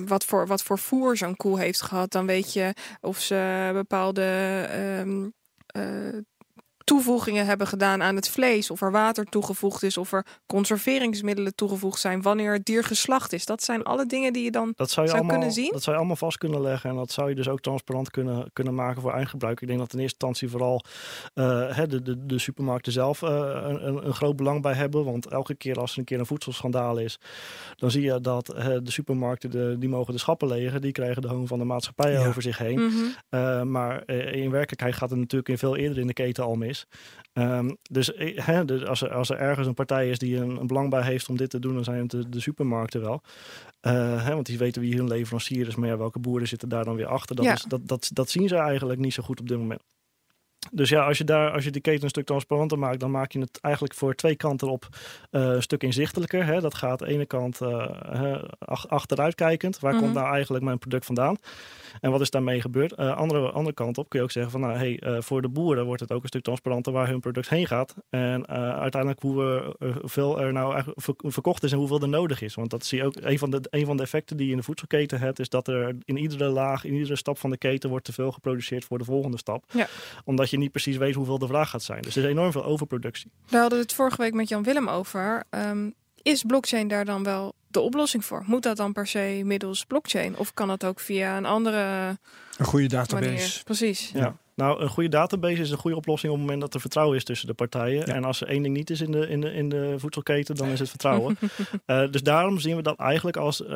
wat, 0.06 0.24
voor, 0.24 0.46
wat 0.46 0.62
voor 0.62 0.78
voer 0.78 1.16
zo'n 1.16 1.36
koe 1.36 1.60
heeft 1.60 1.82
gehad. 1.82 2.12
Dan 2.12 2.26
weet 2.26 2.52
je 2.52 2.74
of 3.00 3.18
ze 3.18 3.70
bepaalde... 3.72 4.68
Um, 5.00 5.34
toevoegingen 6.84 7.46
hebben 7.46 7.66
gedaan 7.66 8.02
aan 8.02 8.16
het 8.16 8.28
vlees, 8.28 8.70
of 8.70 8.82
er 8.82 8.90
water 8.90 9.24
toegevoegd 9.24 9.82
is, 9.82 9.96
of 9.96 10.12
er 10.12 10.26
conserveringsmiddelen 10.46 11.54
toegevoegd 11.54 12.00
zijn 12.00 12.22
wanneer 12.22 12.52
het 12.52 12.64
dier 12.64 12.84
geslacht 12.84 13.32
is. 13.32 13.44
Dat 13.44 13.62
zijn 13.62 13.82
alle 13.82 14.06
dingen 14.06 14.32
die 14.32 14.44
je 14.44 14.50
dan 14.50 14.72
dat 14.76 14.90
zou, 14.90 15.06
je 15.06 15.12
zou 15.12 15.22
allemaal, 15.22 15.38
kunnen 15.38 15.54
zien. 15.54 15.72
Dat 15.72 15.82
zou 15.82 15.90
je 15.90 16.00
allemaal 16.00 16.16
vast 16.16 16.38
kunnen 16.38 16.60
leggen 16.60 16.90
en 16.90 16.96
dat 16.96 17.10
zou 17.10 17.28
je 17.28 17.34
dus 17.34 17.48
ook 17.48 17.60
transparant 17.60 18.10
kunnen, 18.10 18.50
kunnen 18.52 18.74
maken 18.74 19.02
voor 19.02 19.12
eindgebruik. 19.12 19.60
Ik 19.60 19.66
denk 19.66 19.78
dat 19.78 19.92
in 19.92 19.98
eerste 19.98 20.16
instantie 20.26 20.48
vooral 20.48 20.84
uh, 21.34 21.78
de, 21.88 22.02
de, 22.02 22.26
de 22.26 22.38
supermarkten 22.38 22.92
zelf 22.92 23.22
uh, 23.22 23.28
een, 23.62 24.06
een, 24.06 24.14
groot 24.14 24.36
belang 24.36 24.62
bij 24.62 24.74
hebben. 24.74 25.04
Want 25.04 25.26
elke 25.26 25.54
keer 25.54 25.80
als 25.80 25.92
er 25.92 25.98
een 25.98 26.04
keer 26.04 26.18
een 26.18 26.26
voedselschandaal 26.26 26.98
is, 26.98 27.18
dan 27.76 27.90
zie 27.90 28.02
je 28.02 28.20
dat 28.20 28.54
uh, 28.54 28.64
de 28.64 28.90
supermarkten 28.90 29.50
de, 29.50 29.76
die 29.78 29.88
mogen 29.88 30.12
de 30.12 30.18
schappen 30.18 30.48
legen. 30.48 30.80
Die 30.80 30.92
krijgen 30.92 31.22
de 31.22 31.28
hoon 31.28 31.46
van 31.46 31.58
de 31.58 31.64
maatschappij 31.64 32.12
ja. 32.12 32.26
over 32.26 32.42
zich 32.42 32.58
heen. 32.58 32.80
Mhm. 32.80 32.94
Uh, 33.30 33.62
maar 33.62 34.08
in 34.10 34.50
werkelijkheid 34.50 34.94
gaat 34.94 35.10
het 35.10 35.18
natuurlijk 35.18 35.48
in 35.48 35.58
veel 35.58 35.76
eerder 35.76 35.98
in 35.98 36.06
de 36.06 36.12
keten 36.12 36.44
al 36.44 36.54
mis. 36.54 36.71
Um, 37.34 37.76
dus, 37.90 38.12
hè, 38.34 38.64
dus 38.64 38.84
als, 38.84 39.02
er, 39.02 39.12
als 39.12 39.30
er 39.30 39.36
ergens 39.36 39.66
een 39.66 39.74
partij 39.74 40.10
is 40.10 40.18
die 40.18 40.36
een, 40.36 40.60
een, 40.60 40.66
belang 40.66 40.90
bij 40.90 41.02
heeft 41.02 41.28
om 41.28 41.36
dit 41.36 41.50
te 41.50 41.58
doen, 41.58 41.74
dan 41.74 41.84
zijn 41.84 41.98
het 41.98 42.10
de, 42.10 42.28
de 42.28 42.40
supermarkten 42.40 43.00
wel. 43.00 43.22
Uh, 43.82 44.24
hè, 44.24 44.34
want 44.34 44.46
die 44.46 44.58
weten 44.58 44.82
wie 44.82 44.96
hun 44.96 45.08
leverancier 45.08 45.68
is, 45.68 45.74
maar 45.74 45.88
ja, 45.88 45.96
welke 45.96 46.18
boeren 46.18 46.48
zitten 46.48 46.68
daar 46.68 46.84
dan 46.84 46.96
weer 46.96 47.06
achter? 47.06 47.36
Dat, 47.36 47.44
Ja. 47.44 47.52
is, 47.52 47.62
dat, 47.62 47.88
dat, 47.88 48.10
dat 48.12 48.30
zien 48.30 48.48
ze 48.48 48.56
eigenlijk 48.56 49.00
niet 49.00 49.14
zo 49.14 49.22
goed 49.22 49.40
op 49.40 49.48
dit 49.48 49.58
moment. 49.58 49.80
Dus 50.70 50.88
ja, 50.88 51.06
als 51.06 51.18
je, 51.18 51.24
daar, 51.24 51.50
als 51.50 51.64
je 51.64 51.70
die 51.70 51.80
keten 51.80 52.02
een 52.02 52.08
stuk 52.08 52.26
transparanter 52.26 52.78
maakt, 52.78 53.00
dan 53.00 53.10
maak 53.10 53.32
je 53.32 53.38
het 53.38 53.58
eigenlijk 53.60 53.94
voor 53.94 54.14
twee 54.14 54.36
kanten 54.36 54.68
op 54.68 54.88
uh, 55.30 55.42
een 55.42 55.62
stuk 55.62 55.82
inzichtelijker. 55.82 56.44
Hè. 56.44 56.60
Dat 56.60 56.74
gaat 56.74 57.02
aan 57.02 57.08
de 57.08 57.14
ene 57.14 57.26
kant 57.26 57.60
uh, 57.60 58.42
achteruitkijkend. 58.88 59.78
Waar 59.80 59.92
Mhm. 59.92 60.02
komt 60.02 60.14
nou 60.14 60.32
eigenlijk 60.32 60.64
mijn 60.64 60.78
product 60.78 61.04
vandaan? 61.06 61.36
En 62.00 62.10
wat 62.10 62.20
is 62.20 62.30
daarmee 62.30 62.60
gebeurd? 62.60 62.98
Uh, 62.98 63.16
andere, 63.16 63.50
andere 63.50 63.74
kant 63.74 63.98
op 63.98 64.08
kun 64.08 64.18
je 64.18 64.24
ook 64.24 64.30
zeggen 64.30 64.52
van 64.52 64.60
nou, 64.60 64.76
hey, 64.76 65.22
voor 65.22 65.42
de 65.42 65.48
boeren 65.48 65.84
wordt 65.84 66.00
het 66.00 66.12
ook 66.12 66.22
een 66.22 66.28
stuk 66.28 66.42
transparanter 66.42 66.92
waar 66.92 67.08
hun 67.08 67.20
product 67.20 67.48
heen 67.48 67.66
gaat. 67.66 67.94
En 68.10 68.46
uiteindelijk 68.48 69.20
hoeveel 69.22 70.40
er 70.40 70.52
nou 70.52 70.72
eigenlijk 70.72 71.20
verkocht 71.24 71.62
is 71.62 71.72
en 71.72 71.78
hoeveel 71.78 72.00
er 72.00 72.08
nodig 72.08 72.42
is. 72.42 72.54
Want 72.54 72.70
dat 72.70 72.84
zie 72.84 72.98
je 72.98 73.04
ook, 73.04 73.14
een 73.20 73.38
van, 73.38 73.50
de, 73.50 73.60
een 73.70 73.86
van 73.86 73.96
de 73.96 74.02
effecten 74.02 74.36
die 74.36 74.46
je 74.46 74.52
in 74.52 74.58
de 74.58 74.64
voedselketen 74.64 75.18
hebt, 75.18 75.38
is 75.38 75.48
dat 75.48 75.68
er 75.68 75.96
in 76.04 76.16
iedere 76.16 76.48
laag, 76.48 76.84
in 76.84 76.94
iedere 76.94 77.16
stap 77.16 77.38
van 77.38 77.50
de 77.50 77.56
keten 77.56 77.90
wordt 77.90 78.04
te 78.04 78.12
veel 78.12 78.32
geproduceerd 78.32 78.84
voor 78.84 78.98
de 78.98 79.04
volgende 79.04 79.38
stap. 79.38 79.64
Ja. 79.72 79.86
Omdat 80.24 80.50
je 80.52 80.58
niet 80.58 80.70
precies 80.70 80.96
weet 80.96 81.14
hoeveel 81.14 81.38
de 81.38 81.46
vraag 81.46 81.70
gaat 81.70 81.82
zijn. 81.82 82.02
Dus 82.02 82.16
er 82.16 82.24
is 82.24 82.30
enorm 82.30 82.52
veel 82.52 82.64
overproductie. 82.64 83.30
Daar 83.48 83.60
hadden 83.60 83.78
we 83.78 83.84
het 83.84 83.94
vorige 83.94 84.16
week 84.16 84.34
met 84.34 84.48
Jan 84.48 84.62
Willem 84.62 84.88
over. 84.88 85.42
Um, 85.50 85.94
is 86.22 86.42
blockchain 86.42 86.88
daar 86.88 87.04
dan 87.04 87.22
wel 87.22 87.54
de 87.68 87.80
oplossing 87.80 88.24
voor? 88.24 88.42
Moet 88.46 88.62
dat 88.62 88.76
dan 88.76 88.92
per 88.92 89.06
se 89.06 89.40
middels 89.44 89.84
blockchain? 89.84 90.36
Of 90.36 90.54
kan 90.54 90.68
dat 90.68 90.84
ook 90.84 91.00
via 91.00 91.36
een 91.36 91.46
andere 91.46 92.18
Een 92.58 92.64
goede 92.64 92.86
database. 92.86 93.30
manier? 93.30 93.60
Precies. 93.64 94.10
Ja. 94.14 94.36
Nou, 94.54 94.80
een 94.80 94.88
goede 94.88 95.08
database 95.08 95.60
is 95.60 95.70
een 95.70 95.78
goede 95.78 95.96
oplossing 95.96 96.32
op 96.32 96.38
het 96.38 96.46
moment 96.46 96.64
dat 96.64 96.74
er 96.74 96.80
vertrouwen 96.80 97.16
is 97.16 97.24
tussen 97.24 97.46
de 97.46 97.54
partijen. 97.54 98.06
Ja. 98.06 98.14
En 98.14 98.24
als 98.24 98.40
er 98.40 98.48
één 98.48 98.62
ding 98.62 98.76
niet 98.76 98.90
is 98.90 99.00
in 99.00 99.10
de, 99.10 99.28
in 99.28 99.40
de, 99.40 99.52
in 99.52 99.68
de 99.68 99.94
voedselketen, 99.96 100.54
dan 100.54 100.68
is 100.68 100.78
het 100.78 100.88
vertrouwen. 100.88 101.38
uh, 101.86 102.02
dus 102.10 102.22
daarom 102.22 102.58
zien 102.58 102.76
we 102.76 102.82
dat 102.82 102.98
eigenlijk 102.98 103.36
als 103.36 103.60
uh, 103.60 103.68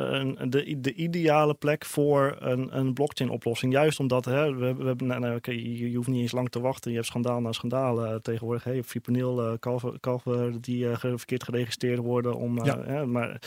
de, 0.47 0.79
de 0.79 0.93
ideale 0.93 1.53
plek 1.53 1.85
voor 1.85 2.35
een, 2.39 2.77
een 2.77 2.93
blockchain-oplossing. 2.93 3.73
Juist 3.73 3.99
omdat 3.99 4.25
hè, 4.25 4.55
we, 4.55 4.75
we 4.75 4.85
hebben, 4.85 5.07
nou, 5.07 5.35
okay, 5.35 5.55
je, 5.55 5.91
je, 5.91 5.95
hoeft 5.95 6.07
niet 6.07 6.21
eens 6.21 6.31
lang 6.31 6.49
te 6.49 6.59
wachten. 6.59 6.91
Je 6.91 6.97
hebt 6.97 7.09
schandaal 7.09 7.41
na 7.41 7.51
schandaal 7.51 8.05
uh, 8.05 8.15
tegenwoordig. 8.15 8.63
Hey, 8.63 8.83
fipronil, 8.83 9.57
kalven, 9.59 9.99
kalven 9.99 10.61
die 10.61 10.87
verkeerd 10.97 11.43
geregistreerd 11.43 11.99
worden 11.99 12.35
om 12.35 12.65
ja. 12.65 13.05
maar, 13.05 13.39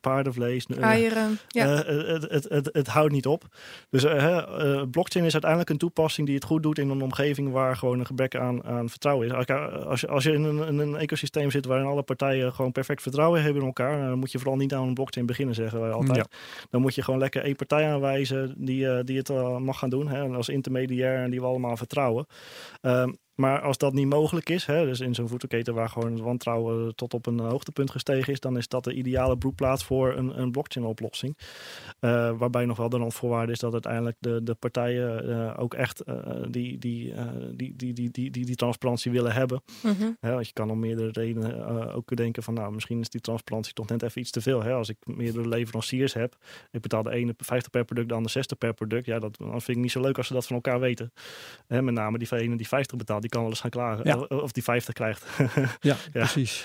paardenvlees. 0.00 0.66
Eieren. 0.66 1.38
Ja. 1.48 1.66
Het, 1.66 2.30
het, 2.30 2.48
het, 2.48 2.68
het, 2.72 2.86
houdt 2.86 3.12
niet 3.12 3.26
op. 3.26 3.44
Dus 3.90 4.02
blockchain 4.90 5.24
is 5.24 5.32
uiteindelijk 5.32 5.70
een 5.70 5.78
toepassing 5.78 6.26
die 6.26 6.33
het 6.34 6.44
goed 6.44 6.62
doet 6.62 6.78
in 6.78 6.88
een 6.88 7.02
omgeving 7.02 7.52
waar 7.52 7.76
gewoon 7.76 7.98
een 7.98 8.06
gebrek 8.06 8.36
aan, 8.36 8.64
aan 8.64 8.88
vertrouwen 8.88 9.26
is. 9.26 9.32
Als 9.86 10.00
je, 10.00 10.08
als 10.08 10.24
je 10.24 10.32
in, 10.32 10.42
een, 10.42 10.68
in 10.68 10.78
een 10.78 10.96
ecosysteem 10.96 11.50
zit 11.50 11.66
waarin 11.66 11.86
alle 11.86 12.02
partijen 12.02 12.52
gewoon 12.52 12.72
perfect 12.72 13.02
vertrouwen 13.02 13.42
hebben 13.42 13.60
in 13.60 13.66
elkaar, 13.66 14.08
dan 14.08 14.18
moet 14.18 14.32
je 14.32 14.38
vooral 14.38 14.56
niet 14.56 14.74
aan 14.74 14.88
een 14.88 14.94
blockchain 14.94 15.26
beginnen, 15.26 15.54
zeggen 15.54 15.80
wij 15.80 15.90
altijd. 15.90 16.16
Ja. 16.16 16.26
Dan 16.70 16.80
moet 16.80 16.94
je 16.94 17.02
gewoon 17.02 17.20
lekker 17.20 17.42
één 17.42 17.56
partij 17.56 17.92
aanwijzen 17.92 18.54
die, 18.56 19.04
die 19.04 19.18
het 19.18 19.28
uh, 19.28 19.56
mag 19.56 19.78
gaan 19.78 19.90
doen. 19.90 20.08
Hè, 20.08 20.28
als 20.28 20.48
intermediair 20.48 21.22
en 21.22 21.30
die 21.30 21.40
we 21.40 21.46
allemaal 21.46 21.76
vertrouwen. 21.76 22.26
Um, 22.82 23.16
maar 23.34 23.60
als 23.60 23.78
dat 23.78 23.92
niet 23.92 24.08
mogelijk 24.08 24.48
is, 24.48 24.66
hè, 24.66 24.84
dus 24.84 25.00
in 25.00 25.14
zo'n 25.14 25.28
voedselketen 25.28 25.74
waar 25.74 25.88
gewoon 25.88 26.12
het 26.12 26.20
wantrouwen 26.20 26.94
tot 26.94 27.14
op 27.14 27.26
een 27.26 27.38
hoogtepunt 27.38 27.90
gestegen 27.90 28.32
is, 28.32 28.40
dan 28.40 28.56
is 28.56 28.68
dat 28.68 28.84
de 28.84 28.94
ideale 28.94 29.38
broedplaats 29.38 29.84
voor 29.84 30.16
een, 30.16 30.40
een 30.40 30.50
blockchain-oplossing. 30.50 31.38
Eh, 32.00 32.30
waarbij 32.38 32.64
nog 32.64 32.76
wel 32.76 32.88
de 32.88 32.96
randvoorwaarde 32.96 33.52
is 33.52 33.58
dat 33.58 33.72
uiteindelijk 33.72 34.16
de, 34.18 34.42
de 34.42 34.54
partijen 34.54 35.28
eh, 35.28 35.62
ook 35.62 35.74
echt 35.74 36.00
eh, 36.00 36.16
die, 36.48 36.78
die, 36.78 37.14
die, 37.54 37.76
die, 37.76 37.92
die, 37.92 38.10
die, 38.10 38.30
die, 38.30 38.56
transparantie 38.56 39.10
willen 39.10 39.32
hebben. 39.32 39.62
Mhm. 39.82 40.10
Hè, 40.20 40.32
want 40.32 40.46
je 40.46 40.52
kan 40.52 40.70
om 40.70 40.78
meerdere 40.78 41.10
redenen 41.12 41.92
ook 41.94 42.16
denken 42.16 42.42
van, 42.42 42.54
nou, 42.54 42.72
misschien 42.72 43.00
is 43.00 43.08
die 43.08 43.20
transparantie 43.20 43.72
toch 43.72 43.88
net 43.88 44.02
even 44.02 44.20
iets 44.20 44.30
te 44.30 44.40
veel. 44.40 44.62
Hè? 44.62 44.72
Als 44.72 44.88
ik 44.88 44.96
meerdere 45.04 45.48
leveranciers 45.48 46.12
heb, 46.14 46.36
ik 46.70 46.80
betaal 46.80 47.02
de 47.02 47.10
ene 47.10 47.34
50 47.36 47.70
per 47.70 47.84
product, 47.84 48.08
de 48.08 48.14
ander 48.14 48.30
60 48.30 48.58
per 48.58 48.74
product. 48.74 49.06
Ja, 49.06 49.18
dat 49.18 49.36
dan 49.36 49.62
vind 49.62 49.76
ik 49.76 49.82
niet 49.82 49.92
zo 49.92 50.00
leuk 50.00 50.16
als 50.16 50.26
ze 50.26 50.32
dat 50.32 50.46
van 50.46 50.56
elkaar 50.56 50.80
weten. 50.80 51.12
Hè, 51.66 51.82
met 51.82 51.94
name 51.94 52.18
die 52.18 52.28
van 52.28 52.38
ene 52.38 52.56
die 52.56 52.68
50 52.68 52.98
betaalt 52.98 53.23
die 53.24 53.32
kan 53.32 53.42
wel 53.42 53.50
eens 53.50 53.60
gaan 53.60 53.70
klagen. 53.70 54.04
Ja. 54.04 54.16
Of 54.16 54.52
die 54.52 54.62
50 54.62 54.94
krijgt. 54.94 55.24
ja, 55.80 55.96
precies. 56.12 56.64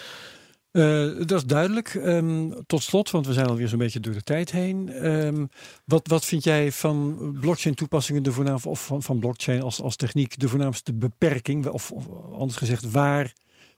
Uh, 0.72 1.18
dat 1.18 1.32
is 1.32 1.46
duidelijk. 1.46 1.94
Um, 1.94 2.66
tot 2.66 2.84
slot, 2.84 3.12
want 3.12 3.28
we 3.28 3.34
zijn 3.34 3.48
alweer 3.48 3.68
zo'n 3.68 3.78
beetje 3.78 4.00
door 4.00 4.14
de 4.14 4.24
tijd 4.24 4.52
heen. 4.52 5.08
Um, 5.08 5.50
wat, 5.86 6.08
wat 6.08 6.26
vind 6.26 6.44
jij 6.44 6.72
van 6.72 7.18
blockchain 7.40 7.76
toepassingen 7.76 8.24
de 8.24 8.32
voornaamste, 8.32 8.70
of 8.70 8.86
van, 8.86 9.04
van 9.04 9.20
blockchain 9.20 9.62
als, 9.62 9.82
als 9.82 9.96
techniek 9.96 10.40
de 10.40 10.50
voornaamste 10.50 10.94
beperking? 10.94 11.68
Of, 11.68 11.92
of 11.92 12.08
anders 12.32 12.58
gezegd, 12.58 12.92
waar 12.92 13.34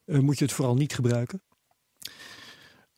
uh, 0.05 0.19
moet 0.19 0.37
je 0.37 0.45
het 0.45 0.53
vooral 0.53 0.75
niet 0.75 0.93
gebruiken? 0.93 1.41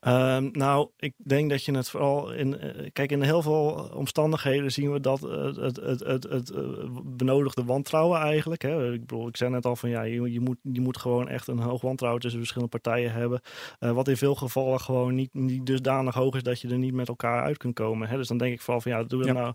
Um, 0.07 0.49
nou, 0.51 0.89
ik 0.97 1.13
denk 1.17 1.49
dat 1.49 1.65
je 1.65 1.75
het 1.75 1.89
vooral 1.89 2.31
in. 2.31 2.47
Uh, 2.47 2.89
kijk, 2.93 3.11
in 3.11 3.21
heel 3.21 3.41
veel 3.41 3.89
omstandigheden 3.93 4.71
zien 4.71 4.91
we 4.91 4.99
dat 4.99 5.23
uh, 5.23 5.43
het, 5.55 5.75
het, 5.75 5.99
het, 5.99 6.23
het 6.23 6.51
uh, 6.51 6.59
benodigde 7.03 7.63
wantrouwen 7.63 8.19
eigenlijk. 8.19 8.61
Hè. 8.61 8.93
Ik 8.93 8.99
bedoel, 8.99 9.27
ik 9.27 9.37
zei 9.37 9.51
net 9.51 9.65
al 9.65 9.75
van 9.75 9.89
ja, 9.89 10.01
je, 10.01 10.31
je, 10.31 10.39
moet, 10.39 10.57
je 10.61 10.81
moet 10.81 10.97
gewoon 10.97 11.27
echt 11.27 11.47
een 11.47 11.59
hoog 11.59 11.81
wantrouwen 11.81 12.21
tussen 12.21 12.39
verschillende 12.39 12.77
partijen 12.77 13.11
hebben. 13.11 13.41
Wat 13.79 14.07
in 14.07 14.17
veel 14.17 14.35
gevallen 14.35 14.79
gewoon 14.79 15.15
niet, 15.15 15.33
niet 15.33 15.65
dusdanig 15.65 16.15
hoog 16.15 16.35
is 16.35 16.43
dat 16.43 16.61
je 16.61 16.67
er 16.67 16.77
niet 16.77 16.93
met 16.93 17.07
elkaar 17.07 17.43
uit 17.43 17.57
kunt 17.57 17.73
komen. 17.73 18.07
Hè. 18.07 18.17
Dus 18.17 18.27
dan 18.27 18.37
denk 18.37 18.53
ik 18.53 18.61
vooral 18.61 18.81
van 18.81 18.91
ja, 18.91 19.03
doe 19.03 19.23
dat, 19.23 19.35
ja. 19.35 19.53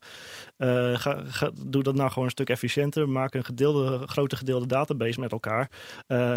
nou, 0.58 0.96
ga, 0.96 1.22
ga, 1.24 1.50
doe 1.66 1.82
dat 1.82 1.94
nou 1.94 2.08
gewoon 2.08 2.24
een 2.24 2.30
stuk 2.30 2.50
efficiënter. 2.50 3.08
Maak 3.08 3.34
een 3.34 3.44
gedeelde, 3.44 4.06
grote 4.06 4.36
gedeelde 4.36 4.66
database 4.66 5.20
met 5.20 5.32
elkaar. 5.32 5.70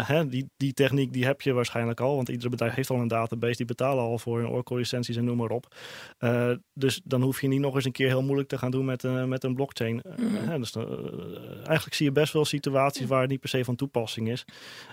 Hè, 0.06 0.28
die, 0.28 0.50
die 0.56 0.72
techniek 0.72 1.12
die 1.12 1.24
heb 1.24 1.40
je 1.40 1.52
waarschijnlijk 1.52 2.00
al, 2.00 2.16
want 2.16 2.28
ieder 2.28 2.50
bedrijf 2.50 2.74
heeft 2.74 2.90
al 2.90 3.00
een 3.00 3.08
database, 3.08 3.56
die 3.56 3.66
betalen 3.66 4.00
al 4.02 4.18
voor 4.18 4.38
hun 4.38 4.48
Oracle 4.48 4.76
licenties 4.76 5.16
en 5.16 5.24
noem 5.24 5.36
maar 5.36 5.50
op. 5.50 5.74
Uh, 6.20 6.50
dus 6.74 7.00
dan 7.04 7.22
hoef 7.22 7.40
je 7.40 7.48
niet 7.48 7.60
nog 7.60 7.74
eens 7.74 7.84
een 7.84 7.92
keer 7.92 8.06
heel 8.06 8.22
moeilijk 8.22 8.48
te 8.48 8.58
gaan 8.58 8.70
doen 8.70 8.84
met, 8.84 9.04
uh, 9.04 9.24
met 9.24 9.44
een 9.44 9.54
blockchain. 9.54 10.02
Uh, 10.20 10.54
dus, 10.54 10.76
eigenlijk 11.56 11.94
zie 11.94 12.06
je 12.06 12.12
best 12.12 12.32
wel 12.32 12.44
situaties 12.44 13.06
waar 13.06 13.20
het 13.20 13.30
niet 13.30 13.40
per 13.40 13.48
se 13.48 13.64
van 13.64 13.76
toepassing 13.76 14.28
is. 14.28 14.44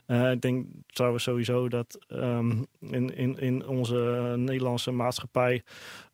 ik 0.07 0.41
denk 0.41 0.66
trouwens 0.88 1.24
sowieso 1.24 1.68
dat 1.68 1.99
um, 2.07 2.66
in, 2.80 3.16
in, 3.16 3.39
in 3.39 3.68
onze 3.68 4.34
Nederlandse 4.38 4.91
maatschappij 4.91 5.64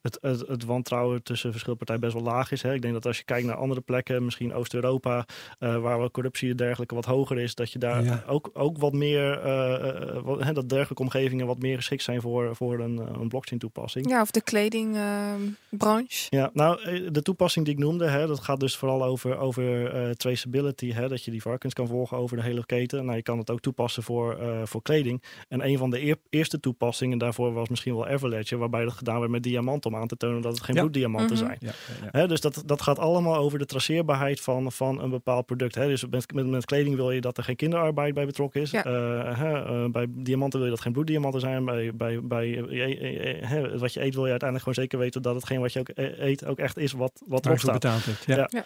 het, 0.06 0.18
het, 0.22 0.48
het, 0.48 0.66
wantrouwen 0.66 1.24
tussen 1.24 1.52
verschillende 1.52 1.86
partijen 1.86 2.12
best 2.12 2.24
wel 2.24 2.34
laag 2.34 2.52
is. 2.52 2.62
Hè. 2.62 2.74
Ik 2.74 2.82
denk 2.82 2.94
dat 2.94 3.06
als 3.06 3.18
je 3.18 3.24
kijkt 3.24 3.48
naar 3.48 3.56
andere 3.56 3.82
plekken, 3.82 4.26
misschien 4.26 4.54
Oost-Europa, 4.54 5.26
uh, 5.60 5.78
waar 5.78 5.98
wel 5.98 6.12
corruptie 6.12 6.50
en 6.50 6.58
dergelijke 6.58 6.96
wat 6.96 7.06
hoger 7.06 7.40
is, 7.40 7.56
dat 7.56 7.72
je 7.72 7.80
daar 7.80 8.04
ja. 8.04 8.24
ook, 8.28 8.50
ook 8.54 8.78
wat 8.78 8.94
meer, 8.94 9.46
uh, 9.46 10.14
uh, 10.16 10.22
wat, 10.24 10.44
hè, 10.44 10.54
dat 10.54 10.70
dergelijke 10.70 11.04
omgevingen 11.04 11.46
wat 11.46 11.60
meer 11.60 11.76
geschikt 11.76 12.04
zijn 12.04 12.22
voor, 12.22 12.56
voor 12.56 12.80
een, 12.80 12.98
een 12.98 13.28
blockchain 13.28 13.60
toepassing. 13.60 14.10
Ja, 14.10 14.22
of 14.22 14.32
de 14.32 14.42
kledingbranche. 14.42 16.28
ja, 16.30 16.50
nou, 16.54 17.10
de 17.12 17.22
toepassing 17.22 17.66
die 17.66 17.74
ik 17.74 17.80
noemde, 17.80 18.08
hè, 18.08 18.28
dat 18.28 18.40
gaat 18.40 18.60
dus 18.60 18.78
vooral 18.78 19.04
over, 19.04 19.38
over 19.38 20.18
traceability, 20.18 20.92
hè, 20.92 21.08
dat 21.08 21.24
je 21.24 21.32
die 21.32 21.42
varkens 21.42 21.74
kan 21.74 21.88
volgen 21.88 22.18
over 22.18 22.38
de 22.38 22.44
hele 22.44 22.66
keten. 22.66 23.06
Nou, 23.06 23.18
je 23.18 23.24
kan 23.24 23.38
het 23.38 23.50
ook 23.50 23.60
toepassen 23.60 24.04
voor, 24.04 24.38
voor 24.64 24.82
kleding. 24.82 25.24
En 25.48 25.66
een 25.68 25.78
van 25.78 25.90
de 25.90 26.02
eer, 26.02 26.18
eerste 26.30 26.60
toepassingen 26.60 27.18
daarvoor 27.18 27.54
was 27.54 27.70
misschien 27.70 27.96
wel 27.96 28.08
Everledger, 28.08 28.58
waarbij 28.58 28.84
dat 28.84 28.94
gedaan 28.94 29.20
werd 29.20 29.32
met 29.32 29.44
diamanten 29.44 29.92
om 29.96 30.02
aan 30.02 30.08
te 30.08 30.18
tonen 30.18 30.42
dat 30.42 30.54
het 30.54 30.64
geen 30.64 30.76
ja. 30.76 30.82
bloeddiamanten 30.82 31.36
Mhm. 31.36 31.46
zijn. 31.46 31.58
Ja, 31.60 31.72
ja, 32.02 32.20
He, 32.20 32.28
dus 32.28 32.42
dat, 32.42 32.64
dat 32.66 32.82
gaat 32.82 33.00
allemaal 33.00 33.36
over 33.36 33.60
de 33.60 33.66
traceerbaarheid 33.66 34.42
van, 34.42 34.72
van 34.72 35.02
een 35.02 35.10
bepaald 35.10 35.46
product. 35.46 35.76
He, 35.76 35.88
dus 35.88 36.06
met, 36.10 36.34
met, 36.34 36.48
met, 36.48 36.66
kleding 36.66 36.96
wil 36.96 37.12
je 37.12 37.22
dat 37.22 37.38
er 37.38 37.44
geen 37.44 37.56
kinderarbeid 37.56 38.14
bij 38.14 38.26
betrokken 38.26 38.62
is. 38.62 38.72
Ja. 38.72 38.86
Uh, 38.86 39.42
uh, 39.42 39.86
bij 39.92 40.06
diamanten 40.10 40.60
wil 40.60 40.68
je 40.68 40.76
dat 40.76 40.84
geen 40.84 40.94
bloeddiamanten 40.94 41.40
zijn. 41.40 41.66
Bij, 41.66 41.96
bij, 41.96 42.20
bij 42.24 42.48
uh, 42.48 43.80
wat 43.80 43.94
je 43.94 44.04
eet 44.04 44.14
wil 44.14 44.26
je 44.26 44.32
uiteindelijk 44.32 44.60
gewoon 44.60 44.74
zeker 44.74 45.00
weten 45.00 45.22
dat 45.22 45.36
hetgeen 45.36 45.60
wat 45.60 45.74
je 45.74 45.80
ook 45.80 45.90
eet 45.96 46.46
ook 46.46 46.58
echt 46.60 46.78
is 46.78 46.92
wat, 46.92 47.22
wat 47.28 47.46
erop 47.46 47.60
staat. 47.60 47.84
Ja. 48.26 48.48
ja. 48.50 48.64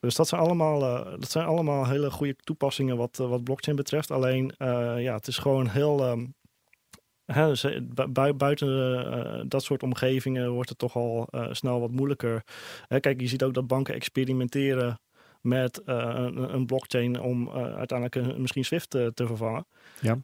Dus 0.00 0.14
dat 0.14 0.28
zijn 0.28 0.40
allemaal, 0.40 0.82
uh, 0.82 1.10
dat 1.18 1.30
zijn 1.30 1.46
allemaal 1.46 1.86
hele 1.86 2.10
goede 2.10 2.36
toepassingen 2.44 2.96
wat, 2.96 3.18
uh, 3.20 3.28
wat 3.28 3.44
blockchain 3.44 3.76
betreft. 3.76 4.10
Alleen, 4.10 4.52
uh, 4.58 5.02
ja, 5.02 5.14
het 5.14 5.26
is 5.26 5.38
gewoon 5.38 5.68
heel. 5.68 6.08
Um, 6.08 6.34
He, 7.32 7.46
dus 7.46 7.66
bu 7.94 8.34
buiten 8.34 8.68
uh, 8.68 9.42
dat 9.46 9.62
soort 9.62 9.82
omgevingen 9.82 10.50
wordt 10.50 10.68
het 10.68 10.78
toch 10.78 10.96
al 10.96 11.28
uh, 11.30 11.46
snel 11.50 11.80
wat 11.80 11.90
moeilijker. 11.90 12.42
He, 12.86 13.00
kijk, 13.00 13.20
je 13.20 13.26
ziet 13.26 13.42
ook 13.42 13.54
dat 13.54 13.66
banken 13.66 13.94
experimenteren 13.94 15.00
met 15.40 15.80
een, 15.84 16.54
een, 16.54 16.66
blockchain 16.66 17.20
om 17.20 17.50
uiteindelijk 17.50 18.38
misschien 18.38 18.64
Swift 18.64 18.90
te 18.90 19.12
vervangen. 19.14 19.66
Ja. 20.00 20.18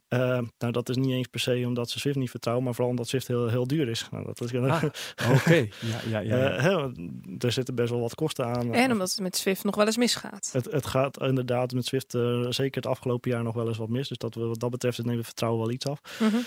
nou, 0.59 0.73
dat 0.73 0.89
is 0.89 0.97
niet 0.97 1.11
eens 1.11 1.27
per 1.27 1.41
se 1.41 1.63
omdat 1.67 1.91
ze 1.91 1.99
Swift 1.99 2.17
niet 2.17 2.31
vertrouwen, 2.31 2.65
maar 2.65 2.75
vooral 2.75 2.93
omdat 2.93 3.09
Swift 3.09 3.29
heel, 3.29 3.49
heel 3.49 3.67
duur 3.67 3.89
is. 3.89 4.09
Nou, 4.11 4.25
dat 4.25 4.41
is 4.41 4.55
ah, 4.55 4.83
Oké, 5.35 5.55
ja, 5.55 5.69
ja, 6.09 6.19
ja. 6.19 6.63
ja. 6.63 6.91
er 7.39 7.53
zitten 7.53 7.75
best 7.75 7.91
wel 7.91 8.01
wat 8.01 8.15
kosten 8.15 8.47
aan. 8.47 8.75
En 8.75 8.93
omdat 8.93 9.11
het 9.11 9.21
met 9.21 9.37
Swift 9.37 9.65
nog 9.65 9.77
wel 9.77 9.87
eens 9.87 9.97
misgaat. 9.97 10.51
Het, 10.53 10.73
het 10.73 10.87
gaat 10.87 11.21
inderdaad 11.21 11.73
met 11.73 11.87
Swift 11.87 12.11
zeker 12.49 12.83
het 12.83 12.87
afgelopen 12.87 13.31
jaar 13.31 13.43
nog 13.43 13.55
wel 13.55 13.69
eens 13.69 13.79
wat 13.79 13.89
mis. 13.89 14.09
Dus 14.09 14.19
dat 14.19 14.35
we, 14.35 14.45
wat 14.45 14.61
dat 14.61 14.71
betreft 14.71 14.99
nemen 14.99 15.17
we 15.17 15.25
vertrouwen 15.25 15.61
wel 15.61 15.71
iets 15.71 15.87
af. 15.87 16.01
Mm 16.21 16.45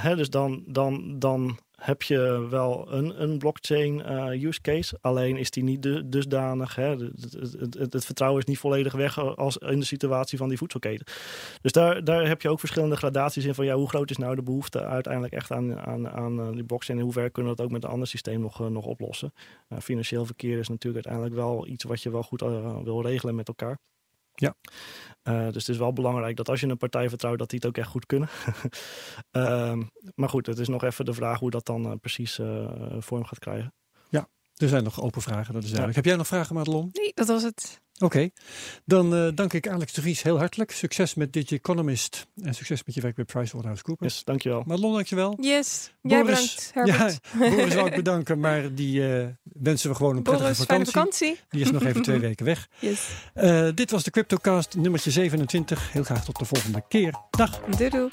hè, 0.00 0.16
dus 0.16 0.30
dan, 0.30 0.62
dan, 0.66 1.18
dan 1.18 1.58
heb 1.80 2.02
je 2.02 2.46
wel 2.50 2.92
een, 2.92 3.22
een 3.22 3.38
blockchain 3.38 3.98
uh, 3.98 4.42
use 4.42 4.60
case. 4.60 4.98
Alleen 5.00 5.36
is 5.36 5.50
die 5.50 5.62
niet 5.62 5.82
dusdanig. 6.12 6.74
Hè? 6.74 6.96
Het, 6.96 7.76
het, 7.78 7.92
het, 7.92 8.04
vertrouwen 8.04 8.40
is 8.40 8.46
niet 8.46 8.58
volledig 8.58 8.92
weg 8.92 9.36
als 9.36 9.56
in 9.56 9.78
de 9.78 9.86
situatie 9.86 10.38
van 10.38 10.48
die 10.48 10.58
voedselketen. 10.58 11.06
Dus 11.62 11.72
daar, 11.72 12.04
daar 12.04 12.26
heb 12.26 12.42
je 12.42 12.48
ook 12.48 12.58
verschillende 12.58 12.96
gradaties 12.96 13.44
in 13.44 13.54
van 13.54 13.64
ja, 13.64 13.74
hoe 13.74 13.88
groot 13.88 14.10
is 14.10 14.16
nou 14.16 14.34
de 14.34 14.42
behoefte 14.42 14.84
uiteindelijk 14.84 15.34
echt 15.34 15.50
aan, 15.50 15.78
aan, 15.78 16.08
aan 16.08 16.40
eh, 16.40 16.52
die 16.52 16.64
blockchain 16.64 16.98
en 16.98 17.04
hoe 17.04 17.12
ver 17.12 17.30
kunnen 17.30 17.50
we 17.52 17.56
dat 17.56 17.66
ook 17.66 17.72
met 17.72 17.84
een 17.84 17.90
ander 17.90 18.08
systeem 18.08 18.40
nog, 18.40 18.70
nog 18.70 18.84
oplossen. 18.84 19.32
financieel 19.80 20.26
verkeer 20.26 20.58
is 20.58 20.68
natuurlijk 20.68 21.06
uiteindelijk 21.06 21.46
wel 21.46 21.66
iets 21.66 21.84
wat 21.84 22.02
je 22.02 22.10
wel 22.10 22.22
goed 22.22 22.40
wil 22.84 23.02
regelen 23.02 23.34
met 23.34 23.48
elkaar. 23.48 23.78
Ja. 24.40 24.54
Uh, 25.28 25.44
dus 25.44 25.54
het 25.54 25.68
is 25.68 25.76
wel 25.76 25.92
belangrijk 25.92 26.36
dat 26.36 26.48
als 26.48 26.60
je 26.60 26.66
een 26.66 26.76
partij 26.76 27.08
vertrouwt, 27.08 27.38
dat 27.38 27.50
die 27.50 27.58
het 27.58 27.68
ook 27.68 27.76
echt 27.76 27.88
goed 27.88 28.06
kunnen. 28.06 28.28
uh, 29.36 29.78
maar 30.20 30.28
goed, 30.28 30.46
het 30.46 30.58
is 30.58 30.68
nog 30.68 30.82
even 30.84 31.04
de 31.04 31.12
vraag 31.12 31.38
hoe 31.38 31.50
dat 31.50 31.66
dan 31.66 31.86
uh, 31.86 31.92
precies 32.00 32.38
eh, 32.38 32.72
vorm 32.98 33.24
gaat 33.24 33.38
krijgen. 33.38 33.74
Er 34.60 34.68
zijn 34.68 34.84
nog 34.84 35.02
open 35.02 35.22
vragen, 35.22 35.54
dat 35.54 35.62
is 35.62 35.70
duidelijk. 35.70 35.88
Ja. 35.88 35.94
Heb 35.94 36.04
jij 36.04 36.16
nog 36.16 36.26
vragen, 36.26 36.54
Madelon? 36.54 36.90
Nee, 36.92 37.12
dat 37.14 37.26
was 37.26 37.42
het. 37.42 37.80
Oké, 37.98 38.30
dan 38.84 39.14
uh, 39.14 39.28
dank 39.34 39.52
ik 39.52 39.68
Alex 39.68 39.92
de 39.92 40.00
Vries 40.00 40.22
heel 40.22 40.38
hartelijk. 40.38 40.70
Succes 40.70 41.14
met 41.14 41.32
Digi 41.32 41.54
Economist 41.54 42.26
en 42.42 42.54
succes 42.54 42.84
met 42.84 42.94
je 42.94 43.00
werk 43.00 43.14
bij 43.14 43.24
PricewaterhouseCoopers. 43.24 44.14
Yes, 44.14 44.24
dankjewel. 44.24 44.62
Madelon, 44.66 44.92
dankjewel. 44.92 45.36
Yes, 45.40 45.92
jij 46.02 46.24
bedankt 46.24 46.70
Herbert. 46.74 47.20
Ja, 47.38 47.38
Boris 47.38 47.72
zou 47.72 47.86
ik 47.86 47.94
bedanken, 47.94 48.40
maar 48.40 48.74
die 48.74 49.00
uh, 49.00 49.26
wensen 49.42 49.90
we 49.90 49.96
gewoon 49.96 50.16
een 50.16 50.22
Boris, 50.22 50.40
prettige 50.40 50.66
vakantie. 50.66 50.92
vakantie. 50.92 51.38
Die 51.48 51.60
is 51.60 51.70
nog 51.70 51.84
even 51.84 52.02
twee 52.02 52.18
weken 52.28 52.46
weg. 52.46 52.68
Yes. 52.78 53.08
Uh, 53.34 53.68
dit 53.74 53.90
was 53.90 54.02
de 54.02 54.10
CryptoCast 54.10 54.76
nummertje 54.76 55.10
27. 55.10 55.92
Heel 55.92 56.04
graag 56.04 56.24
tot 56.24 56.38
de 56.38 56.44
volgende 56.44 56.82
keer. 56.88 57.14
Dag. 57.30 57.60
Doei 57.60 57.90
doei. 57.90 58.08